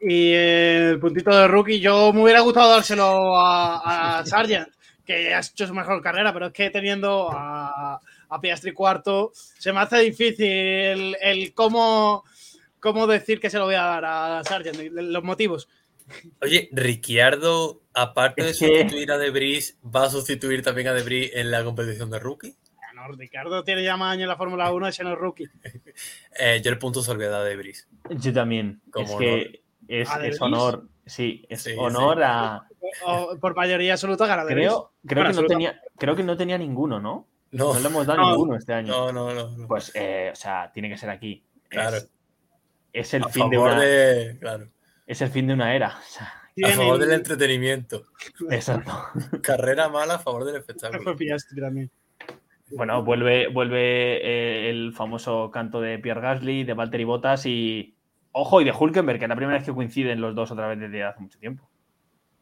Y 0.00 0.32
eh, 0.32 0.90
el 0.90 1.00
puntito 1.00 1.30
de 1.34 1.48
rookie, 1.48 1.80
yo 1.80 2.12
me 2.12 2.22
hubiera 2.22 2.40
gustado 2.40 2.70
dárselo 2.70 3.36
a, 3.38 4.18
a 4.18 4.26
Sargent, 4.26 4.68
que 5.04 5.32
ha 5.34 5.40
hecho 5.40 5.66
su 5.66 5.74
mejor 5.74 6.02
carrera, 6.02 6.32
pero 6.32 6.46
es 6.46 6.52
que 6.52 6.68
teniendo 6.70 7.30
a, 7.32 7.98
a 8.28 8.40
Piastri 8.40 8.72
cuarto, 8.72 9.32
se 9.34 9.72
me 9.72 9.80
hace 9.80 9.98
difícil 10.00 10.46
el, 10.46 11.16
el 11.20 11.54
cómo, 11.54 12.24
cómo 12.92 13.06
decir 13.06 13.40
que 13.40 13.50
se 13.50 13.58
lo 13.58 13.64
voy 13.64 13.74
a 13.74 13.82
dar 13.82 14.04
a 14.04 14.44
Sargent, 14.44 14.78
los 14.92 15.22
motivos. 15.24 15.68
Oye, 16.40 16.68
Ricciardo, 16.72 17.82
aparte 17.92 18.44
de 18.44 18.54
sustituir 18.54 19.10
a 19.10 19.18
Debris, 19.18 19.78
¿va 19.84 20.04
a 20.04 20.10
sustituir 20.10 20.62
también 20.62 20.88
a 20.88 20.92
Debris 20.92 21.32
en 21.34 21.50
la 21.50 21.64
competición 21.64 22.10
de 22.10 22.18
rookie? 22.18 22.54
No, 22.94 23.08
Ricardo 23.08 23.62
tiene 23.62 23.82
ya 23.84 23.96
más 23.96 24.12
años 24.12 24.22
en 24.22 24.28
la 24.28 24.36
Fórmula 24.36 24.72
1, 24.72 24.88
ese 24.88 25.04
no 25.04 25.12
es 25.12 25.18
rookie. 25.18 25.48
Eh, 26.38 26.60
yo 26.62 26.70
el 26.70 26.78
punto 26.78 27.02
salvedad 27.02 27.40
a 27.40 27.44
Debris. 27.44 27.88
Yo 28.10 28.32
también. 28.32 28.80
Como 28.90 29.06
es 29.06 29.14
que 29.16 29.62
es, 29.88 30.10
¿A 30.10 30.18
De 30.18 30.28
es 30.28 30.40
honor. 30.40 30.88
Sí, 31.06 31.44
es 31.48 31.62
Sí, 31.62 31.74
honor 31.78 32.18
sí. 32.18 32.22
a. 32.24 32.62
O, 33.06 33.36
por 33.38 33.54
mayoría 33.56 33.92
absoluta 33.94 34.26
gana 34.26 34.44
de 34.44 34.52
Creo, 34.54 34.92
creo, 35.06 35.24
Bueno, 35.24 35.34
que 35.36 35.42
no 35.42 35.48
tenía, 35.48 35.80
creo 35.98 36.14
que 36.14 36.22
no 36.22 36.36
tenía 36.36 36.58
ninguno, 36.58 37.00
¿no? 37.00 37.26
No, 37.52 37.72
No 37.74 37.80
le 37.80 37.86
hemos 37.88 38.06
dado 38.06 38.20
No. 38.20 38.30
ninguno 38.30 38.56
este 38.56 38.72
año. 38.74 38.92
no, 38.92 39.12
no, 39.12 39.32
no. 39.34 39.56
no. 39.56 39.66
Pues, 39.66 39.92
eh, 39.94 40.30
o 40.32 40.36
sea, 40.36 40.70
tiene 40.72 40.88
que 40.90 40.98
ser 40.98 41.10
aquí. 41.10 41.42
Claro. 41.68 41.96
Es, 41.96 42.10
el 43.14 43.24
a 43.24 43.28
fin 43.28 43.50
de 43.50 43.58
una, 43.58 43.80
de. 43.80 44.36
Claro. 44.40 44.68
es 45.06 45.20
el 45.20 45.28
fin 45.28 45.46
de 45.46 45.54
una 45.54 45.74
era. 45.74 45.98
O 45.98 46.02
sea, 46.02 46.32
A 46.64 46.68
favor 46.70 46.98
del 46.98 47.12
entretenimiento. 47.12 48.04
exacto. 48.50 48.92
Carrera 49.42 49.88
mala 49.88 50.14
a 50.14 50.18
favor 50.18 50.44
del 50.44 50.56
espectáculo. 50.56 51.16
Bueno, 52.70 53.04
vuelve, 53.04 53.48
vuelve 53.48 54.16
eh, 54.16 54.70
el 54.70 54.92
famoso 54.92 55.50
canto 55.52 55.80
de 55.80 55.98
Pierre 55.98 56.20
Gasly, 56.20 56.64
de 56.64 56.74
Valtteri 56.74 57.04
Bottas 57.04 57.46
y. 57.46 57.96
Ojo, 58.32 58.60
y 58.60 58.64
de 58.64 58.72
Hulkenberg, 58.72 59.18
que 59.18 59.24
es 59.24 59.28
la 59.28 59.36
primera 59.36 59.58
vez 59.58 59.66
que 59.66 59.74
coinciden 59.74 60.20
los 60.20 60.34
dos 60.34 60.50
otra 60.50 60.68
vez 60.68 60.78
desde 60.78 61.04
hace 61.04 61.20
mucho 61.20 61.38
tiempo. 61.38 61.70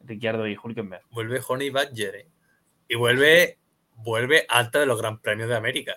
Ricciardo 0.03 0.47
y 0.47 0.57
Hulkenberg. 0.61 1.03
Vuelve 1.11 1.41
Honey 1.47 1.69
Badger. 1.69 2.15
¿eh? 2.15 2.27
Y 2.87 2.95
vuelve, 2.95 3.59
vuelve 3.95 4.45
alta 4.49 4.79
de 4.79 4.87
los 4.87 4.99
Gran 4.99 5.21
Premios 5.21 5.47
de 5.47 5.55
América. 5.55 5.95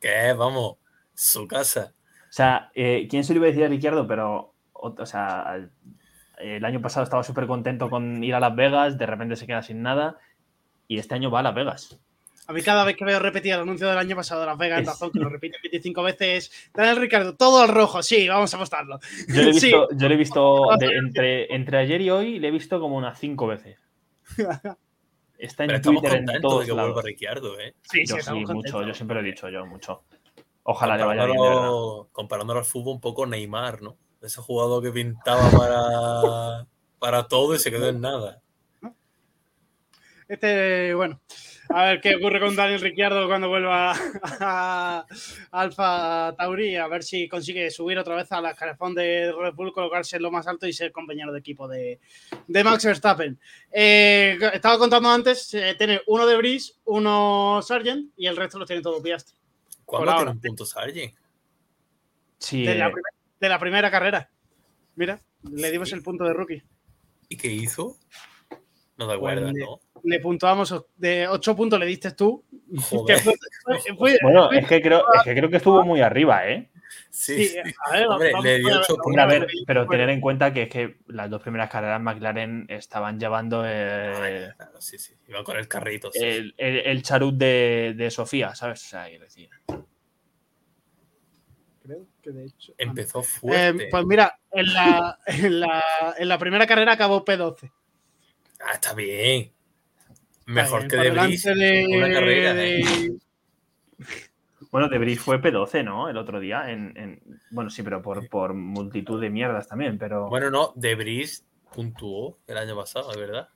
Que 0.00 0.30
es, 0.30 0.36
vamos, 0.36 0.76
su 1.14 1.46
casa. 1.46 1.94
O 2.34 2.36
sea, 2.36 2.72
eh, 2.74 3.06
¿quién 3.08 3.22
se 3.22 3.32
lo 3.32 3.36
iba 3.38 3.46
a 3.46 3.50
decir 3.50 3.62
a 3.64 3.68
Ricciardo? 3.68 4.08
Pero, 4.08 4.54
o, 4.72 4.88
o 4.98 5.06
sea, 5.06 5.56
el 6.38 6.64
año 6.64 6.82
pasado 6.82 7.04
estaba 7.04 7.22
súper 7.22 7.46
contento 7.46 7.88
con 7.88 8.24
ir 8.24 8.34
a 8.34 8.40
Las 8.40 8.56
Vegas, 8.56 8.98
de 8.98 9.06
repente 9.06 9.36
se 9.36 9.46
queda 9.46 9.62
sin 9.62 9.82
nada 9.82 10.18
y 10.88 10.98
este 10.98 11.14
año 11.14 11.30
va 11.30 11.38
a 11.38 11.42
Las 11.44 11.54
Vegas. 11.54 12.00
A 12.48 12.52
mí 12.52 12.60
cada 12.60 12.82
vez 12.84 12.96
que 12.96 13.04
veo 13.04 13.20
repetir 13.20 13.52
el 13.52 13.60
anuncio 13.60 13.88
del 13.88 13.98
año 13.98 14.16
pasado 14.16 14.40
de 14.40 14.48
Las 14.48 14.58
Vegas 14.58 14.84
razón, 14.84 15.12
que 15.12 15.20
lo 15.20 15.28
repite 15.28 15.58
25 15.62 16.02
veces, 16.02 16.70
Daniel 16.74 16.96
Ricardo, 16.96 17.36
todo 17.36 17.62
al 17.62 17.68
rojo, 17.68 18.02
sí, 18.02 18.26
vamos 18.26 18.52
a 18.52 18.56
apostarlo. 18.56 18.98
Yo 19.28 19.42
lo 19.44 19.50
he 19.50 19.52
Sí. 19.54 19.66
visto, 19.66 19.88
yo 19.96 20.08
lo 20.08 20.14
he 20.14 20.18
visto 20.18 20.68
de- 20.80 20.86
entre, 20.96 21.54
entre 21.54 21.78
ayer 21.78 22.00
y 22.00 22.10
hoy, 22.10 22.40
le 22.40 22.48
he 22.48 22.50
visto 22.50 22.80
como 22.80 22.96
unas 22.96 23.16
cinco 23.16 23.46
veces. 23.46 23.78
Está 25.38 25.64
en 25.64 25.68
Pero 25.68 25.80
Twitter 25.82 26.14
en 26.14 26.40
todos 26.40 26.60
de 26.62 26.66
que 26.66 26.72
vuelva 26.72 26.88
lados. 26.88 27.04
Ricciardo, 27.04 27.60
¿eh? 27.60 27.74
Sí, 27.82 28.00
sí, 28.00 28.06
Yo 28.06 28.14
sí, 28.16 28.20
estamos 28.20 28.50
mucho, 28.50 28.82
yo 28.82 28.92
siempre 28.92 29.14
lo 29.14 29.20
he 29.20 29.24
dicho, 29.24 29.48
yo 29.48 29.64
mucho. 29.66 30.02
Ojalá 30.64 30.96
le 30.96 31.04
vaya 31.04 31.26
bien. 31.26 31.36
Comparándolo, 31.36 32.08
comparándolo 32.12 32.58
al 32.58 32.64
fútbol 32.66 32.94
un 32.94 33.00
poco 33.00 33.26
Neymar, 33.26 33.82
¿no? 33.82 33.96
Ese 34.20 34.40
jugador 34.40 34.82
que 34.82 34.90
pintaba 34.90 35.50
para, 35.50 36.66
para 36.98 37.28
todo 37.28 37.54
y 37.54 37.58
se 37.58 37.70
quedó 37.70 37.88
en 37.88 38.00
nada. 38.00 38.40
Este, 40.26 40.94
bueno, 40.94 41.20
a 41.68 41.84
ver 41.84 42.00
qué 42.00 42.16
ocurre 42.16 42.40
con 42.40 42.56
Daniel 42.56 42.80
Ricciardo 42.80 43.26
cuando 43.26 43.48
vuelva 43.48 43.94
a 44.40 45.04
Alfa 45.50 46.34
Tauri, 46.36 46.76
a 46.76 46.88
ver 46.88 47.02
si 47.02 47.28
consigue 47.28 47.70
subir 47.70 47.98
otra 47.98 48.16
vez 48.16 48.32
a 48.32 48.40
la 48.40 48.52
escalafón 48.52 48.94
de 48.94 49.32
Red 49.32 49.52
Bull, 49.52 49.72
colocarse 49.72 50.16
en 50.16 50.22
lo 50.22 50.30
más 50.30 50.46
alto 50.46 50.66
y 50.66 50.72
ser 50.72 50.92
compañero 50.92 51.30
de 51.30 51.40
equipo 51.40 51.68
de, 51.68 52.00
de 52.46 52.64
Max 52.64 52.86
Verstappen. 52.86 53.38
Eh, 53.70 54.38
estaba 54.54 54.78
contando 54.78 55.10
antes, 55.10 55.52
eh, 55.52 55.74
tiene 55.76 56.00
uno 56.06 56.26
de 56.26 56.36
Brice, 56.38 56.72
uno 56.86 57.60
Sargent 57.62 58.12
y 58.16 58.26
el 58.26 58.36
resto 58.36 58.58
lo 58.58 58.64
tiene 58.64 58.80
todo 58.80 59.02
Piastri. 59.02 59.36
¿Cuándo 59.84 60.06
Por 60.06 60.14
tiene 60.14 60.18
ahora. 60.20 60.30
un 60.32 60.40
punto 60.40 60.64
Sargent? 60.66 61.14
Sí, 62.38 62.64
De 62.64 62.74
la, 62.74 62.86
primer- 62.86 63.12
de 63.40 63.48
la 63.48 63.58
primera 63.58 63.90
carrera. 63.90 64.30
Mira, 64.96 65.18
le 65.50 65.70
dimos 65.70 65.92
el 65.92 66.02
punto 66.02 66.24
de 66.24 66.32
rookie. 66.32 66.62
¿Y 67.28 67.36
qué 67.36 67.48
hizo? 67.48 67.96
No 68.96 69.06
te 69.08 69.16
Pues 69.16 69.16
acuerdas, 69.16 69.52
le- 69.52 69.60
¿no? 69.64 69.80
Le 70.02 70.20
puntuamos 70.20 70.74
de 70.96 71.26
8 71.28 71.56
puntos, 71.56 71.78
le 71.80 71.86
diste 71.86 72.12
tú. 72.12 72.44
Que 72.74 72.80
Joder. 72.80 73.18
fue- 73.20 73.34
fue- 73.64 73.96
fue- 73.96 74.18
bueno, 74.22 74.50
es 74.52 74.66
que, 74.66 74.80
creo, 74.82 75.04
es 75.14 75.22
que 75.22 75.34
creo 75.34 75.48
que 75.50 75.56
estuvo 75.56 75.82
muy 75.84 76.00
arriba, 76.00 76.46
¿eh? 76.48 76.70
Sí, 77.10 77.54
a 77.86 77.92
ver, 77.92 78.06
Hombre, 78.08 78.32
vamos 78.32 78.44
le 78.44 78.54
a 78.54 78.58
dio 78.58 78.68
ver, 78.68 78.86
Hombre, 79.04 79.22
a 79.22 79.64
pero 79.66 79.86
tener 79.86 80.10
en 80.10 80.20
cuenta 80.20 80.52
que 80.52 80.62
es 80.62 80.68
que 80.68 80.96
las 81.06 81.30
dos 81.30 81.40
primeras 81.42 81.70
carreras 81.70 82.00
McLaren 82.00 82.66
estaban 82.68 83.18
llevando 83.20 83.62
eh, 83.66 84.52
Claro, 84.56 84.80
sí, 84.80 84.98
sí. 84.98 85.14
Iba 85.28 85.44
con 85.44 85.56
el 85.56 85.68
carrito. 85.68 86.10
sí. 86.12 86.18
el, 86.22 86.54
el- 86.58 86.78
el 86.78 87.02
charut 87.02 87.36
de, 87.36 87.94
de 87.96 88.10
Sofía, 88.10 88.54
¿sabes? 88.54 88.82
O 88.84 88.88
sea, 88.88 89.04
decir. 89.04 89.48
creo 91.82 92.06
que 92.22 92.30
de 92.30 92.46
hecho- 92.46 92.74
Empezó 92.78 93.20
Eh, 93.20 93.24
fuerte. 93.24 93.88
pues 93.90 94.04
mira, 94.06 94.38
en 94.50 94.72
la, 94.72 95.18
en, 95.26 95.60
la, 95.60 95.84
en 96.18 96.28
la 96.28 96.38
primera 96.38 96.66
carrera 96.66 96.92
acabó 96.92 97.24
P12. 97.24 97.70
Ah, 98.60 98.72
está 98.74 98.94
bien. 98.94 99.52
Mejor 100.46 100.82
Está 100.82 100.96
que 100.96 101.02
de 101.02 101.10
Brice. 101.10 101.54
de- 101.54 101.86
Una 101.96 102.12
carrera. 102.12 102.54
¿eh? 102.56 102.82
De- 104.78 104.80
Bueno, 104.80 104.88
Debris 104.88 105.20
fue 105.20 105.40
P12, 105.40 105.84
¿no? 105.84 106.08
El 106.08 106.16
otro 106.16 106.40
día. 106.40 106.70
En, 106.70 106.96
en- 106.96 107.20
Bueno, 107.50 107.70
sí, 107.70 107.82
pero 107.82 108.02
por, 108.02 108.28
por 108.28 108.54
multitud 108.54 109.20
de 109.20 109.30
mierdas 109.30 109.68
también, 109.68 109.98
pero. 109.98 110.28
Bueno, 110.28 110.50
no, 110.50 110.72
Debris 110.74 111.46
puntuó 111.72 112.38
el 112.46 112.58
año 112.58 112.76
pasado, 112.76 113.10
es 113.10 113.16
verdad. 113.16 113.48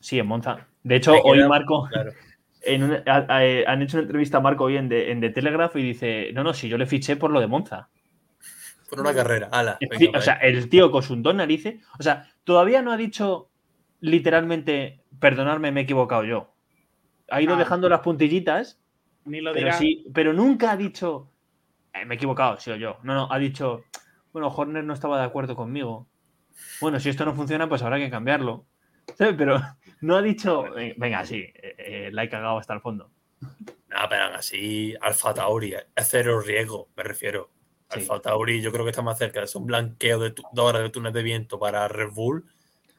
Sí, 0.00 0.18
en 0.18 0.26
Monza. 0.26 0.66
De 0.82 0.96
hecho, 0.96 1.12
hoy 1.22 1.38
queda- 1.38 1.48
Marco. 1.48 1.86
Claro. 1.90 2.12
en 2.62 2.82
una- 2.84 3.02
a- 3.06 3.26
a- 3.38 3.72
han 3.72 3.82
hecho 3.82 3.96
una 3.98 4.04
entrevista 4.04 4.38
a 4.38 4.40
Marco 4.40 4.64
hoy 4.64 4.76
en 4.76 4.88
The, 4.88 5.10
en 5.12 5.20
The 5.20 5.30
Telegraph 5.30 5.76
y 5.76 5.82
dice: 5.82 6.30
No, 6.32 6.42
no, 6.42 6.52
si 6.54 6.68
yo 6.68 6.78
le 6.78 6.86
fiché 6.86 7.16
por 7.16 7.30
lo 7.30 7.40
de 7.40 7.46
Monza. 7.46 7.88
Por 8.88 9.00
una 9.00 9.14
carrera. 9.14 9.48
Ala, 9.52 9.78
venga, 9.80 10.18
o 10.18 10.20
sea, 10.22 10.34
el 10.34 10.68
tío 10.68 10.90
con 10.90 11.02
sus 11.02 11.22
dos 11.22 11.34
narices. 11.34 11.76
O 11.98 12.02
sea, 12.02 12.28
todavía 12.44 12.82
no 12.82 12.90
ha 12.90 12.96
dicho 12.96 13.48
literalmente, 14.00 15.02
perdonadme, 15.20 15.70
me 15.70 15.80
he 15.80 15.82
equivocado 15.84 16.24
yo. 16.24 16.54
Ha 17.30 17.40
ido 17.40 17.54
Ah. 17.54 17.58
dejando 17.58 17.88
las 17.88 18.00
puntillitas, 18.00 18.80
Ni 19.24 19.40
lo 19.40 19.52
pero 19.52 19.66
dirá. 19.66 19.78
sí, 19.78 20.06
pero 20.14 20.32
nunca 20.32 20.72
ha 20.72 20.76
dicho, 20.76 21.30
"Eh, 21.92 22.04
me 22.04 22.14
he 22.14 22.16
equivocado, 22.16 22.58
sí 22.58 22.70
o 22.70 22.76
yo. 22.76 22.98
No, 23.02 23.14
no, 23.14 23.28
ha 23.32 23.38
dicho, 23.38 23.84
bueno, 24.32 24.48
Horner 24.48 24.84
no 24.84 24.94
estaba 24.94 25.18
de 25.18 25.24
acuerdo 25.24 25.54
conmigo. 25.56 26.08
Bueno, 26.80 26.98
si 27.00 27.08
esto 27.08 27.24
no 27.24 27.34
funciona, 27.34 27.68
pues 27.68 27.82
habrá 27.82 27.98
que 27.98 28.10
cambiarlo. 28.10 28.66
¿Sabes? 29.16 29.34
Pero 29.36 29.56
no 30.00 30.16
ha 30.16 30.22
dicho, 30.22 30.76
"Eh, 30.78 30.94
venga, 30.96 31.24
sí, 31.24 31.36
eh, 31.54 31.74
eh, 31.78 32.10
la 32.12 32.24
he 32.24 32.28
cagado 32.28 32.58
hasta 32.58 32.74
el 32.74 32.80
fondo. 32.80 33.10
Nada, 33.88 34.08
pero 34.08 34.24
aún 34.24 34.34
así, 34.34 34.94
Alfa 35.00 35.34
Tauri, 35.34 35.74
es 35.74 36.08
cero 36.08 36.40
riesgo, 36.40 36.88
me 36.96 37.02
refiero. 37.02 37.50
Sí. 37.90 38.00
Alfa 38.00 38.20
Tauri, 38.20 38.60
yo 38.62 38.70
creo 38.70 38.84
que 38.84 38.90
está 38.90 39.02
más 39.02 39.18
cerca 39.18 39.40
de 39.40 39.48
un 39.56 39.66
blanqueo 39.66 40.20
de, 40.20 40.30
de 40.30 40.60
horas 40.60 40.82
de 40.82 40.90
túnel 40.90 41.12
de 41.12 41.22
viento 41.24 41.58
para 41.58 41.88
Red 41.88 42.10
Bull 42.12 42.44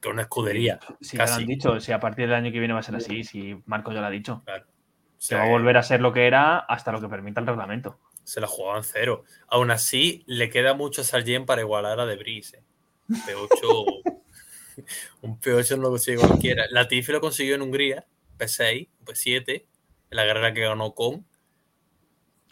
que 0.01 0.09
una 0.09 0.23
escudería. 0.23 0.79
Si 0.99 1.15
ya 1.15 1.23
lo 1.23 1.29
Casi. 1.29 1.41
han 1.43 1.47
dicho, 1.47 1.79
si 1.79 1.91
a 1.93 1.99
partir 1.99 2.25
del 2.25 2.33
año 2.35 2.51
que 2.51 2.59
viene 2.59 2.73
va 2.73 2.79
a 2.81 2.83
ser 2.83 2.95
así, 2.95 3.23
si 3.23 3.55
Marco 3.67 3.93
ya 3.93 4.01
lo 4.01 4.07
ha 4.07 4.09
dicho. 4.09 4.41
Claro. 4.43 4.65
Se 5.21 5.35
va 5.35 5.43
a 5.43 5.47
volver 5.49 5.77
a 5.77 5.83
ser 5.83 6.01
lo 6.01 6.11
que 6.13 6.25
era 6.25 6.57
hasta 6.57 6.91
lo 6.91 6.99
que 6.99 7.07
permita 7.07 7.39
el 7.41 7.45
reglamento. 7.45 7.99
se 8.23 8.41
la 8.41 8.47
jugaban 8.47 8.83
cero. 8.83 9.23
Aún 9.47 9.69
así, 9.69 10.23
le 10.25 10.49
queda 10.49 10.73
mucho 10.73 11.01
a 11.01 11.03
Sargent 11.03 11.45
para 11.45 11.61
igualar 11.61 11.99
a 11.99 12.05
Debris. 12.07 12.53
¿eh? 12.55 12.63
Un 13.07 13.17
P8, 13.21 14.03
un 15.21 15.39
P8 15.39 15.75
no 15.77 15.83
lo 15.83 15.89
consigue 15.91 16.17
cualquiera. 16.17 16.65
Latifi 16.71 17.11
lo 17.11 17.21
consiguió 17.21 17.53
en 17.55 17.61
Hungría, 17.61 18.05
P6, 18.39 18.89
P7, 19.05 19.47
en 20.09 20.17
la 20.17 20.25
carrera 20.25 20.53
que 20.53 20.61
ganó 20.61 20.93
con. 20.95 21.25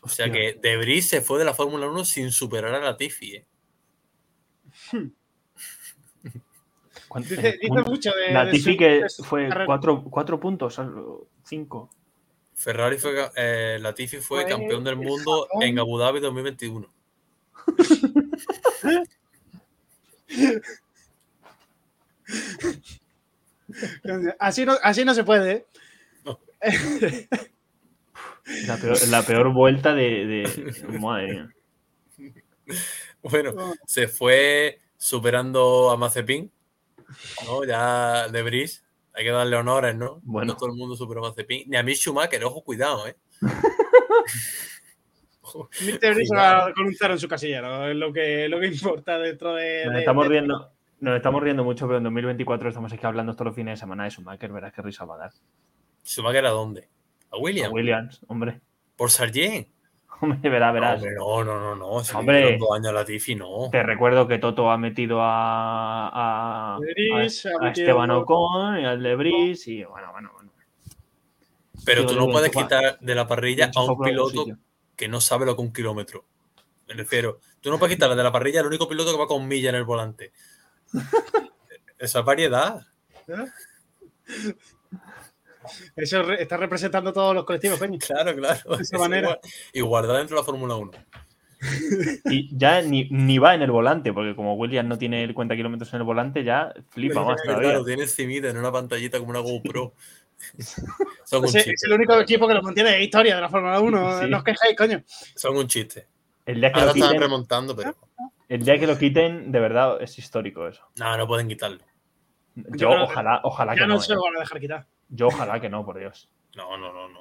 O 0.01 0.07
sea 0.09 0.25
Hostia. 0.27 0.31
que 0.31 0.59
Debris 0.61 1.07
se 1.09 1.21
fue 1.21 1.39
de 1.39 1.45
la 1.45 1.53
Fórmula 1.55 1.87
1 1.87 2.05
sin 2.05 2.31
superar 2.31 2.73
a 2.75 2.79
Latifi. 2.79 3.35
¿eh? 3.37 3.45
¿Cuánto- 7.07 7.29
Dice, 7.29 7.49
eh, 7.49 7.59
dice 7.61 7.81
mucho 7.83 8.11
de. 8.11 8.31
La 8.33 8.45
de 8.45 8.51
Tifi 8.51 8.73
su- 8.73 8.77
que 8.77 9.05
fue 9.23 9.49
cuatro, 9.65 10.03
cuatro 10.03 10.39
puntos, 10.39 10.79
cinco. 11.43 11.89
Ferrari 12.59 12.97
fue, 12.97 13.15
eh, 13.37 13.77
Latifi 13.79 14.17
fue 14.17 14.41
Fue 14.41 14.49
campeón 14.49 14.83
del 14.83 14.99
el 14.99 15.07
mundo 15.07 15.43
Japón. 15.47 15.63
en 15.63 15.79
Abu 15.79 15.97
Dhabi 15.97 16.19
2021. 16.19 16.91
Así 24.39 24.65
no, 24.65 24.73
así 24.81 25.05
no 25.05 25.13
se 25.13 25.23
puede. 25.23 25.51
¿eh? 25.51 25.65
No. 26.25 26.39
La 28.65 28.77
peor, 28.77 28.97
la 29.09 29.21
peor 29.21 29.53
vuelta 29.53 29.93
de, 29.93 30.25
de- 30.25 30.99
Madre 30.99 31.27
mía. 31.27 31.53
Bueno, 33.21 33.75
se 33.85 34.07
fue 34.07 34.79
superando 34.97 35.91
a 35.91 35.97
Mazepin, 35.97 36.51
¿no? 37.45 37.63
Ya 37.63 38.27
de 38.27 38.41
Bris. 38.41 38.83
Hay 39.13 39.23
que 39.25 39.31
darle 39.31 39.55
honores, 39.55 39.95
¿no? 39.95 40.19
Bueno. 40.23 40.53
No 40.53 40.57
todo 40.57 40.69
el 40.69 40.75
mundo 40.77 40.95
superó 40.95 41.25
a 41.25 41.29
Mazepin. 41.29 41.69
Ni 41.69 41.77
a 41.77 41.83
mí 41.83 41.93
Schumacher, 41.95 42.43
ojo, 42.43 42.63
cuidado, 42.63 43.07
¿eh? 43.07 43.15
Brice 45.41 46.27
cuidado. 46.27 46.67
va 46.67 46.73
con 46.73 46.85
un 46.85 46.93
cero 46.95 47.13
en 47.13 47.19
su 47.19 47.27
casillero, 47.27 47.87
es 47.89 47.95
lo 47.95 48.13
que, 48.13 48.47
lo 48.49 48.59
que 48.59 48.67
importa 48.67 49.17
dentro 49.17 49.55
de. 49.55 49.85
Nos 49.85 49.93
de- 49.95 49.99
estamos 49.99 50.23
de- 50.25 50.29
riendo. 50.29 50.71
Nos 51.01 51.15
estamos 51.15 51.41
riendo 51.41 51.63
mucho, 51.63 51.87
pero 51.87 51.97
en 51.97 52.03
2024 52.03 52.67
estamos 52.69 52.91
aquí 52.91 53.05
hablando 53.05 53.33
todos 53.33 53.45
los 53.47 53.55
fines 53.55 53.73
de 53.73 53.79
semana 53.79 54.03
de 54.03 54.09
Schumacher. 54.11 54.51
Verás 54.51 54.73
qué 54.73 54.81
risa 54.81 55.05
va 55.05 55.15
a 55.15 55.17
dar. 55.19 55.31
¿Schumacher 56.05 56.45
a 56.45 56.49
dónde? 56.49 56.89
¿A 57.31 57.37
A 57.37 57.39
William? 57.39 57.71
Williams, 57.71 58.19
hombre. 58.27 58.59
¿Por 58.97 59.09
Sargent? 59.09 59.69
Hombre, 60.21 60.49
verás, 60.49 60.73
verás. 60.73 60.95
Hombre, 60.95 61.15
no, 61.15 61.43
no, 61.43 61.59
no, 61.59 61.75
no. 61.75 62.03
Si 62.03 62.15
Hombre. 62.15 62.57
dos 62.57 62.69
años 62.75 62.87
a 62.87 62.91
Latifi, 62.91 63.35
no. 63.35 63.69
Te 63.71 63.83
recuerdo 63.83 64.27
que 64.27 64.37
Toto 64.37 64.69
ha 64.69 64.77
metido 64.77 65.21
a, 65.21 66.75
a, 66.75 66.79
Esteban 67.23 68.11
Ocon 68.11 68.79
y 68.79 68.85
al 68.85 69.01
de 69.01 69.15
Bris 69.15 69.67
y 69.67 69.83
bueno, 69.83 70.11
bueno, 70.11 70.31
bueno. 70.33 70.51
Pero 71.85 72.05
tú 72.05 72.15
no 72.15 72.27
de 72.27 72.33
puedes 72.33 72.51
quitar 72.51 72.99
de 72.99 73.15
la 73.15 73.27
parrilla 73.27 73.71
a 73.73 73.83
un 73.83 73.99
piloto 74.01 74.45
que 74.95 75.07
no 75.07 75.21
sabe 75.21 75.45
lo 75.45 75.55
que 75.55 75.61
es 75.61 75.67
un 75.67 75.73
kilómetro. 75.73 76.25
Me 76.87 76.93
refiero. 76.95 77.39
Tú 77.61 77.69
no 77.69 77.79
puedes 77.79 77.95
quitarle 77.95 78.15
de 78.15 78.23
la 78.23 78.31
parrilla 78.31 78.59
al 78.59 78.67
único 78.67 78.87
piloto 78.87 79.11
que 79.11 79.17
va 79.17 79.27
con 79.27 79.47
milla 79.47 79.69
en 79.69 79.75
el 79.75 79.83
volante. 79.83 80.31
Esa 81.97 82.19
es 82.19 82.25
variedad. 82.25 82.85
Eso 85.95 86.23
re- 86.23 86.41
está 86.41 86.57
representando 86.57 87.11
todos 87.13 87.33
los 87.35 87.45
colectivos, 87.45 87.79
coño. 87.79 87.97
Claro, 88.05 88.35
claro. 88.35 88.77
De 88.77 88.83
esa 88.83 88.95
Es 88.95 88.99
manera. 88.99 89.27
igual. 89.29 89.39
Igualdad 89.73 90.17
dentro 90.17 90.35
de 90.37 90.41
la 90.41 90.45
Fórmula 90.45 90.75
1. 90.75 90.91
Y 92.31 92.55
ya 92.57 92.81
ni, 92.81 93.09
ni 93.11 93.37
va 93.37 93.53
en 93.53 93.61
el 93.61 93.71
volante, 93.71 94.13
porque 94.13 94.33
como 94.35 94.53
Williams 94.55 94.87
no 94.87 94.97
tiene 94.97 95.23
el 95.23 95.33
cuenta 95.33 95.55
kilómetros 95.57 95.93
en 95.93 95.97
el 95.99 96.05
volante, 96.05 96.43
ya 96.43 96.73
flipa 96.89 97.23
más 97.25 97.41
todavía. 97.43 97.69
Claro, 97.71 97.83
tiene 97.85 98.03
encimita 98.03 98.49
en 98.49 98.57
una 98.57 98.71
pantallita 98.71 99.19
como 99.19 99.31
una 99.31 99.39
GoPro. 99.39 99.93
Son 101.25 101.41
un 101.41 101.47
chiste. 101.51 101.71
es 101.73 101.83
el 101.83 101.91
único 101.93 102.17
equipo 102.19 102.47
que 102.47 102.53
lo 102.53 102.61
mantiene 102.61 102.91
de 102.91 103.03
historia 103.03 103.35
de 103.35 103.41
la 103.41 103.49
Fórmula 103.49 103.79
1. 103.81 104.21
Sí. 104.21 104.29
No 104.29 104.37
os 104.37 104.43
quejéis, 104.45 104.77
coño. 104.77 105.03
Son 105.35 105.57
un 105.57 105.67
chiste. 105.67 106.07
El 106.45 106.61
día 106.61 106.71
que 106.71 106.79
Ahora 106.79 106.93
lo 106.93 107.03
están 107.05 107.19
remontando, 107.19 107.75
pero. 107.75 107.93
el 108.47 108.63
día 108.63 108.79
que 108.79 108.87
lo 108.87 108.97
quiten, 108.97 109.51
de 109.51 109.59
verdad 109.59 110.01
es 110.01 110.17
histórico 110.17 110.65
eso. 110.67 110.81
No, 110.97 111.17
no 111.17 111.27
pueden 111.27 111.47
quitarlo. 111.49 111.79
Yo 112.55 112.89
ojalá, 112.89 113.41
ojalá 113.43 113.73
Ya 113.75 113.81
que 113.81 113.87
no, 113.87 113.95
no. 113.95 113.99
se 113.99 114.13
lo 114.13 114.19
eh. 114.21 114.23
van 114.29 114.37
a 114.37 114.39
dejar 114.39 114.59
quitar. 114.61 114.87
Yo 115.09 115.27
ojalá 115.27 115.59
que 115.59 115.69
no, 115.69 115.85
por 115.85 115.99
Dios. 115.99 116.29
No, 116.55 116.77
no, 116.77 116.91
no, 116.91 117.09
no. 117.09 117.19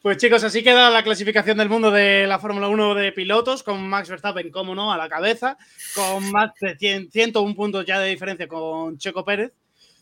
Pues 0.00 0.16
chicos, 0.16 0.42
así 0.42 0.62
queda 0.62 0.88
la 0.90 1.02
clasificación 1.02 1.58
del 1.58 1.68
mundo 1.68 1.90
de 1.90 2.26
la 2.26 2.38
Fórmula 2.38 2.68
1 2.68 2.94
de 2.94 3.12
pilotos, 3.12 3.62
con 3.62 3.86
Max 3.88 4.08
Verstappen, 4.08 4.50
como 4.50 4.74
no, 4.74 4.92
a 4.92 4.96
la 4.96 5.08
cabeza, 5.08 5.58
con 5.94 6.30
más 6.32 6.52
de 6.60 6.76
100 6.76 7.10
101 7.10 7.54
puntos 7.54 7.84
ya 7.84 8.00
de 8.00 8.08
diferencia 8.08 8.48
con 8.48 8.96
Checo 8.96 9.24
Pérez. 9.24 9.52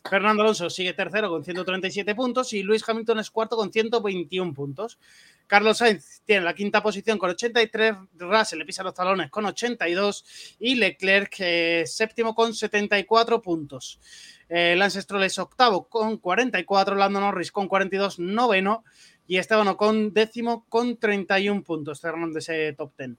Fernando 0.09 0.43
Alonso 0.43 0.71
sigue 0.71 0.93
tercero 0.95 1.29
con 1.29 1.45
137 1.45 2.15
puntos 2.15 2.53
y 2.53 2.63
Luis 2.63 2.87
Hamilton 2.89 3.19
es 3.21 3.31
cuarto 3.31 3.57
con 3.57 3.73
121 3.73 4.55
puntos. 4.55 4.99
Carlos 5.47 5.79
Sainz 5.79 6.23
tiene 6.25 6.45
la 6.45 6.55
quinta 6.55 6.83
posición 6.83 7.19
con 7.19 7.31
83, 7.31 7.95
Russell 8.19 8.59
le 8.59 8.65
pisa 8.65 8.83
los 8.83 8.95
talones 8.95 9.31
con 9.31 9.47
82 9.47 10.57
y 10.61 10.75
Leclerc 10.75 11.35
eh, 11.41 11.85
séptimo 11.87 12.35
con 12.35 12.55
74 12.55 13.41
puntos. 13.41 14.01
Eh, 14.49 14.75
Lance 14.77 15.03
Stroll 15.03 15.25
es 15.25 15.39
octavo 15.39 15.89
con 15.89 16.19
44, 16.19 16.95
Lando 16.95 17.21
Norris 17.21 17.53
con 17.53 17.69
42, 17.69 18.19
noveno 18.19 18.85
y 19.27 19.37
Esteban 19.37 19.69
Ocon 19.69 20.13
décimo 20.13 20.65
con 20.69 20.97
31 20.97 21.63
puntos, 21.63 22.01
cerrando 22.01 22.39
ese 22.39 22.73
top 22.73 22.93
10. 22.97 23.11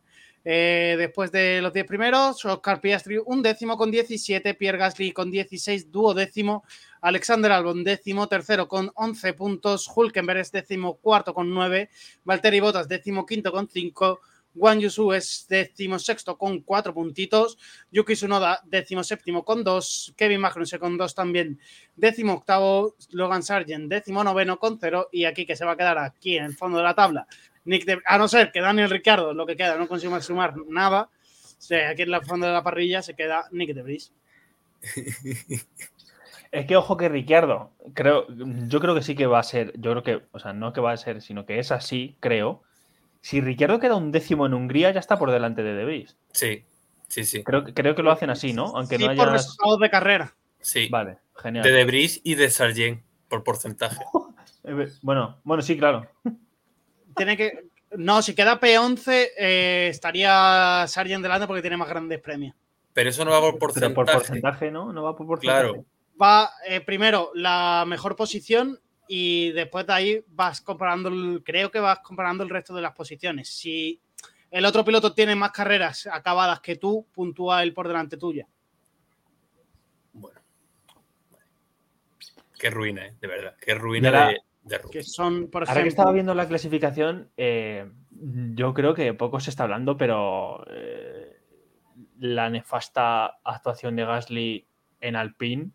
Eh, 0.46 0.96
después 0.98 1.32
de 1.32 1.62
los 1.62 1.74
10 1.74 1.86
primeros, 1.86 2.46
Oscar 2.46 2.80
Piastri 2.80 3.20
un 3.26 3.42
décimo 3.42 3.78
con 3.78 3.92
17, 3.92 4.54
Pierre 4.54 4.78
Gasly 4.78 5.12
con 5.12 5.30
16, 5.30 5.92
duodécimo, 5.92 6.64
Alexander 7.02 7.52
Albon 7.52 7.84
décimo 7.84 8.28
tercero 8.28 8.68
con 8.68 8.90
11 8.96 9.34
puntos, 9.34 9.92
Hulkenberg 9.94 10.40
es 10.40 10.52
décimo 10.52 10.96
cuarto 10.96 11.34
con 11.34 11.54
9, 11.54 11.90
Valtteri 12.24 12.62
Bottas 12.62 12.88
décimo 12.88 13.26
quinto 13.26 13.52
con 13.52 13.68
5, 13.68 14.22
Juan 14.56 14.80
Yusu 14.80 15.14
es 15.14 15.46
décimo 15.48 16.00
sexto 16.00 16.38
con 16.38 16.62
4 16.62 16.94
puntitos, 16.94 17.58
Yuki 17.92 18.14
Tsunoda 18.14 18.62
décimo 18.66 19.04
séptimo 19.04 19.44
con 19.44 19.64
2, 19.64 20.14
Kevin 20.16 20.42
Magnussen 20.42 20.80
con 20.80 20.98
2 20.98 21.16
también, 21.16 21.60
décimo 21.96 22.34
octavo, 22.34 22.96
Logan 23.12 23.44
Sargent 23.44 23.90
décimo 23.90 24.24
noveno 24.24 24.58
con 24.58 24.80
0 24.80 25.10
y 25.12 25.26
aquí 25.26 25.46
que 25.46 25.56
se 25.56 25.66
va 25.66 25.74
a 25.74 25.78
quedar 25.78 25.98
aquí 25.98 26.38
en 26.38 26.46
el 26.46 26.56
fondo 26.56 26.78
de 26.78 26.84
la 26.86 26.96
tabla, 26.96 27.28
Nick 27.66 27.86
de- 27.86 28.02
a 28.06 28.18
no 28.18 28.28
ser 28.28 28.52
que 28.52 28.62
Daniel 28.62 28.90
Ricciardo, 28.90 29.34
lo 29.34 29.46
que 29.46 29.56
queda, 29.56 29.78
no 29.78 29.88
consiga 29.88 30.20
sumar 30.22 30.56
nada, 30.68 31.10
o 31.12 31.62
sea, 31.62 31.90
aquí 31.90 32.04
en 32.04 32.14
el 32.14 32.22
fondo 32.26 32.48
de 32.48 32.54
la 32.54 32.64
parrilla 32.64 33.02
se 33.02 33.16
queda 33.16 33.46
Nick 33.52 33.74
de 33.74 33.82
Vries. 33.84 34.14
Es 36.52 36.66
que 36.66 36.76
ojo 36.76 36.98
que 36.98 37.10
Ricciardo, 37.10 37.72
creo, 37.94 38.26
yo 38.68 38.80
creo 38.80 38.96
que 38.96 39.04
sí 39.04 39.16
que 39.16 39.28
va 39.28 39.38
a 39.38 39.44
ser, 39.44 39.72
yo 39.78 39.92
creo 39.92 40.02
que, 40.04 40.26
o 40.32 40.40
sea, 40.40 40.52
no 40.52 40.74
que 40.74 40.82
va 40.82 40.92
a 40.92 40.98
ser, 40.98 41.22
sino 41.22 41.46
que 41.46 41.60
es 41.60 41.72
así, 41.72 42.18
creo. 42.20 42.64
Si 43.22 43.40
Ricciardo 43.40 43.80
queda 43.80 43.96
un 43.96 44.12
décimo 44.12 44.48
en 44.48 44.56
Hungría, 44.56 44.90
ya 44.92 45.00
está 45.00 45.20
por 45.20 45.30
delante 45.30 45.62
de 45.62 45.76
De 45.76 45.86
Vries. 45.86 46.18
Sí, 46.32 46.66
sí, 47.08 47.24
sí. 47.24 47.44
Creo, 47.44 47.66
que- 47.66 47.76
creo 47.76 47.94
que 47.94 48.02
lo 48.02 48.10
hacen 48.12 48.32
así, 48.32 48.52
¿no? 48.54 48.66
Aunque 48.76 48.98
Sí, 48.98 49.04
no 49.04 49.14
por 49.16 49.28
haya. 49.28 49.34
resultados 49.34 49.80
de 49.80 49.90
carrera. 49.92 50.36
Sí. 50.60 50.88
Vale, 50.90 51.20
genial. 51.36 51.64
De 51.64 51.72
Debris 51.72 52.20
y 52.24 52.34
de 52.34 52.50
Sargent, 52.50 53.04
por 53.28 53.44
porcentaje. 53.44 54.04
Eh, 54.66 54.88
Bueno, 55.04 55.38
bueno, 55.44 55.62
sí, 55.64 55.78
claro. 55.78 56.10
Tiene 57.16 57.36
que. 57.38 57.70
No, 57.98 58.22
si 58.22 58.36
queda 58.36 58.60
P11, 58.60 59.30
eh, 59.38 59.88
estaría 59.90 60.86
Sargent 60.88 61.24
delante 61.24 61.48
porque 61.48 61.62
tiene 61.62 61.78
más 61.78 61.90
grandes 61.90 62.20
premios. 62.22 62.56
Pero 62.94 63.10
eso 63.10 63.26
no 63.26 63.32
va 63.32 63.40
por 63.40 63.54
Pero 63.54 63.60
porcentaje. 63.60 63.94
por 63.96 64.06
porcentaje, 64.12 64.72
¿no? 64.72 64.94
No 64.94 65.04
va 65.04 65.16
por 65.16 65.26
porcentaje. 65.26 65.62
Claro. 65.70 65.86
Va 66.22 66.52
eh, 66.68 66.82
primero 66.82 67.32
la 67.34 67.86
mejor 67.88 68.16
posición 68.16 68.80
y 69.08 69.52
después 69.54 69.88
de 69.88 69.94
ahí 69.94 70.24
vas 70.28 70.62
comparando, 70.62 71.10
el- 71.10 71.42
creo 71.44 71.72
que 71.72 71.80
vas 71.80 72.00
comparando 72.00 72.44
el 72.44 72.50
resto 72.50 72.76
de 72.76 72.82
las 72.82 72.94
posiciones. 72.94 73.50
Si 73.50 74.00
el 74.52 74.66
otro 74.66 74.84
piloto 74.86 75.14
tiene 75.14 75.36
más 75.36 75.52
carreras 75.52 76.08
acabadas 76.12 76.60
que 76.60 76.76
tú, 76.76 77.08
puntúa 77.14 77.64
él 77.64 77.74
por 77.74 77.88
delante 77.88 78.18
tuya. 78.18 78.48
Bueno. 80.14 80.40
Qué 82.60 82.70
ruina, 82.70 83.06
¿eh? 83.08 83.16
de 83.20 83.28
verdad. 83.28 83.56
Qué 83.60 83.74
ruina 83.74 84.10
Y 84.10 84.14
ahora- 84.14 84.28
de, 84.28 84.40
de. 84.70 84.80
Que 84.92 85.04
son, 85.04 85.50
por 85.50 85.64
Ahora 85.64 85.74
que 85.74 85.80
ejemplo, 85.80 85.90
estaba 85.90 86.12
viendo 86.12 86.34
la 86.36 86.48
clasificación, 86.48 87.30
eh, 87.38 87.90
yo 88.12 88.74
creo 88.74 88.94
que 88.94 89.14
poco 89.14 89.40
se 89.40 89.50
está 89.50 89.64
hablando, 89.64 89.98
pero 89.98 90.64
eh, 90.70 91.38
la 92.20 92.50
nefasta 92.50 93.40
actuación 93.44 93.96
de 93.96 94.06
Gasly 94.06 94.68
en 95.02 95.16
Alpine, 95.16 95.72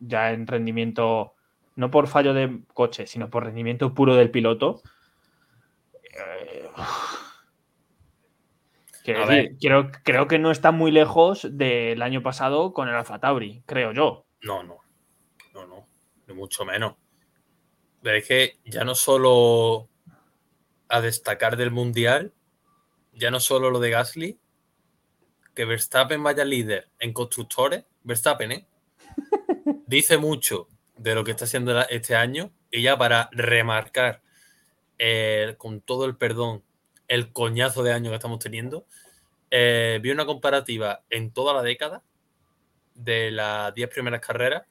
ya 0.00 0.32
en 0.32 0.46
rendimiento, 0.46 1.34
no 1.76 1.90
por 1.90 2.06
fallo 2.08 2.34
de 2.34 2.62
coche, 2.74 3.06
sino 3.06 3.30
por 3.30 3.44
rendimiento 3.44 3.94
puro 3.94 4.14
del 4.14 4.30
piloto. 4.30 4.82
eh, 6.02 6.68
quiero 9.04 9.24
A 9.24 9.26
decir, 9.26 9.50
ver. 9.50 9.58
creo, 9.60 9.90
creo 10.04 10.28
que 10.28 10.38
no 10.38 10.50
está 10.50 10.70
muy 10.72 10.90
lejos 10.90 11.48
del 11.50 12.02
año 12.02 12.22
pasado 12.22 12.72
con 12.72 12.88
el 12.88 12.94
Alfa 12.94 13.18
Tauri, 13.18 13.62
creo 13.66 13.92
yo. 13.92 14.26
No, 14.42 14.62
no. 14.62 14.78
No, 15.54 15.66
no. 15.66 15.86
Ni 16.26 16.34
mucho 16.34 16.64
menos. 16.64 16.94
Pero 18.02 18.16
es 18.18 18.26
que 18.26 18.58
ya 18.64 18.84
no 18.84 18.94
solo 18.94 19.88
a 20.88 21.00
destacar 21.00 21.56
del 21.56 21.70
Mundial, 21.70 22.32
ya 23.14 23.30
no 23.30 23.40
solo 23.40 23.70
lo 23.70 23.80
de 23.80 23.90
Gasly, 23.90 24.38
que 25.54 25.64
Verstappen 25.64 26.22
vaya 26.22 26.44
líder 26.44 26.88
en 26.98 27.12
constructores, 27.12 27.84
Verstappen, 28.02 28.52
¿eh? 28.52 28.66
Dice 29.86 30.18
mucho 30.18 30.68
de 30.96 31.14
lo 31.14 31.24
que 31.24 31.32
está 31.32 31.44
haciendo 31.44 31.78
este 31.88 32.16
año 32.16 32.52
y 32.70 32.82
ya 32.82 32.96
para 32.96 33.28
remarcar, 33.32 34.22
eh, 34.98 35.54
con 35.58 35.80
todo 35.80 36.04
el 36.06 36.16
perdón, 36.16 36.62
el 37.08 37.32
coñazo 37.32 37.82
de 37.82 37.92
año 37.92 38.10
que 38.10 38.16
estamos 38.16 38.38
teniendo, 38.38 38.86
eh, 39.50 39.98
vi 40.02 40.10
una 40.10 40.24
comparativa 40.24 41.02
en 41.10 41.30
toda 41.30 41.52
la 41.52 41.62
década 41.62 42.02
de 42.94 43.30
las 43.30 43.74
10 43.74 43.88
primeras 43.88 44.20
carreras 44.20 44.64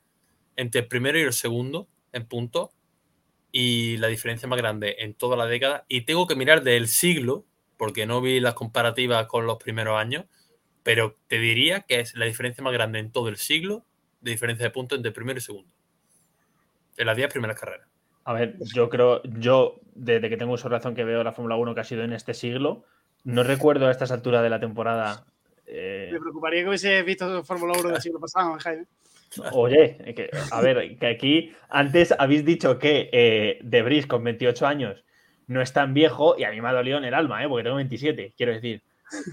entre 0.55 0.81
el 0.81 0.87
primero 0.87 1.19
y 1.19 1.23
el 1.23 1.33
segundo 1.33 1.87
en 2.11 2.25
puntos 2.25 2.69
y 3.51 3.97
la 3.97 4.07
diferencia 4.07 4.47
más 4.47 4.57
grande 4.57 4.97
en 4.99 5.13
toda 5.13 5.35
la 5.35 5.45
década. 5.45 5.85
Y 5.87 6.01
tengo 6.01 6.27
que 6.27 6.35
mirar 6.35 6.63
del 6.63 6.87
siglo, 6.87 7.45
porque 7.77 8.05
no 8.05 8.21
vi 8.21 8.39
las 8.39 8.53
comparativas 8.53 9.27
con 9.27 9.45
los 9.45 9.57
primeros 9.57 9.99
años, 9.99 10.25
pero 10.83 11.17
te 11.27 11.39
diría 11.39 11.81
que 11.81 11.99
es 11.99 12.15
la 12.15 12.25
diferencia 12.25 12.63
más 12.63 12.73
grande 12.73 12.99
en 12.99 13.11
todo 13.11 13.29
el 13.29 13.37
siglo 13.37 13.85
de 14.21 14.31
diferencia 14.31 14.65
de 14.65 14.71
puntos 14.71 14.97
entre 14.97 15.11
primero 15.11 15.39
y 15.39 15.41
segundo. 15.41 15.69
En 16.97 17.07
las 17.07 17.17
10 17.17 17.31
primeras 17.31 17.59
carreras. 17.59 17.87
A 18.23 18.33
ver, 18.33 18.55
yo 18.73 18.89
creo, 18.89 19.23
yo 19.23 19.79
desde 19.95 20.29
que 20.29 20.37
tengo 20.37 20.53
uso 20.53 20.69
razón 20.69 20.93
que 20.93 21.03
veo 21.03 21.23
la 21.23 21.31
Fórmula 21.31 21.55
1 21.55 21.73
que 21.73 21.81
ha 21.81 21.85
sido 21.85 22.03
en 22.03 22.13
este 22.13 22.33
siglo, 22.33 22.83
no 23.23 23.43
recuerdo 23.43 23.87
a 23.87 23.91
estas 23.91 24.11
alturas 24.11 24.43
de 24.43 24.49
la 24.49 24.59
temporada. 24.59 25.25
eh, 25.65 26.09
me 26.11 26.19
preocuparía 26.19 26.61
que 26.61 26.69
hubiese 26.69 27.01
visto 27.03 27.43
Fórmula 27.43 27.73
1 27.79 27.89
del 27.89 28.01
siglo 28.01 28.19
pasado, 28.19 28.57
Jaime. 28.59 28.85
Oye, 29.53 29.97
eh, 30.05 30.13
que- 30.13 30.29
a 30.51 30.61
ver, 30.61 30.97
que 30.99 31.07
aquí 31.07 31.53
antes 31.69 32.13
habéis 32.17 32.43
dicho 32.45 32.77
que 32.79 33.09
eh, 33.11 33.59
De 33.63 34.05
con 34.07 34.23
28 34.23 34.67
años 34.67 35.03
no 35.47 35.61
es 35.61 35.73
tan 35.73 35.93
viejo 35.93 36.35
y 36.37 36.43
a 36.43 36.51
mí 36.51 36.61
me 36.61 36.69
ha 36.69 36.73
dolido 36.73 36.97
en 36.97 37.05
el 37.05 37.13
alma, 37.13 37.43
¿eh? 37.43 37.47
porque 37.47 37.63
tengo 37.63 37.75
27, 37.77 38.33
quiero 38.37 38.53
decir. 38.53 38.81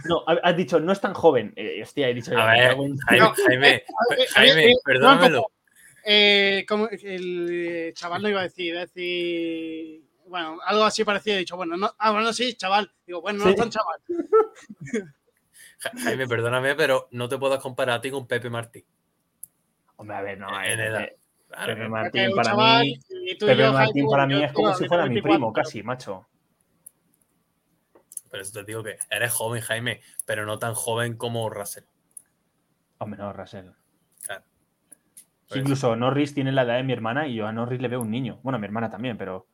No, 0.08 0.24
ha- 0.26 0.40
has 0.42 0.56
dicho 0.56 0.80
no 0.80 0.92
es 0.92 1.00
tan 1.00 1.14
joven. 1.14 1.52
Eh, 1.54 1.80
hostia, 1.82 2.08
he 2.08 2.14
dicho 2.14 2.32
ya, 2.32 2.42
A 2.42 2.52
ver, 2.52 2.74
Jaime, 2.76 3.18
No, 3.20 3.32
Jaime, 3.46 3.68
eh, 3.74 3.84
eh, 4.18 4.26
Jaime, 4.34 4.70
eh, 4.72 4.74
perdónamelo. 4.84 5.46
Eh, 6.04 6.64
como 6.66 6.88
el 6.88 7.92
chaval 7.94 8.22
no 8.22 8.28
iba 8.28 8.40
a 8.40 8.44
decir, 8.44 8.66
iba 8.66 8.78
a 8.80 8.86
decir, 8.86 10.02
bueno, 10.26 10.58
algo 10.64 10.82
así 10.84 11.04
parecido. 11.04 11.36
He 11.36 11.40
dicho, 11.40 11.56
bueno, 11.56 11.76
no, 11.76 11.90
ah, 11.98 12.10
bueno, 12.12 12.32
sí, 12.32 12.54
chaval. 12.54 12.90
Digo, 13.06 13.20
bueno, 13.20 13.38
no 13.40 13.44
Sí. 13.44 13.50
es 13.50 13.56
tan 13.56 13.70
chaval. 13.70 14.00
Ja- 15.80 15.92
Jaime, 16.02 16.26
perdóname, 16.26 16.74
pero 16.74 17.08
no 17.12 17.28
te 17.28 17.38
puedas 17.38 17.60
comparar 17.60 17.98
a 17.98 18.00
ti 18.00 18.10
con 18.10 18.26
Pepe 18.26 18.50
Martí. 18.50 18.84
Hombre, 19.98 20.16
a 20.16 20.22
ver, 20.22 20.38
no, 20.38 20.48
En 20.62 20.80
eh, 20.80 20.86
edad. 20.86 21.08
Claro, 21.48 21.74
Pepe 21.74 21.88
Martín 21.88 22.30
para 22.36 22.50
chaval, 22.50 22.84
mí, 22.84 23.34
Pepe 23.40 23.56
yo, 23.56 23.72
Martín 23.72 24.06
para 24.08 24.28
yo 24.28 24.36
mí 24.36 24.44
es 24.44 24.52
como 24.52 24.74
si 24.74 24.86
fuera 24.86 25.02
mi 25.04 25.08
24, 25.14 25.32
primo, 25.38 25.52
pero- 25.52 25.64
casi, 25.64 25.82
macho. 25.82 26.28
Por 28.30 28.40
eso 28.40 28.52
te 28.52 28.64
digo 28.64 28.82
que 28.82 28.98
eres 29.10 29.32
joven, 29.32 29.62
Jaime, 29.62 30.00
pero 30.26 30.44
no 30.44 30.58
tan 30.58 30.74
joven 30.74 31.16
como 31.16 31.48
Russell. 31.48 31.84
Hombre, 32.98 33.18
no, 33.18 33.32
Russell. 33.32 33.70
Claro. 34.22 34.44
Incluso 35.54 35.96
Norris 35.96 36.34
tiene 36.34 36.52
la 36.52 36.62
edad 36.62 36.76
de 36.76 36.82
mi 36.82 36.92
hermana 36.92 37.26
y 37.26 37.34
yo 37.36 37.46
a 37.46 37.52
Norris 37.52 37.80
le 37.80 37.88
veo 37.88 38.02
un 38.02 38.10
niño. 38.10 38.38
Bueno, 38.42 38.56
a 38.56 38.58
mi 38.58 38.66
hermana 38.66 38.90
también, 38.90 39.16
pero 39.16 39.46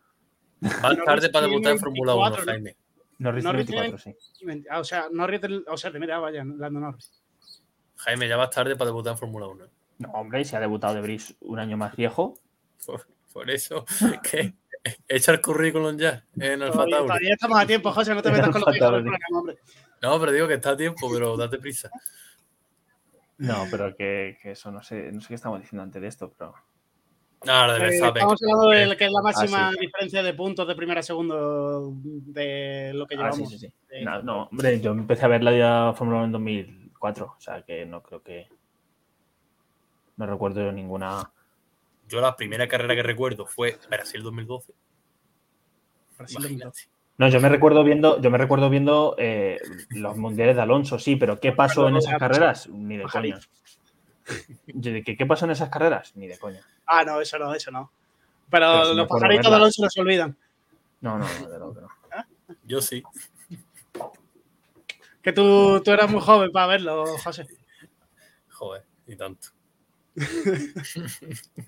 Vas 0.61 0.83
Norris 0.83 1.05
tarde 1.05 1.29
para 1.31 1.47
debutar 1.47 1.73
en 1.73 1.79
Fórmula 1.79 2.15
1, 2.15 2.23
24, 2.31 2.45
¿no? 2.45 2.53
Jaime. 2.53 2.77
Norris, 3.19 3.45
Norris 3.45 3.67
tiene 3.67 3.83
24, 3.83 4.13
sí. 4.13 4.65
Ah, 4.69 4.81
O 4.81 4.85
sea, 4.85 5.07
Norris, 5.13 5.41
o 5.69 5.77
sea, 5.77 5.93
te 5.93 6.01
mira, 6.01 6.19
vaya, 6.19 6.43
Lando 6.45 6.81
Norris. 6.81 7.13
Jaime, 7.97 8.29
ya 8.29 8.37
vas 8.37 8.51
tarde 8.51 8.75
para 8.75 8.87
debutar 8.87 9.13
en 9.13 9.19
Fórmula 9.19 9.47
1. 9.47 9.67
No, 9.99 10.11
hombre, 10.13 10.45
si 10.45 10.57
ha 10.57 10.61
debutado 10.61 10.95
de 10.95 11.01
Brice 11.03 11.35
un 11.41 11.59
año 11.59 11.77
más 11.77 11.95
viejo. 11.97 12.35
Por, 12.87 13.07
por 13.33 13.51
eso, 13.51 13.85
que 14.23 14.55
echa 15.09 15.33
el 15.33 15.41
currículum 15.41 15.97
ya 15.97 16.25
en 16.39 16.63
Alfa 16.63 16.73
Todavía, 16.85 16.97
Tauri. 16.97 17.07
todavía 17.09 17.33
estamos 17.35 17.59
a 17.61 17.67
tiempo, 17.67 17.93
José, 17.93 18.15
no 18.15 18.23
te 18.23 18.31
metas 18.33 18.51
con 18.51 18.61
los 18.61 18.73
viejos 18.73 18.73
del 18.73 18.81
Tauri. 18.81 19.03
programa, 19.05 19.39
hombre. 19.39 19.59
No, 20.03 20.21
pero 20.21 20.33
digo 20.33 20.49
que 20.49 20.55
está 20.55 20.71
a 20.71 20.77
tiempo, 20.77 21.09
pero 21.13 21.37
date 21.37 21.59
prisa. 21.59 21.91
No, 23.39 23.67
pero 23.71 23.95
que, 23.97 24.39
que 24.43 24.53
eso 24.53 24.71
no 24.71 24.83
sé, 24.83 25.11
no 25.13 25.21
sé 25.21 25.29
qué 25.29 25.35
estamos 25.35 25.61
diciendo 25.61 25.83
antes 25.83 26.01
de 26.01 26.09
esto, 26.09 26.33
pero. 26.37 26.55
No, 27.45 27.67
lo 27.67 27.75
de 27.75 27.87
Eh, 27.89 27.95
estamos 27.97 28.41
hablando 28.43 28.69
de 28.71 28.97
que 28.97 29.05
es 29.05 29.13
la 29.13 29.23
máxima 29.23 29.69
Ah, 29.69 29.73
sí. 29.73 29.81
diferencia 29.81 30.23
de 30.23 30.35
puntos 30.35 30.67
de 30.67 30.75
primera 30.75 31.01
a 31.01 31.03
segundo 31.03 31.93
de 32.03 32.93
lo 32.95 33.07
que 33.07 33.15
Ah, 33.17 33.19
llevamos. 33.19 33.37
sí, 33.37 33.47
sí, 33.47 33.59
sí. 33.59 33.75
Eh, 33.91 34.05
No, 34.05 34.23
no, 34.23 34.43
hombre, 34.45 34.81
yo 34.81 34.93
empecé 34.93 35.25
a 35.25 35.29
ver 35.29 35.43
la 35.43 35.93
Fórmula 35.97 36.19
1 36.19 36.27
en 36.27 36.33
2004, 36.33 37.35
o 37.37 37.41
sea 37.41 37.63
que 37.63 37.85
no 37.87 38.03
creo 38.03 38.23
que. 38.23 38.49
No 40.17 40.27
recuerdo 40.27 40.63
yo 40.63 40.73
ninguna. 40.73 41.31
Yo 42.09 42.21
la 42.21 42.37
primera 42.37 42.69
carrera 42.69 42.95
que 42.95 43.03
recuerdo 43.03 43.47
fue 43.47 43.79
Brasil 43.91 44.23
2012. 44.23 44.73
Brasil 46.19 46.39
Imagínate. 46.39 46.95
No, 47.17 47.29
yo 47.29 47.41
me 47.41 47.49
recuerdo 47.49 47.85
viendo, 47.85 48.21
yo 48.21 48.31
me 48.31 48.39
recuerdo 48.39 48.69
viendo 48.69 49.15
eh, 49.19 49.61
los 49.91 50.17
mundiales 50.17 50.57
de 50.57 50.63
Alonso, 50.63 50.99
sí, 50.99 51.15
pero 51.15 51.39
¿qué 51.39 51.53
pasó 51.53 51.89
en 51.89 51.97
esas 51.97 52.19
carreras? 52.19 52.69
Ni 52.69 52.97
de 52.97 53.05
coña. 53.05 53.39
Que, 54.83 55.17
¿Qué 55.17 55.27
pasó 55.27 55.45
en 55.45 55.53
esas 55.53 55.69
carreras? 55.69 56.17
Ni 56.17 56.27
de 56.27 56.39
coña. 56.39 56.61
Ah, 56.87 57.05
no, 57.05 57.21
eso 57.21 57.39
no, 57.39 57.55
eso 57.55 57.71
no. 57.71 57.93
Pero, 58.51 58.95
los 58.95 59.07
pajaritos 59.07 59.51
de. 59.51 59.57
Alonso 59.57 59.83
no 59.83 59.91
se 59.91 60.01
olvidan. 60.01 60.37
No, 61.03 61.19
no, 61.19 61.27
no, 61.41 61.49
de 61.49 61.59
lo 61.59 61.75
que 61.75 61.81
no. 61.83 61.89
Yo 62.65 62.81
sí. 62.81 63.03
Que 65.23 65.33
tú, 65.33 65.81
tú 65.85 65.91
eras 65.91 66.11
muy 66.11 66.21
joven 66.21 66.51
para 66.51 66.67
verlo, 66.67 67.05
José. 67.19 67.47
Joder, 68.51 68.85
y 69.07 69.15
tanto. 69.17 69.54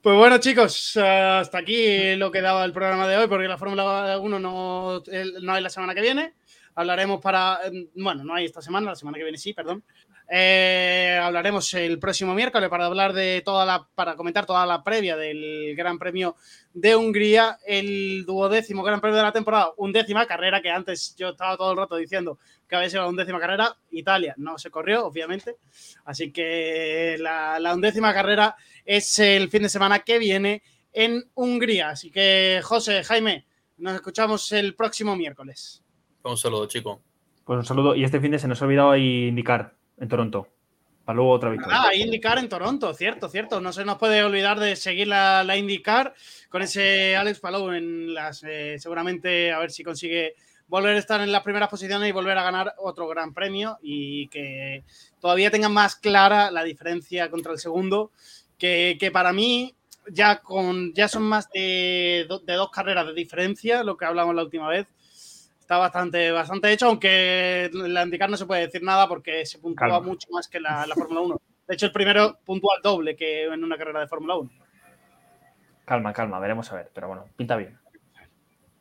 Pues 0.00 0.18
bueno, 0.18 0.36
chicos, 0.36 0.98
hasta 0.98 1.56
aquí 1.58 2.14
lo 2.16 2.30
que 2.30 2.42
daba 2.42 2.64
el 2.66 2.74
programa 2.74 3.08
de 3.08 3.16
hoy, 3.16 3.26
porque 3.26 3.48
la 3.48 3.56
Fórmula 3.56 4.18
1 4.18 4.38
no, 4.38 5.02
no 5.40 5.52
hay 5.54 5.62
la 5.62 5.70
semana 5.70 5.94
que 5.94 6.02
viene. 6.02 6.34
Hablaremos 6.74 7.22
para. 7.22 7.60
eh, 7.64 7.88
Bueno, 7.94 8.22
no 8.22 8.34
hay 8.34 8.44
esta 8.44 8.60
semana, 8.60 8.90
la 8.90 8.96
semana 8.96 9.16
que 9.16 9.24
viene 9.24 9.38
sí, 9.38 9.54
perdón. 9.54 9.82
Eh, 10.28 11.18
hablaremos 11.22 11.72
el 11.74 11.98
próximo 11.98 12.34
miércoles 12.34 12.68
para 12.68 12.84
hablar 12.84 13.14
de 13.14 13.40
toda 13.44 13.64
la. 13.64 13.88
para 13.94 14.14
comentar 14.14 14.44
toda 14.44 14.66
la 14.66 14.84
previa 14.84 15.16
del 15.16 15.74
Gran 15.74 15.98
Premio 15.98 16.36
de 16.74 16.96
Hungría, 16.96 17.58
el 17.66 18.24
duodécimo 18.26 18.82
Gran 18.82 19.00
Premio 19.00 19.16
de 19.16 19.22
la 19.22 19.32
temporada, 19.32 19.70
undécima 19.78 20.26
carrera, 20.26 20.60
que 20.60 20.70
antes 20.70 21.14
yo 21.16 21.30
estaba 21.30 21.56
todo 21.56 21.70
el 21.72 21.78
rato 21.78 21.96
diciendo 21.96 22.38
que 22.74 22.78
había 22.78 22.90
sido 22.90 23.02
la 23.02 23.08
undécima 23.08 23.40
carrera. 23.40 23.76
Italia 23.90 24.34
no 24.36 24.58
se 24.58 24.70
corrió, 24.70 25.06
obviamente. 25.06 25.56
Así 26.04 26.32
que 26.32 27.16
la, 27.18 27.58
la 27.58 27.74
undécima 27.74 28.12
carrera 28.12 28.56
es 28.84 29.18
el 29.18 29.48
fin 29.50 29.62
de 29.62 29.68
semana 29.68 30.00
que 30.00 30.18
viene 30.18 30.62
en 30.92 31.24
Hungría. 31.34 31.90
Así 31.90 32.10
que, 32.10 32.60
José, 32.62 33.02
Jaime, 33.04 33.46
nos 33.78 33.94
escuchamos 33.94 34.52
el 34.52 34.74
próximo 34.74 35.16
miércoles. 35.16 35.82
Un 36.22 36.36
saludo, 36.36 36.66
chicos. 36.66 36.98
Pues 37.44 37.58
un 37.58 37.64
saludo. 37.64 37.94
Y 37.94 38.04
este 38.04 38.20
fin 38.20 38.30
de 38.30 38.38
se 38.38 38.48
nos 38.48 38.60
ha 38.62 38.64
olvidado 38.64 38.96
indicar 38.96 39.74
en 39.98 40.08
Toronto. 40.08 40.48
Para 41.04 41.16
luego 41.16 41.32
otra 41.32 41.50
victoria. 41.50 41.76
Ah, 41.78 41.94
IndyCar 41.94 42.38
en 42.38 42.48
Toronto, 42.48 42.94
cierto, 42.94 43.28
cierto. 43.28 43.60
No 43.60 43.74
se 43.74 43.84
nos 43.84 43.98
puede 43.98 44.24
olvidar 44.24 44.58
de 44.58 44.74
seguir 44.74 45.08
la, 45.08 45.44
la 45.44 45.54
IndyCar 45.58 46.14
con 46.48 46.62
ese 46.62 47.14
Alex 47.14 47.40
Palou 47.40 47.70
en 47.72 48.14
las. 48.14 48.42
eh, 48.42 48.76
seguramente 48.78 49.52
a 49.52 49.58
ver 49.58 49.70
si 49.70 49.84
consigue 49.84 50.34
volver 50.74 50.96
a 50.96 50.98
estar 50.98 51.20
en 51.20 51.30
las 51.30 51.42
primeras 51.44 51.68
posiciones 51.68 52.08
y 52.08 52.12
volver 52.12 52.36
a 52.36 52.42
ganar 52.42 52.74
otro 52.78 53.06
gran 53.06 53.32
premio 53.32 53.78
y 53.80 54.26
que 54.26 54.82
todavía 55.20 55.48
tengan 55.52 55.72
más 55.72 55.94
clara 55.94 56.50
la 56.50 56.64
diferencia 56.64 57.30
contra 57.30 57.52
el 57.52 57.60
segundo, 57.60 58.10
que, 58.58 58.96
que 58.98 59.12
para 59.12 59.32
mí 59.32 59.72
ya, 60.10 60.40
con, 60.40 60.92
ya 60.92 61.06
son 61.06 61.22
más 61.22 61.48
de, 61.50 62.26
do- 62.28 62.40
de 62.40 62.54
dos 62.54 62.70
carreras 62.70 63.06
de 63.06 63.14
diferencia, 63.14 63.84
lo 63.84 63.96
que 63.96 64.04
hablamos 64.04 64.34
la 64.34 64.42
última 64.42 64.68
vez. 64.68 64.88
Está 65.60 65.78
bastante, 65.78 66.32
bastante 66.32 66.72
hecho, 66.72 66.86
aunque 66.86 67.70
la 67.72 68.02
IndyCar 68.02 68.28
no 68.28 68.36
se 68.36 68.44
puede 68.44 68.62
decir 68.66 68.82
nada 68.82 69.06
porque 69.06 69.46
se 69.46 69.58
puntúa 69.60 69.88
Calma. 69.88 70.00
mucho 70.00 70.26
más 70.32 70.48
que 70.48 70.58
la, 70.58 70.86
la 70.88 70.94
Fórmula 70.96 71.20
1. 71.20 71.40
De 71.68 71.74
hecho, 71.74 71.86
el 71.86 71.92
primero 71.92 72.36
puntúa 72.44 72.74
el 72.78 72.82
doble 72.82 73.14
que 73.14 73.44
en 73.44 73.62
una 73.62 73.78
carrera 73.78 74.00
de 74.00 74.08
Fórmula 74.08 74.34
1. 74.36 74.50
Calma, 75.84 76.12
calma, 76.12 76.40
veremos 76.40 76.70
a 76.72 76.76
ver, 76.76 76.90
pero 76.92 77.06
bueno, 77.08 77.26
pinta 77.36 77.54
bien. 77.56 77.78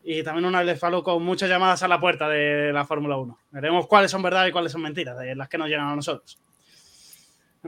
Y 0.04 0.22
también 0.22 0.46
una 0.46 0.62
vez 0.64 0.80
falo 0.80 1.02
con 1.02 1.24
muchas 1.24 1.50
llamadas 1.50 1.82
a 1.84 1.88
la 1.88 2.00
puerta 2.00 2.28
de 2.28 2.74
la 2.74 2.86
Fórmula 2.86 3.18
1. 3.18 3.40
Veremos 3.52 3.88
cuáles 3.88 4.12
son 4.12 4.22
verdad 4.22 4.46
y 4.48 4.52
cuáles 4.52 4.72
son 4.72 4.82
mentiras, 4.82 5.18
de 5.18 5.34
las 5.36 5.48
que 5.48 5.58
nos 5.58 5.70
llegan 5.70 5.88
a 5.88 5.96
nosotros. 5.96 6.38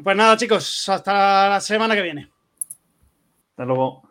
Pues 0.03 0.17
nada, 0.17 0.35
chicos, 0.35 0.89
hasta 0.89 1.49
la 1.49 1.61
semana 1.61 1.95
que 1.95 2.01
viene. 2.01 2.29
Hasta 3.51 3.63
luego. 3.63 4.03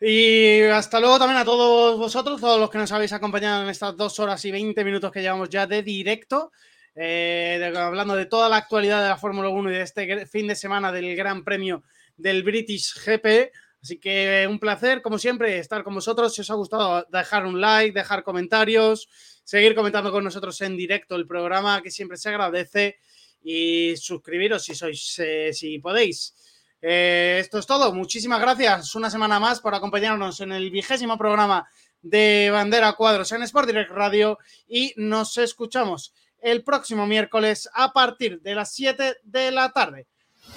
Y 0.00 0.62
hasta 0.62 1.00
luego 1.00 1.18
también 1.18 1.38
a 1.38 1.44
todos 1.44 1.98
vosotros, 1.98 2.40
todos 2.40 2.58
los 2.58 2.70
que 2.70 2.78
nos 2.78 2.92
habéis 2.92 3.12
acompañado 3.12 3.62
en 3.62 3.68
estas 3.68 3.96
dos 3.96 4.18
horas 4.18 4.44
y 4.44 4.50
20 4.50 4.84
minutos 4.84 5.10
que 5.12 5.22
llevamos 5.22 5.48
ya 5.48 5.66
de 5.66 5.82
directo, 5.82 6.50
eh, 6.94 7.56
de- 7.60 7.78
hablando 7.78 8.14
de 8.16 8.26
toda 8.26 8.48
la 8.48 8.56
actualidad 8.56 9.02
de 9.02 9.08
la 9.08 9.16
Fórmula 9.16 9.48
1 9.48 9.70
y 9.70 9.74
de 9.74 9.82
este 9.82 10.26
fin 10.26 10.46
de 10.46 10.56
semana 10.56 10.90
del 10.92 11.14
Gran 11.16 11.44
Premio 11.44 11.84
del 12.16 12.42
British 12.42 12.94
GP. 13.04 13.50
Así 13.84 13.98
que 13.98 14.46
un 14.48 14.58
placer, 14.58 15.02
como 15.02 15.18
siempre, 15.18 15.58
estar 15.58 15.84
con 15.84 15.92
vosotros. 15.92 16.34
Si 16.34 16.40
os 16.40 16.48
ha 16.48 16.54
gustado, 16.54 17.06
dejar 17.10 17.44
un 17.44 17.60
like, 17.60 17.92
dejar 17.92 18.24
comentarios, 18.24 19.10
seguir 19.44 19.74
comentando 19.74 20.10
con 20.10 20.24
nosotros 20.24 20.58
en 20.62 20.74
directo 20.74 21.16
el 21.16 21.26
programa, 21.26 21.82
que 21.82 21.90
siempre 21.90 22.16
se 22.16 22.30
agradece, 22.30 22.96
y 23.42 23.94
suscribiros 23.98 24.64
si 24.64 24.74
sois, 24.74 25.18
eh, 25.18 25.50
si 25.52 25.80
podéis. 25.80 26.34
Eh, 26.80 27.36
esto 27.40 27.58
es 27.58 27.66
todo. 27.66 27.92
Muchísimas 27.92 28.40
gracias 28.40 28.94
una 28.94 29.10
semana 29.10 29.38
más 29.38 29.60
por 29.60 29.74
acompañarnos 29.74 30.40
en 30.40 30.52
el 30.52 30.70
vigésimo 30.70 31.18
programa 31.18 31.68
de 32.00 32.48
Bandera 32.50 32.94
Cuadros 32.94 33.32
en 33.32 33.42
Sport 33.42 33.66
Direct 33.66 33.90
Radio 33.90 34.38
y 34.66 34.94
nos 34.96 35.36
escuchamos 35.36 36.14
el 36.40 36.64
próximo 36.64 37.06
miércoles 37.06 37.68
a 37.74 37.92
partir 37.92 38.40
de 38.40 38.54
las 38.54 38.72
7 38.72 39.18
de 39.24 39.50
la 39.50 39.72
tarde. 39.72 40.06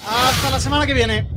Hasta 0.08 0.50
la 0.50 0.62
semana 0.62 0.88
que 0.88 0.94
viene. 0.94 1.37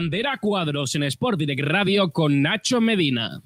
Bandera 0.00 0.38
Cuadros 0.40 0.94
en 0.94 1.02
Sport 1.02 1.38
Direct 1.38 1.60
Radio 1.60 2.10
con 2.10 2.40
Nacho 2.40 2.80
Medina. 2.80 3.42